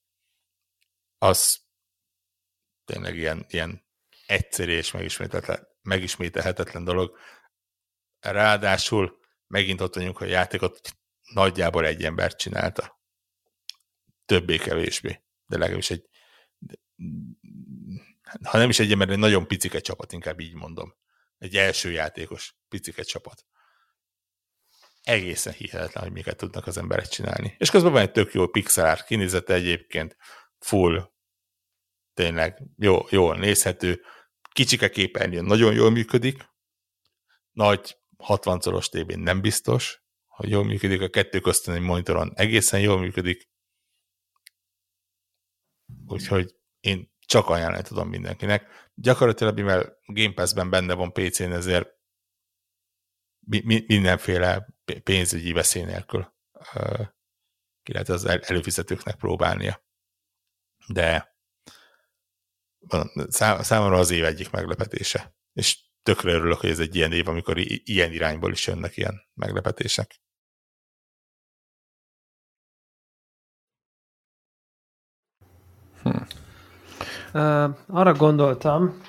az 1.18 1.63
tényleg 2.84 3.16
ilyen, 3.16 3.46
ilyen 3.48 3.84
egyszerű 4.26 4.72
és 4.72 4.90
megismételhetetlen, 4.90 5.68
megismételhetetlen 5.82 6.84
dolog. 6.84 7.18
Ráadásul 8.20 9.18
megint 9.46 9.80
ott 9.80 9.94
vagyunk, 9.94 10.16
hogy 10.16 10.28
a 10.28 10.32
játékot 10.32 10.80
nagyjából 11.32 11.86
egy 11.86 12.04
ember 12.04 12.34
csinálta. 12.34 13.00
Többé-kevésbé. 14.26 15.22
De 15.46 15.58
legalábbis 15.58 15.90
egy 15.90 16.08
ha 18.42 18.58
nem 18.58 18.68
is 18.68 18.78
egy 18.78 18.92
ember, 18.92 19.08
egy 19.08 19.18
nagyon 19.18 19.46
picike 19.46 19.80
csapat, 19.80 20.12
inkább 20.12 20.40
így 20.40 20.54
mondom. 20.54 20.94
Egy 21.38 21.56
első 21.56 21.90
játékos 21.90 22.56
picike 22.68 23.02
csapat. 23.02 23.44
Egészen 25.02 25.52
hihetetlen, 25.52 26.02
hogy 26.04 26.12
miket 26.12 26.36
tudnak 26.36 26.66
az 26.66 26.76
emberek 26.76 27.08
csinálni. 27.08 27.54
És 27.58 27.70
közben 27.70 27.92
van 27.92 28.02
egy 28.02 28.12
tök 28.12 28.32
jó 28.32 28.46
pixel 28.46 28.90
art 28.90 29.04
kinézete 29.06 29.54
egyébként, 29.54 30.16
full, 30.58 31.12
tényleg 32.14 32.62
jó, 32.76 32.98
jól 33.10 33.36
nézhető, 33.36 34.04
kicsike 34.52 34.90
képernyőn 34.90 35.44
nagyon 35.44 35.74
jól 35.74 35.90
működik, 35.90 36.52
nagy 37.50 37.96
60-szoros 38.18 38.88
tévén 38.88 39.18
nem 39.18 39.40
biztos, 39.40 40.02
hogy 40.26 40.50
jól 40.50 40.64
működik 40.64 41.00
a 41.00 41.08
kettő 41.08 41.40
köztön 41.40 41.74
egy 41.74 41.80
monitoron. 41.80 42.32
Egészen 42.34 42.80
jól 42.80 42.98
működik. 42.98 43.48
Úgyhogy 46.06 46.54
én 46.80 47.12
csak 47.26 47.48
ajánlani 47.48 47.82
tudom 47.82 48.08
mindenkinek. 48.08 48.90
Gyakorlatilag, 48.94 49.54
mivel 49.54 49.98
Game 50.06 50.32
Pass-ben 50.32 50.70
benne 50.70 50.94
van 50.94 51.12
PC-n, 51.12 51.52
ezért 51.52 51.88
mi, 53.46 53.84
mindenféle 53.86 54.68
pénzügyi 55.02 55.52
veszély 55.52 55.84
nélkül 55.84 56.34
ki 57.82 57.92
lehet 57.92 58.08
az 58.08 58.24
előfizetőknek 58.24 59.16
próbálnia. 59.16 59.84
De 60.86 61.33
számomra 63.58 63.98
az 63.98 64.10
év 64.10 64.24
egyik 64.24 64.50
meglepetése. 64.50 65.34
És 65.52 65.78
tökre 66.02 66.32
örülök, 66.32 66.58
hogy 66.58 66.70
ez 66.70 66.78
egy 66.78 66.96
ilyen 66.96 67.12
év, 67.12 67.28
amikor 67.28 67.58
ilyen 67.84 68.12
irányból 68.12 68.52
is 68.52 68.66
jönnek 68.66 68.96
ilyen 68.96 69.20
meglepetések. 69.34 70.22
Hm. 76.02 76.22
Uh, 77.32 77.76
arra 77.86 78.12
gondoltam, 78.12 79.00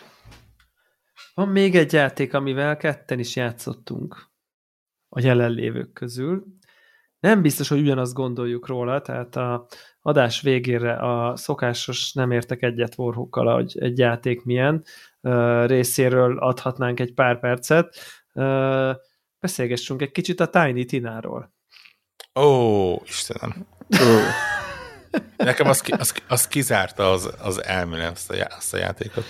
van 1.33 1.47
még 1.47 1.75
egy 1.75 1.93
játék, 1.93 2.33
amivel 2.33 2.77
ketten 2.77 3.19
is 3.19 3.35
játszottunk 3.35 4.31
a 5.09 5.19
jelenlévők 5.19 5.93
közül. 5.93 6.45
Nem 7.19 7.41
biztos, 7.41 7.67
hogy 7.67 7.79
ugyanazt 7.79 8.13
gondoljuk 8.13 8.67
róla, 8.67 9.01
tehát 9.01 9.35
a 9.35 9.67
adás 10.07 10.41
végére 10.41 10.93
a 10.93 11.35
szokásos 11.35 12.13
nem 12.13 12.31
értek 12.31 12.61
egyet 12.63 12.93
Warhawkkal, 12.97 13.53
hogy 13.53 13.77
egy 13.79 13.97
játék 13.97 14.43
milyen 14.43 14.83
uh, 15.21 15.65
részéről 15.65 16.37
adhatnánk 16.37 16.99
egy 16.99 17.13
pár 17.13 17.39
percet. 17.39 17.95
Uh, 18.33 18.95
beszélgessünk 19.39 20.01
egy 20.01 20.11
kicsit 20.11 20.39
a 20.39 20.47
Tiny 20.47 20.85
Tináról. 20.85 21.53
Ó, 22.39 22.93
Istenem. 23.05 23.67
Ó. 24.01 24.19
Nekem 25.37 25.67
az, 25.67 25.83
az, 25.97 26.21
az 26.27 26.47
kizárta 26.47 27.11
az, 27.11 27.33
az 27.41 27.63
elmélet 27.63 28.11
azt 28.11 28.31
a, 28.31 28.47
azt 28.57 28.73
a 28.73 28.77
játékot. 28.77 29.23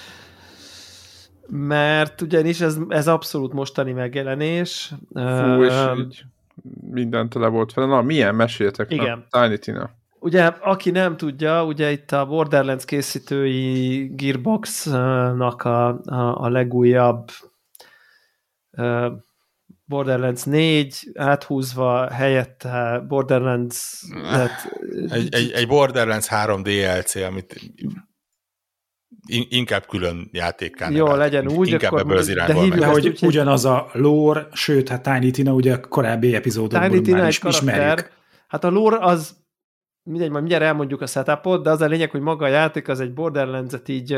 Mert 1.47 2.21
ugyanis 2.21 2.61
ez, 2.61 2.77
ez 2.89 3.07
abszolút 3.07 3.53
mostani 3.53 3.91
megjelenés. 3.91 4.93
Fú, 5.13 5.63
és 5.63 5.73
így 5.97 6.23
mindent 6.91 7.33
le 7.33 7.47
volt 7.47 7.71
fel. 7.71 7.85
Na, 7.85 8.01
milyen? 8.01 8.35
Meséltek. 8.35 8.91
Igen. 8.91 9.25
Na, 9.29 9.47
Tiny 9.47 9.59
Tina. 9.59 9.89
Ugye, 10.25 10.43
aki 10.45 10.91
nem 10.91 11.17
tudja, 11.17 11.65
ugye 11.65 11.91
itt 11.91 12.11
a 12.11 12.25
Borderlands 12.25 12.85
készítői 12.85 14.05
Gearbox-nak 14.15 15.63
a, 15.63 15.87
a, 15.87 16.43
a 16.43 16.49
legújabb 16.49 17.29
Borderlands 19.85 20.43
4 20.43 21.11
áthúzva 21.13 22.09
helyette 22.11 23.03
Borderlands 23.07 24.03
lett, 24.13 24.51
egy, 25.09 25.33
egy, 25.33 25.51
egy 25.51 25.67
Borderlands 25.67 26.27
3 26.27 26.63
DLC, 26.63 27.15
amit 27.15 27.59
inkább 29.49 29.85
külön 29.87 30.29
játékán. 30.31 30.91
Jó, 30.91 31.05
nevet. 31.05 31.19
legyen 31.19 31.47
úgy, 31.47 31.69
inkább 31.69 31.91
akkor 31.91 31.99
ebből 31.99 32.17
az 32.17 32.27
irányból 32.27 32.55
de 32.55 32.61
hívjuk, 32.61 32.85
hogy 32.85 33.07
úgy, 33.07 33.19
ugyanaz 33.21 33.65
a 33.65 33.89
lore, 33.93 34.47
sőt, 34.51 34.89
hát 34.89 35.03
Tiny 35.03 35.31
Tina 35.31 35.53
ugye 35.53 35.73
a 35.73 35.79
korábbi 35.79 36.35
epizódokban 36.35 36.89
Tiny 36.89 37.03
Tina 37.03 37.17
már 37.17 37.27
is 37.27 37.41
ismerjük. 37.43 38.11
Hát 38.47 38.63
a 38.63 38.69
lore 38.69 38.97
az 38.99 39.43
mindegy, 40.05 40.29
majd 40.29 40.41
mindjárt 40.41 40.63
elmondjuk 40.63 41.01
a 41.01 41.05
setupot, 41.05 41.63
de 41.63 41.69
az 41.69 41.81
a 41.81 41.85
lényeg, 41.85 42.11
hogy 42.11 42.21
maga 42.21 42.45
a 42.45 42.49
játék 42.49 42.87
az 42.87 42.99
egy 42.99 43.13
Borderlands-et 43.13 43.87
így 43.87 44.17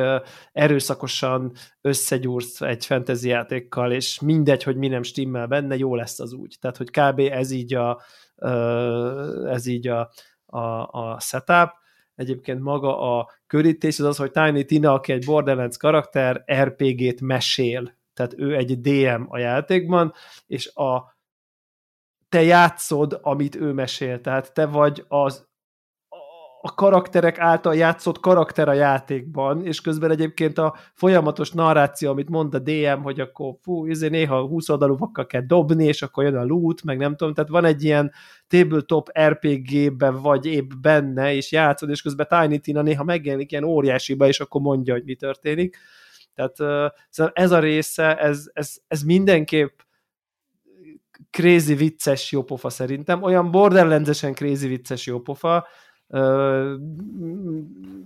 erőszakosan 0.53 1.51
összegyúrsz 1.81 2.61
egy 2.61 2.85
fantasy 2.85 3.27
játékkal, 3.27 3.91
és 3.91 4.19
mindegy, 4.19 4.63
hogy 4.63 4.75
mi 4.75 4.87
nem 4.87 5.03
stimmel 5.03 5.47
benne, 5.47 5.77
jó 5.77 5.95
lesz 5.95 6.19
az 6.19 6.33
úgy. 6.33 6.57
Tehát, 6.61 6.77
hogy 6.77 6.89
kb. 6.89 7.19
ez 7.19 7.51
így 7.51 7.73
a, 7.73 8.01
ez 9.45 9.65
így 9.65 9.87
a, 9.87 10.11
a, 10.45 10.59
a 10.91 11.19
setup. 11.19 11.69
Egyébként 12.15 12.59
maga 12.59 13.17
a 13.17 13.29
körítés 13.47 13.99
az 13.99 14.05
az, 14.05 14.17
hogy 14.17 14.31
Tiny 14.31 14.65
Tina, 14.65 14.93
aki 14.93 15.11
egy 15.11 15.25
Borderlands 15.25 15.77
karakter, 15.77 16.43
RPG-t 16.53 17.21
mesél. 17.21 17.95
Tehát 18.13 18.33
ő 18.37 18.55
egy 18.55 18.81
DM 18.81 19.23
a 19.27 19.37
játékban, 19.37 20.13
és 20.47 20.75
a 20.75 21.15
te 22.29 22.43
játszod, 22.43 23.19
amit 23.21 23.55
ő 23.55 23.71
mesél. 23.71 24.21
Tehát 24.21 24.53
te 24.53 24.65
vagy 24.65 25.05
az 25.07 25.46
a 26.67 26.73
karakterek 26.73 27.39
által 27.39 27.75
játszott 27.75 28.19
karakter 28.19 28.67
a 28.67 28.73
játékban, 28.73 29.65
és 29.65 29.81
közben 29.81 30.11
egyébként 30.11 30.57
a 30.57 30.75
folyamatos 30.93 31.51
narráció, 31.51 32.09
amit 32.09 32.29
mond 32.29 32.53
a 32.53 32.59
DM, 32.59 33.01
hogy 33.01 33.19
akkor 33.19 33.55
fú, 33.61 33.85
izé 33.85 34.07
néha 34.07 34.47
20 34.47 34.69
oldalúakkal 34.69 35.25
kell 35.25 35.41
dobni, 35.41 35.85
és 35.85 36.01
akkor 36.01 36.23
jön 36.23 36.35
a 36.35 36.45
loot, 36.45 36.83
meg 36.83 36.97
nem 36.97 37.15
tudom, 37.15 37.33
tehát 37.33 37.49
van 37.49 37.65
egy 37.65 37.83
ilyen 37.83 38.11
tabletop 38.47 39.09
RPG-ben 39.19 40.21
vagy 40.21 40.45
épp 40.45 40.71
benne, 40.81 41.33
és 41.33 41.51
játszod, 41.51 41.89
és 41.89 42.01
közben 42.01 42.27
Tiny 42.29 42.61
Tina 42.61 42.81
néha 42.81 43.03
megjelenik 43.03 43.51
ilyen 43.51 43.63
óriásiba, 43.63 44.27
és 44.27 44.39
akkor 44.39 44.61
mondja, 44.61 44.93
hogy 44.93 45.03
mi 45.03 45.15
történik. 45.15 45.77
Tehát 46.35 46.59
uh, 47.17 47.29
ez 47.33 47.51
a 47.51 47.59
része, 47.59 48.17
ez, 48.17 48.49
ez, 48.53 48.73
ez 48.87 49.01
mindenképp 49.01 49.79
crazy 51.29 51.75
vicces 51.75 52.31
jópofa 52.31 52.69
szerintem, 52.69 53.23
olyan 53.23 53.51
borderlands 53.51 54.19
crazy 54.19 54.67
vicces 54.67 55.05
jópofa, 55.05 55.67
tehát 56.09 56.79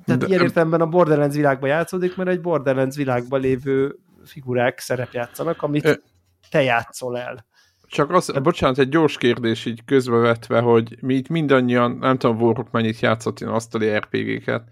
De, 0.06 0.28
ilyen 0.28 0.42
értelemben 0.42 0.82
a 0.82 0.86
Borderlands 0.86 1.36
világban 1.36 1.70
játszódik, 1.70 2.16
mert 2.16 2.30
egy 2.30 2.42
Borderlands 2.42 2.96
világban 2.96 3.40
lévő 3.40 4.00
figurák 4.24 4.80
szerepjátszanak, 4.80 5.62
amit 5.62 6.02
te 6.50 6.62
játszol 6.62 7.18
el. 7.18 7.46
Csak 7.88 8.12
az, 8.12 8.32
bocsánat, 8.44 8.78
egy 8.78 8.90
gyors 8.90 9.18
kérdés 9.18 9.66
így 9.66 9.86
közbevetve, 9.86 10.60
hogy 10.60 10.98
mi 11.02 11.14
itt 11.14 11.28
mindannyian, 11.28 11.92
nem 11.92 12.18
tudom, 12.18 12.42
Warhawk 12.42 12.72
mennyit 12.72 13.00
játszott 13.00 13.40
én 13.40 13.48
asztali 13.48 13.98
RPG-ket, 13.98 14.70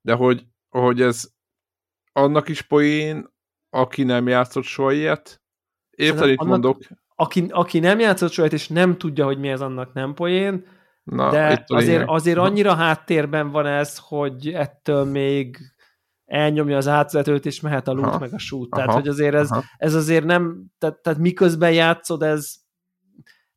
de 0.00 0.12
hogy, 0.12 0.46
hogy 0.68 1.00
ez 1.00 1.30
annak 2.12 2.48
is 2.48 2.62
poén, 2.62 3.26
aki 3.70 4.02
nem 4.02 4.28
játszott 4.28 4.64
soha 4.64 4.92
ilyet? 4.92 5.40
Érted, 5.90 6.28
itt 6.28 6.44
mondok? 6.44 6.78
Aki, 7.14 7.46
aki 7.50 7.78
nem 7.78 7.98
játszott 7.98 8.30
soha 8.30 8.48
és 8.48 8.68
nem 8.68 8.98
tudja, 8.98 9.24
hogy 9.24 9.38
mi 9.38 9.48
ez 9.48 9.60
annak 9.60 9.92
nem 9.92 10.14
poén, 10.14 10.64
Na, 11.10 11.30
de 11.30 11.64
azért, 11.66 12.04
azért 12.06 12.38
annyira 12.38 12.74
háttérben 12.74 13.50
van 13.50 13.66
ez, 13.66 13.98
hogy 13.98 14.48
ettől 14.48 15.04
még 15.04 15.58
elnyomja 16.24 16.76
az 16.76 16.88
átvezetőt, 16.88 17.46
és 17.46 17.60
mehet 17.60 17.88
a 17.88 17.92
loot 17.92 18.06
aha, 18.06 18.18
meg 18.18 18.32
a 18.32 18.38
shoot. 18.38 18.70
Tehát, 18.70 18.88
aha, 18.88 18.98
hogy 18.98 19.08
azért 19.08 19.34
ez, 19.34 19.50
ez 19.76 19.94
azért 19.94 20.24
nem, 20.24 20.64
tehát, 20.78 20.98
tehát 21.02 21.18
miközben 21.18 21.72
játszod, 21.72 22.22
ez 22.22 22.54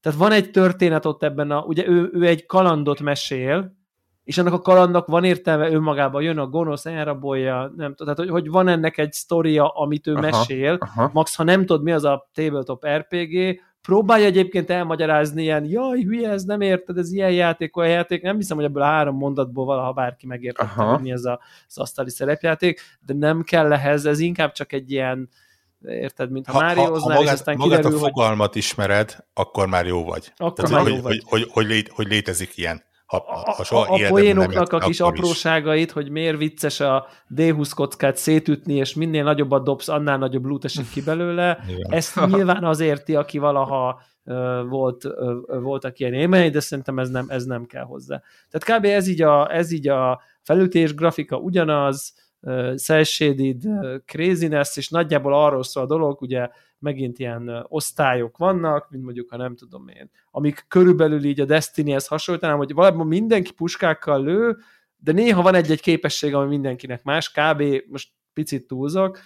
tehát 0.02 0.18
van 0.18 0.32
egy 0.32 0.52
történet 0.52 1.06
ott 1.06 1.24
ebben 1.24 1.52
a, 1.52 1.62
ugye 1.62 1.88
ő, 1.88 2.10
ő 2.14 2.28
egy 2.28 2.46
kalandot 2.46 3.00
mesél, 3.00 3.76
és 4.24 4.38
ennek 4.38 4.54
a 4.54 4.60
kalandnak 4.60 5.08
van 5.08 5.24
értelme 5.24 5.72
önmagában, 5.72 6.22
jön 6.22 6.38
a 6.38 6.48
gonosz, 6.48 6.86
elrabolja, 6.86 7.72
nem 7.76 7.96
tudom, 7.96 8.16
tehát 8.16 8.18
hogy, 8.18 8.30
hogy 8.30 8.52
van 8.52 8.68
ennek 8.68 8.98
egy 8.98 9.12
sztoria, 9.12 9.68
amit 9.68 10.08
ő 10.08 10.14
aha, 10.14 10.22
mesél, 10.22 10.78
aha. 10.80 11.10
max 11.14 11.36
ha 11.36 11.44
nem 11.44 11.66
tudod 11.66 11.84
mi 11.84 11.92
az 11.92 12.04
a 12.04 12.30
tabletop 12.34 12.88
RPG, 12.88 13.62
próbálja 13.82 14.26
egyébként 14.26 14.70
elmagyarázni 14.70 15.42
ilyen, 15.42 15.66
jaj, 15.66 16.02
hülye, 16.02 16.30
ez 16.30 16.44
nem 16.44 16.62
érted, 16.62 16.98
ez 16.98 17.12
ilyen 17.12 17.32
játék, 17.32 17.78
olyan 17.78 17.92
játék, 17.92 18.22
nem 18.22 18.36
hiszem, 18.36 18.58
hogy 18.58 18.66
ebből 18.66 18.84
a 18.84 18.86
három 18.86 19.16
mondatból 19.16 19.66
valaha 19.66 19.94
bárki 19.94 20.28
megértette, 20.28 20.84
hogy 20.84 21.02
mi 21.02 21.12
ez 21.12 21.24
a, 21.24 21.40
az 21.68 21.78
asztali 21.78 22.10
szerepjáték, 22.10 22.82
de 23.06 23.14
nem 23.14 23.44
kell 23.44 23.74
ehhez, 23.74 24.06
ez 24.06 24.20
inkább 24.20 24.52
csak 24.52 24.74
egy 24.74 24.92
ilyen, 24.92 25.30
érted, 25.88 26.32
mint 26.32 26.46
ha, 26.48 26.64
ha 26.64 26.74
ha, 26.74 27.00
magát, 27.00 27.22
és 27.22 27.30
aztán 27.30 27.56
magát 27.58 27.78
kiderül, 27.78 27.98
a 27.98 28.02
fogalmat 28.02 28.54
hogy... 28.54 28.58
ismered, 28.58 29.26
akkor 29.34 29.68
már 29.68 29.86
jó 29.86 30.04
vagy. 30.04 30.34
Akkor 30.38 30.54
Tehát, 30.54 30.72
már 30.72 30.88
jó 30.88 30.94
hogy, 30.94 31.02
vagy. 31.02 31.22
Hogy, 31.26 31.42
hogy, 31.42 31.68
hogy, 31.68 31.90
hogy 31.94 32.08
létezik 32.08 32.58
ilyen. 32.58 32.84
Ha, 33.12 33.44
ha 33.56 33.64
soha 33.64 33.94
a, 33.94 34.06
a 34.06 34.08
poénoknak 34.08 34.74
a 34.74 34.78
kis 34.78 35.00
apróságait, 35.00 35.86
is. 35.86 35.92
hogy 35.92 36.10
miért 36.10 36.38
vicces 36.38 36.80
a 36.80 37.08
D20 37.36 37.72
kockát 37.76 38.18
szétütni, 38.18 38.74
és 38.74 38.94
minél 38.94 39.24
nagyobbat 39.24 39.64
dobsz, 39.64 39.88
annál 39.88 40.18
nagyobb 40.18 40.46
loot 40.46 40.66
esik 40.66 40.90
ki 40.90 41.02
belőle. 41.02 41.60
Igen. 41.68 41.92
Ezt 41.92 42.26
nyilván 42.26 42.64
az 42.64 42.80
érti, 42.80 43.16
aki 43.16 43.38
valaha 43.38 44.02
uh, 44.24 44.68
volt, 44.70 45.06
uh, 45.06 45.62
voltak 45.62 46.00
ilyen 46.00 46.14
élményei, 46.14 46.50
de 46.50 46.60
szerintem 46.60 47.00
ez 47.00 47.10
nem, 47.10 47.26
ez 47.28 47.44
nem 47.44 47.66
kell 47.66 47.84
hozzá. 47.84 48.22
Tehát 48.50 48.80
kb. 48.80 48.86
ez 48.86 49.08
így 49.08 49.22
a, 49.22 49.56
ez 49.56 49.72
így 49.72 49.88
a 49.88 50.22
felütés, 50.42 50.94
grafika 50.96 51.38
ugyanaz, 51.38 52.14
cel-shaded 52.76 53.66
uh, 53.66 53.96
craziness, 54.06 54.78
és 54.78 54.90
nagyjából 54.90 55.34
arról 55.34 55.64
szól 55.64 55.84
a 55.84 55.88
dolog, 55.88 56.22
ugye 56.22 56.50
megint 56.80 57.20
ilyen 57.20 57.66
osztályok 57.68 58.38
vannak, 58.38 58.90
mint 58.90 59.04
mondjuk, 59.04 59.30
ha 59.30 59.38
nem 59.38 59.56
tudom 59.56 59.88
én, 59.88 60.10
amik 60.32 60.66
körülbelül 60.68 61.24
így 61.24 61.40
a 61.40 61.46
Destiny-hez 61.46 62.08
hasonlítanám, 62.08 62.58
hogy 62.58 62.74
valami 62.74 63.04
mindenki 63.04 63.54
puskákkal 63.54 64.24
lő, 64.24 64.58
de 64.98 65.12
néha 65.12 65.42
van 65.42 65.56
egy-egy 65.56 65.82
képesség, 65.82 66.34
ami 66.36 66.48
mindenkinek 66.48 67.04
más, 67.04 67.32
kb. 67.32 67.64
most 67.90 68.10
picit 68.34 68.68
túlzok, 68.68 69.20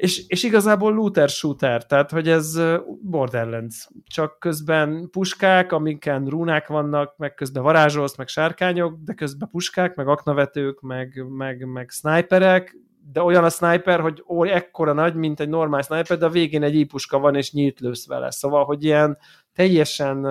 és, 0.00 0.24
és 0.26 0.42
igazából 0.42 0.94
looter-shooter, 0.94 1.86
tehát 1.86 2.10
hogy 2.10 2.28
ez 2.28 2.60
Borderlands, 3.02 3.88
csak 4.06 4.38
közben 4.38 5.08
puskák, 5.10 5.72
amiken 5.72 6.26
rúnák 6.26 6.66
vannak, 6.66 7.16
meg 7.16 7.34
közben 7.34 7.62
varázsolsz, 7.62 8.16
meg 8.16 8.28
sárkányok, 8.28 8.98
de 9.04 9.14
közben 9.14 9.48
puskák, 9.48 9.94
meg 9.94 10.08
aknavetők, 10.08 10.80
meg, 10.80 11.24
meg, 11.28 11.66
meg 11.66 11.90
sniperek, 11.90 12.76
de 13.12 13.22
olyan 13.22 13.44
a 13.44 13.48
sniper, 13.48 14.00
hogy 14.00 14.24
ó, 14.28 14.44
ekkora 14.44 14.92
nagy, 14.92 15.14
mint 15.14 15.40
egy 15.40 15.48
normál 15.48 15.82
sniper, 15.82 16.18
de 16.18 16.26
a 16.26 16.30
végén 16.30 16.62
egy 16.62 16.74
ípuska 16.74 17.18
van, 17.18 17.34
és 17.34 17.52
nyílt 17.52 17.80
lősz 17.80 18.06
vele. 18.06 18.30
Szóval, 18.30 18.64
hogy 18.64 18.84
ilyen 18.84 19.18
teljesen 19.52 20.26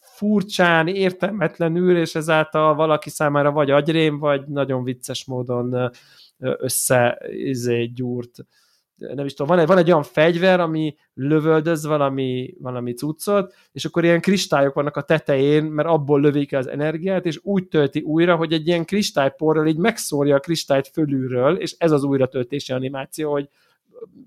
furcsán, 0.00 0.86
értelmetlenül, 0.86 1.96
és 1.96 2.14
ezáltal 2.14 2.74
valaki 2.74 3.10
számára 3.10 3.52
vagy 3.52 3.70
agyrém, 3.70 4.18
vagy 4.18 4.46
nagyon 4.46 4.84
vicces 4.84 5.24
módon 5.24 5.90
össze 6.38 7.22
izé, 7.28 7.84
gyúrt 7.84 8.44
nem 8.96 9.24
is 9.24 9.34
tudom, 9.34 9.56
van 9.56 9.58
egy, 9.58 9.66
van 9.66 9.78
egy 9.78 9.90
olyan 9.90 10.02
fegyver, 10.02 10.60
ami 10.60 10.96
lövöldöz 11.14 11.86
valami, 11.86 12.54
valami 12.58 12.92
cuccot, 12.92 13.54
és 13.72 13.84
akkor 13.84 14.04
ilyen 14.04 14.20
kristályok 14.20 14.74
vannak 14.74 14.96
a 14.96 15.02
tetején, 15.02 15.64
mert 15.64 15.88
abból 15.88 16.20
lövik 16.20 16.52
az 16.52 16.66
energiát, 16.66 17.26
és 17.26 17.40
úgy 17.42 17.68
tölti 17.68 18.00
újra, 18.00 18.36
hogy 18.36 18.52
egy 18.52 18.66
ilyen 18.66 18.84
kristályporral 18.84 19.66
így 19.66 19.76
megszórja 19.76 20.36
a 20.36 20.40
kristályt 20.40 20.88
fölülről, 20.88 21.56
és 21.56 21.74
ez 21.78 21.90
az 21.90 22.04
újratöltési 22.04 22.72
animáció, 22.72 23.30
hogy 23.30 23.48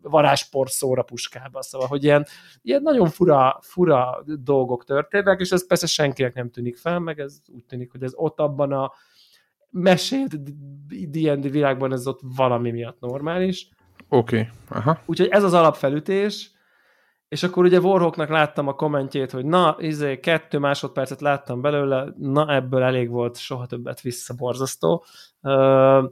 varázspor 0.02 0.70
szóra 0.70 1.02
puskába, 1.02 1.62
szóval, 1.62 1.88
hogy 1.88 2.04
ilyen, 2.04 2.26
ilyen 2.62 2.82
nagyon 2.82 3.10
fura, 3.10 3.60
fura 3.62 4.24
dolgok 4.26 4.84
történnek, 4.84 5.40
és 5.40 5.52
ez 5.52 5.68
persze 5.68 5.88
senkinek 5.88 6.34
nem 6.34 6.50
tűnik 6.50 6.78
fel, 6.78 7.00
meg 7.00 7.20
ez 7.20 7.38
úgy 7.56 7.66
tűnik, 7.66 7.92
hogy 7.92 8.04
ez 8.04 8.12
ott 8.16 8.40
abban 8.40 8.72
a 8.72 8.92
mesélt 9.70 10.44
D&D 11.10 11.52
világban 11.52 11.92
ez 11.92 12.08
ott 12.08 12.20
valami 12.36 12.72
miatt 12.72 13.00
normális, 13.00 13.70
Oké, 14.10 14.40
okay. 14.40 14.80
aha. 14.80 15.00
Úgyhogy 15.06 15.28
ez 15.28 15.44
az 15.44 15.54
alapfelütés, 15.54 16.52
és 17.28 17.44
akkor 17.44 17.64
ugye 17.64 17.80
Warhawknak 17.80 18.30
láttam 18.30 18.68
a 18.68 18.74
kommentjét, 18.74 19.32
hogy 19.32 19.46
na, 19.46 19.76
izé, 19.80 20.20
kettő 20.20 20.58
másodpercet 20.58 21.22
láttam 21.22 21.62
belőle, 21.62 22.14
na 22.18 22.54
ebből 22.54 22.84
elég 22.84 23.10
volt, 23.10 23.38
soha 23.38 23.66
többet 23.66 24.02
vissza, 24.02 24.34
borzasztó. 24.34 25.06
Uh, 25.42 26.12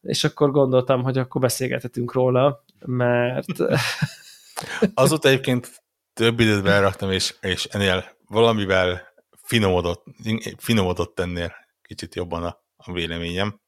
és 0.00 0.24
akkor 0.24 0.50
gondoltam, 0.50 1.02
hogy 1.02 1.18
akkor 1.18 1.40
beszélgethetünk 1.40 2.12
róla, 2.12 2.64
mert... 2.86 3.46
Azóta 4.94 5.28
egyébként 5.28 5.82
több 6.14 6.40
időt 6.40 6.62
beraktam, 6.62 7.10
és, 7.10 7.34
és 7.40 7.64
ennél 7.64 8.04
valamivel 8.28 9.02
finomodott, 9.42 10.04
finomodott 10.56 11.20
ennél 11.20 11.52
kicsit 11.82 12.14
jobban 12.14 12.44
a, 12.44 12.62
a 12.76 12.92
véleményem. 12.92 13.60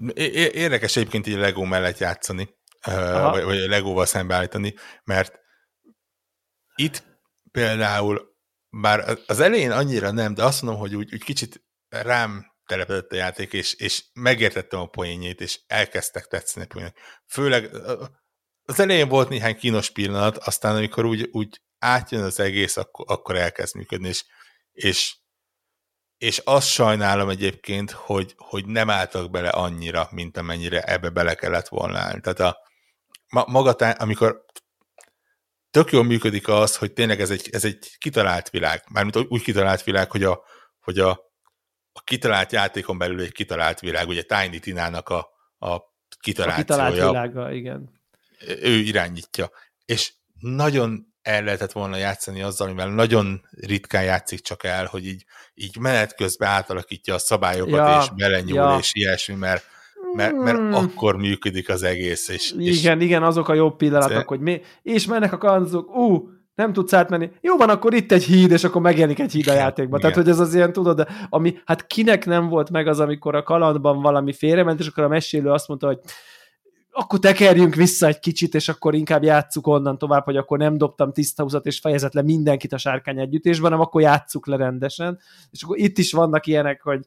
Uh, 0.00 0.10
Érdekes 0.54 0.96
egyébként 0.96 1.26
így 1.26 1.36
Lego 1.36 1.64
mellett 1.64 1.98
játszani, 1.98 2.56
Aha. 2.80 3.30
vagy, 3.30 3.42
vagy 3.44 3.58
Legóval 3.58 4.06
szembeállítani, 4.06 4.74
mert 5.04 5.38
itt 6.74 7.04
például, 7.50 8.36
bár 8.70 9.18
az 9.26 9.40
elején 9.40 9.70
annyira 9.70 10.10
nem, 10.10 10.34
de 10.34 10.44
azt 10.44 10.62
mondom, 10.62 10.80
hogy 10.80 10.94
úgy, 10.94 11.14
úgy 11.14 11.24
kicsit 11.24 11.64
rám 11.88 12.52
telepedett 12.66 13.12
a 13.12 13.16
játék, 13.16 13.52
és, 13.52 13.74
és 13.74 14.04
megértettem 14.12 14.80
a 14.80 14.86
poénjét, 14.86 15.40
és 15.40 15.60
elkezdtek 15.66 16.26
tetszeni 16.26 16.64
a 16.64 16.68
poénok. 16.68 16.94
Főleg 17.26 17.70
az 18.64 18.80
elején 18.80 19.08
volt 19.08 19.28
néhány 19.28 19.56
kínos 19.56 19.90
pillanat, 19.90 20.36
aztán 20.36 20.76
amikor 20.76 21.04
úgy, 21.04 21.28
úgy 21.32 21.60
átjön 21.78 22.22
az 22.22 22.40
egész, 22.40 22.76
akkor, 22.76 23.04
akkor 23.08 23.36
elkezd 23.36 23.76
működni, 23.76 24.08
és, 24.08 24.24
és 24.72 25.16
és 26.18 26.38
azt 26.44 26.68
sajnálom 26.68 27.28
egyébként, 27.28 27.90
hogy, 27.90 28.34
hogy 28.36 28.66
nem 28.66 28.90
álltak 28.90 29.30
bele 29.30 29.48
annyira, 29.48 30.08
mint 30.10 30.36
amennyire 30.36 30.82
ebbe 30.82 31.08
bele 31.08 31.34
kellett 31.34 31.68
volna 31.68 31.98
állni. 31.98 32.20
Tehát 32.20 32.40
a, 32.40 32.58
ma, 33.28 33.44
maga, 33.46 33.70
amikor 33.94 34.44
tök 35.70 35.92
jól 35.92 36.04
működik 36.04 36.48
az, 36.48 36.76
hogy 36.76 36.92
tényleg 36.92 37.20
ez 37.20 37.30
egy, 37.30 37.48
ez 37.52 37.64
egy 37.64 37.96
kitalált 37.98 38.50
világ. 38.50 38.84
Mármint 38.90 39.16
úgy 39.16 39.42
kitalált 39.42 39.82
világ, 39.82 40.10
hogy 40.10 40.24
a, 40.24 40.44
hogy 40.80 40.98
a, 40.98 41.10
a 41.92 42.00
kitalált 42.04 42.52
játékon 42.52 42.98
belül 42.98 43.20
egy 43.20 43.32
kitalált 43.32 43.80
világ, 43.80 44.08
ugye 44.08 44.22
Tiny 44.22 44.60
Tinának 44.60 45.08
a, 45.08 45.28
a 45.58 45.80
kitalációja. 46.20 46.54
A 46.54 47.10
kitalált 47.10 47.32
világa, 47.32 47.52
igen. 47.52 48.02
Ő 48.46 48.72
irányítja. 48.72 49.50
És 49.84 50.14
nagyon 50.40 51.13
el 51.24 51.44
lehetett 51.44 51.72
volna 51.72 51.96
játszani 51.96 52.42
azzal, 52.42 52.66
amivel 52.66 52.88
nagyon 52.88 53.40
ritkán 53.60 54.04
játszik 54.04 54.40
csak 54.40 54.64
el, 54.64 54.86
hogy 54.86 55.06
így, 55.06 55.24
így 55.54 55.76
menet 55.80 56.14
közben 56.14 56.48
átalakítja 56.48 57.14
a 57.14 57.18
szabályokat, 57.18 57.74
ja, 57.74 57.98
és 58.02 58.08
belenyúl, 58.16 58.56
ja. 58.56 58.76
és 58.80 58.90
ilyesmi, 58.94 59.34
mert, 59.34 59.64
mert, 60.14 60.34
mert 60.36 60.56
hmm. 60.56 60.74
akkor 60.74 61.16
működik 61.16 61.68
az 61.68 61.82
egész. 61.82 62.28
És, 62.28 62.52
igen, 62.58 62.98
és 62.98 63.04
igen, 63.04 63.22
azok 63.22 63.48
a 63.48 63.54
jobb 63.54 63.76
pillanatok, 63.76 64.28
hogy 64.28 64.40
mi, 64.40 64.60
és 64.82 65.06
mennek 65.06 65.32
a 65.32 65.38
kanzok, 65.38 65.96
ú, 65.96 66.14
uh, 66.14 66.28
nem 66.54 66.72
tudsz 66.72 66.92
átmenni. 66.92 67.30
Jó 67.40 67.56
van, 67.56 67.68
akkor 67.68 67.94
itt 67.94 68.12
egy 68.12 68.24
híd, 68.24 68.50
és 68.50 68.64
akkor 68.64 68.80
megjelenik 68.80 69.18
egy 69.18 69.32
híd 69.32 69.48
a 69.48 69.52
játékban. 69.62 69.98
Igen. 69.98 70.00
Tehát, 70.00 70.16
hogy 70.26 70.28
ez 70.28 70.38
az 70.38 70.54
ilyen, 70.54 70.72
tudod, 70.72 71.06
ami, 71.28 71.58
hát 71.64 71.86
kinek 71.86 72.26
nem 72.26 72.48
volt 72.48 72.70
meg 72.70 72.86
az, 72.86 73.00
amikor 73.00 73.34
a 73.34 73.42
kalandban 73.42 74.02
valami 74.02 74.32
félrement, 74.32 74.80
és 74.80 74.86
akkor 74.86 75.04
a 75.04 75.08
mesélő 75.08 75.50
azt 75.50 75.68
mondta, 75.68 75.86
hogy 75.86 75.98
akkor 76.94 77.18
tekerjünk 77.18 77.74
vissza 77.74 78.06
egy 78.06 78.18
kicsit, 78.18 78.54
és 78.54 78.68
akkor 78.68 78.94
inkább 78.94 79.22
játsszuk 79.22 79.66
onnan 79.66 79.98
tovább, 79.98 80.24
hogy 80.24 80.36
akkor 80.36 80.58
nem 80.58 80.78
dobtam 80.78 81.12
tiszta 81.12 81.42
húzat, 81.42 81.66
és 81.66 81.78
fejezett 81.78 82.12
le 82.12 82.22
mindenkit 82.22 82.72
a 82.72 82.78
sárkány 82.78 83.18
együttésben, 83.18 83.70
hanem 83.70 83.86
akkor 83.86 84.00
játsszuk 84.00 84.46
le 84.46 84.56
rendesen. 84.56 85.18
És 85.50 85.62
akkor 85.62 85.78
itt 85.78 85.98
is 85.98 86.12
vannak 86.12 86.46
ilyenek, 86.46 86.82
hogy 86.82 87.00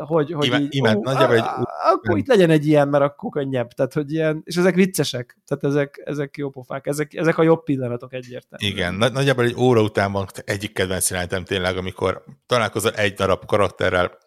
hogy, 0.00 0.32
hogy 0.32 0.46
Imád, 0.46 0.60
így, 0.60 0.74
imád, 0.74 0.96
ó, 0.96 1.00
nagyjából 1.00 1.36
egy... 1.36 1.44
akkor 1.92 2.18
itt 2.18 2.26
legyen 2.26 2.50
egy 2.50 2.66
ilyen, 2.66 2.88
mert 2.88 3.04
akkor 3.04 3.30
könnyebb. 3.30 3.72
Tehát, 3.72 3.92
hogy 3.92 4.12
ilyen, 4.12 4.42
és 4.44 4.56
ezek 4.56 4.74
viccesek, 4.74 5.38
tehát 5.46 5.64
ezek, 5.64 6.02
ezek 6.04 6.36
jó 6.36 6.50
pofák, 6.50 6.86
ezek, 6.86 7.14
ezek 7.14 7.38
a 7.38 7.42
jobb 7.42 7.62
pillanatok 7.62 8.12
egyértelműen. 8.12 8.72
Igen, 8.72 8.94
nagy, 8.94 9.12
nagyjából 9.12 9.44
egy 9.44 9.54
óra 9.58 9.82
után 9.82 10.12
van 10.12 10.26
egyik 10.44 10.72
kedvenc 10.72 11.10
jelenetem 11.10 11.44
tényleg, 11.44 11.76
amikor 11.76 12.24
találkozol 12.46 12.92
egy 12.92 13.14
darab 13.14 13.46
karakterrel, 13.46 14.18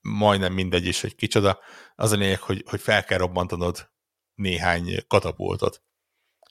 majdnem 0.00 0.52
mindegy 0.52 0.86
is, 0.86 1.00
hogy 1.00 1.14
kicsoda, 1.14 1.58
az 1.96 2.12
a 2.12 2.16
lényeg, 2.16 2.40
hogy, 2.40 2.64
hogy 2.66 2.80
fel 2.80 3.04
kell 3.04 3.18
robbantanod 3.18 3.89
néhány 4.40 5.04
katapultot. 5.08 5.82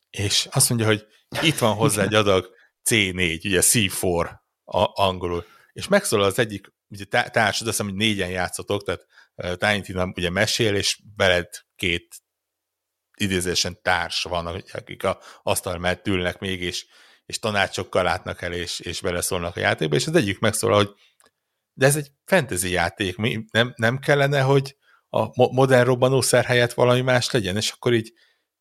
És 0.09 0.47
azt 0.51 0.69
mondja, 0.69 0.87
hogy 0.87 1.07
itt 1.41 1.57
van 1.57 1.75
hozzá 1.75 2.03
egy 2.03 2.13
adag 2.13 2.49
C4, 2.89 3.45
ugye 3.45 3.59
C4 3.63 4.29
a, 4.63 5.03
angolul. 5.03 5.45
És 5.71 5.87
megszólal 5.87 6.25
az 6.25 6.39
egyik 6.39 6.73
ugye 6.87 7.05
társad, 7.05 7.67
azt 7.67 7.77
hiszem, 7.77 7.85
hogy 7.85 7.95
négyen 7.95 8.29
játszotok, 8.29 8.83
tehát 8.83 9.05
Tiny 9.57 9.95
ugye 10.15 10.29
mesél, 10.29 10.75
és 10.75 10.99
veled 11.15 11.49
két 11.75 12.15
idézésen 13.17 13.81
társ 13.81 14.23
van, 14.23 14.45
akik 14.71 15.03
a 15.03 15.19
asztal 15.43 15.77
mellett 15.77 16.07
ülnek 16.07 16.39
még, 16.39 16.61
és, 16.61 16.85
és 17.25 17.39
tanácsokkal 17.39 18.03
látnak 18.03 18.41
el, 18.41 18.53
és, 18.53 18.79
és 18.79 19.01
beleszólnak 19.01 19.55
a 19.55 19.59
játékba, 19.59 19.95
és 19.95 20.07
az 20.07 20.15
egyik 20.15 20.39
megszólal, 20.39 20.77
hogy 20.77 20.93
de 21.73 21.85
ez 21.85 21.95
egy 21.95 22.11
fantasy 22.25 22.69
játék, 22.69 23.17
mi, 23.17 23.45
nem, 23.51 23.73
nem 23.75 23.99
kellene, 23.99 24.41
hogy 24.41 24.77
a 25.09 25.51
modern 25.53 25.85
robbanószer 25.85 26.45
helyett 26.45 26.73
valami 26.73 27.01
más 27.01 27.31
legyen, 27.31 27.55
és 27.55 27.71
akkor 27.71 27.93
így 27.93 28.13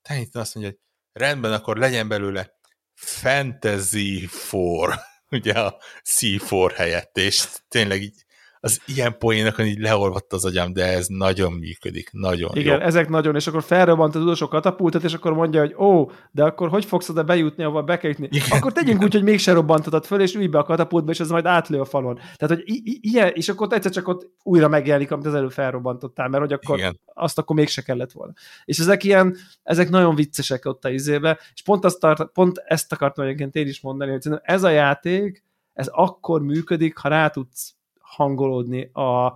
teljesen 0.02 0.40
azt 0.40 0.54
mondja, 0.54 0.72
hogy 0.72 0.82
rendben, 1.22 1.52
akkor 1.52 1.76
legyen 1.76 2.08
belőle 2.08 2.56
Fantasy 2.94 4.28
4, 4.52 4.98
ugye 5.40 5.52
a 5.52 5.78
C4 6.04 6.72
helyett, 6.76 7.16
és 7.16 7.48
tényleg 7.68 8.02
így 8.02 8.24
az 8.60 8.80
ilyen 8.86 9.18
poénokon 9.18 9.66
így 9.66 9.78
leolvadt 9.78 10.32
az 10.32 10.44
agyam, 10.44 10.72
de 10.72 10.84
ez 10.84 11.06
nagyon 11.06 11.52
működik, 11.52 12.08
nagyon 12.12 12.50
Igen, 12.54 12.78
jó. 12.78 12.84
ezek 12.84 13.08
nagyon, 13.08 13.34
és 13.34 13.46
akkor 13.46 13.62
felrobbant 13.62 14.14
az 14.14 14.22
utolsó 14.22 14.48
katapultot, 14.48 15.04
és 15.04 15.14
akkor 15.14 15.32
mondja, 15.32 15.60
hogy 15.60 15.74
ó, 15.74 16.10
de 16.30 16.44
akkor 16.44 16.68
hogy 16.68 16.84
fogsz 16.84 17.08
oda 17.08 17.22
bejutni, 17.22 17.64
ahova 17.64 17.82
be 17.82 17.98
kell 17.98 18.10
jutni? 18.10 18.28
Igen. 18.30 18.58
Akkor 18.58 18.72
tegyünk 18.72 19.02
úgy, 19.02 19.12
hogy 19.12 19.22
mégse 19.22 19.52
robbantatod 19.52 20.04
föl, 20.04 20.20
és 20.20 20.34
ülj 20.34 20.46
be 20.46 20.58
a 20.58 20.62
katapultba, 20.62 21.10
és 21.10 21.20
ez 21.20 21.30
majd 21.30 21.46
átlő 21.46 21.80
a 21.80 21.84
falon. 21.84 22.14
Tehát, 22.36 22.56
hogy 22.56 22.62
ilyen, 23.00 23.32
és 23.34 23.48
akkor 23.48 23.72
egyszer 23.72 23.92
csak 23.92 24.08
ott 24.08 24.30
újra 24.42 24.68
megjelenik, 24.68 25.10
amit 25.10 25.26
az 25.26 25.34
előbb 25.34 25.52
felrobbantottál, 25.52 26.28
mert 26.28 26.42
hogy 26.42 26.52
akkor 26.52 26.78
Igen. 26.78 27.00
azt 27.14 27.38
akkor 27.38 27.56
mégse 27.56 27.82
kellett 27.82 28.12
volna. 28.12 28.32
És 28.64 28.78
ezek 28.78 29.04
ilyen, 29.04 29.36
ezek 29.62 29.90
nagyon 29.90 30.14
viccesek 30.14 30.64
ott 30.64 30.84
a 30.84 30.90
izébe, 30.90 31.38
és 31.54 31.62
pont, 31.62 31.84
azt 31.84 32.00
tart, 32.00 32.32
pont 32.32 32.62
ezt 32.64 32.92
akartam 32.92 33.24
egyébként 33.24 33.54
én 33.54 33.66
is 33.66 33.80
mondani, 33.80 34.10
hogy 34.10 34.38
ez 34.42 34.62
a 34.62 34.70
játék, 34.70 35.44
ez 35.72 35.86
akkor 35.86 36.42
működik, 36.42 36.96
ha 36.96 37.08
rá 37.08 37.28
tudsz 37.28 37.77
hangolódni 38.16 38.90
a, 38.92 39.26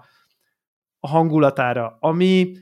a 1.00 1.08
hangulatára, 1.08 1.96
ami 2.00 2.56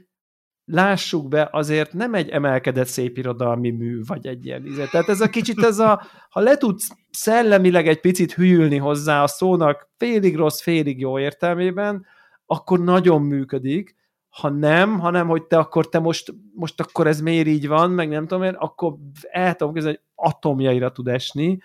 lássuk 0.65 1.28
be, 1.28 1.49
azért 1.53 1.93
nem 1.93 2.15
egy 2.15 2.28
emelkedett 2.28 2.87
szép 2.87 3.19
irodalmi 3.19 3.70
mű, 3.70 4.01
vagy 4.05 4.27
egy 4.27 4.47
ilyen 4.47 4.66
íze. 4.66 4.87
Tehát 4.87 5.09
ez 5.09 5.20
a 5.20 5.28
kicsit, 5.28 5.62
ez 5.62 5.78
a, 5.78 6.03
ha 6.31 6.41
le 6.41 6.57
tudsz 6.57 6.91
szellemileg 7.11 7.89
egy 7.89 8.01
picit 8.01 8.32
hűlni 8.32 8.77
hozzá 8.77 9.23
a 9.23 9.27
szónak 9.27 9.91
félig 9.97 10.37
rossz, 10.37 10.61
félig 10.61 11.01
jó 11.01 11.19
értelmében, 11.19 12.07
akkor 12.47 12.81
nagyon 12.81 13.23
működik, 13.23 13.99
ha 14.28 14.49
nem, 14.49 14.99
hanem 14.99 15.28
hogy 15.28 15.43
te 15.43 15.59
akkor 15.59 15.89
te 15.89 15.99
most, 15.99 16.35
most 16.55 16.81
akkor 16.81 17.07
ez 17.07 17.20
miért 17.20 17.47
így 17.47 17.69
van, 17.69 17.91
meg 17.91 18.09
nem 18.09 18.27
tudom 18.27 18.45
én, 18.45 18.55
akkor 18.55 18.95
el 19.31 19.55
tudom 19.55 19.74
hogy 19.74 20.01
atomjaira 20.15 20.93
tud 20.93 21.09
esni, 21.09 21.59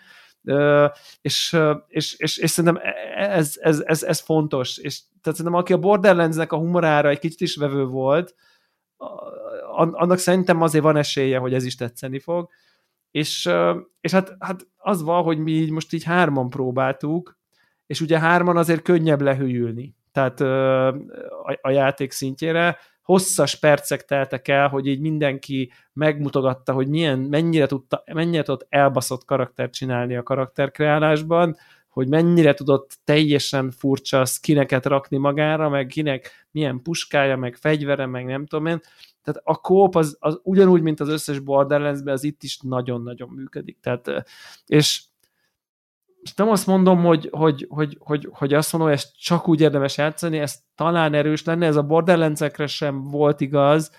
és, 1.21 1.57
és, 1.87 2.15
és, 2.17 2.37
és 2.37 2.51
szerintem 2.51 2.81
ez, 3.15 3.53
ez, 3.59 3.79
ez, 3.85 4.03
ez 4.03 4.19
fontos, 4.19 4.77
és 4.77 5.01
tehát 5.21 5.37
szerintem 5.39 5.61
aki 5.61 5.73
a 5.73 5.77
Borderlands-nek 5.77 6.51
a 6.51 6.57
humorára 6.57 7.09
egy 7.09 7.19
kicsit 7.19 7.41
is 7.41 7.55
vevő 7.55 7.85
volt, 7.85 8.35
annak 9.75 10.17
szerintem 10.17 10.61
azért 10.61 10.83
van 10.83 10.97
esélye, 10.97 11.37
hogy 11.37 11.53
ez 11.53 11.65
is 11.65 11.75
tetszeni 11.75 12.19
fog, 12.19 12.49
és, 13.11 13.49
és 14.01 14.11
hát, 14.11 14.35
hát 14.39 14.67
az 14.77 15.03
van, 15.03 15.23
hogy 15.23 15.37
mi 15.37 15.51
így 15.51 15.71
most 15.71 15.93
így 15.93 16.03
hárman 16.03 16.49
próbáltuk, 16.49 17.37
és 17.85 18.01
ugye 18.01 18.19
hárman 18.19 18.57
azért 18.57 18.81
könnyebb 18.81 19.21
lehűlni, 19.21 19.95
tehát 20.11 20.39
a, 20.39 20.87
a 21.61 21.69
játék 21.69 22.11
szintjére, 22.11 22.77
hosszas 23.05 23.55
percek 23.55 24.05
teltek 24.05 24.47
el, 24.47 24.67
hogy 24.67 24.87
így 24.87 24.99
mindenki 24.99 25.71
megmutogatta, 25.93 26.73
hogy 26.73 26.87
milyen, 26.87 27.19
mennyire, 27.19 27.65
tudta, 27.65 28.03
mennyire 28.13 28.43
tudott 28.43 28.65
elbaszott 28.69 29.25
karaktert 29.25 29.73
csinálni 29.73 30.15
a 30.15 30.23
karakterkreálásban, 30.23 31.55
hogy 31.89 32.07
mennyire 32.07 32.53
tudott 32.53 32.97
teljesen 33.03 33.71
furcsa 33.71 34.25
skineket 34.25 34.85
rakni 34.85 35.17
magára, 35.17 35.69
meg 35.69 35.87
kinek 35.87 36.47
milyen 36.51 36.81
puskája, 36.81 37.37
meg 37.37 37.55
fegyvere, 37.55 38.05
meg 38.05 38.25
nem 38.25 38.45
tudom 38.45 38.65
én. 38.65 38.79
Tehát 39.23 39.41
a 39.43 39.55
kóp 39.55 39.95
az, 39.95 40.17
az 40.19 40.39
ugyanúgy, 40.43 40.81
mint 40.81 40.99
az 40.99 41.09
összes 41.09 41.39
borderlands 41.39 42.01
az 42.05 42.23
itt 42.23 42.43
is 42.43 42.59
nagyon-nagyon 42.61 43.29
működik. 43.29 43.79
Tehát, 43.79 44.25
és 44.65 45.03
nem 46.35 46.49
azt 46.49 46.67
mondom, 46.67 47.03
hogy, 47.03 47.27
hogy, 47.31 47.65
hogy, 47.69 47.97
hogy, 47.99 48.27
hogy 48.31 48.53
azt 48.53 48.71
mondom, 48.71 48.89
hogy 48.89 48.99
ezt 48.99 49.17
csak 49.19 49.47
úgy 49.47 49.61
érdemes 49.61 49.97
játszani, 49.97 50.39
ez 50.39 50.55
talán 50.75 51.13
erős 51.13 51.43
lenne, 51.43 51.65
ez 51.65 51.75
a 51.75 51.83
borderlands 51.83 52.41
sem 52.65 53.01
volt 53.01 53.41
igaz, 53.41 53.91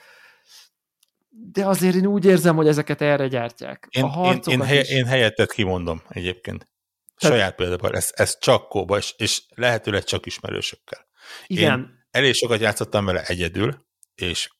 de 1.53 1.66
azért 1.66 1.94
én 1.94 2.07
úgy 2.07 2.24
érzem, 2.24 2.57
hogy 2.57 2.69
ezeket 2.69 3.01
erre 3.01 3.28
gyártják. 3.28 3.86
Én, 3.90 4.05
a 4.05 4.32
én, 4.32 4.40
én, 4.44 4.62
hely, 4.62 4.85
én 4.89 5.05
helyettet 5.05 5.53
kimondom 5.53 6.03
egyébként. 6.09 6.69
Tehát, 7.16 7.36
Saját 7.36 7.55
példában, 7.55 7.94
ez, 7.94 8.11
ez 8.15 8.39
csak 8.39 8.69
kóba, 8.69 8.97
és, 8.97 9.15
és 9.16 9.43
lehetőleg 9.55 10.05
csak 10.05 10.27
ismerősökkel. 10.27 11.07
Igen. 11.47 11.78
Én 11.78 12.07
elég 12.11 12.35
sokat 12.35 12.61
játszottam 12.61 13.05
vele 13.05 13.23
egyedül, 13.23 13.86
és 14.15 14.51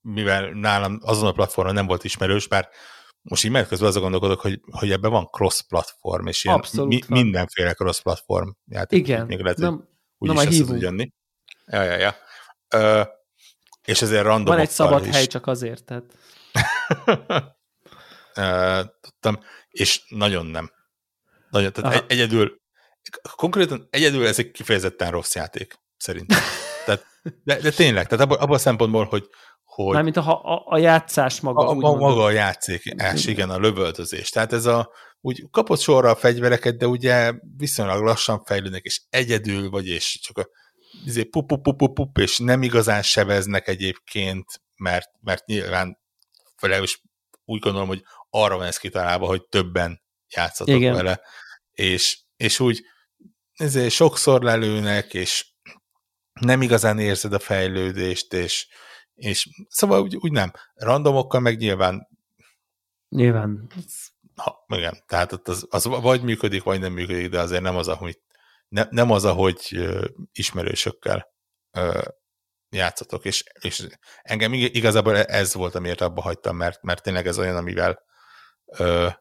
mivel 0.00 0.50
nálam 0.50 0.98
azon 1.02 1.28
a 1.28 1.32
platformon 1.32 1.74
nem 1.74 1.86
volt 1.86 2.04
ismerős, 2.04 2.48
bár 2.48 2.68
most 3.24 3.44
így 3.44 3.50
meg 3.50 3.66
közben 3.66 3.88
azon 3.88 4.02
gondolkodok, 4.02 4.40
hogy, 4.40 4.60
hogy 4.70 4.90
ebben 4.90 5.10
van 5.10 5.28
cross-platform, 5.30 6.26
és 6.26 6.44
ilyen 6.44 6.64
mi, 6.72 7.00
mindenféle 7.08 7.74
cross-platform 7.74 8.48
játék. 8.66 8.98
Igen. 8.98 9.26
Még 9.26 9.40
lehet, 9.40 9.58
nem, 9.58 9.88
úgy 10.18 10.32
nem 10.32 10.48
is 10.48 10.58
tud 10.58 10.80
jönni. 10.80 11.12
Ja, 11.66 11.82
ja, 11.82 11.96
ja. 11.96 12.16
Ö, 12.68 13.02
és 13.84 14.02
ezért 14.02 14.22
random. 14.22 14.54
Van 14.54 14.58
egy 14.58 14.70
szabad 14.70 15.06
is. 15.06 15.14
hely 15.14 15.26
csak 15.26 15.46
azért, 15.46 15.84
tehát. 15.84 16.04
tudtam, 19.00 19.38
és 19.70 20.02
nagyon 20.08 20.46
nem. 20.46 20.72
Nagyon, 21.50 21.72
tehát 21.72 21.94
egy, 21.94 22.04
egyedül, 22.06 22.60
konkrétan 23.36 23.88
egyedül 23.90 24.26
ez 24.26 24.38
egy 24.38 24.50
kifejezetten 24.50 25.10
rossz 25.10 25.34
játék, 25.34 25.74
szerintem. 25.96 26.38
tehát, 26.86 27.06
de, 27.44 27.60
de 27.60 27.70
tényleg, 27.70 28.06
tehát 28.06 28.24
abban, 28.24 28.38
abban 28.38 28.54
a 28.54 28.58
szempontból, 28.58 29.04
hogy, 29.04 29.28
hogy... 29.74 29.94
Mármint 29.94 30.16
a, 30.16 30.42
a, 30.42 30.62
a 30.66 30.78
játszás 30.78 31.40
maga. 31.40 31.66
A, 31.66 31.70
a 31.70 31.74
maga 31.74 32.24
a 32.24 32.30
játékás, 32.30 33.26
igen, 33.26 33.50
a 33.50 33.58
lövöldözés. 33.58 34.30
Tehát 34.30 34.52
ez 34.52 34.66
a, 34.66 34.90
úgy 35.20 35.46
kapott 35.50 35.80
sorra 35.80 36.10
a 36.10 36.14
fegyvereket, 36.14 36.76
de 36.76 36.86
ugye 36.86 37.32
viszonylag 37.56 38.02
lassan 38.02 38.44
fejlődnek, 38.44 38.82
és 38.82 39.02
egyedül 39.08 39.70
vagy, 39.70 39.86
és 39.86 40.18
csak 40.22 40.38
a 40.38 40.48
izé, 41.04 41.22
pup, 41.22 41.46
pup, 41.46 41.62
pup, 41.62 41.76
pup, 41.76 41.94
pup, 41.94 42.18
és 42.18 42.38
nem 42.38 42.62
igazán 42.62 43.02
seveznek 43.02 43.68
egyébként, 43.68 44.44
mert, 44.76 45.08
mert 45.20 45.46
nyilván 45.46 45.98
is 46.82 47.02
úgy 47.44 47.60
gondolom, 47.60 47.88
hogy 47.88 48.02
arra 48.30 48.56
van 48.56 48.66
ez 48.66 48.76
kitalálva, 48.76 49.26
hogy 49.26 49.46
többen 49.48 50.02
játszatok 50.34 50.74
Igen. 50.74 50.94
vele, 50.94 51.20
és, 51.70 52.18
és 52.36 52.60
úgy 52.60 52.82
ezért 53.54 53.90
sokszor 53.90 54.42
lelőnek, 54.42 55.14
és 55.14 55.46
nem 56.40 56.62
igazán 56.62 56.98
érzed 56.98 57.32
a 57.32 57.38
fejlődést, 57.38 58.32
és, 58.32 58.66
és 59.14 59.48
szóval 59.68 60.02
úgy, 60.02 60.16
úgy 60.16 60.32
nem. 60.32 60.52
Randomokkal 60.74 61.40
meg 61.40 61.58
nyilván 61.58 62.08
Nyilván. 63.14 63.66
Ha, 64.34 64.64
igen, 64.68 65.02
tehát 65.06 65.32
az, 65.32 65.66
az 65.70 65.84
vagy 65.84 66.22
működik, 66.22 66.62
vagy 66.62 66.80
nem 66.80 66.92
működik, 66.92 67.28
de 67.28 67.40
azért 67.40 67.62
nem 67.62 67.76
az, 67.76 67.88
ahogy, 67.88 68.20
ne, 68.68 68.86
nem 68.90 69.10
az, 69.10 69.24
ahogy 69.24 69.88
ismerősökkel 70.32 71.32
játszatok, 72.68 73.24
és, 73.24 73.44
és 73.60 73.86
engem 74.22 74.52
igazából 74.52 75.16
ez 75.16 75.54
volt, 75.54 75.74
amiért 75.74 76.00
abba 76.00 76.22
hagytam, 76.22 76.56
mert, 76.56 76.82
mert 76.82 77.02
tényleg 77.02 77.26
ez 77.26 77.38
olyan, 77.38 77.56
amivel 77.56 78.02
uh, 78.64 79.12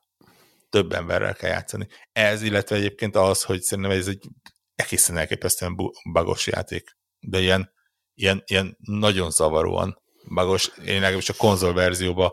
több 0.70 0.94
emberrel 0.94 1.36
kell 1.36 1.50
játszani. 1.50 1.88
Ez, 2.12 2.42
illetve 2.42 2.76
egyébként 2.76 3.16
az, 3.16 3.44
hogy 3.44 3.62
szerintem 3.62 3.94
ez 3.94 4.08
egy 4.08 4.28
egészen 4.76 5.18
elképesztően 5.18 5.76
bagos 6.12 6.48
játék, 6.48 6.98
de 7.20 7.40
ilyen, 7.40 7.73
ilyen, 8.14 8.44
ilyen 8.46 8.78
nagyon 8.80 9.32
zavaróan 9.32 10.02
bagos, 10.34 10.72
én 10.86 11.00
legalábbis 11.00 11.30
a 11.30 11.34
konzol 11.38 11.74
verzióban 11.74 12.32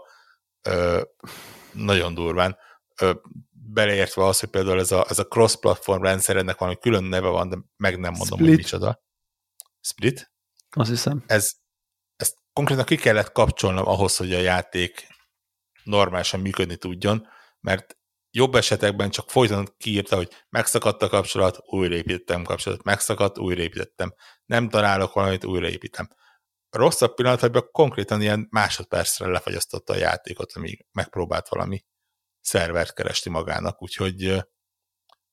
ö, 0.62 1.02
nagyon 1.72 2.14
durván, 2.14 2.56
ö, 3.00 3.12
beleértve 3.50 4.24
az, 4.24 4.40
hogy 4.40 4.48
például 4.48 4.78
ez 4.78 4.92
a, 4.92 5.06
ez 5.08 5.18
a 5.18 5.26
cross-platform 5.26 6.02
rendszer, 6.02 6.36
ennek 6.36 6.58
valami 6.58 6.78
külön 6.78 7.04
neve 7.04 7.28
van, 7.28 7.48
de 7.48 7.56
meg 7.76 7.98
nem 7.98 8.12
mondom, 8.12 8.38
Split. 8.38 8.48
hogy 8.48 8.56
micsoda. 8.56 9.02
Split? 9.80 10.32
Azt 10.70 10.90
hiszem. 10.90 11.24
Ez, 11.26 11.52
ezt 12.16 12.36
konkrétan 12.52 12.84
ki 12.84 12.96
kellett 12.96 13.32
kapcsolnom 13.32 13.86
ahhoz, 13.86 14.16
hogy 14.16 14.34
a 14.34 14.38
játék 14.38 15.06
normálisan 15.84 16.40
működni 16.40 16.76
tudjon, 16.76 17.26
mert 17.60 17.96
jobb 18.30 18.54
esetekben 18.54 19.10
csak 19.10 19.30
folyton 19.30 19.66
kiírta, 19.76 20.16
hogy 20.16 20.32
megszakadt 20.48 21.02
a 21.02 21.08
kapcsolat, 21.08 21.58
újraépítettem 21.64 22.42
kapcsolat, 22.42 22.82
megszakadt, 22.82 23.38
újraépítettem. 23.38 24.14
Nem 24.44 24.68
találok 24.68 25.12
valamit, 25.12 25.44
újraépítem. 25.44 26.08
Rosszabb 26.70 27.14
pillanatban 27.14 27.68
konkrétan 27.70 28.20
ilyen 28.20 28.46
másodpercre 28.50 29.26
lefagyasztotta 29.26 29.92
a 29.92 29.96
játékot, 29.96 30.52
amíg 30.52 30.86
megpróbált 30.92 31.48
valami 31.48 31.84
szervert 32.40 32.94
keresni 32.94 33.30
magának, 33.30 33.82
úgyhogy, 33.82 34.44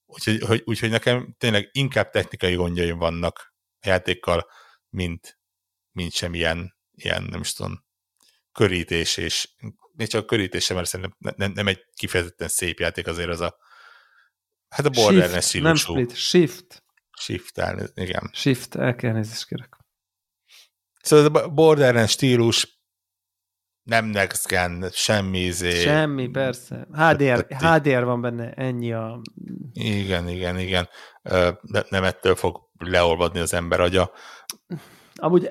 úgyhogy, 0.06 0.42
hogy, 0.42 0.62
úgyhogy 0.66 0.90
nekem 0.90 1.36
tényleg 1.38 1.70
inkább 1.72 2.10
technikai 2.10 2.56
gondjaim 2.56 2.98
vannak 2.98 3.54
a 3.80 3.88
játékkal, 3.88 4.50
mint, 4.90 5.40
mint 5.92 6.12
sem 6.12 6.34
ilyen, 6.34 6.78
ilyen, 6.92 7.24
nem 7.24 7.40
is 7.40 7.54
tudom, 7.54 7.86
körítés 8.52 9.18
és 9.18 9.50
még 9.98 10.08
csak 10.08 10.24
a 10.24 10.26
körítése, 10.26 10.74
mert 10.74 10.88
szerintem 10.88 11.36
nem, 11.38 11.52
nem 11.52 11.68
egy 11.68 11.86
kifejezetten 11.94 12.48
szép 12.48 12.80
játék 12.80 13.08
azért 13.08 13.30
az 13.30 13.40
a 13.40 13.58
hát 14.70 14.86
a 14.86 14.90
Borderlands. 14.90 15.54
Nem 15.54 15.76
split, 15.76 16.16
shift. 16.16 16.84
Shift, 17.20 17.58
elnéz, 17.58 17.92
igen. 17.96 18.30
Shift, 18.34 18.76
el 18.76 18.96
kell 18.96 19.12
nézést 19.12 19.46
kérek. 19.46 19.78
Szóval 21.02 21.44
a 21.44 21.50
Borderlands 21.50 22.12
stílus 22.12 22.76
nem 23.84 24.06
next 24.06 24.48
gen, 24.48 24.90
semmi 24.92 25.40
izé. 25.40 25.82
Semmi, 25.82 26.28
persze. 26.28 26.88
HDR, 26.92 27.46
HDR 27.50 28.04
van 28.04 28.22
benne, 28.22 28.52
ennyi 28.52 28.94
a... 28.94 29.22
Igen, 29.74 30.28
igen, 30.28 30.60
igen. 30.60 30.90
De 31.62 31.86
nem 31.90 32.04
ettől 32.04 32.36
fog 32.36 32.70
leolvadni 32.78 33.40
az 33.40 33.54
ember 33.54 33.80
agya. 33.80 34.12
Amúgy 35.16 35.50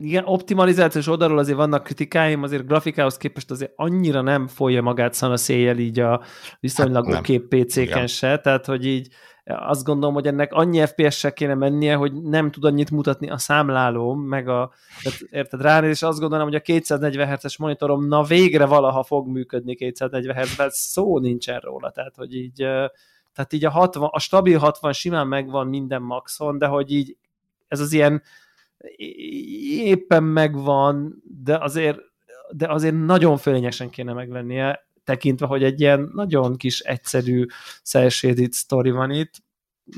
igen, 0.00 0.24
optimalizációs 0.24 1.06
oldalról 1.06 1.38
azért 1.38 1.56
vannak 1.56 1.82
kritikáim, 1.82 2.42
azért 2.42 2.66
grafikához 2.66 3.16
képest 3.16 3.50
azért 3.50 3.72
annyira 3.76 4.20
nem 4.20 4.46
folyja 4.46 4.82
magát 4.82 5.14
szanaszéjjel 5.14 5.78
így 5.78 6.00
a 6.00 6.22
viszonylag 6.60 7.06
hát 7.06 7.18
oké 7.18 7.38
PC-ken 7.38 8.06
se, 8.06 8.38
tehát 8.38 8.66
hogy 8.66 8.86
így 8.86 9.08
azt 9.44 9.84
gondolom, 9.84 10.14
hogy 10.14 10.26
ennek 10.26 10.52
annyi 10.52 10.86
FPS-sel 10.86 11.32
kéne 11.32 11.54
mennie, 11.54 11.94
hogy 11.94 12.22
nem 12.22 12.50
tud 12.50 12.64
annyit 12.64 12.90
mutatni 12.90 13.30
a 13.30 13.38
számlálóm, 13.38 14.20
meg 14.20 14.48
a, 14.48 14.72
tehát, 15.02 15.20
érted, 15.20 15.60
ránéz, 15.60 15.90
és 15.90 16.02
azt 16.02 16.20
gondolom, 16.20 16.44
hogy 16.44 16.54
a 16.54 16.60
240 16.60 17.28
Hz-es 17.28 17.56
monitorom, 17.56 18.06
na 18.06 18.22
végre 18.22 18.66
valaha 18.66 19.02
fog 19.02 19.28
működni 19.28 19.74
240 19.74 20.36
Hz-ben, 20.36 20.68
szó 20.70 21.18
nincsen 21.18 21.58
róla, 21.58 21.90
tehát 21.90 22.16
hogy 22.16 22.34
így, 22.34 22.56
tehát 23.32 23.52
így 23.52 23.64
a, 23.64 23.70
60, 23.70 24.08
a 24.12 24.18
stabil 24.18 24.58
60 24.58 24.92
simán 24.92 25.26
megvan 25.26 25.66
minden 25.66 26.02
maxon, 26.02 26.58
de 26.58 26.66
hogy 26.66 26.92
így 26.92 27.16
ez 27.68 27.80
az 27.80 27.92
ilyen 27.92 28.22
éppen 29.84 30.22
megvan, 30.22 31.22
de 31.44 31.58
azért, 31.58 31.98
de 32.50 32.66
azért 32.72 33.04
nagyon 33.04 33.36
fölényesen 33.36 33.90
kéne 33.90 34.12
meglennie, 34.12 34.88
tekintve, 35.04 35.46
hogy 35.46 35.62
egy 35.62 35.80
ilyen 35.80 36.10
nagyon 36.14 36.56
kis 36.56 36.80
egyszerű 36.80 37.46
cel 37.82 38.08
sztori 38.50 38.90
van 38.90 39.10
itt, 39.10 39.32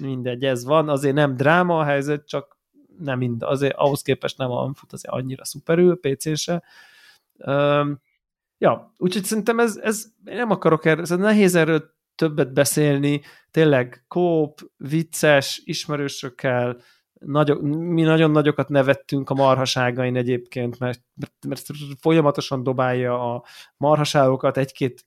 mindegy, 0.01 0.45
ez 0.45 0.65
van, 0.65 0.89
azért 0.89 1.15
nem 1.15 1.37
dráma 1.37 1.79
a 1.79 1.85
helyzet, 1.85 2.29
csak 2.29 2.59
nem 2.99 3.19
mind, 3.19 3.43
azért 3.43 3.77
ahhoz 3.77 4.03
képest 4.03 4.39
nem 4.39 4.51
a 4.51 4.71
fut 4.75 4.93
azért 4.93 5.15
annyira 5.15 5.45
szuperül, 5.45 6.01
PC-n 6.01 6.35
se. 6.35 6.63
Um, 7.37 8.01
ja, 8.59 8.93
úgyhogy 8.99 9.25
szerintem 9.25 9.59
ez, 9.59 9.77
ez 9.77 10.05
nem 10.25 10.51
akarok 10.51 10.85
erről, 10.85 11.03
ez 11.03 11.11
nehéz 11.11 11.55
erről 11.55 11.95
többet 12.15 12.53
beszélni, 12.53 13.21
tényleg 13.51 14.05
kóp, 14.09 14.61
vicces, 14.77 15.63
ismerősökkel, 15.65 16.77
nagy, 17.25 17.61
mi 17.61 18.03
nagyon 18.03 18.31
nagyokat 18.31 18.69
nevettünk 18.69 19.31
a 19.31 19.35
marhaságain 19.35 20.17
egyébként, 20.17 20.79
mert, 20.79 21.01
mert, 21.15 21.47
mert 21.49 21.63
folyamatosan 22.01 22.63
dobálja 22.63 23.35
a 23.35 23.45
marhaságokat 23.77 24.57
egy-két 24.57 25.07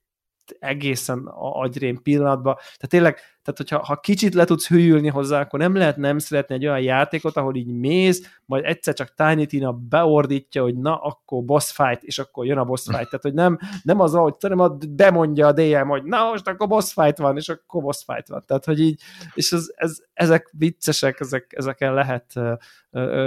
egészen 0.59 1.27
agyrém 1.35 2.01
pillanatban. 2.01 2.55
Tehát 2.55 2.89
tényleg, 2.89 3.15
tehát 3.15 3.57
hogyha 3.57 3.83
ha 3.83 3.99
kicsit 3.99 4.33
le 4.33 4.45
tudsz 4.45 4.67
hűlni 4.67 5.07
hozzá, 5.07 5.39
akkor 5.39 5.59
nem 5.59 5.75
lehet 5.75 5.97
nem 5.97 6.19
szeretni 6.19 6.55
egy 6.55 6.65
olyan 6.65 6.81
játékot, 6.81 7.35
ahol 7.35 7.55
így 7.55 7.67
mész, 7.67 8.39
majd 8.45 8.65
egyszer 8.65 8.93
csak 8.93 9.13
Tiny 9.13 9.47
Tina 9.47 9.71
beordítja, 9.71 10.61
hogy 10.61 10.77
na, 10.77 11.01
akkor 11.01 11.43
boss 11.43 11.71
fight, 11.71 12.03
és 12.03 12.19
akkor 12.19 12.45
jön 12.45 12.57
a 12.57 12.65
boss 12.65 12.83
fight. 12.83 13.09
Tehát, 13.09 13.21
hogy 13.21 13.33
nem, 13.33 13.57
nem 13.83 13.99
az, 13.99 14.13
hogy 14.13 14.35
hanem 14.41 14.77
bemondja 14.89 15.47
a 15.47 15.51
DM, 15.51 15.87
hogy 15.87 16.03
na, 16.03 16.29
most 16.29 16.47
akkor 16.47 16.67
boss 16.67 16.93
fight 16.93 17.17
van, 17.17 17.37
és 17.37 17.49
akkor 17.49 17.81
boss 17.81 18.03
fight 18.05 18.27
van. 18.27 18.43
Tehát, 18.45 18.65
hogy 18.65 18.79
így, 18.79 19.01
és 19.33 19.51
ez, 19.51 19.65
ez, 19.75 19.97
ezek 20.13 20.49
viccesek, 20.57 21.19
ezek, 21.19 21.53
ezeken 21.55 21.93
lehet, 21.93 22.33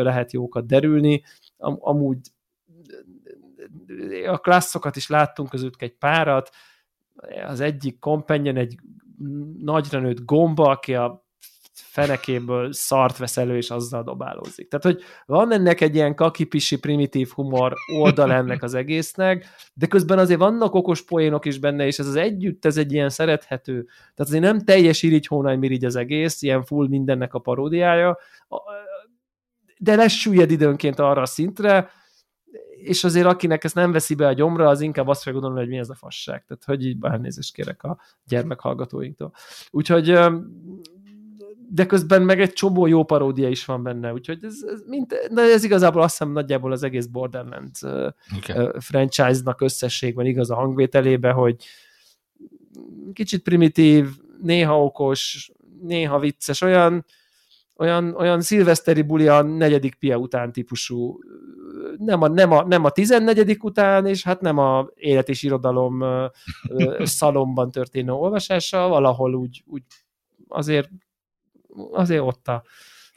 lehet 0.02 0.32
jókat 0.32 0.66
derülni. 0.66 1.22
Am, 1.56 1.76
amúgy 1.80 2.18
a 4.26 4.38
klasszokat 4.38 4.96
is 4.96 5.08
láttunk 5.08 5.48
között 5.48 5.82
egy 5.82 5.96
párat, 5.96 6.50
az 7.46 7.60
egyik 7.60 7.98
companion 7.98 8.56
egy 8.56 8.78
nagyra 9.58 10.00
nőtt 10.00 10.24
gomba, 10.24 10.70
aki 10.70 10.94
a 10.94 11.26
fenekéből 11.72 12.72
szart 12.72 13.16
vesz 13.16 13.36
elő, 13.36 13.56
és 13.56 13.70
azzal 13.70 14.02
dobálózik. 14.02 14.68
Tehát, 14.68 14.84
hogy 14.84 15.02
van 15.26 15.52
ennek 15.52 15.80
egy 15.80 15.94
ilyen 15.94 16.14
kakipisi 16.14 16.78
primitív 16.78 17.30
humor 17.30 17.74
oldal 17.96 18.32
ennek 18.32 18.62
az 18.62 18.74
egésznek, 18.74 19.46
de 19.74 19.86
közben 19.86 20.18
azért 20.18 20.38
vannak 20.38 20.74
okos 20.74 21.02
poénok 21.02 21.44
is 21.44 21.58
benne, 21.58 21.86
és 21.86 21.98
ez 21.98 22.06
az 22.06 22.16
együtt, 22.16 22.64
ez 22.64 22.76
egy 22.76 22.92
ilyen 22.92 23.08
szerethető. 23.08 23.82
Tehát 23.82 24.18
azért 24.18 24.42
nem 24.42 24.60
teljes 24.60 25.02
irigy 25.02 25.26
hónaj 25.26 25.56
mirigy 25.56 25.84
az 25.84 25.96
egész, 25.96 26.42
ilyen 26.42 26.64
full 26.64 26.88
mindennek 26.88 27.34
a 27.34 27.38
paródiája, 27.38 28.18
de 29.78 29.94
lesüllyed 29.94 30.50
időnként 30.50 30.98
arra 30.98 31.20
a 31.20 31.26
szintre, 31.26 31.90
és 32.82 33.04
azért 33.04 33.26
akinek 33.26 33.64
ezt 33.64 33.74
nem 33.74 33.92
veszi 33.92 34.14
be 34.14 34.26
a 34.26 34.32
gyomra, 34.32 34.68
az 34.68 34.80
inkább 34.80 35.08
azt 35.08 35.22
fogja 35.22 35.40
gondolni, 35.40 35.64
hogy 35.64 35.74
mi 35.74 35.80
ez 35.80 35.90
a 35.90 35.94
fasság. 35.94 36.44
Tehát, 36.44 36.64
hogy 36.64 36.84
így 36.86 36.96
elnézést 37.00 37.54
kérek 37.54 37.82
a 37.82 37.98
gyermekhallgatóinktól. 38.24 39.32
Úgyhogy 39.70 40.18
de 41.70 41.86
közben 41.86 42.22
meg 42.22 42.40
egy 42.40 42.52
csomó 42.52 42.86
jó 42.86 43.04
paródia 43.04 43.48
is 43.48 43.64
van 43.64 43.82
benne, 43.82 44.12
úgyhogy 44.12 44.44
ez, 44.44 44.54
ez, 44.72 44.82
mint, 44.86 45.28
de 45.30 45.42
ez 45.42 45.64
igazából 45.64 46.02
azt 46.02 46.18
hiszem 46.18 46.32
nagyjából 46.32 46.72
az 46.72 46.82
egész 46.82 47.06
Borderlands 47.06 47.82
okay. 47.82 48.68
franchise-nak 48.78 49.60
összességben 49.60 50.26
igaz 50.26 50.50
a 50.50 50.54
hangvételébe, 50.54 51.30
hogy 51.30 51.56
kicsit 53.12 53.42
primitív, 53.42 54.08
néha 54.42 54.84
okos, 54.84 55.50
néha 55.80 56.18
vicces, 56.18 56.60
olyan, 56.60 57.04
olyan, 57.76 58.14
olyan 58.14 58.40
szilveszteri 58.40 59.02
buli 59.02 59.28
a 59.28 59.42
negyedik 59.42 59.94
pia 59.94 60.16
után 60.16 60.52
típusú, 60.52 61.18
nem 61.98 62.22
a, 62.22 62.28
nem, 62.28 62.52
a, 62.52 62.64
nem 62.66 62.84
a 62.84 62.90
tizennegyedik 62.90 63.64
után, 63.64 64.06
és 64.06 64.24
hát 64.24 64.40
nem 64.40 64.58
a 64.58 64.88
élet 64.94 65.28
és 65.28 65.42
irodalom 65.42 66.04
szalomban 67.18 67.70
történő 67.70 68.12
olvasása, 68.12 68.88
valahol 68.88 69.34
úgy, 69.34 69.62
úgy 69.66 69.82
azért 70.48 70.88
azért 71.92 72.22
ott 72.22 72.48
a, 72.48 72.62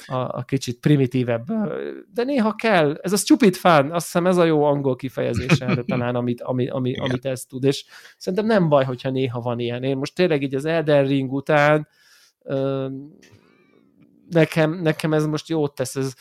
a, 0.05 0.15
a 0.15 0.43
kicsit 0.43 0.79
primitívebb, 0.79 1.45
de 2.13 2.23
néha 2.23 2.55
kell, 2.55 2.99
ez 3.01 3.13
a 3.13 3.17
stupid 3.17 3.55
fun, 3.55 3.91
azt 3.91 4.05
hiszem 4.05 4.27
ez 4.27 4.37
a 4.37 4.43
jó 4.43 4.63
angol 4.63 4.95
kifejezés 4.95 5.59
erre 5.59 5.83
talán, 5.91 6.15
amit, 6.15 6.41
ami, 6.41 6.67
ami, 6.69 6.97
amit 6.97 7.25
ez 7.25 7.45
tud, 7.45 7.63
és 7.63 7.85
szerintem 8.17 8.47
nem 8.47 8.69
baj, 8.69 8.85
hogyha 8.85 9.09
néha 9.09 9.39
van 9.39 9.59
ilyen. 9.59 9.83
Én 9.83 9.97
most 9.97 10.15
tényleg 10.15 10.41
így 10.41 10.55
az 10.55 10.65
Elden 10.65 11.07
Ring 11.07 11.33
után 11.33 11.87
nekem, 14.29 14.81
nekem 14.81 15.13
ez 15.13 15.25
most 15.25 15.49
jót 15.49 15.75
tesz, 15.75 15.95
ez, 15.95 16.13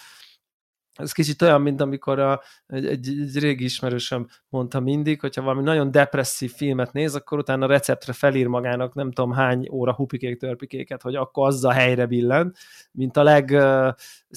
ez 0.94 1.12
kicsit 1.12 1.42
olyan, 1.42 1.60
mint 1.62 1.80
amikor 1.80 2.18
a, 2.18 2.42
egy, 2.66 2.86
egy, 2.86 3.38
régi 3.38 3.64
ismerősöm 3.64 4.28
mondta 4.48 4.80
mindig, 4.80 5.20
hogyha 5.20 5.42
valami 5.42 5.62
nagyon 5.62 5.90
depresszív 5.90 6.52
filmet 6.52 6.92
néz, 6.92 7.14
akkor 7.14 7.38
utána 7.38 7.66
receptre 7.66 8.12
felír 8.12 8.46
magának 8.46 8.94
nem 8.94 9.12
tudom 9.12 9.32
hány 9.32 9.68
óra 9.70 9.94
hupikék, 9.94 10.38
törpikéket, 10.38 11.02
hogy 11.02 11.14
akkor 11.14 11.46
az 11.46 11.64
a 11.64 11.72
helyre 11.72 12.06
billen, 12.06 12.54
mint 12.92 13.16
a 13.16 13.22
leg 13.22 13.56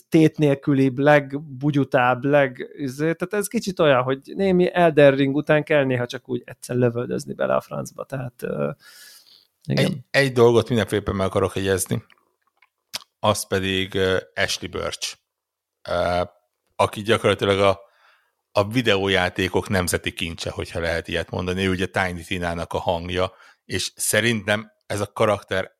tét 0.09 0.37
nélkülibb, 0.37 0.97
legbugyutább, 0.97 2.23
leg... 2.23 2.71
Izé, 2.77 3.13
tehát 3.13 3.33
ez 3.33 3.47
kicsit 3.47 3.79
olyan, 3.79 4.03
hogy 4.03 4.19
némi 4.35 4.73
Elder 4.73 5.13
Ring 5.13 5.35
után 5.35 5.63
kell 5.63 5.83
néha 5.83 6.05
csak 6.05 6.29
úgy 6.29 6.41
egyszer 6.45 6.75
lövöldözni 6.75 7.33
bele 7.33 7.55
a 7.55 7.61
francba, 7.61 8.03
tehát 8.03 8.45
igen. 9.67 9.85
Egy, 9.85 9.97
egy 10.09 10.31
dolgot 10.31 10.69
mindenféleképpen 10.69 11.15
meg 11.15 11.27
akarok 11.27 11.55
jegyezni, 11.55 12.03
az 13.19 13.47
pedig 13.47 13.99
Ashley 14.35 14.69
Birch 14.69 15.17
aki 16.83 17.01
gyakorlatilag 17.01 17.59
a, 17.59 17.79
a 18.51 18.67
videójátékok 18.67 19.69
nemzeti 19.69 20.13
kincse, 20.13 20.49
hogyha 20.49 20.79
lehet 20.79 21.07
ilyet 21.07 21.29
mondani. 21.29 21.65
Ő 21.65 21.69
ugye 21.69 21.85
Tiny 21.85 22.23
Tina-nak 22.25 22.73
a 22.73 22.79
hangja, 22.79 23.31
és 23.65 23.91
szerintem 23.95 24.71
ez 24.85 24.99
a 24.99 25.11
karakter 25.11 25.71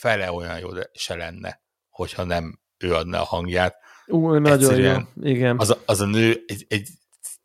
fele 0.00 0.32
olyan 0.32 0.58
jó 0.58 0.68
se 0.92 1.14
lenne, 1.14 1.62
hogyha 1.88 2.24
nem 2.24 2.60
ő 2.78 2.94
adna 2.94 3.20
a 3.20 3.24
hangját. 3.24 3.76
Ú, 4.06 4.34
nagyon 4.34 4.76
jó, 4.76 4.96
igen. 5.22 5.58
Az 5.58 5.70
a, 5.70 5.82
az 5.86 6.00
a 6.00 6.06
nő 6.06 6.44
egy, 6.46 6.66
egy 6.68 6.88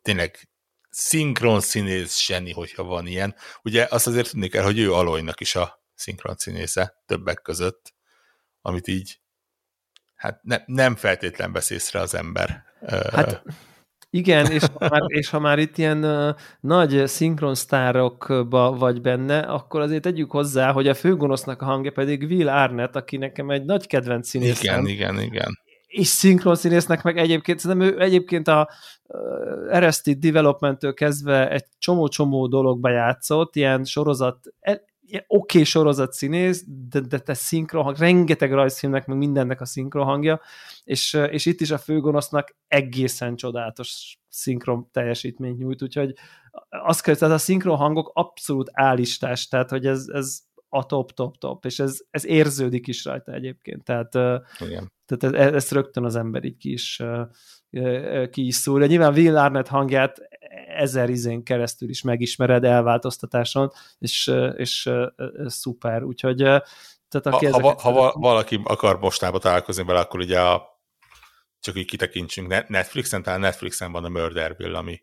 tényleg 0.02 0.48
szinkron 0.90 1.60
színész 1.60 2.26
zseni, 2.26 2.52
hogyha 2.52 2.82
van 2.82 3.06
ilyen. 3.06 3.34
Ugye 3.62 3.86
azt 3.90 4.06
azért 4.06 4.30
tudni 4.30 4.48
kell, 4.48 4.62
hogy 4.62 4.78
ő 4.78 4.92
Aloynak 4.92 5.40
is 5.40 5.54
a 5.54 5.82
szinkron 5.94 6.34
színésze 6.36 7.02
többek 7.06 7.42
között, 7.42 7.94
amit 8.60 8.88
így 8.88 9.20
hát 10.16 10.40
ne, 10.42 10.56
nem 10.66 10.94
feltétlen 10.94 11.52
beszészre 11.52 12.00
az 12.00 12.14
ember. 12.14 12.64
Hát 13.12 13.42
igen, 14.10 14.50
és 14.50 14.62
ha 14.78 14.88
már, 14.88 15.02
és 15.20 15.30
ha 15.30 15.38
már 15.38 15.58
itt 15.58 15.78
ilyen 15.78 16.04
uh, 16.04 16.34
nagy 16.60 17.06
szinkronsztárokba 17.06 18.72
vagy 18.72 19.00
benne, 19.00 19.38
akkor 19.38 19.80
azért 19.80 20.02
tegyük 20.02 20.30
hozzá, 20.30 20.72
hogy 20.72 20.88
a 20.88 20.94
főgonosznak 20.94 21.62
a 21.62 21.64
hangja 21.64 21.90
pedig 21.90 22.22
Will 22.22 22.48
Arnett, 22.48 22.96
aki 22.96 23.16
nekem 23.16 23.50
egy 23.50 23.64
nagy 23.64 23.86
kedvenc 23.86 24.28
színészem. 24.28 24.84
Igen, 24.84 24.86
igen, 24.86 25.20
igen. 25.20 25.58
És 25.86 26.06
szinkron 26.06 26.54
színésznek 26.54 27.02
meg 27.02 27.18
egyébként, 27.18 27.58
szerintem 27.58 27.88
ő 27.88 28.00
egyébként 28.00 28.48
a 28.48 28.68
uh, 29.02 29.74
Arrested 29.74 30.18
Development-től 30.18 30.94
kezdve 30.94 31.50
egy 31.50 31.64
csomó-csomó 31.78 32.46
dologba 32.46 32.90
játszott, 32.90 33.56
ilyen 33.56 33.84
sorozat, 33.84 34.38
oké 35.12 35.22
okay 35.26 35.64
sorozat 35.64 36.12
színész, 36.12 36.64
de, 36.66 37.00
de 37.00 37.18
te 37.18 37.34
szinkronhang, 37.34 37.96
rengeteg 37.96 38.52
rajzfilmnek, 38.52 39.06
meg 39.06 39.16
mindennek 39.16 39.60
a 39.60 39.64
szinkronhangja, 39.64 40.40
és, 40.84 41.12
és 41.30 41.46
itt 41.46 41.60
is 41.60 41.70
a 41.70 41.78
főgonosznak 41.78 42.56
egészen 42.68 43.36
csodálatos 43.36 44.18
szinkron 44.28 44.88
teljesítményt 44.92 45.58
nyújt, 45.58 45.82
úgyhogy 45.82 46.14
azt 46.68 47.02
kell, 47.02 47.14
tehát 47.14 47.34
a 47.34 47.38
szinkronhangok 47.38 48.10
abszolút 48.14 48.70
állistás, 48.72 49.48
tehát 49.48 49.70
hogy 49.70 49.86
ez, 49.86 50.06
ez 50.12 50.38
a 50.68 50.86
top, 50.86 51.12
top, 51.12 51.38
top, 51.38 51.64
és 51.64 51.78
ez, 51.78 51.98
ez 52.10 52.26
érződik 52.26 52.86
is 52.86 53.04
rajta 53.04 53.32
egyébként, 53.32 53.84
tehát, 53.84 54.14
Igen. 54.60 54.92
tehát 55.06 55.36
ez, 55.36 55.52
ezt 55.52 55.72
rögtön 55.72 56.04
az 56.04 56.16
ember 56.16 56.44
így 56.44 56.56
ki 56.56 56.72
is, 56.72 57.02
ki 58.30 58.46
is. 58.46 58.62
De 58.62 58.86
nyilván 58.86 59.12
Will 59.12 59.36
Arnett 59.36 59.68
hangját 59.68 60.20
ezer 60.66 61.08
izén 61.08 61.42
keresztül 61.42 61.88
is 61.88 62.02
megismered 62.02 62.64
elváltoztatáson, 62.64 63.72
és, 63.98 64.32
és 64.56 64.90
szuper, 65.46 66.02
úgyhogy 66.02 66.36
tehát 67.08 67.26
aki 67.26 67.46
ha, 67.46 67.60
ha, 67.60 67.90
ha 67.92 68.12
valaki 68.12 68.60
akar 68.64 68.98
mostába 68.98 69.38
találkozni 69.38 69.84
vele, 69.84 70.00
akkor 70.00 70.20
ugye 70.20 70.40
a, 70.40 70.80
csak 71.60 71.76
így 71.76 71.86
kitekintsünk, 71.86 72.68
Netflixen, 72.68 73.22
talán 73.22 73.40
Netflixen 73.40 73.92
van 73.92 74.04
a 74.04 74.08
Murderville, 74.08 74.78
ami, 74.78 75.02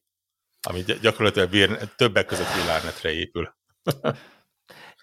ami 0.61 0.83
gyakorlatilag 1.01 1.77
többek 1.95 2.25
között 2.25 2.53
vilárnetre 2.61 3.11
épül. 3.11 3.55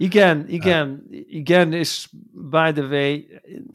Igen, 0.02 0.44
igen, 0.48 1.06
igen, 1.28 1.72
és 1.72 2.09
by 2.32 2.72
the 2.72 2.82
way, 2.82 3.18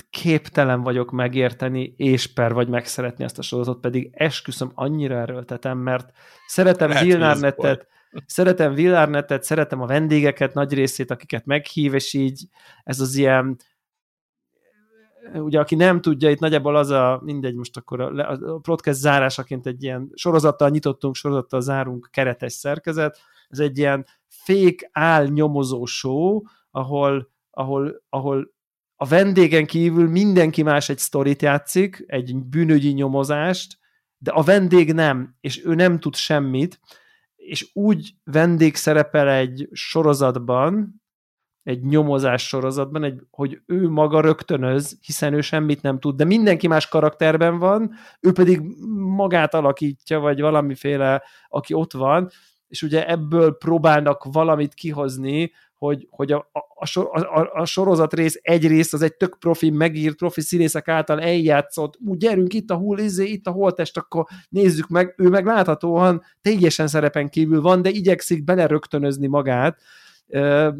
képtelen 0.10 0.82
vagyok 0.82 1.12
megérteni, 1.12 1.94
és 1.98 2.28
per 2.28 2.54
vagy 2.54 2.68
megszeretni 2.68 3.24
ezt 3.24 3.38
a 3.38 3.42
sorozatot, 3.42 3.82
pedig 3.82 4.10
esküszöm, 4.14 4.72
annyira 4.74 5.16
erőltetem, 5.16 5.78
mert 5.78 6.12
szeretem 6.48 6.92
Vilnárnetet, 7.04 7.88
szeretem 8.26 8.74
Vilnárnetet, 8.74 9.44
szeretem 9.44 9.82
a 9.82 9.86
vendégeket, 9.86 10.54
nagy 10.54 10.74
részét, 10.74 11.12
akiket 11.12 11.46
meghív, 11.46 11.94
és 11.94 12.14
így 12.14 12.44
ez 12.84 13.00
az 13.00 13.16
ilyen 13.16 13.58
ugye 15.34 15.60
aki 15.60 15.76
nem 15.76 16.02
tudja, 16.02 16.30
itt 16.30 16.40
nagyjából 16.40 16.76
az 16.76 16.90
a, 16.90 17.22
mindegy, 17.24 17.56
most 17.56 17.78
akkor 17.78 18.02
a, 18.02 18.32
a 18.32 18.60
podcast 18.62 19.00
zárásaként 19.00 19.66
egy 19.66 19.84
ilyen 19.84 20.10
sorozattal 20.14 20.70
nyitottunk, 20.70 21.16
sorozattal 21.16 21.62
zárunk 21.62 22.10
keretes 22.12 22.54
szerkezet, 22.54 23.20
ez 23.48 23.60
egy 23.60 23.78
ilyen 23.78 24.06
fake 24.28 24.90
áll 24.92 25.28
nyomozó 25.28 25.86
show, 25.86 26.42
ahol, 26.72 27.30
ahol, 27.50 28.04
ahol 28.10 28.54
a 28.96 29.06
vendégen 29.06 29.66
kívül 29.66 30.10
mindenki 30.10 30.64
más 30.64 30.90
egy 30.90 30.98
sztorit 30.98 31.42
játszik, 31.42 32.04
egy 32.08 32.36
bűnögyi 32.36 32.92
nyomozást, 32.92 33.78
de 34.18 34.32
a 34.32 34.42
vendég 34.42 34.94
nem, 34.94 35.36
és 35.40 35.66
ő 35.66 35.76
nem 35.76 36.00
tud 36.00 36.16
semmit, 36.16 36.80
és 37.36 37.70
úgy 37.74 38.14
vendég 38.24 38.76
szerepel 38.76 39.30
egy 39.30 39.68
sorozatban, 39.72 41.04
egy 41.64 41.84
nyomozás 41.84 42.48
sorozatban, 42.48 43.04
egy, 43.04 43.22
hogy 43.30 43.62
ő 43.66 43.90
maga 43.90 44.22
rögtönöz, 44.22 44.98
hiszen 45.02 45.34
ő 45.34 45.42
semmit 45.42 45.82
nem 45.82 46.00
tud, 46.00 46.16
de 46.16 46.24
mindenki 46.24 46.68
más 46.68 46.88
karakterben 46.88 47.58
van, 47.58 47.92
ő 48.20 48.32
pedig 48.32 48.62
magát 48.96 49.54
alakítja, 49.54 50.20
vagy 50.20 50.42
valamiféle, 50.42 51.24
aki 51.48 51.74
ott 51.74 51.94
van, 51.94 52.30
és 52.76 52.82
ugye 52.82 53.08
ebből 53.08 53.58
próbálnak 53.58 54.24
valamit 54.32 54.74
kihozni, 54.74 55.52
hogy, 55.78 56.08
hogy 56.10 56.32
a, 56.32 56.50
a, 56.52 57.00
a, 57.00 57.50
a 57.54 57.66
sorozat 57.66 58.14
rész 58.14 58.40
egy 58.42 58.68
rész 58.68 58.94
az 58.94 59.02
egy 59.02 59.16
tök 59.16 59.38
profi, 59.40 59.70
megírt 59.70 60.16
profi 60.16 60.42
színészek 60.42 60.88
által 60.88 61.22
eljátszott, 61.22 61.98
úgy 62.06 62.18
gyerünk 62.18 62.54
itt 62.54 62.70
a 62.70 62.76
hull, 62.76 62.98
izé, 62.98 63.26
itt 63.26 63.48
a 63.48 63.52
holtest, 63.52 63.98
akkor 63.98 64.26
nézzük 64.50 64.88
meg, 64.88 65.14
ő 65.18 65.30
meg 65.30 65.46
láthatóan 65.46 66.22
teljesen 66.42 66.88
szerepen 66.88 67.30
kívül 67.30 67.62
van, 67.62 67.82
de 67.82 67.90
igyekszik 67.90 68.44
belerögtönözni 68.44 69.28
magát, 69.28 69.82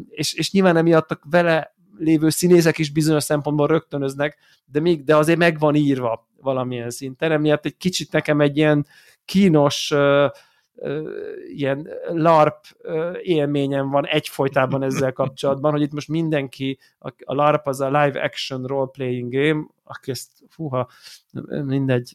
és, 0.08 0.34
és 0.34 0.52
nyilván 0.52 0.76
emiatt 0.76 1.10
a 1.10 1.18
vele 1.30 1.74
lévő 1.98 2.28
színészek 2.28 2.78
is 2.78 2.92
bizonyos 2.92 3.24
szempontból 3.24 3.66
rögtönöznek, 3.66 4.36
de 4.64 4.80
még, 4.80 5.04
de 5.04 5.16
azért 5.16 5.38
meg 5.38 5.58
van 5.58 5.74
írva 5.74 6.28
valamilyen 6.40 6.90
szinten, 6.90 7.32
emiatt 7.32 7.64
egy 7.64 7.76
kicsit 7.76 8.12
nekem 8.12 8.40
egy 8.40 8.56
ilyen 8.56 8.86
kínos 9.24 9.92
ilyen 11.54 11.88
LARP 12.08 12.56
élményem 13.22 13.90
van 13.90 14.06
egyfolytában 14.06 14.82
ezzel 14.82 15.12
kapcsolatban, 15.12 15.72
hogy 15.72 15.80
itt 15.80 15.92
most 15.92 16.08
mindenki, 16.08 16.78
a 17.24 17.34
LARP 17.34 17.66
az 17.66 17.80
a 17.80 17.86
Live 17.86 18.22
Action 18.22 18.64
Role 18.64 18.90
Playing 18.92 19.32
Game, 19.32 19.66
aki 19.84 20.10
ezt, 20.10 20.30
fúha, 20.48 20.88
mindegy, 21.64 22.14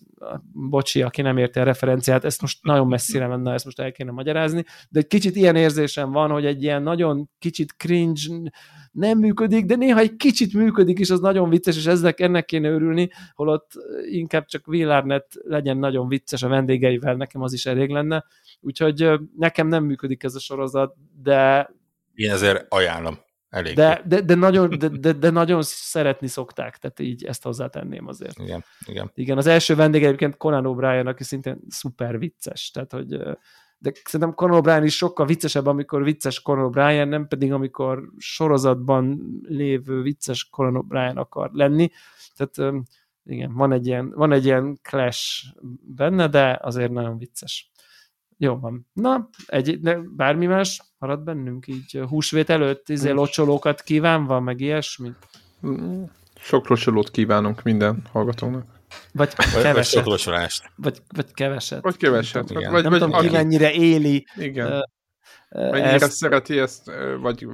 bocsi, 0.54 1.02
aki 1.02 1.22
nem 1.22 1.38
érti 1.38 1.60
a 1.60 1.64
referenciát, 1.64 2.26
ezt 2.26 2.42
most 2.42 2.64
nagyon 2.64 2.88
messzire 2.88 3.28
menne, 3.28 3.54
ezt 3.54 3.66
most 3.66 3.80
el 3.80 3.92
kéne 3.92 4.12
magyarázni, 4.12 4.66
de 4.90 5.00
egy 5.00 5.08
kicsit 5.08 5.36
ilyen 5.36 5.56
érzésem 5.56 6.12
van, 6.12 6.30
hogy 6.32 6.46
egy 6.46 6.64
ilyen 6.64 6.84
nagyon 6.84 7.30
kicsit 7.40 7.74
cringe, 7.78 8.52
nem 8.92 9.18
működik, 9.18 9.66
de 9.66 9.76
néha 9.76 10.00
egy 10.00 10.16
kicsit 10.16 10.54
működik, 10.54 11.00
és 11.00 11.10
az 11.10 11.20
nagyon 11.20 11.50
vicces, 11.50 11.78
és 11.78 11.86
ezek, 11.86 12.20
ennek 12.20 12.46
kéne 12.46 12.70
örülni, 12.70 13.10
holott 13.34 13.72
inkább 14.12 14.46
csak 14.46 14.66
Villarnet 14.66 15.26
legyen 15.42 15.78
nagyon 15.78 16.08
vicces 16.08 16.44
a 16.44 16.48
vendégeivel, 16.48 17.16
nekem 17.16 17.42
az 17.42 17.54
is 17.54 17.66
elég 17.66 17.90
lenne. 17.90 18.26
Úgyhogy 18.60 19.10
nekem 19.38 19.68
nem 19.68 19.84
működik 19.84 20.24
ez 20.24 20.36
a 20.36 20.40
sorozat, 20.40 20.96
de... 21.24 21.70
Én 22.14 22.32
ezért 22.32 22.66
ajánlom. 22.70 23.18
Elég. 23.50 23.76
De, 23.76 24.02
de, 24.06 24.22
de, 24.22 24.36
nagyon, 24.36 24.78
de, 24.80 24.88
de, 24.88 25.12
de, 25.12 25.30
nagyon 25.30 25.62
szeretni 25.64 26.28
szokták, 26.28 26.78
tehát 26.78 27.00
így 27.00 27.26
ezt 27.26 27.44
hozzátenném 27.44 28.08
azért. 28.08 28.40
Igen, 28.40 28.64
igen. 28.86 29.12
Igen, 29.14 29.38
az 29.38 29.48
első 29.48 29.76
vendég 29.76 30.04
egyébként 30.04 30.38
Conan 30.38 30.64
O'Brien, 30.68 31.06
aki 31.06 31.24
szintén 31.24 31.60
szuper 31.68 32.20
vicces, 32.20 32.72
tehát 32.72 32.92
hogy 32.92 33.20
de 33.82 33.92
szerintem 34.04 34.36
Conan 34.36 34.62
O'Brien 34.64 34.84
is 34.84 34.96
sokkal 34.96 35.26
viccesebb, 35.26 35.66
amikor 35.66 36.04
vicces 36.04 36.42
Conan 36.42 36.72
O'Brien, 36.72 37.08
nem 37.10 37.28
pedig 37.28 37.52
amikor 37.52 38.10
sorozatban 38.18 39.22
lévő 39.48 40.02
vicces 40.02 40.50
Conan 40.50 40.86
O'Brien 40.86 41.16
akar 41.16 41.50
lenni. 41.54 41.92
Tehát 42.36 42.74
igen, 43.26 43.54
van 43.54 43.72
egy 43.72 43.88
ilyen, 43.88 44.12
van 44.16 44.32
egy 44.32 44.46
ilyen 44.46 44.80
clash 44.82 45.46
benne, 45.82 46.28
de 46.28 46.60
azért 46.62 46.92
nagyon 46.92 47.18
vicces. 47.18 47.72
Jó 48.38 48.60
van. 48.60 48.88
Na, 48.94 49.30
egy, 49.46 49.80
de 49.80 50.00
bármi 50.16 50.46
más 50.46 50.82
marad 50.98 51.24
bennünk 51.24 51.68
így 51.68 52.04
húsvét 52.10 52.50
előtt, 52.50 52.90
izé 52.90 53.10
locsolókat 53.10 53.82
kívánva, 53.82 54.40
meg 54.40 54.60
ilyesmi? 54.60 55.12
Sok 56.36 56.68
locsolót 56.68 57.12
kívánunk 57.12 57.64
minden 57.64 58.02
hallgatónak. 58.12 58.81
Vagy 59.14 59.34
keveset. 59.36 60.06
Vagy, 60.06 60.22
vagy, 60.76 61.02
vagy 61.16 61.34
keveset. 61.34 61.82
Vagy 61.82 61.98
keveset. 61.98 62.50
Nem 62.50 62.72
vagy, 62.72 62.82
nem 62.82 62.92
vagy, 62.92 63.00
tudom 63.00 63.22
ki 63.22 63.30
mennyire 63.30 63.74
éli. 63.74 64.26
Igen. 64.36 64.72
Uh, 64.72 64.80
Mennyire 65.72 65.90
ezt, 65.90 66.12
szereti 66.12 66.60
ezt, 66.60 66.92
vagy 67.22 67.48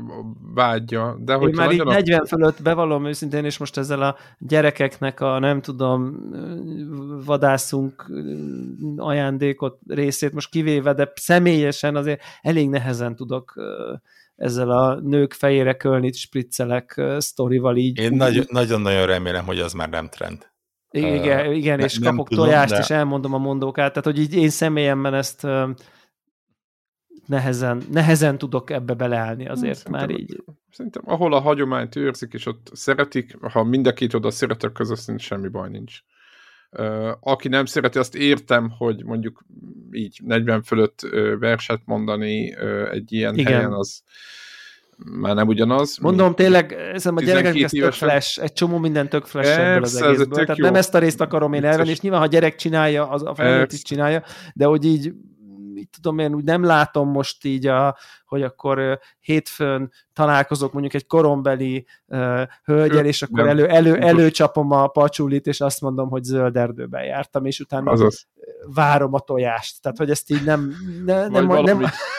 vágyja. 0.54 1.18
De 1.20 1.34
hogy 1.34 1.56
már 1.56 1.72
így 1.72 1.84
40 1.84 2.26
fölött 2.26 2.62
bevallom 2.62 3.06
őszintén, 3.06 3.46
és 3.46 3.58
most 3.58 3.78
ezzel 3.78 4.02
a 4.02 4.18
gyerekeknek 4.38 5.20
a 5.20 5.40
nem 5.40 5.62
tudom, 5.62 6.18
vadászunk 7.26 8.12
ajándékot 8.98 9.80
részét 9.88 10.34
most 10.34 10.50
kivéve, 10.50 10.94
de 10.94 11.12
személyesen 11.16 11.96
azért 11.96 12.22
elég 12.42 12.70
nehezen 12.70 13.16
tudok 13.16 13.54
ezzel 14.36 14.72
a 14.72 15.00
nők 15.00 15.34
fejére 15.34 15.78
kölnit 15.78 16.16
spriccelek 16.16 17.02
sztorival 17.18 17.78
így. 17.78 18.00
Én 18.00 18.22
nagyon-nagyon 18.48 19.06
remélem, 19.06 19.46
hogy 19.46 19.60
az 19.60 19.74
már 19.74 19.90
nem 19.90 20.10
trend. 20.10 20.48
Igen, 20.98 21.52
igen 21.52 21.80
és 21.80 22.00
kapok 22.00 22.30
tudom, 22.30 22.46
tojást, 22.46 22.74
de... 22.74 22.80
és 22.80 22.90
elmondom 22.90 23.34
a 23.34 23.38
mondókát. 23.38 23.90
Tehát, 23.90 24.06
hogy 24.06 24.20
így 24.20 24.36
én 24.36 24.50
személyemben 24.50 25.14
ezt 25.14 25.48
nehezen, 27.28 27.82
nehezen 27.92 28.38
tudok 28.38 28.70
ebbe 28.70 28.94
beleállni 28.94 29.48
azért 29.48 29.78
szerintem, 29.78 30.08
már 30.08 30.20
így. 30.20 30.44
Szerintem 30.72 31.02
ahol 31.06 31.34
a 31.34 31.40
hagyományt 31.40 31.96
őrzik, 31.96 32.34
és 32.34 32.46
ott 32.46 32.70
szeretik, 32.74 33.38
ha 33.42 33.64
mind 33.64 33.88
a 33.88 33.94
két 33.94 34.14
oda 34.14 34.32
szeretek 34.32 34.72
között, 34.72 35.20
semmi 35.20 35.48
baj 35.48 35.70
nincs. 35.70 36.00
Uh, 36.72 37.12
aki 37.20 37.48
nem 37.48 37.66
szereti, 37.66 37.98
azt 37.98 38.16
értem, 38.16 38.70
hogy 38.70 39.04
mondjuk 39.06 39.46
így 39.92 40.20
40 40.24 40.64
fölött 40.64 41.02
uh, 41.04 41.40
verset 41.40 41.82
mondani 41.86 42.54
uh, 42.54 42.90
egy 42.92 43.14
ilyen 43.14 43.38
Igen. 43.38 43.54
helyen, 43.54 43.74
az 43.74 44.04
már 45.06 45.36
nem 45.36 45.48
ugyanaz. 45.48 45.98
Mondom, 45.98 46.36
tényleg, 46.36 46.70
szerintem 46.70 47.16
a 47.16 47.22
gyerekek 47.22 47.62
ez 47.62 47.72
tök 47.72 47.92
flash, 47.92 48.42
egy 48.42 48.54
csomó 48.54 48.78
minden 48.78 49.10
tök 49.10 49.26
flash 49.26 49.60
ebből 49.60 49.84
az 49.84 50.02
egészből. 50.02 50.28
Tehát 50.28 50.58
jó. 50.58 50.66
nem 50.66 50.76
ezt 50.76 50.96
a 50.96 51.00
részt 51.00 51.22
akarom 51.22 51.54
én 51.54 51.66
elvenni, 51.66 51.90
és 51.90 52.00
nyilván, 52.00 52.20
ha 52.20 52.26
a 52.26 52.30
gyerek 52.30 52.56
csinálja, 52.56 53.10
az 53.10 53.24
a 53.24 53.36
felnőtt 53.36 53.72
is 53.72 53.82
csinálja, 53.82 54.24
de 54.54 54.66
hogy 54.66 54.86
így 54.86 55.14
mit 55.78 55.90
tudom 56.02 56.20
én, 56.20 56.34
úgy 56.34 56.44
nem 56.44 56.64
látom 56.64 57.10
most 57.10 57.46
így, 57.46 57.68
a, 57.68 57.98
hogy 58.26 58.44
akkor 58.44 59.00
hétfőn 59.20 59.92
találkozok 60.14 60.74
mondjuk 60.74 60.94
egy 60.94 61.08
korombeli 61.08 61.86
uh, 62.06 62.42
hölgyel, 62.64 63.06
és 63.06 63.22
akkor 63.22 63.48
elő, 63.48 63.68
elő, 63.68 63.96
előcsapom 63.96 64.72
a 64.72 64.88
pacsulit, 64.88 65.48
és 65.48 65.62
azt 65.62 65.82
mondom, 65.82 66.10
hogy 66.10 66.24
zöld 66.24 66.58
erdőben 66.58 67.04
jártam, 67.04 67.46
és 67.46 67.60
utána 67.60 67.92
Azaz. 67.92 68.28
várom 68.74 69.14
a 69.14 69.20
tojást. 69.20 69.82
Tehát, 69.82 69.98
hogy 69.98 70.10
ezt 70.10 70.32
így 70.32 70.44
nem... 70.44 70.74
Ne, 71.06 71.28
nem, 71.28 71.48
nem, 71.48 71.64
nem 71.64 71.86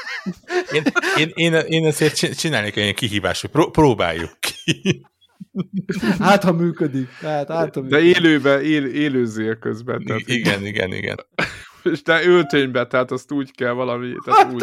én, 0.73 0.83
én, 1.17 1.31
én, 1.35 1.55
én 1.55 1.85
azért 1.85 2.39
csinálnék 2.39 2.77
egy 2.77 2.83
ilyen 2.83 2.95
kihívást, 2.95 3.41
hogy 3.41 3.51
pró- 3.51 3.71
próbáljuk 3.71 4.39
ki. 4.41 5.07
Hát, 6.19 6.45
ha 6.45 6.53
működik. 6.53 7.09
Hát, 7.09 7.49
hát, 7.49 7.75
ha 7.75 7.81
működik. 7.81 8.13
De 8.13 8.19
élőben, 8.19 8.65
él, 8.65 8.85
élőzél 8.85 9.59
közben. 9.59 10.05
Tehát 10.05 10.29
igen, 10.29 10.67
igen, 10.67 10.93
igen 10.93 11.17
és 11.83 12.03
te 12.03 12.25
öltönybe, 12.25 12.87
tehát 12.87 13.11
azt 13.11 13.33
úgy 13.33 13.51
kell 13.55 13.73
valami... 13.73 14.13
Tehát 14.25 14.53
úgy, 14.53 14.63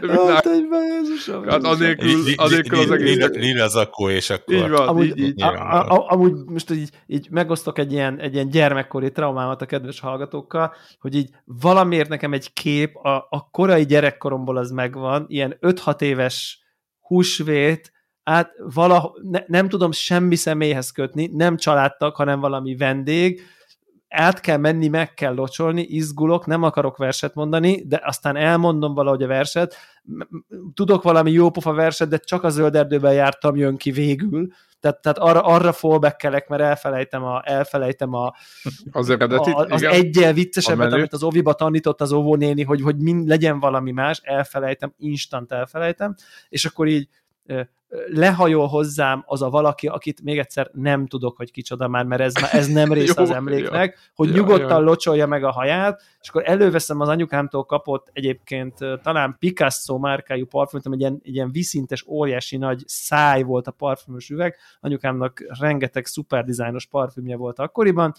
öltönybe, 0.00 0.76
Jézusom. 0.76 1.48
Hát 1.48 1.64
anélkül, 1.64 2.10
anélkül 2.36 2.78
az 2.78 2.90
egész... 2.90 3.26
Lila 3.28 3.68
zakó, 3.68 4.08
és 4.08 4.30
akkor... 4.30 4.54
Így 4.54 4.68
van, 4.68 4.88
amúgy, 4.88 5.06
így, 5.06 5.18
így. 5.18 5.42
A, 5.42 5.90
a, 5.90 6.12
amúgy 6.12 6.32
most 6.46 6.70
így, 6.70 6.90
így 7.06 7.28
megosztok 7.30 7.78
egy 7.78 7.92
ilyen, 7.92 8.20
egy 8.20 8.34
ilyen 8.34 8.48
gyermekkori 8.48 9.12
traumámat 9.12 9.62
a 9.62 9.66
kedves 9.66 10.00
hallgatókkal, 10.00 10.74
hogy 11.00 11.14
így 11.14 11.30
valamiért 11.44 12.08
nekem 12.08 12.32
egy 12.32 12.52
kép, 12.52 12.96
a, 12.96 13.26
a 13.30 13.48
korai 13.50 13.84
gyerekkoromból 13.84 14.56
az 14.56 14.70
megvan, 14.70 15.24
ilyen 15.28 15.56
5-6 15.60 16.00
éves 16.00 16.62
húsvét, 17.00 17.92
át 18.22 18.50
valahogy, 18.74 19.22
ne, 19.22 19.40
nem 19.46 19.68
tudom 19.68 19.92
semmi 19.92 20.34
személyhez 20.34 20.90
kötni, 20.90 21.30
nem 21.32 21.56
családtak, 21.56 22.16
hanem 22.16 22.40
valami 22.40 22.76
vendég, 22.76 23.42
át 24.08 24.40
kell 24.40 24.56
menni, 24.56 24.88
meg 24.88 25.14
kell 25.14 25.34
locsolni, 25.34 25.82
izgulok, 25.82 26.46
nem 26.46 26.62
akarok 26.62 26.96
verset 26.96 27.34
mondani, 27.34 27.82
de 27.86 28.02
aztán 28.04 28.36
elmondom 28.36 28.94
valahogy 28.94 29.22
a 29.22 29.26
verset, 29.26 29.76
tudok 30.74 31.02
valami 31.02 31.30
jópofa 31.30 31.72
verset, 31.72 32.08
de 32.08 32.16
csak 32.16 32.42
a 32.44 32.48
zöld 32.48 32.76
erdőben 32.76 33.12
jártam, 33.12 33.56
jön 33.56 33.76
ki 33.76 33.90
végül, 33.90 34.48
tehát, 34.80 35.02
tehát 35.02 35.18
arra, 35.18 35.40
arra 35.40 35.72
fallbackelek, 35.72 36.48
mert 36.48 36.62
elfelejtem 36.62 37.24
a, 37.24 37.42
elfelejtem 37.44 38.14
a, 38.14 38.34
az, 38.90 39.10
eredetit, 39.10 39.54
a, 39.54 39.66
az 39.68 39.80
igen. 39.80 39.92
egyel 39.92 40.32
viccesebbet, 40.32 40.92
amit 40.92 41.12
az 41.12 41.22
óviba 41.22 41.52
tanított 41.52 42.00
az 42.00 42.12
óvónéni, 42.12 42.62
hogy, 42.62 42.82
hogy 42.82 42.96
mind, 42.96 43.28
legyen 43.28 43.60
valami 43.60 43.90
más, 43.90 44.20
elfelejtem, 44.22 44.92
instant 44.96 45.52
elfelejtem, 45.52 46.14
és 46.48 46.64
akkor 46.64 46.86
így 46.86 47.08
lehajol 48.08 48.66
hozzám 48.66 49.22
az 49.26 49.42
a 49.42 49.50
valaki, 49.50 49.86
akit 49.86 50.22
még 50.22 50.38
egyszer 50.38 50.70
nem 50.72 51.06
tudok, 51.06 51.36
hogy 51.36 51.50
kicsoda 51.50 51.88
már, 51.88 52.04
mert 52.04 52.20
ez, 52.20 52.32
ez 52.52 52.66
nem 52.66 52.92
része 52.92 53.20
az 53.22 53.30
emléknek, 53.30 53.98
hogy 54.14 54.28
ja, 54.28 54.34
nyugodtan 54.34 54.78
ja. 54.78 54.84
locsolja 54.84 55.26
meg 55.26 55.44
a 55.44 55.50
haját, 55.50 56.02
és 56.20 56.28
akkor 56.28 56.42
előveszem 56.46 57.00
az 57.00 57.08
anyukámtól 57.08 57.64
kapott 57.64 58.10
egyébként 58.12 58.74
talán 59.02 59.36
Picasso 59.38 59.98
márkájú 59.98 60.46
parfümöt, 60.46 60.86
egy 60.86 61.00
ilyen, 61.00 61.20
egy 61.24 61.34
ilyen 61.34 61.52
viszintes, 61.52 62.06
óriási 62.06 62.56
nagy 62.56 62.82
száj 62.86 63.42
volt 63.42 63.66
a 63.66 63.70
parfümös 63.70 64.30
üveg, 64.30 64.56
anyukámnak 64.80 65.44
rengeteg 65.58 66.06
szuper 66.06 66.44
dizájnos 66.44 66.86
parfümje 66.86 67.36
volt 67.36 67.58
akkoriban, 67.58 68.14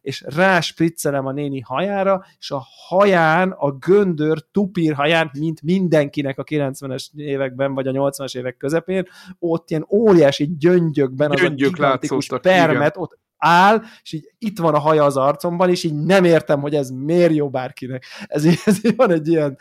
és 0.00 0.24
ráspriccelem 0.26 1.26
a 1.26 1.32
néni 1.32 1.60
hajára, 1.60 2.24
és 2.38 2.50
a 2.50 2.66
haján, 2.88 3.50
a 3.50 3.70
göndör 3.70 4.44
tupír 4.52 4.94
haján, 4.94 5.30
mint 5.38 5.62
mindenkinek 5.62 6.38
a 6.38 6.44
90-es 6.44 7.06
években, 7.14 7.74
vagy 7.74 7.86
a 7.86 7.92
80-as 7.92 8.36
évek 8.36 8.56
közepén, 8.56 9.06
ott 9.38 9.70
ilyen 9.70 9.86
óriási 9.90 10.56
gyöngyökben 10.58 11.30
az 11.30 11.40
Gyöngyök 11.40 11.68
a 11.68 11.72
gigantikus 11.72 12.26
permet, 12.26 12.96
igen. 12.96 13.02
ott 13.02 13.22
áll, 13.44 13.82
és 14.02 14.12
így 14.12 14.32
itt 14.38 14.58
van 14.58 14.74
a 14.74 14.78
haja 14.78 15.04
az 15.04 15.16
arcomban, 15.16 15.70
és 15.70 15.84
így 15.84 15.94
nem 15.94 16.24
értem, 16.24 16.60
hogy 16.60 16.74
ez 16.74 16.90
miért 16.90 17.34
jó 17.34 17.50
bárkinek. 17.50 18.04
Ez, 18.26 18.44
ez 18.64 18.80
van 18.96 19.10
egy 19.10 19.28
ilyen 19.28 19.58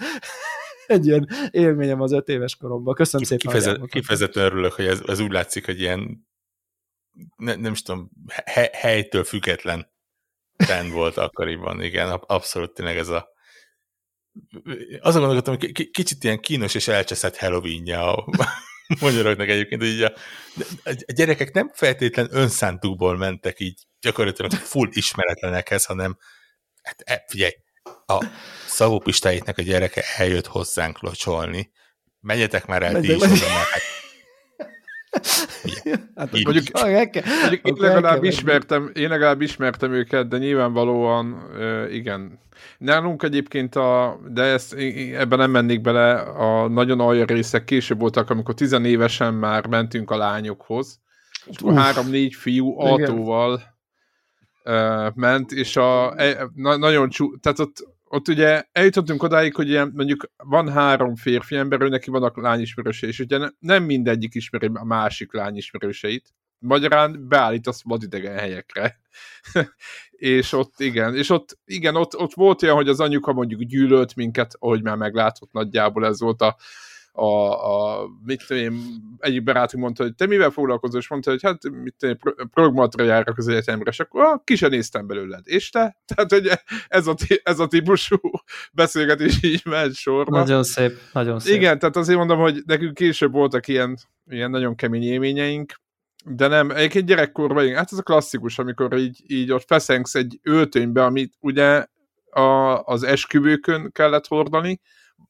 egy 0.88 1.06
ilyen 1.06 1.30
élményem 1.52 2.02
az 2.02 2.12
öt 2.12 2.28
éves 2.28 2.56
koromban. 2.56 2.94
Köszönöm 2.94 3.26
szépen. 3.26 3.52
Kifejezet, 3.52 3.90
kifejezetten 3.90 4.44
örülök, 4.44 4.72
hogy 4.72 4.86
ez, 4.86 5.02
ez 5.06 5.20
úgy 5.20 5.32
látszik, 5.32 5.66
hogy 5.66 5.80
ilyen 5.80 6.28
ne, 7.36 7.56
nem 7.56 7.72
is 7.72 7.82
tudom, 7.82 8.10
he, 8.46 8.70
helytől 8.74 9.24
független 9.24 9.92
trend 10.56 10.92
volt 10.92 11.18
akkoriban, 11.18 11.82
igen, 11.82 12.10
abszolút 12.10 12.74
tényleg 12.74 12.98
ez 12.98 13.10
a 13.10 13.32
azon 15.02 15.22
gondolkodtam, 15.22 15.58
hogy 15.58 15.90
kicsit 15.92 16.24
ilyen 16.24 16.40
kínos 16.40 16.76
és 16.76 16.88
elcseszett 16.88 17.38
Halloween-ja 17.38 18.16
a 18.16 18.26
magyaroknak 19.02 19.48
egyébként, 19.48 19.82
hogy 19.82 20.04
a, 20.04 20.14
a 20.84 21.12
gyerekek 21.14 21.54
nem 21.54 21.72
feltétlen 21.74 22.28
önszántukból 22.32 23.18
mentek 23.18 23.60
így 23.60 23.82
gyakorlatilag 24.02 24.52
full 24.52 24.90
ismeretlenekhez, 24.92 25.86
hanem 25.86 26.18
hát 26.82 27.02
e, 27.06 27.26
figyelj, 27.28 27.54
a 28.06 28.26
szavópistáitnek 28.68 29.58
a 29.58 29.62
gyereke 29.62 30.04
eljött 30.18 30.48
hozzánk 30.48 31.00
locsolni, 31.00 31.72
menjetek 32.20 32.66
már 32.66 32.84
el 32.84 33.02
ti 33.02 33.08
is 33.08 33.16
oda, 33.16 33.28
mert 33.28 34.03
hát 36.16 36.32
mondjuk, 36.32 36.66
mondjuk 37.42 37.66
én, 37.66 37.74
legalább 37.78 38.24
ismertem, 38.24 38.92
én 38.94 39.10
legalább 39.10 39.42
ismertem 39.42 39.94
őket, 39.94 40.28
de 40.28 40.38
nyilvánvalóan 40.38 41.50
igen. 41.92 42.40
Nálunk 42.78 43.24
egyébként, 43.24 43.76
a, 43.76 44.20
de 44.28 44.44
ezt, 44.44 44.74
ebben 45.14 45.40
nem 45.40 45.52
mennék 45.52 45.82
bele, 45.82 46.14
a 46.20 46.68
nagyon 46.68 47.00
alja 47.00 47.26
részek 47.26 47.64
később 47.64 48.00
voltak, 48.00 48.30
amikor 48.30 48.54
tizenévesen 48.54 49.34
már 49.34 49.68
mentünk 49.68 50.12
a 50.12 50.18
lányokhoz, 50.18 51.00
és 51.46 51.58
három-négy 51.76 52.34
fiú 52.34 52.80
autóval 52.80 53.62
ment, 55.14 55.52
és 55.52 55.78
a, 55.78 56.20
e, 56.22 56.50
na, 56.56 56.78
nagyon 56.78 57.10
csú, 57.10 57.40
tehát 57.40 57.60
ott 57.60 57.93
ott 58.14 58.28
ugye 58.28 58.64
eljutottunk 58.72 59.24
odáig, 59.24 59.56
hogy 59.56 59.70
ilyen, 59.70 59.92
mondjuk 59.96 60.32
van 60.38 60.72
három 60.72 61.16
férfi 61.16 61.56
ember, 61.56 61.82
ő 61.82 61.88
neki 61.88 62.10
vannak 62.10 62.42
lányismerősei, 62.42 63.10
és 63.10 63.20
ugye 63.20 63.50
nem 63.60 63.84
mindegyik 63.84 64.36
ismeri 64.36 64.70
a 64.74 64.86
másik 64.86 65.34
lányismerőseit. 65.34 66.34
Magyarán 66.60 67.28
beállítasz 67.28 67.84
vadidegen 67.84 68.38
helyekre. 68.38 69.00
és 70.12 70.52
ott 70.52 70.80
igen, 70.80 71.16
és 71.16 71.30
ott 71.30 71.58
igen, 71.66 71.96
ott, 71.96 72.18
ott 72.18 72.34
volt 72.34 72.64
olyan, 72.64 72.76
hogy 72.76 72.90
az 72.90 73.00
anyuka 73.00 73.34
mondjuk 73.34 73.62
gyűlölt 73.62 74.16
minket, 74.16 74.56
ahogy 74.60 74.84
már 74.84 74.96
meglátott 74.96 75.52
nagyjából 75.52 76.06
ez 76.06 76.20
volt 76.20 76.42
a, 76.42 76.58
a, 77.16 77.26
a 77.26 78.08
mit 78.26 78.44
tudom 78.48 78.64
én, 78.64 78.82
egyik 79.20 79.44
barátunk 79.44 79.84
mondta, 79.84 80.04
hogy 80.04 80.16
te 80.16 80.26
mivel 80.26 80.50
foglalkozol, 80.50 81.00
és 81.00 81.08
mondta, 81.08 81.30
hogy 81.30 81.42
hát 81.42 81.70
mit 81.70 81.96
tudom 81.98 82.16
én, 82.38 82.48
programatra 82.48 83.04
járok 83.04 83.38
az 83.38 83.48
egyetemre, 83.48 83.90
és 83.90 84.00
akkor 84.00 84.24
ah, 84.24 84.42
ki 84.44 84.56
sem 84.56 84.70
néztem 84.70 85.08
belőled. 85.08 85.42
És 85.44 85.70
te? 85.70 85.98
Tehát, 86.16 86.32
hogy 86.32 86.52
ez 86.88 87.08
a, 87.08 87.16
ez 87.44 87.60
a 87.60 87.68
típusú 87.68 88.18
beszélgetés 88.74 89.44
így 89.44 89.62
ment 89.66 89.94
sorba. 89.94 90.38
Nagyon 90.38 90.64
szép, 90.64 90.98
nagyon 91.14 91.40
szép. 91.40 91.56
Igen, 91.56 91.80
tehát 91.80 91.96
azért 91.96 92.18
mondom, 92.18 92.40
hogy 92.40 92.62
nekünk 92.66 92.94
később 92.94 93.32
voltak 93.32 93.68
ilyen, 93.68 93.98
ilyen 94.30 94.50
nagyon 94.50 94.76
kemény 94.76 95.04
élményeink, 95.04 95.82
de 96.26 96.48
nem, 96.48 96.72
egyébként 96.72 97.06
gyerekkorban, 97.06 97.74
hát 97.74 97.92
ez 97.92 97.98
a 97.98 98.02
klasszikus, 98.02 98.60
amikor 98.60 98.98
így, 98.98 99.24
így 99.28 99.52
ott 99.52 99.66
feszengsz 99.68 100.16
egy 100.16 100.40
öltönybe, 100.44 101.04
amit 101.04 101.34
ugye 101.40 101.86
a, 102.30 102.82
az 102.84 103.04
esküvőkön 103.04 103.92
kellett 103.92 104.28
hordani, 104.28 104.80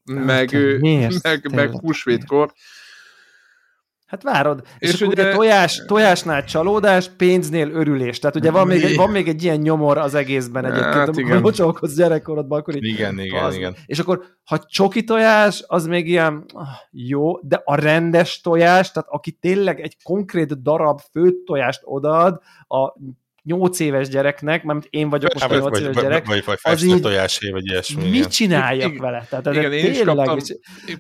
meg, 0.04 0.80
Miért? 0.80 1.24
meg, 1.24 1.54
meg 1.54 1.72
húsvétkor. 1.72 2.54
Hát 4.14 4.24
várod, 4.24 4.62
és, 4.78 4.94
és 4.94 5.02
ugye, 5.02 5.24
ugye 5.24 5.34
tojás, 5.34 5.84
tojásnál 5.88 6.44
csalódás, 6.44 7.10
pénznél 7.18 7.70
örülés. 7.70 8.20
Tehát 8.20 8.36
ugye 8.36 8.52
van 8.52 8.68
még, 8.68 8.84
egy, 8.84 8.96
van 8.96 9.10
még 9.10 9.28
egy 9.28 9.44
ilyen 9.44 9.60
nyomor 9.60 9.98
az 9.98 10.14
egészben 10.14 10.66
egyébként, 10.66 10.94
hát, 10.94 11.08
amikor 11.08 11.42
locsolkodsz 11.42 11.96
gyerekkorodban, 11.96 12.60
akkor 12.60 12.76
így, 12.76 12.86
Igen, 12.86 13.20
igen, 13.20 13.44
az, 13.44 13.56
igen. 13.56 13.76
És 13.86 14.00
akkor, 14.00 14.26
ha 14.44 14.66
csoki 14.68 15.04
tojás, 15.04 15.64
az 15.68 15.86
még 15.86 16.08
ilyen 16.08 16.46
ah, 16.54 16.68
jó, 16.92 17.40
de 17.42 17.62
a 17.66 17.76
rendes 17.76 18.42
tojás, 18.42 18.92
tehát 18.92 19.10
aki 19.10 19.32
tényleg 19.32 19.80
egy 19.80 19.98
konkrét 20.04 20.62
darab 20.62 21.00
főtt 21.12 21.46
tojást 21.46 21.82
odaad, 21.84 22.42
a 22.68 22.94
8 23.44 23.80
éves 23.80 24.08
gyereknek, 24.08 24.64
mert 24.64 24.86
én 24.90 25.10
vagyok 25.10 25.34
most 25.34 25.46
a 25.46 25.56
8 25.56 25.80
éves 25.80 25.96
gyerek, 25.96 26.26
vagy, 26.26 26.44
vagy 26.46 26.58
az 26.62 26.84
így, 26.84 27.02
tojásé, 27.02 27.52
vagy 27.52 27.66
ilyesmi. 27.66 28.10
Mit 28.10 28.28
csináljak 28.28 28.90
igen, 28.90 29.02
vele? 29.02 29.28
Tehát, 29.30 29.46
igen, 29.46 29.72
én 29.72 29.92
is 29.92 30.00
kaptam, 30.00 30.38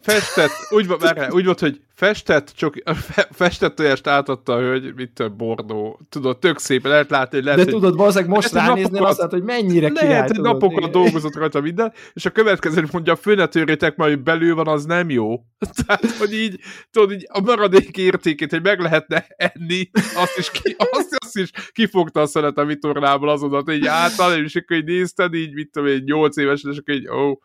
festett, 0.01 0.51
úgy, 0.69 0.87
úgy 1.29 1.45
volt, 1.45 1.59
hogy 1.59 1.81
festett, 1.93 2.51
csak 2.55 2.75
festett 3.41 3.75
tojást 3.75 4.07
átadta 4.07 4.53
a 4.53 4.59
hölgy, 4.59 4.93
mit 4.95 5.11
több 5.11 5.33
bordó. 5.33 5.99
Tudod, 6.09 6.39
tök 6.39 6.59
szép, 6.59 6.85
lehet 6.85 7.09
látni, 7.09 7.37
hogy 7.37 7.45
lehet, 7.45 7.59
De 7.59 7.71
hogy, 7.71 7.81
tudod, 7.81 7.95
valószínűleg 7.95 8.33
most 8.33 8.53
ránézni 8.53 8.99
azt, 8.99 9.21
hogy 9.21 9.43
mennyire 9.43 9.89
király. 9.89 10.07
Lehet, 10.07 10.29
hogy 10.29 10.41
napokat 10.41 10.91
dolgozott 10.91 11.35
rajta 11.35 11.61
minden, 11.61 11.93
és 12.13 12.25
a 12.25 12.29
következő 12.29 12.87
mondja, 12.91 13.13
a 13.13 13.15
főnetőrétek 13.15 13.95
majd 13.95 14.19
belül 14.19 14.55
van, 14.55 14.67
az 14.67 14.85
nem 14.85 15.09
jó. 15.09 15.35
Tehát, 15.85 16.05
hogy 16.05 16.33
így, 16.33 16.59
tudod, 16.91 17.11
így 17.11 17.27
a 17.29 17.41
maradék 17.41 17.97
értékét, 17.97 18.49
hogy 18.49 18.63
meg 18.63 18.79
lehetne 18.79 19.25
enni, 19.37 19.89
azt 20.15 20.37
is, 20.37 20.51
ki, 20.51 20.75
azt, 20.77 21.15
azt 21.25 21.37
is 21.37 21.51
kifogta 21.71 22.21
a 22.21 22.25
szelet 22.33 22.57
a 22.57 22.65
vitornából 22.65 23.29
azonnal, 23.29 23.61
hogy 23.65 23.75
így 23.75 23.87
által, 23.87 24.43
és 24.43 24.55
akkor 24.55 24.77
így 24.77 24.83
nézted, 24.83 25.33
így, 25.33 25.53
mit 25.53 25.71
tudom 25.71 25.87
én, 25.87 26.01
8 26.05 26.37
évesen, 26.37 26.71
és 26.71 26.77
akkor 26.77 26.93
így, 26.93 27.07
ó, 27.07 27.29
oh, 27.29 27.37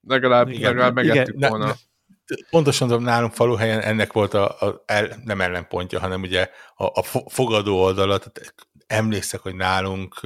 legalább, 0.00 0.48
igen, 0.48 0.62
legalább 0.62 0.94
megettük 0.94 1.34
igen, 1.34 1.50
volna. 1.50 1.66
Ne, 1.66 1.72
pontosan 2.50 2.88
tudom, 2.88 3.02
nálunk 3.02 3.32
faluhelyen 3.32 3.80
ennek 3.80 4.12
volt 4.12 4.34
a, 4.34 4.60
a 4.60 4.82
el, 4.86 5.20
nem 5.24 5.40
ellenpontja, 5.40 6.00
hanem 6.00 6.22
ugye 6.22 6.50
a, 6.74 6.84
a 6.84 7.02
fogadó 7.28 7.82
oldala, 7.82 8.18
tehát 8.18 8.54
emlékszek, 8.86 9.40
hogy 9.40 9.54
nálunk 9.54 10.20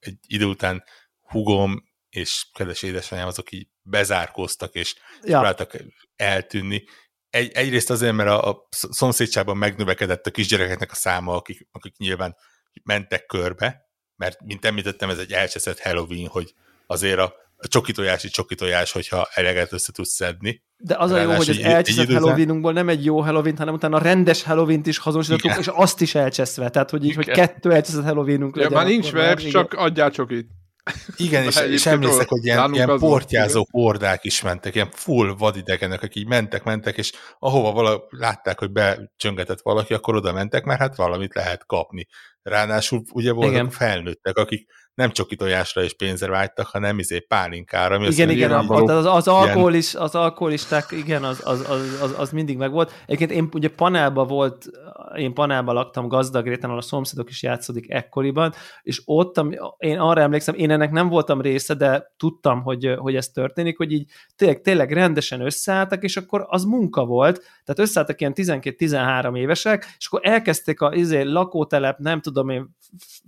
egy 0.00 0.18
idő 0.26 0.44
után 0.44 0.84
hugom 1.20 1.88
és 2.10 2.46
kedves 2.52 2.82
édesanyám 2.82 3.26
azok 3.26 3.52
így 3.52 3.68
bezárkóztak, 3.82 4.74
és 4.74 4.94
ja. 5.22 5.32
próbáltak 5.32 5.76
eltűnni. 6.16 6.84
Egy, 7.30 7.52
egyrészt 7.52 7.90
azért, 7.90 8.14
mert 8.14 8.28
a, 8.28 8.48
a 8.48 8.68
szomszédságban 8.70 9.56
megnövekedett 9.56 10.26
a 10.26 10.30
kisgyerekeknek 10.30 10.90
a 10.90 10.94
száma, 10.94 11.34
akik, 11.34 11.68
akik 11.72 11.96
nyilván 11.96 12.36
mentek 12.82 13.26
körbe, 13.26 13.88
mert 14.16 14.40
mint 14.44 14.64
említettem, 14.64 15.10
ez 15.10 15.18
egy 15.18 15.32
elcseszett 15.32 15.80
Halloween, 15.80 16.26
hogy 16.26 16.54
azért 16.86 17.18
a 17.18 17.34
a 17.62 17.68
csoki 17.68 17.92
tojási 17.92 18.28
csoki 18.28 18.54
tojás, 18.54 18.92
hogyha 18.92 19.28
eleget 19.34 19.72
össze 19.72 19.92
tudsz 19.92 20.14
szedni. 20.14 20.62
De 20.76 20.96
az 20.98 21.10
a 21.10 21.20
jó, 21.20 21.30
hogy 21.30 21.48
az 21.48 21.58
elcseszett 21.58 22.12
Halloweenunkból 22.12 22.72
nem 22.72 22.88
egy 22.88 23.04
jó 23.04 23.20
Halloween, 23.20 23.56
hanem 23.56 23.74
utána 23.74 23.96
a 23.96 24.02
rendes 24.02 24.42
Halloween-t 24.42 24.86
is 24.86 24.98
hazonosítottuk, 24.98 25.58
és 25.58 25.66
azt 25.66 26.00
is 26.00 26.14
elcseszve. 26.14 26.70
Tehát, 26.70 26.90
hogy 26.90 27.04
így, 27.04 27.14
hogy 27.14 27.26
kettő 27.26 27.72
elcseszett 27.72 28.04
Halloweenunk 28.04 28.56
ja, 28.56 28.62
legyen. 28.62 28.78
Már 28.78 28.86
nincs 28.86 29.12
vers, 29.12 29.44
csak 29.44 29.72
adjál 29.72 30.10
csokit. 30.10 30.48
Igen, 31.16 31.44
és, 31.48 31.56
és 31.56 31.86
emlékszek, 31.86 32.28
hogy 32.28 32.44
ilyen, 32.44 32.74
ilyen 32.74 32.98
portyázó 32.98 33.66
hordák 33.70 34.24
is 34.24 34.42
mentek, 34.42 34.74
ilyen 34.74 34.90
full 34.90 35.34
vadidegenek, 35.38 36.02
akik 36.02 36.22
így 36.22 36.28
mentek, 36.28 36.62
mentek, 36.62 36.98
és 36.98 37.12
ahova 37.38 37.72
vala, 37.72 38.04
látták, 38.10 38.58
hogy 38.58 38.70
becsöngetett 38.70 39.60
valaki, 39.62 39.94
akkor 39.94 40.14
oda 40.14 40.32
mentek, 40.32 40.64
mert 40.64 40.80
hát 40.80 40.96
valamit 40.96 41.34
lehet 41.34 41.66
kapni. 41.66 42.06
Ráadásul 42.42 43.02
ugye 43.12 43.32
voltak 43.32 43.52
Igen. 43.52 43.70
felnőttek, 43.70 44.36
akik 44.36 44.66
nem 44.94 45.10
csoki 45.10 45.36
tojásra 45.36 45.82
és 45.82 45.94
pénzre 45.94 46.30
vágytak, 46.30 46.66
hanem 46.66 46.98
izé 46.98 47.18
pálinkára. 47.18 47.94
Ami 47.94 48.06
igen, 48.06 48.30
igen, 48.30 48.52
az, 48.52 48.88
az, 48.90 49.06
az, 49.06 49.28
alkohol 49.28 49.74
is, 49.74 49.94
az 49.94 50.14
alkoholisták, 50.14 50.90
igen, 50.90 51.24
az, 51.24 51.40
az, 51.44 51.70
az, 51.70 51.98
az, 52.02 52.14
az 52.18 52.30
mindig 52.30 52.56
megvolt. 52.56 52.92
Egyébként 53.06 53.30
én 53.30 53.48
ugye 53.52 53.68
panelban 53.68 54.26
volt, 54.26 54.66
én 55.16 55.34
panelban 55.34 55.74
laktam 55.74 56.08
gazdag 56.08 56.46
réten, 56.46 56.68
ahol 56.68 56.78
a 56.78 56.84
szomszédok 56.84 57.30
is 57.30 57.42
játszódik 57.42 57.90
ekkoriban, 57.90 58.52
és 58.82 59.02
ott, 59.04 59.40
én 59.78 59.98
arra 59.98 60.20
emlékszem, 60.20 60.54
én 60.54 60.70
ennek 60.70 60.90
nem 60.90 61.08
voltam 61.08 61.40
része, 61.40 61.74
de 61.74 62.12
tudtam, 62.16 62.62
hogy, 62.62 62.94
hogy 62.98 63.16
ez 63.16 63.28
történik, 63.28 63.76
hogy 63.76 63.92
így 63.92 64.10
tényleg, 64.36 64.60
tényleg 64.60 64.92
rendesen 64.92 65.40
összeálltak, 65.40 66.02
és 66.02 66.16
akkor 66.16 66.46
az 66.48 66.64
munka 66.64 67.04
volt, 67.04 67.38
tehát 67.38 67.78
összeálltak 67.78 68.20
ilyen 68.20 68.32
12-13 68.36 69.36
évesek, 69.36 69.94
és 69.98 70.06
akkor 70.06 70.20
elkezdték 70.22 70.80
a 70.80 70.94
izé, 70.94 71.22
lakótelep, 71.22 71.98
nem 71.98 72.20
tudom 72.20 72.48
én, 72.48 72.78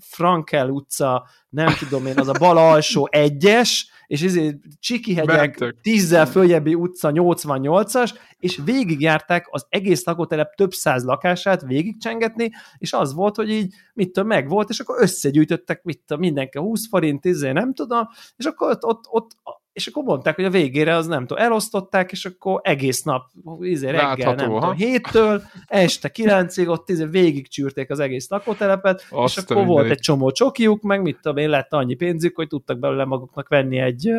Frankel 0.01 0.69
utca, 0.69 1.27
nem 1.53 1.75
tudom 1.79 2.07
én, 2.07 2.19
az 2.19 2.29
a 2.29 2.33
bal 2.39 2.57
alsó 2.57 3.09
egyes, 3.11 3.91
és 4.07 4.23
ezért 4.23 4.57
Csikihegyek 4.79 5.75
tízzel 5.83 6.27
följebbi 6.27 6.75
utca 6.75 7.11
88-as, 7.15 8.15
és 8.39 8.61
végigjárták 8.65 9.47
az 9.51 9.67
egész 9.69 10.05
lakótelep 10.05 10.55
több 10.55 10.73
száz 10.73 11.05
lakását 11.05 11.63
végigcsengetni, 11.63 12.51
és 12.79 12.93
az 12.93 13.15
volt, 13.15 13.37
hogy 13.37 13.51
így, 13.51 13.75
mit 13.95 14.13
tudom, 14.13 14.29
meg 14.29 14.49
volt, 14.49 14.69
és 14.69 14.81
akkor 14.81 15.03
összegyűjtöttek, 15.03 15.83
mit 15.83 16.01
tudom, 16.07 16.23
mindenki 16.23 16.59
20 16.59 16.89
forint, 16.89 17.25
izé, 17.25 17.53
nem 17.53 17.75
tudom, 17.75 18.09
és 18.37 18.45
akkor 18.45 18.71
ott, 18.71 18.85
ott, 18.85 19.05
ott 19.11 19.31
és 19.73 19.87
akkor 19.87 20.03
mondták, 20.03 20.35
hogy 20.35 20.45
a 20.45 20.51
végére 20.51 20.97
az 20.97 21.07
nem 21.07 21.27
tudom, 21.27 21.45
elosztották, 21.45 22.13
és 22.13 22.25
akkor 22.25 22.61
egész 22.63 23.03
nap, 23.03 23.31
izé, 23.61 23.87
reggel, 23.87 24.09
Látható, 24.09 24.35
nem 24.35 24.51
ha? 24.51 24.61
tudom, 24.61 24.75
héttől, 24.75 25.43
este 25.67 26.09
kilencig, 26.09 26.69
ott 26.69 26.89
izé, 26.89 27.05
végigcsűrték 27.05 27.91
az 27.91 27.99
egész 27.99 28.29
lakótelepet, 28.29 29.07
Azt 29.11 29.37
és 29.37 29.43
akkor 29.43 29.67
volt 29.67 29.91
egy 29.91 29.99
csomó 29.99 30.31
csokiuk, 30.31 30.83
meg 30.83 31.03
mit 31.03 31.19
tudom 31.21 31.37
én, 31.37 31.49
lett 31.49 31.73
annyi 31.73 31.95
pénzük, 31.95 32.37
hogy 32.37 32.49
tudtak 32.49 32.79
belőle 32.79 33.05
maguknak 33.05 33.49
venni 33.49 33.79
egy, 33.79 34.11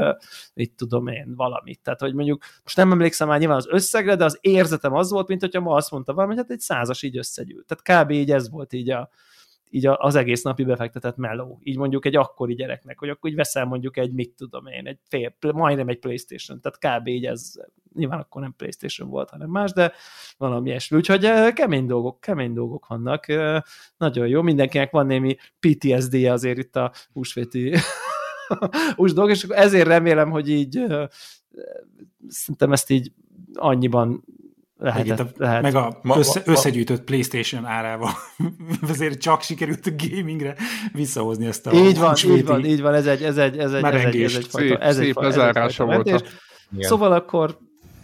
mit 0.53 0.73
tudom 0.77 1.07
én, 1.07 1.34
valamit. 1.35 1.80
Tehát, 1.84 1.99
hogy 1.99 2.13
mondjuk, 2.13 2.43
most 2.63 2.77
nem 2.77 2.91
emlékszem 2.91 3.27
már 3.27 3.39
nyilván 3.39 3.57
az 3.57 3.67
összegre, 3.69 4.15
de 4.15 4.23
az 4.23 4.38
érzetem 4.41 4.93
az 4.93 5.11
volt, 5.11 5.27
mint 5.27 5.41
hogyha 5.41 5.61
ma 5.61 5.75
azt 5.75 5.91
mondta 5.91 6.13
valami, 6.13 6.34
hogy 6.34 6.41
hát 6.41 6.51
egy 6.51 6.59
százas 6.59 7.01
így 7.03 7.17
összegyűlt. 7.17 7.65
Tehát 7.65 8.03
kb. 8.03 8.11
így 8.11 8.31
ez 8.31 8.49
volt 8.49 8.73
így 8.73 8.89
a, 8.89 9.09
így 9.75 9.87
az 9.87 10.15
egész 10.15 10.41
napi 10.41 10.63
befektetett 10.63 11.17
meló. 11.17 11.59
Így 11.63 11.77
mondjuk 11.77 12.05
egy 12.05 12.15
akkori 12.15 12.53
gyereknek, 12.53 12.99
hogy 12.99 13.09
akkor 13.09 13.29
így 13.29 13.35
veszel 13.35 13.65
mondjuk 13.65 13.97
egy, 13.97 14.13
mit 14.13 14.35
tudom 14.35 14.65
én, 14.67 14.87
egy 14.87 14.99
fél, 15.07 15.35
majdnem 15.53 15.87
egy 15.87 15.99
Playstation, 15.99 16.61
tehát 16.61 16.99
kb. 16.99 17.07
így 17.07 17.25
ez, 17.25 17.51
nyilván 17.93 18.19
akkor 18.19 18.41
nem 18.41 18.53
Playstation 18.57 19.09
volt, 19.09 19.29
hanem 19.29 19.49
más, 19.49 19.71
de 19.71 19.93
valami 20.37 20.69
ilyesmi. 20.69 20.97
Úgyhogy 20.97 21.53
kemény 21.53 21.85
dolgok, 21.85 22.19
kemény 22.19 22.53
dolgok 22.53 22.87
vannak. 22.87 23.25
Nagyon 23.97 24.27
jó, 24.27 24.41
mindenkinek 24.41 24.91
van 24.91 25.05
némi 25.05 25.35
PTSD-je 25.59 26.31
azért 26.31 26.57
itt 26.57 26.75
a 26.75 26.91
húsvéti 27.13 27.75
hús 28.95 29.13
dolgok, 29.13 29.35
és 29.35 29.43
ezért 29.43 29.87
remélem, 29.87 30.29
hogy 30.29 30.49
így 30.49 30.85
szerintem 32.27 32.71
ezt 32.71 32.89
így 32.89 33.11
annyiban 33.53 34.23
Lehetett, 34.84 35.19
a, 35.19 35.27
lehet. 35.38 35.61
Meg 35.61 35.76
a 35.76 35.99
ma, 36.01 36.18
össze, 36.18 36.41
ma, 36.45 36.51
összegyűjtött 36.51 37.03
Playstation 37.03 37.65
árával 37.65 38.11
azért 38.89 39.22
csak 39.22 39.41
sikerült 39.41 39.85
a 39.85 39.91
gamingre 39.97 40.55
visszahozni 40.93 41.45
ezt 41.45 41.68
a 41.68 41.73
Így 41.73 41.97
van, 41.97 42.15
így 42.26 42.45
van, 42.45 42.65
így 42.65 42.81
van, 42.81 42.93
ez 42.93 43.05
egy, 43.05 43.23
ez 43.23 43.38
egy, 43.38 43.57
ez 43.57 43.73
egy, 43.73 43.84
ez 43.84 43.93
egy, 43.93 44.22
ez 44.22 44.35
egy 44.35 44.45
fajta, 44.45 44.68
szép, 44.68 44.77
ez 44.81 44.95
szép 44.95 45.05
egy 45.05 45.14
fajta, 45.14 45.27
ez 45.30 45.65
egy 45.65 45.73
fajta 45.73 45.85
volt. 45.85 46.23
Szóval 46.80 47.11
akkor 47.11 47.57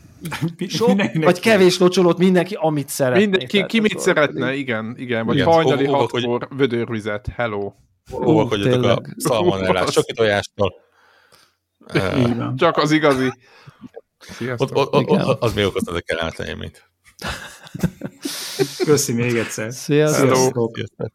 sok 0.67 0.87
mindenki. 0.87 1.19
vagy 1.19 1.39
kevés 1.39 1.79
locsolót 1.79 2.17
mindenki, 2.17 2.57
amit 2.59 2.89
szeretne. 2.89 3.19
Mindenki, 3.19 3.65
ki 3.65 3.79
mit 3.79 3.99
szeretne, 3.99 4.55
igen, 4.55 4.95
igen. 4.97 5.25
Vagy 5.25 5.35
igen. 5.35 5.47
hajnali 5.47 5.85
hatkor 5.85 6.47
vödörvizet, 6.49 7.27
hello. 7.35 7.71
Óvakodjatok 8.25 8.83
a 8.85 9.01
szalmonellás 9.17 9.91
soki 9.91 10.13
tojástól. 10.13 10.73
Csak 12.55 12.77
az 12.77 12.91
igazi. 12.91 13.31
Ott, 14.57 14.75
ott, 14.75 14.93
ott, 14.93 15.41
az 15.41 15.53
még 15.53 15.65
okozna 15.65 15.95
a 15.95 16.01
kellemetlen 16.01 16.47
élményt. 16.47 16.89
Köszi 18.85 19.13
még 19.13 19.35
egyszer. 19.35 19.73
Sziasztok. 19.73 20.35
Sziasztok. 20.75 21.11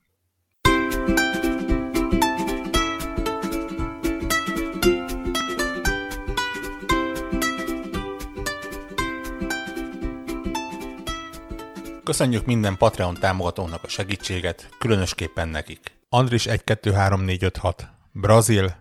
Köszönjük 12.05 12.47
minden 12.47 12.77
Patreon 12.77 13.15
támogatónak 13.15 13.85
a 13.85 13.89
segítséget, 13.89 14.69
különösképpen 14.79 15.49
nekik. 15.49 15.81
Andris 16.09 16.47
123456, 16.47 17.89
Brazil, 18.13 18.77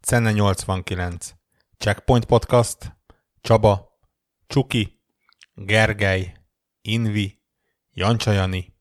Cenne 0.00 0.32
89, 0.32 1.32
Checkpoint 1.78 2.24
Podcast, 2.24 2.96
Csaba, 3.42 3.98
Csuki, 4.46 5.00
Gergely, 5.54 6.32
Invi, 6.82 7.42
Jancsajani, 7.90 8.76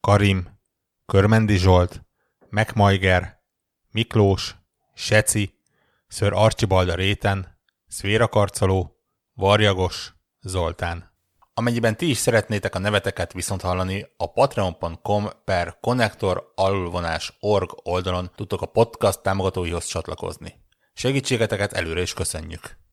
Karim, 0.00 0.58
Körmendi 1.06 1.56
Zsolt, 1.56 2.04
Megmajger, 2.48 3.42
Miklós, 3.90 4.56
Seci, 4.94 5.60
Ször 6.08 6.32
Archibald 6.32 6.88
a 6.88 6.94
réten, 6.94 7.58
Szvéra 7.86 8.28
Karcoló, 8.28 8.96
Varjagos, 9.34 10.14
Zoltán. 10.40 11.14
Amennyiben 11.54 11.96
ti 11.96 12.10
is 12.10 12.18
szeretnétek 12.18 12.74
a 12.74 12.78
neveteket 12.78 13.32
viszont 13.32 13.60
hallani, 13.60 14.06
a 14.16 14.32
patreon.com 14.32 15.28
per 15.44 15.78
connector 15.80 16.52
org 17.40 17.70
oldalon 17.82 18.30
tudtok 18.34 18.62
a 18.62 18.66
podcast 18.66 19.22
támogatóihoz 19.22 19.86
csatlakozni. 19.86 20.54
Segítségeteket 20.92 21.72
előre 21.72 22.00
is 22.00 22.12
köszönjük! 22.12 22.85